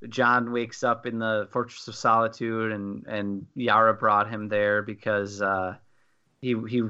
John 0.09 0.53
wakes 0.53 0.85
up 0.85 1.07
in 1.07 1.19
the 1.19 1.49
Fortress 1.51 1.89
of 1.89 1.95
Solitude, 1.95 2.73
and 2.73 3.07
and 3.07 3.47
Yara 3.55 3.95
brought 3.95 4.31
him 4.31 4.49
there 4.49 4.83
because 4.83 5.43
uh, 5.43 5.77
he 6.41 6.57
he 6.69 6.83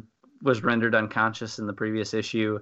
was 0.43 0.63
rendered 0.63 0.95
unconscious 0.95 1.59
in 1.59 1.67
the 1.67 1.73
previous 1.73 2.15
issue, 2.15 2.59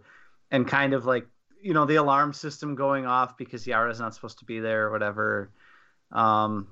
and 0.50 0.66
kind 0.66 0.94
of 0.94 1.04
like 1.04 1.26
you 1.60 1.74
know 1.74 1.86
the 1.86 1.96
alarm 1.96 2.32
system 2.32 2.74
going 2.74 3.06
off 3.06 3.36
because 3.36 3.66
Yara's 3.66 4.00
not 4.00 4.14
supposed 4.14 4.38
to 4.38 4.44
be 4.44 4.60
there 4.60 4.86
or 4.86 4.90
whatever. 4.90 5.50
Um, 6.12 6.68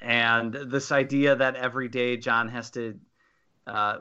and 0.00 0.52
this 0.52 0.90
idea 0.90 1.36
that 1.36 1.54
every 1.54 1.88
day 1.88 2.16
John 2.16 2.48
has 2.48 2.70
to 2.72 2.98
uh, 3.68 3.98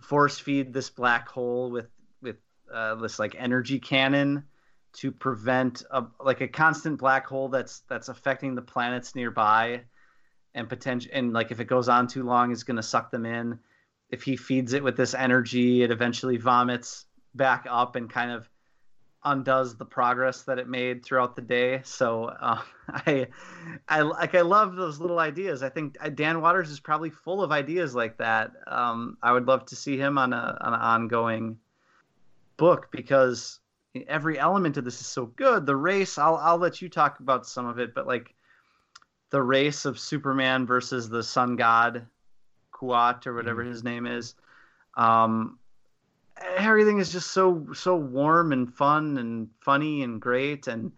force 0.00 0.38
feed 0.38 0.72
this 0.72 0.90
black 0.90 1.28
hole 1.28 1.70
with 1.70 1.88
with 2.22 2.36
uh, 2.72 2.94
this 2.96 3.18
like 3.18 3.34
energy 3.38 3.78
cannon 3.78 4.44
to 4.92 5.12
prevent 5.12 5.84
a 5.90 6.04
like 6.20 6.40
a 6.40 6.48
constant 6.48 6.98
black 6.98 7.26
hole 7.26 7.48
that's 7.48 7.80
that's 7.88 8.08
affecting 8.08 8.54
the 8.54 8.62
planets 8.62 9.14
nearby 9.14 9.82
and 10.54 10.68
potential 10.68 11.10
and 11.14 11.32
like 11.32 11.50
if 11.52 11.60
it 11.60 11.66
goes 11.66 11.88
on 11.88 12.06
too 12.06 12.24
long 12.24 12.50
is 12.50 12.64
going 12.64 12.76
to 12.76 12.82
suck 12.82 13.10
them 13.10 13.26
in. 13.26 13.58
If 14.08 14.24
he 14.24 14.36
feeds 14.36 14.72
it 14.72 14.82
with 14.82 14.96
this 14.96 15.14
energy 15.14 15.82
it 15.82 15.90
eventually 15.90 16.36
vomits 16.36 17.06
back 17.34 17.66
up 17.70 17.94
and 17.94 18.10
kind 18.10 18.32
of 18.32 18.48
undoes 19.24 19.76
the 19.76 19.84
progress 19.84 20.42
that 20.42 20.58
it 20.58 20.68
made 20.68 21.04
throughout 21.04 21.36
the 21.36 21.42
day. 21.42 21.80
So 21.84 22.24
uh, 22.24 22.62
i 22.88 23.26
i 23.88 24.00
like 24.00 24.34
i 24.34 24.40
love 24.40 24.76
those 24.76 25.00
little 25.00 25.18
ideas. 25.18 25.62
I 25.62 25.68
think 25.68 25.96
uh, 26.00 26.08
dan 26.08 26.40
watters 26.40 26.70
is 26.70 26.80
probably 26.80 27.10
full 27.10 27.42
of 27.42 27.52
ideas 27.52 27.94
like 27.94 28.16
that. 28.18 28.52
Um, 28.66 29.18
i 29.22 29.32
would 29.32 29.46
love 29.46 29.66
to 29.66 29.76
see 29.76 29.98
him 29.98 30.18
on 30.18 30.32
a 30.32 30.58
on 30.60 30.74
an 30.74 30.80
ongoing 30.80 31.58
book 32.56 32.88
because 32.90 33.60
every 34.06 34.38
element 34.38 34.76
of 34.76 34.84
this 34.84 35.00
is 35.00 35.06
so 35.06 35.26
good. 35.26 35.66
The 35.66 35.76
race 35.76 36.18
i'll 36.18 36.36
i'll 36.36 36.58
let 36.58 36.80
you 36.80 36.88
talk 36.88 37.20
about 37.20 37.46
some 37.46 37.66
of 37.66 37.78
it 37.78 37.94
but 37.94 38.06
like 38.06 38.34
the 39.30 39.42
race 39.42 39.84
of 39.84 39.98
Superman 39.98 40.66
versus 40.66 41.08
the 41.08 41.22
sun 41.22 41.56
god 41.56 42.06
Kuat 42.72 43.26
or 43.26 43.34
whatever 43.34 43.62
his 43.62 43.84
name 43.84 44.06
is. 44.06 44.34
Um, 44.96 45.58
everything 46.56 46.98
is 46.98 47.12
just 47.12 47.32
so 47.32 47.66
so 47.74 47.96
warm 47.96 48.52
and 48.52 48.72
fun 48.74 49.18
and 49.18 49.48
funny 49.60 50.02
and 50.02 50.20
great. 50.20 50.66
And 50.66 50.92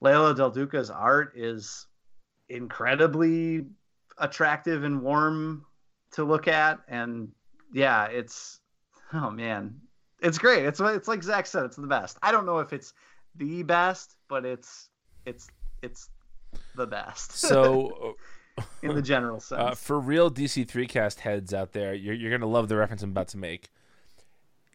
Leila 0.00 0.34
Del 0.34 0.50
Duca's 0.50 0.90
art 0.90 1.32
is 1.36 1.86
incredibly 2.48 3.66
attractive 4.18 4.84
and 4.84 5.02
warm 5.02 5.64
to 6.12 6.24
look 6.24 6.48
at. 6.48 6.80
And 6.88 7.28
yeah, 7.72 8.06
it's 8.06 8.60
oh 9.12 9.30
man, 9.30 9.80
it's 10.20 10.38
great. 10.38 10.64
It's 10.64 10.80
it's 10.80 11.08
like 11.08 11.22
Zach 11.22 11.46
said, 11.46 11.64
it's 11.64 11.76
the 11.76 11.86
best. 11.86 12.18
I 12.22 12.32
don't 12.32 12.46
know 12.46 12.58
if 12.58 12.72
it's 12.72 12.94
the 13.36 13.62
best, 13.62 14.16
but 14.28 14.44
it's 14.44 14.88
it's 15.26 15.48
it's 15.82 16.08
the 16.76 16.86
best. 16.86 17.32
So, 17.32 18.16
in 18.82 18.94
the 18.94 19.02
general 19.02 19.40
sense. 19.40 19.60
uh, 19.60 19.74
for 19.74 19.98
real 19.98 20.30
DC 20.30 20.68
three 20.68 20.86
cast 20.86 21.20
heads 21.20 21.52
out 21.52 21.72
there, 21.72 21.94
you're 21.94 22.14
you're 22.14 22.30
gonna 22.30 22.50
love 22.50 22.68
the 22.68 22.76
reference 22.76 23.02
I'm 23.02 23.10
about 23.10 23.28
to 23.28 23.38
make. 23.38 23.70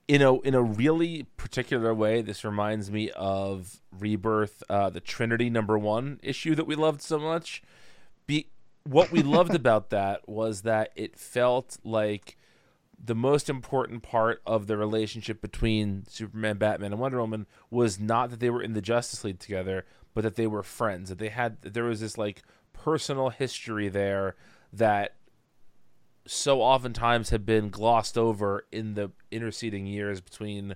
In 0.08 0.22
a 0.22 0.40
in 0.42 0.54
a 0.54 0.62
really 0.62 1.24
particular 1.36 1.94
way, 1.94 2.22
this 2.22 2.46
reminds 2.46 2.90
me 2.90 3.12
of 3.12 3.82
Rebirth, 3.92 4.64
uh, 4.70 4.90
the 4.90 5.02
Trinity 5.02 5.50
number 5.50 5.78
one 5.78 6.20
issue 6.24 6.56
that 6.56 6.66
we 6.66 6.76
loved 6.76 7.02
so 7.02 7.20
much. 7.20 7.62
Be 8.26 8.48
what 8.84 9.12
we 9.12 9.22
loved 9.22 9.54
about 9.62 9.90
that 9.90 10.28
was 10.28 10.62
that 10.62 10.92
it 10.96 11.20
felt 11.20 11.78
like 11.84 12.38
the 13.04 13.16
most 13.16 13.50
important 13.50 14.02
part 14.02 14.42
of 14.46 14.68
the 14.68 14.78
relationship 14.78 15.42
between 15.42 16.06
Superman, 16.08 16.58
Batman, 16.58 16.94
and 16.94 17.02
Wonder 17.02 17.20
Woman 17.20 17.46
was 17.70 18.00
not 18.00 18.30
that 18.30 18.40
they 18.40 18.50
were 18.50 18.62
in 18.62 18.74
the 18.74 18.82
Justice 18.82 19.24
League 19.24 19.40
together, 19.40 19.86
but 20.14 20.24
that 20.24 20.36
they 20.36 20.48
were 20.48 20.64
friends. 20.64 21.10
That 21.10 21.20
they 21.20 21.30
had 21.30 21.62
that 21.64 21.74
there 21.74 21.84
was 21.84 22.00
this 22.00 22.18
like 22.18 22.44
personal 22.74 23.30
history 23.30 23.90
there 23.90 24.36
that 24.72 25.17
so 26.28 26.62
oftentimes 26.62 27.30
have 27.30 27.46
been 27.46 27.70
glossed 27.70 28.18
over 28.18 28.66
in 28.72 28.94
the 28.94 29.12
interceding 29.32 29.86
years 29.88 30.22
between 30.22 30.76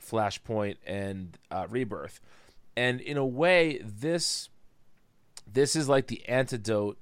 Flashpoint 0.00 0.76
and 0.86 1.38
uh, 1.50 1.66
Rebirth. 1.68 2.20
And 2.76 3.00
in 3.00 3.16
a 3.16 3.24
way, 3.24 3.80
this 3.84 4.48
this 5.46 5.76
is 5.76 5.88
like 5.88 6.08
the 6.08 6.26
antidote 6.28 6.98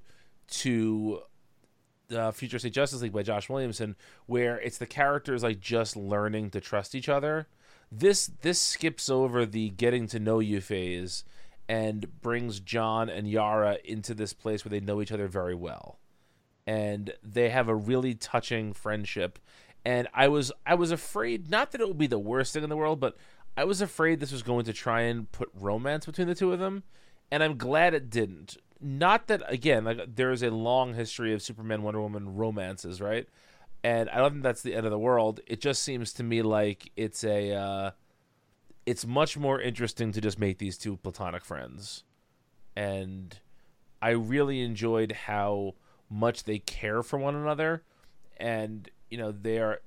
to 0.47 1.21
the 2.07 2.31
Future 2.31 2.59
State 2.59 2.73
Justice 2.73 3.01
League 3.01 3.13
by 3.13 3.23
Josh 3.23 3.49
Williamson, 3.49 3.95
where 4.27 4.59
it's 4.59 4.77
the 4.77 4.85
characters 4.85 5.43
like 5.43 5.59
just 5.59 5.95
learning 5.95 6.51
to 6.51 6.61
trust 6.61 6.95
each 6.95 7.09
other. 7.09 7.47
This 7.91 8.27
this 8.41 8.61
skips 8.61 9.09
over 9.09 9.45
the 9.45 9.69
getting 9.71 10.07
to 10.07 10.19
know 10.19 10.39
you 10.39 10.61
phase 10.61 11.23
and 11.67 12.21
brings 12.21 12.59
John 12.59 13.09
and 13.09 13.27
Yara 13.27 13.79
into 13.83 14.13
this 14.13 14.33
place 14.33 14.63
where 14.63 14.69
they 14.69 14.79
know 14.79 15.01
each 15.01 15.11
other 15.11 15.27
very 15.27 15.55
well. 15.55 15.99
And 16.67 17.13
they 17.23 17.49
have 17.49 17.67
a 17.67 17.75
really 17.75 18.15
touching 18.15 18.73
friendship. 18.73 19.39
And 19.85 20.07
I 20.13 20.27
was 20.27 20.51
I 20.65 20.75
was 20.75 20.91
afraid 20.91 21.49
not 21.49 21.71
that 21.71 21.81
it 21.81 21.87
would 21.87 21.97
be 21.97 22.07
the 22.07 22.17
worst 22.17 22.53
thing 22.53 22.63
in 22.63 22.69
the 22.69 22.77
world, 22.77 22.99
but 22.99 23.17
I 23.57 23.63
was 23.63 23.81
afraid 23.81 24.19
this 24.19 24.31
was 24.31 24.43
going 24.43 24.65
to 24.65 24.73
try 24.73 25.01
and 25.01 25.31
put 25.31 25.49
romance 25.53 26.05
between 26.05 26.27
the 26.27 26.35
two 26.35 26.51
of 26.51 26.59
them, 26.59 26.83
and 27.31 27.41
I'm 27.41 27.57
glad 27.57 27.93
it 27.93 28.09
didn't. 28.09 28.57
Not 28.81 29.27
that 29.27 29.43
again, 29.47 29.85
like 29.85 30.15
there 30.15 30.31
is 30.31 30.43
a 30.43 30.49
long 30.49 30.93
history 30.95 31.33
of 31.33 31.41
Superman 31.41 31.83
Wonder 31.83 32.01
Woman 32.01 32.35
romances, 32.35 32.99
right? 32.99 33.27
And 33.83 34.09
I 34.09 34.17
don't 34.17 34.31
think 34.31 34.43
that's 34.43 34.63
the 34.63 34.73
end 34.73 34.85
of 34.85 34.91
the 34.91 34.99
world. 34.99 35.39
It 35.47 35.61
just 35.61 35.83
seems 35.83 36.11
to 36.13 36.23
me 36.23 36.41
like 36.41 36.91
it's 36.97 37.23
a 37.23 37.53
uh, 37.53 37.91
it's 38.85 39.05
much 39.05 39.37
more 39.37 39.61
interesting 39.61 40.11
to 40.11 40.21
just 40.21 40.39
make 40.39 40.57
these 40.57 40.77
two 40.77 40.97
platonic 40.97 41.45
friends. 41.45 42.03
And 42.75 43.37
I 44.01 44.09
really 44.09 44.61
enjoyed 44.61 45.13
how 45.13 45.75
much 46.09 46.43
they 46.43 46.59
care 46.59 47.01
for 47.01 47.17
one 47.17 47.35
another 47.35 47.83
and 48.37 48.89
you 49.09 49.17
know 49.17 49.31
they're 49.31 49.79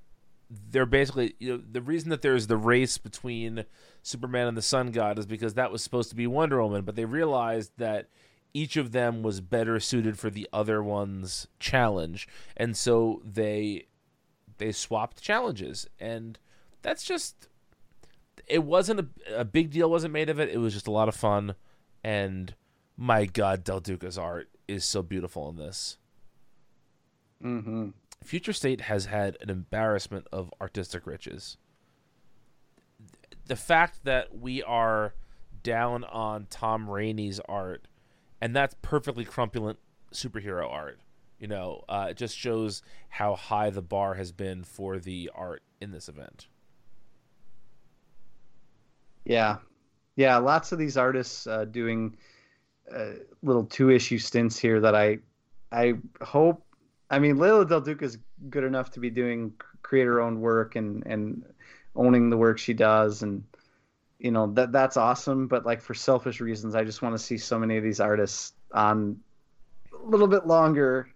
they're 0.71 0.87
basically 0.87 1.35
you 1.39 1.51
know 1.51 1.63
the 1.71 1.83
reason 1.83 2.11
that 2.11 2.23
there's 2.23 2.47
the 2.47 2.57
race 2.57 2.99
between 2.99 3.65
Superman 4.03 4.47
and 4.47 4.57
the 4.57 4.63
Sun 4.63 4.93
God 4.93 5.19
is 5.19 5.27
because 5.27 5.55
that 5.55 5.71
was 5.71 5.83
supposed 5.83 6.11
to 6.11 6.17
be 6.17 6.27
Wonder 6.27 6.63
Woman, 6.63 6.83
but 6.83 6.97
they 6.97 7.05
realized 7.05 7.73
that 7.77 8.09
each 8.55 8.77
of 8.77 8.93
them 8.93 9.23
was 9.23 9.41
better 9.41 9.79
suited 9.79 10.19
for 10.19 10.31
the 10.31 10.49
other 10.53 10.83
one's 10.83 11.47
challenge, 11.61 12.27
and 12.57 12.77
so 12.77 13.21
they 13.25 13.87
they 14.57 14.73
swapped 14.73 15.21
challenges, 15.21 15.87
and 16.01 16.39
that's 16.81 17.05
just 17.05 17.49
it 18.47 18.65
wasn't 18.65 19.01
a, 19.01 19.41
a 19.41 19.45
big 19.45 19.71
deal 19.71 19.91
wasn't 19.91 20.15
made 20.15 20.31
of 20.31 20.41
it. 20.41 20.49
It 20.49 20.59
was 20.59 20.73
just 20.73 20.87
a 20.87 20.93
lot 20.93 21.09
of 21.09 21.15
fun, 21.15 21.55
and 22.03 22.55
my 22.97 23.27
God, 23.27 23.65
Del 23.65 23.81
Duca's 23.81 24.17
art 24.17 24.49
is 24.67 24.85
so 24.85 25.03
beautiful 25.03 25.51
in 25.51 25.57
this. 25.57 25.99
Mm-hmm. 27.45 27.89
Future 28.23 28.53
State 28.53 28.83
has 28.83 29.07
had 29.07 29.37
an 29.41 29.51
embarrassment 29.51 30.27
of 30.33 30.53
artistic 30.61 31.07
riches. 31.07 31.57
The 33.47 33.57
fact 33.57 34.05
that 34.05 34.37
we 34.37 34.63
are 34.63 35.15
down 35.63 36.05
on 36.05 36.47
Tom 36.51 36.91
Raney's 36.91 37.41
art, 37.49 37.87
and 38.41 38.55
that's 38.55 38.75
perfectly 38.83 39.25
crumpulent 39.25 39.79
superhero 40.13 40.71
art, 40.71 41.01
you 41.39 41.47
know, 41.47 41.85
uh, 41.89 42.09
it 42.11 42.17
just 42.17 42.37
shows 42.37 42.83
how 43.09 43.37
high 43.37 43.71
the 43.71 43.83
bar 43.83 44.15
has 44.15 44.33
been 44.33 44.65
for 44.65 44.99
the 44.99 45.31
art 45.35 45.63
in 45.81 45.93
this 45.93 46.09
event. 46.09 46.49
Yeah, 49.25 49.59
yeah. 50.17 50.39
Lots 50.39 50.73
of 50.73 50.79
these 50.79 50.97
artists 50.97 51.47
uh, 51.47 51.65
doing 51.67 52.17
uh, 52.93 53.13
little 53.43 53.65
two 53.65 53.91
issue 53.91 54.19
stints 54.19 54.59
here 54.59 54.81
that 54.81 54.95
I, 54.95 55.19
I 55.71 55.95
hope. 56.21 56.65
I 57.11 57.19
mean, 57.19 57.39
Leila 57.39 57.67
Del 57.67 57.81
Duca 57.81 58.05
is 58.05 58.19
good 58.51 58.65
enough 58.65 58.91
to 58.93 59.01
be 59.01 59.11
doing 59.11 59.53
create 59.83 60.05
her 60.05 60.21
own 60.21 60.41
work 60.41 60.77
and 60.77 61.07
and 61.07 61.45
owning 61.97 62.31
the 62.31 62.37
work 62.37 62.59
she 62.59 62.75
does, 62.75 63.23
and 63.23 63.45
you 64.19 64.31
know 64.31 64.53
that 64.55 64.73
that's 64.73 64.97
awesome. 64.97 65.49
But 65.49 65.65
like 65.65 65.81
for 65.81 65.95
selfish 65.95 66.41
reasons, 66.41 66.75
I 66.75 66.85
just 66.85 67.03
want 67.03 67.15
to 67.15 67.19
see 67.19 67.39
so 67.39 67.59
many 67.59 67.77
of 67.77 67.85
these 67.85 68.01
artists 68.01 68.53
on 68.73 69.19
a 69.93 70.09
little 70.09 70.29
bit 70.29 70.47
longer 70.47 71.09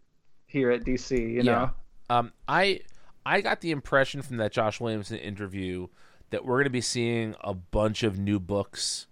here 0.46 0.70
at 0.70 0.84
DC. 0.84 1.34
You 1.34 1.42
know. 1.42 1.70
Um, 2.10 2.32
I 2.48 2.80
I 3.24 3.40
got 3.40 3.60
the 3.60 3.70
impression 3.70 4.22
from 4.22 4.38
that 4.38 4.52
Josh 4.52 4.80
Williamson 4.80 5.18
interview 5.18 5.88
that 6.30 6.44
we're 6.44 6.56
going 6.56 6.64
to 6.64 6.70
be 6.70 6.80
seeing 6.80 7.34
a 7.42 7.54
bunch 7.54 8.02
of 8.02 8.18
new 8.18 8.40
books 8.40 9.06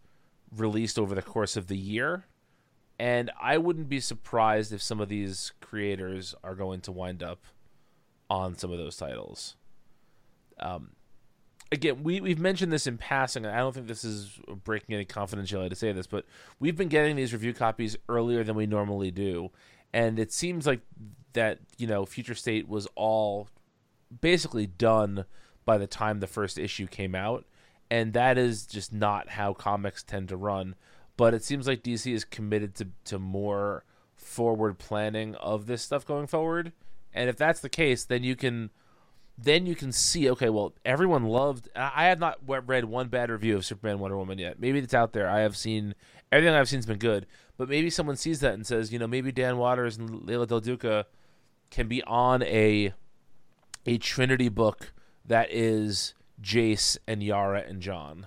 released 0.54 0.98
over 0.98 1.14
the 1.14 1.22
course 1.22 1.56
of 1.56 1.66
the 1.68 1.76
year. 1.76 2.24
And 3.00 3.30
I 3.40 3.56
wouldn't 3.56 3.88
be 3.88 3.98
surprised 3.98 4.74
if 4.74 4.82
some 4.82 5.00
of 5.00 5.08
these 5.08 5.52
creators 5.62 6.34
are 6.44 6.54
going 6.54 6.82
to 6.82 6.92
wind 6.92 7.22
up 7.22 7.46
on 8.28 8.58
some 8.58 8.70
of 8.70 8.76
those 8.76 8.94
titles. 8.94 9.56
Um, 10.58 10.90
again, 11.72 12.02
we, 12.02 12.20
we've 12.20 12.38
mentioned 12.38 12.70
this 12.70 12.86
in 12.86 12.98
passing. 12.98 13.46
and 13.46 13.54
I 13.54 13.60
don't 13.60 13.72
think 13.72 13.86
this 13.86 14.04
is 14.04 14.38
breaking 14.64 14.94
any 14.94 15.06
confidentiality 15.06 15.70
to 15.70 15.76
say 15.76 15.92
this, 15.92 16.06
but 16.06 16.26
we've 16.58 16.76
been 16.76 16.88
getting 16.88 17.16
these 17.16 17.32
review 17.32 17.54
copies 17.54 17.96
earlier 18.10 18.44
than 18.44 18.54
we 18.54 18.66
normally 18.66 19.10
do. 19.10 19.50
And 19.94 20.18
it 20.18 20.30
seems 20.30 20.66
like 20.66 20.80
that, 21.32 21.60
you 21.78 21.86
know, 21.86 22.04
Future 22.04 22.34
State 22.34 22.68
was 22.68 22.86
all 22.96 23.48
basically 24.20 24.66
done 24.66 25.24
by 25.64 25.78
the 25.78 25.86
time 25.86 26.20
the 26.20 26.26
first 26.26 26.58
issue 26.58 26.86
came 26.86 27.14
out. 27.14 27.46
And 27.90 28.12
that 28.12 28.36
is 28.36 28.66
just 28.66 28.92
not 28.92 29.30
how 29.30 29.54
comics 29.54 30.02
tend 30.02 30.28
to 30.28 30.36
run. 30.36 30.74
But 31.20 31.34
it 31.34 31.44
seems 31.44 31.66
like 31.66 31.82
DC 31.82 32.10
is 32.14 32.24
committed 32.24 32.74
to, 32.76 32.88
to 33.04 33.18
more 33.18 33.84
forward 34.16 34.78
planning 34.78 35.34
of 35.34 35.66
this 35.66 35.82
stuff 35.82 36.06
going 36.06 36.26
forward. 36.26 36.72
And 37.12 37.28
if 37.28 37.36
that's 37.36 37.60
the 37.60 37.68
case, 37.68 38.06
then 38.06 38.24
you 38.24 38.34
can 38.34 38.70
then 39.36 39.66
you 39.66 39.74
can 39.74 39.92
see 39.92 40.30
okay 40.30 40.48
well 40.48 40.74
everyone 40.82 41.24
loved 41.24 41.68
i 41.74 42.06
have 42.06 42.18
not 42.18 42.38
read 42.46 42.84
one 42.86 43.08
bad 43.08 43.30
review 43.30 43.56
of 43.56 43.66
superman 43.66 43.98
wonder 43.98 44.16
woman 44.16 44.38
yet. 44.38 44.58
Maybe 44.58 44.78
it's 44.78 44.94
out 44.94 45.12
there. 45.12 45.28
I 45.28 45.40
have 45.40 45.58
seen 45.58 45.94
everything 46.32 46.54
i've 46.54 46.70
seen's 46.70 46.86
been 46.86 46.96
good. 46.96 47.26
But 47.58 47.68
maybe 47.68 47.90
someone 47.90 48.16
sees 48.16 48.40
that 48.40 48.54
and 48.54 48.66
says 48.66 48.90
you 48.90 48.98
know 48.98 49.06
maybe 49.06 49.30
dan 49.30 49.58
watters 49.58 49.98
and 49.98 50.24
leila 50.24 50.46
del 50.46 50.60
duca 50.60 51.04
can 51.70 51.86
be 51.86 52.02
on 52.04 52.42
a 52.44 52.94
a 53.84 53.98
trinity 53.98 54.48
book 54.48 54.94
that 55.26 55.52
is 55.52 56.14
jace 56.40 56.96
and 57.06 57.22
yara 57.22 57.62
and 57.68 57.82
john 57.82 58.26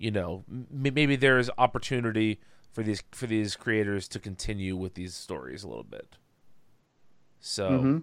you 0.00 0.10
know 0.10 0.42
m- 0.50 0.66
maybe 0.72 1.14
there 1.14 1.38
is 1.38 1.48
opportunity 1.58 2.40
for 2.72 2.82
these 2.82 3.02
for 3.12 3.26
these 3.28 3.54
creators 3.54 4.08
to 4.08 4.18
continue 4.18 4.74
with 4.74 4.94
these 4.94 5.14
stories 5.14 5.62
a 5.62 5.68
little 5.68 5.84
bit 5.84 6.16
so 7.38 7.70
Mhm. 7.70 8.02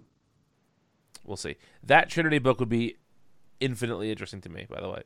we'll 1.26 1.36
see. 1.38 1.58
That 1.84 2.10
Trinity 2.10 2.40
book 2.40 2.60
would 2.60 2.70
be 2.70 2.96
infinitely 3.60 4.10
interesting 4.12 4.42
to 4.42 4.50
me. 4.50 4.66
By 4.70 4.80
the 4.82 4.90
way, 4.90 5.04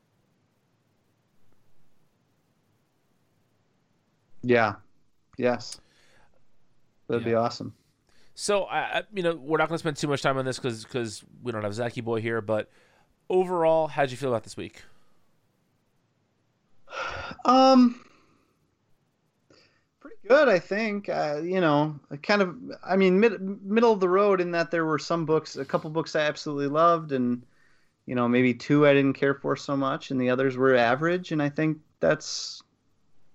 Yeah. 4.44 4.76
Yes. 5.38 5.80
That'd 7.08 7.26
be 7.26 7.34
awesome. 7.34 7.74
so 8.36 8.64
I, 8.64 8.80
I 8.80 9.04
you 9.14 9.22
know 9.24 9.36
we're 9.36 9.58
not 9.58 9.68
going 9.68 9.76
to 9.76 9.80
spend 9.80 9.98
too 9.98 10.08
much 10.08 10.22
time 10.22 10.38
on 10.38 10.46
this 10.46 10.58
because 10.60 11.24
we 11.44 11.52
don't 11.52 11.64
have 11.64 11.74
Zachy 11.74 12.02
Boy 12.02 12.22
here. 12.22 12.42
But 12.42 12.70
overall, 13.30 13.88
how'd 13.88 14.12
you 14.12 14.18
feel 14.18 14.30
about 14.30 14.44
this 14.44 14.56
week? 14.58 14.84
Um, 17.46 18.04
pretty 20.00 20.18
good, 20.28 20.48
I 20.50 20.60
think. 20.60 21.10
Uh, 21.10 21.42
you 21.44 21.62
know, 21.62 22.00
kind 22.24 22.42
of. 22.42 22.56
I 22.84 22.96
mean, 22.96 23.20
mid, 23.20 23.42
middle 23.64 23.92
of 23.92 24.00
the 24.00 24.10
road 24.10 24.42
in 24.42 24.52
that 24.52 24.72
there 24.72 24.86
were 24.86 25.00
some 25.00 25.26
books, 25.26 25.56
a 25.56 25.66
couple 25.66 25.90
books 25.90 26.16
I 26.16 26.22
absolutely 26.22 26.68
loved, 26.68 27.12
and 27.12 27.44
you 28.06 28.16
know, 28.16 28.28
maybe 28.28 28.54
two 28.54 28.88
I 28.88 28.94
didn't 28.94 29.14
care 29.14 29.34
for 29.34 29.56
so 29.56 29.78
much, 29.78 30.12
and 30.12 30.20
the 30.20 30.30
others 30.30 30.58
were 30.58 30.76
average. 30.76 31.32
And 31.32 31.42
I 31.42 31.50
think 31.50 31.78
that's, 32.00 32.62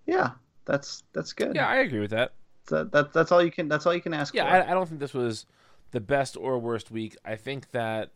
yeah, 0.06 0.32
that's 0.64 1.04
that's 1.12 1.32
good. 1.32 1.54
Yeah, 1.54 1.68
I 1.68 1.76
agree 1.76 2.00
with 2.00 2.10
that. 2.10 2.32
that, 2.68 2.92
that 2.92 3.12
that's 3.12 3.32
all 3.32 3.42
you 3.42 3.50
can. 3.50 3.68
That's 3.68 3.86
all 3.86 3.94
you 3.94 4.02
can 4.02 4.12
ask 4.12 4.34
Yeah, 4.34 4.44
for. 4.44 4.68
I, 4.68 4.72
I 4.72 4.74
don't 4.74 4.88
think 4.88 5.00
this 5.00 5.14
was 5.14 5.46
the 5.92 6.00
best 6.00 6.36
or 6.36 6.58
worst 6.58 6.90
week. 6.90 7.16
I 7.24 7.36
think 7.36 7.70
that 7.70 8.10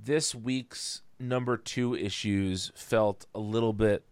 this 0.00 0.34
week's 0.34 1.02
number 1.18 1.56
two 1.56 1.94
issues 1.94 2.72
felt 2.74 3.26
a 3.34 3.40
little 3.40 3.72
bit 3.72 4.04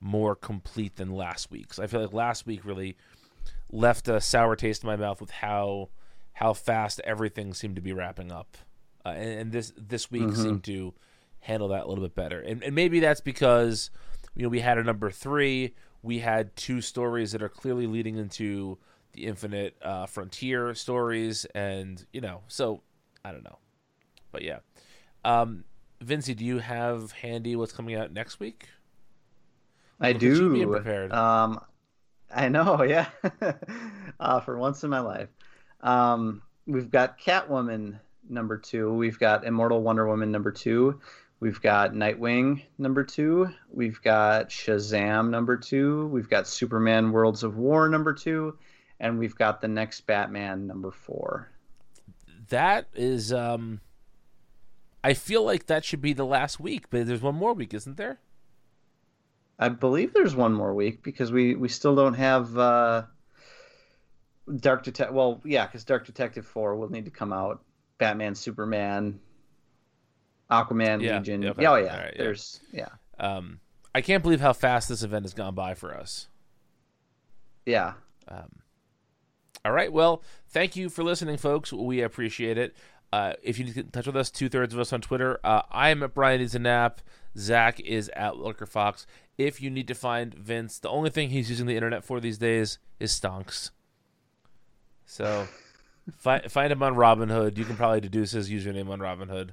more 0.00 0.34
complete 0.34 0.96
than 0.96 1.14
last 1.14 1.50
week's. 1.50 1.78
I 1.78 1.86
feel 1.86 2.00
like 2.00 2.12
last 2.12 2.46
week 2.46 2.64
really 2.64 2.96
left 3.70 4.08
a 4.08 4.20
sour 4.20 4.56
taste 4.56 4.82
in 4.82 4.86
my 4.88 4.96
mouth 4.96 5.20
with 5.20 5.30
how 5.30 5.90
how 6.32 6.54
fast 6.54 7.00
everything 7.04 7.52
seemed 7.52 7.76
to 7.76 7.82
be 7.82 7.92
wrapping 7.92 8.32
up, 8.32 8.56
uh, 9.04 9.10
and, 9.10 9.40
and 9.40 9.52
this 9.52 9.72
this 9.76 10.10
week 10.10 10.34
seemed 10.34 10.64
to 10.64 10.94
handle 11.40 11.68
that 11.68 11.84
a 11.84 11.88
little 11.88 12.04
bit 12.04 12.14
better. 12.14 12.40
And, 12.40 12.62
and 12.62 12.74
maybe 12.74 13.00
that's 13.00 13.20
because 13.20 13.90
you 14.34 14.42
know 14.42 14.48
we 14.48 14.60
had 14.60 14.78
a 14.78 14.82
number 14.82 15.10
three, 15.10 15.74
we 16.02 16.20
had 16.20 16.56
two 16.56 16.80
stories 16.80 17.32
that 17.32 17.42
are 17.42 17.48
clearly 17.48 17.86
leading 17.86 18.16
into 18.16 18.78
the 19.12 19.26
infinite 19.26 19.76
uh, 19.82 20.06
frontier 20.06 20.74
stories, 20.74 21.44
and 21.54 22.04
you 22.12 22.20
know, 22.20 22.42
so 22.48 22.82
I 23.24 23.32
don't 23.32 23.44
know, 23.44 23.58
but 24.32 24.42
yeah, 24.42 24.60
um, 25.24 25.64
Vincy, 26.02 26.34
do 26.34 26.44
you 26.44 26.58
have 26.58 27.12
handy 27.12 27.56
what's 27.56 27.72
coming 27.72 27.96
out 27.96 28.12
next 28.12 28.40
week? 28.40 28.68
I 30.00 30.12
Look 30.12 30.20
do. 30.20 30.52
being 30.52 30.68
prepared. 30.68 31.12
Um, 31.12 31.60
I 32.34 32.48
know, 32.48 32.82
yeah. 32.84 33.08
uh, 34.20 34.40
for 34.40 34.56
once 34.56 34.82
in 34.84 34.90
my 34.90 35.00
life, 35.00 35.28
um, 35.80 36.42
we've 36.66 36.90
got 36.90 37.20
Catwoman 37.20 37.98
number 38.28 38.56
two. 38.56 38.92
We've 38.94 39.18
got 39.18 39.44
Immortal 39.44 39.82
Wonder 39.82 40.06
Woman 40.06 40.30
number 40.30 40.52
two. 40.52 41.00
We've 41.40 41.60
got 41.60 41.92
Nightwing 41.94 42.62
number 42.78 43.02
two. 43.02 43.48
We've 43.70 44.00
got 44.02 44.50
Shazam 44.50 45.30
number 45.30 45.56
two. 45.56 46.06
We've 46.08 46.28
got 46.28 46.46
Superman 46.46 47.12
Worlds 47.12 47.42
of 47.42 47.56
War 47.56 47.88
number 47.88 48.12
two, 48.12 48.58
and 49.00 49.18
we've 49.18 49.34
got 49.34 49.60
the 49.60 49.68
next 49.68 50.02
Batman 50.02 50.66
number 50.66 50.90
four. 50.90 51.50
That 52.50 52.88
is, 52.94 53.32
um, 53.32 53.80
I 55.02 55.14
feel 55.14 55.42
like 55.44 55.66
that 55.66 55.84
should 55.84 56.02
be 56.02 56.12
the 56.12 56.26
last 56.26 56.60
week, 56.60 56.90
but 56.90 57.06
there's 57.06 57.22
one 57.22 57.36
more 57.36 57.54
week, 57.54 57.72
isn't 57.72 57.96
there? 57.96 58.18
I 59.62 59.68
believe 59.68 60.14
there's 60.14 60.34
one 60.34 60.54
more 60.54 60.74
week 60.74 61.02
because 61.02 61.30
we 61.30 61.54
we 61.54 61.68
still 61.68 61.94
don't 61.94 62.14
have 62.14 62.56
uh, 62.56 63.02
Dark 64.56 64.82
Detective. 64.84 65.14
Well, 65.14 65.40
yeah, 65.44 65.66
because 65.66 65.84
Dark 65.84 66.06
Detective 66.06 66.46
four 66.46 66.74
will 66.76 66.90
need 66.90 67.04
to 67.04 67.10
come 67.10 67.32
out. 67.32 67.62
Batman, 67.98 68.34
Superman, 68.34 69.20
Aquaman, 70.50 71.02
Yeah, 71.02 71.18
Legion. 71.18 71.42
yeah, 71.42 71.50
okay. 71.50 71.62
Yeah, 71.62 71.70
oh 71.72 71.76
yeah. 71.76 71.96
Right, 72.00 72.12
yeah. 72.16 72.22
There's 72.22 72.60
yeah, 72.72 72.88
Um, 73.18 73.60
I 73.94 74.00
can't 74.00 74.22
believe 74.22 74.40
how 74.40 74.54
fast 74.54 74.88
this 74.88 75.02
event 75.02 75.24
has 75.26 75.34
gone 75.34 75.54
by 75.54 75.74
for 75.74 75.94
us. 75.94 76.28
yeah. 77.66 77.92
All 79.62 79.72
right. 79.72 79.92
Well, 79.92 80.22
thank 80.48 80.74
you 80.74 80.88
for 80.88 81.04
listening, 81.04 81.36
folks. 81.36 81.70
We 81.70 82.00
appreciate 82.00 82.56
it. 82.56 82.74
Uh, 83.12 83.34
if 83.42 83.58
you 83.58 83.64
need 83.64 83.72
to 83.72 83.74
get 83.74 83.84
in 83.86 83.90
touch 83.90 84.06
with 84.06 84.16
us, 84.16 84.30
two 84.30 84.48
thirds 84.48 84.72
of 84.72 84.80
us 84.80 84.90
on 84.92 85.02
Twitter. 85.02 85.38
Uh, 85.44 85.62
I 85.70 85.90
am 85.90 86.02
at 86.02 86.14
Brian 86.14 86.40
Needs 86.40 86.54
a 86.54 86.58
Nap. 86.60 87.02
Zach 87.36 87.80
is 87.80 88.10
at 88.14 88.36
Looker 88.36 88.66
Fox. 88.66 89.06
If 89.38 89.62
you 89.62 89.70
need 89.70 89.88
to 89.88 89.94
find 89.94 90.34
Vince, 90.34 90.78
the 90.78 90.88
only 90.90 91.10
thing 91.10 91.30
he's 91.30 91.48
using 91.48 91.66
the 91.66 91.76
internet 91.76 92.04
for 92.04 92.20
these 92.20 92.38
days 92.38 92.78
is 92.98 93.12
stonks. 93.12 93.70
So 95.06 95.46
fi- 96.18 96.46
find 96.48 96.72
him 96.72 96.82
on 96.82 96.94
Robinhood. 96.94 97.56
You 97.56 97.64
can 97.64 97.76
probably 97.76 98.00
deduce 98.00 98.32
his 98.32 98.50
username 98.50 98.88
on 98.90 98.98
Robinhood. 98.98 99.50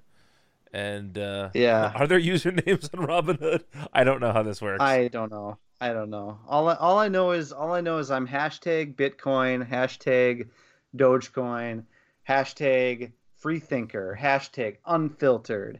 And 0.73 1.17
uh, 1.17 1.49
Yeah. 1.53 1.91
are 1.95 2.07
there 2.07 2.19
usernames 2.19 2.89
on 2.97 3.05
Robinhood? 3.07 3.63
I 3.93 4.03
don't 4.03 4.19
know 4.19 4.33
how 4.33 4.43
this 4.43 4.61
works. 4.61 4.81
I 4.81 5.07
don't 5.07 5.31
know. 5.31 5.57
I 5.79 5.93
don't 5.93 6.09
know. 6.09 6.39
All 6.47 6.69
I, 6.69 6.73
all 6.75 6.97
I 6.97 7.07
know 7.07 7.31
is 7.31 7.51
all 7.51 7.71
I 7.71 7.81
know 7.81 7.99
is 7.99 8.09
I'm 8.09 8.27
hashtag 8.27 8.95
Bitcoin, 8.95 9.67
hashtag 9.69 10.49
Dogecoin, 10.95 11.83
hashtag 12.27 13.11
Freethinker, 13.37 14.17
hashtag 14.19 14.77
Unfiltered, 14.87 15.79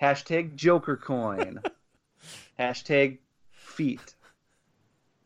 hashtag 0.00 0.54
Joker 0.54 0.96
Coin, 0.96 1.60
hashtag 2.58 3.18
Feet, 3.50 4.14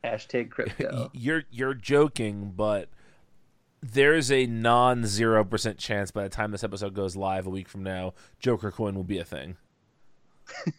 hashtag 0.05 0.51
Crypto. 0.51 1.11
you're 1.15 1.45
you're 1.51 1.75
joking, 1.75 2.53
but 2.57 2.89
there's 3.83 4.31
a 4.31 4.47
non 4.47 5.07
zero 5.07 5.45
percent 5.45 5.79
chance 5.79 6.11
by 6.11 6.23
the 6.23 6.29
time 6.29 6.51
this 6.51 6.65
episode 6.65 6.95
goes 6.95 7.17
live 7.17 7.47
a 7.47 7.51
week 7.51 7.69
from 7.69 7.83
now, 7.83 8.15
Joker 8.39 8.71
Coin 8.71 8.95
will 8.95 9.05
be 9.05 9.19
a 9.19 9.25
thing. 9.25 9.57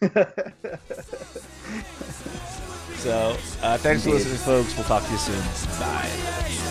so 2.98 3.36
uh, 3.62 3.78
thanks 3.78 4.04
for 4.04 4.10
listening, 4.10 4.36
folks. 4.38 4.76
We'll 4.76 4.84
talk 4.84 5.04
to 5.04 5.10
you 5.10 5.18
soon. 5.18 5.80
Bye. 5.80 6.61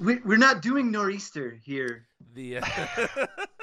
We, 0.00 0.16
we're 0.16 0.38
not 0.38 0.62
doing 0.62 0.90
Nor'easter 0.90 1.58
here. 1.62 2.06
The 2.34 2.58
uh, 2.58 3.06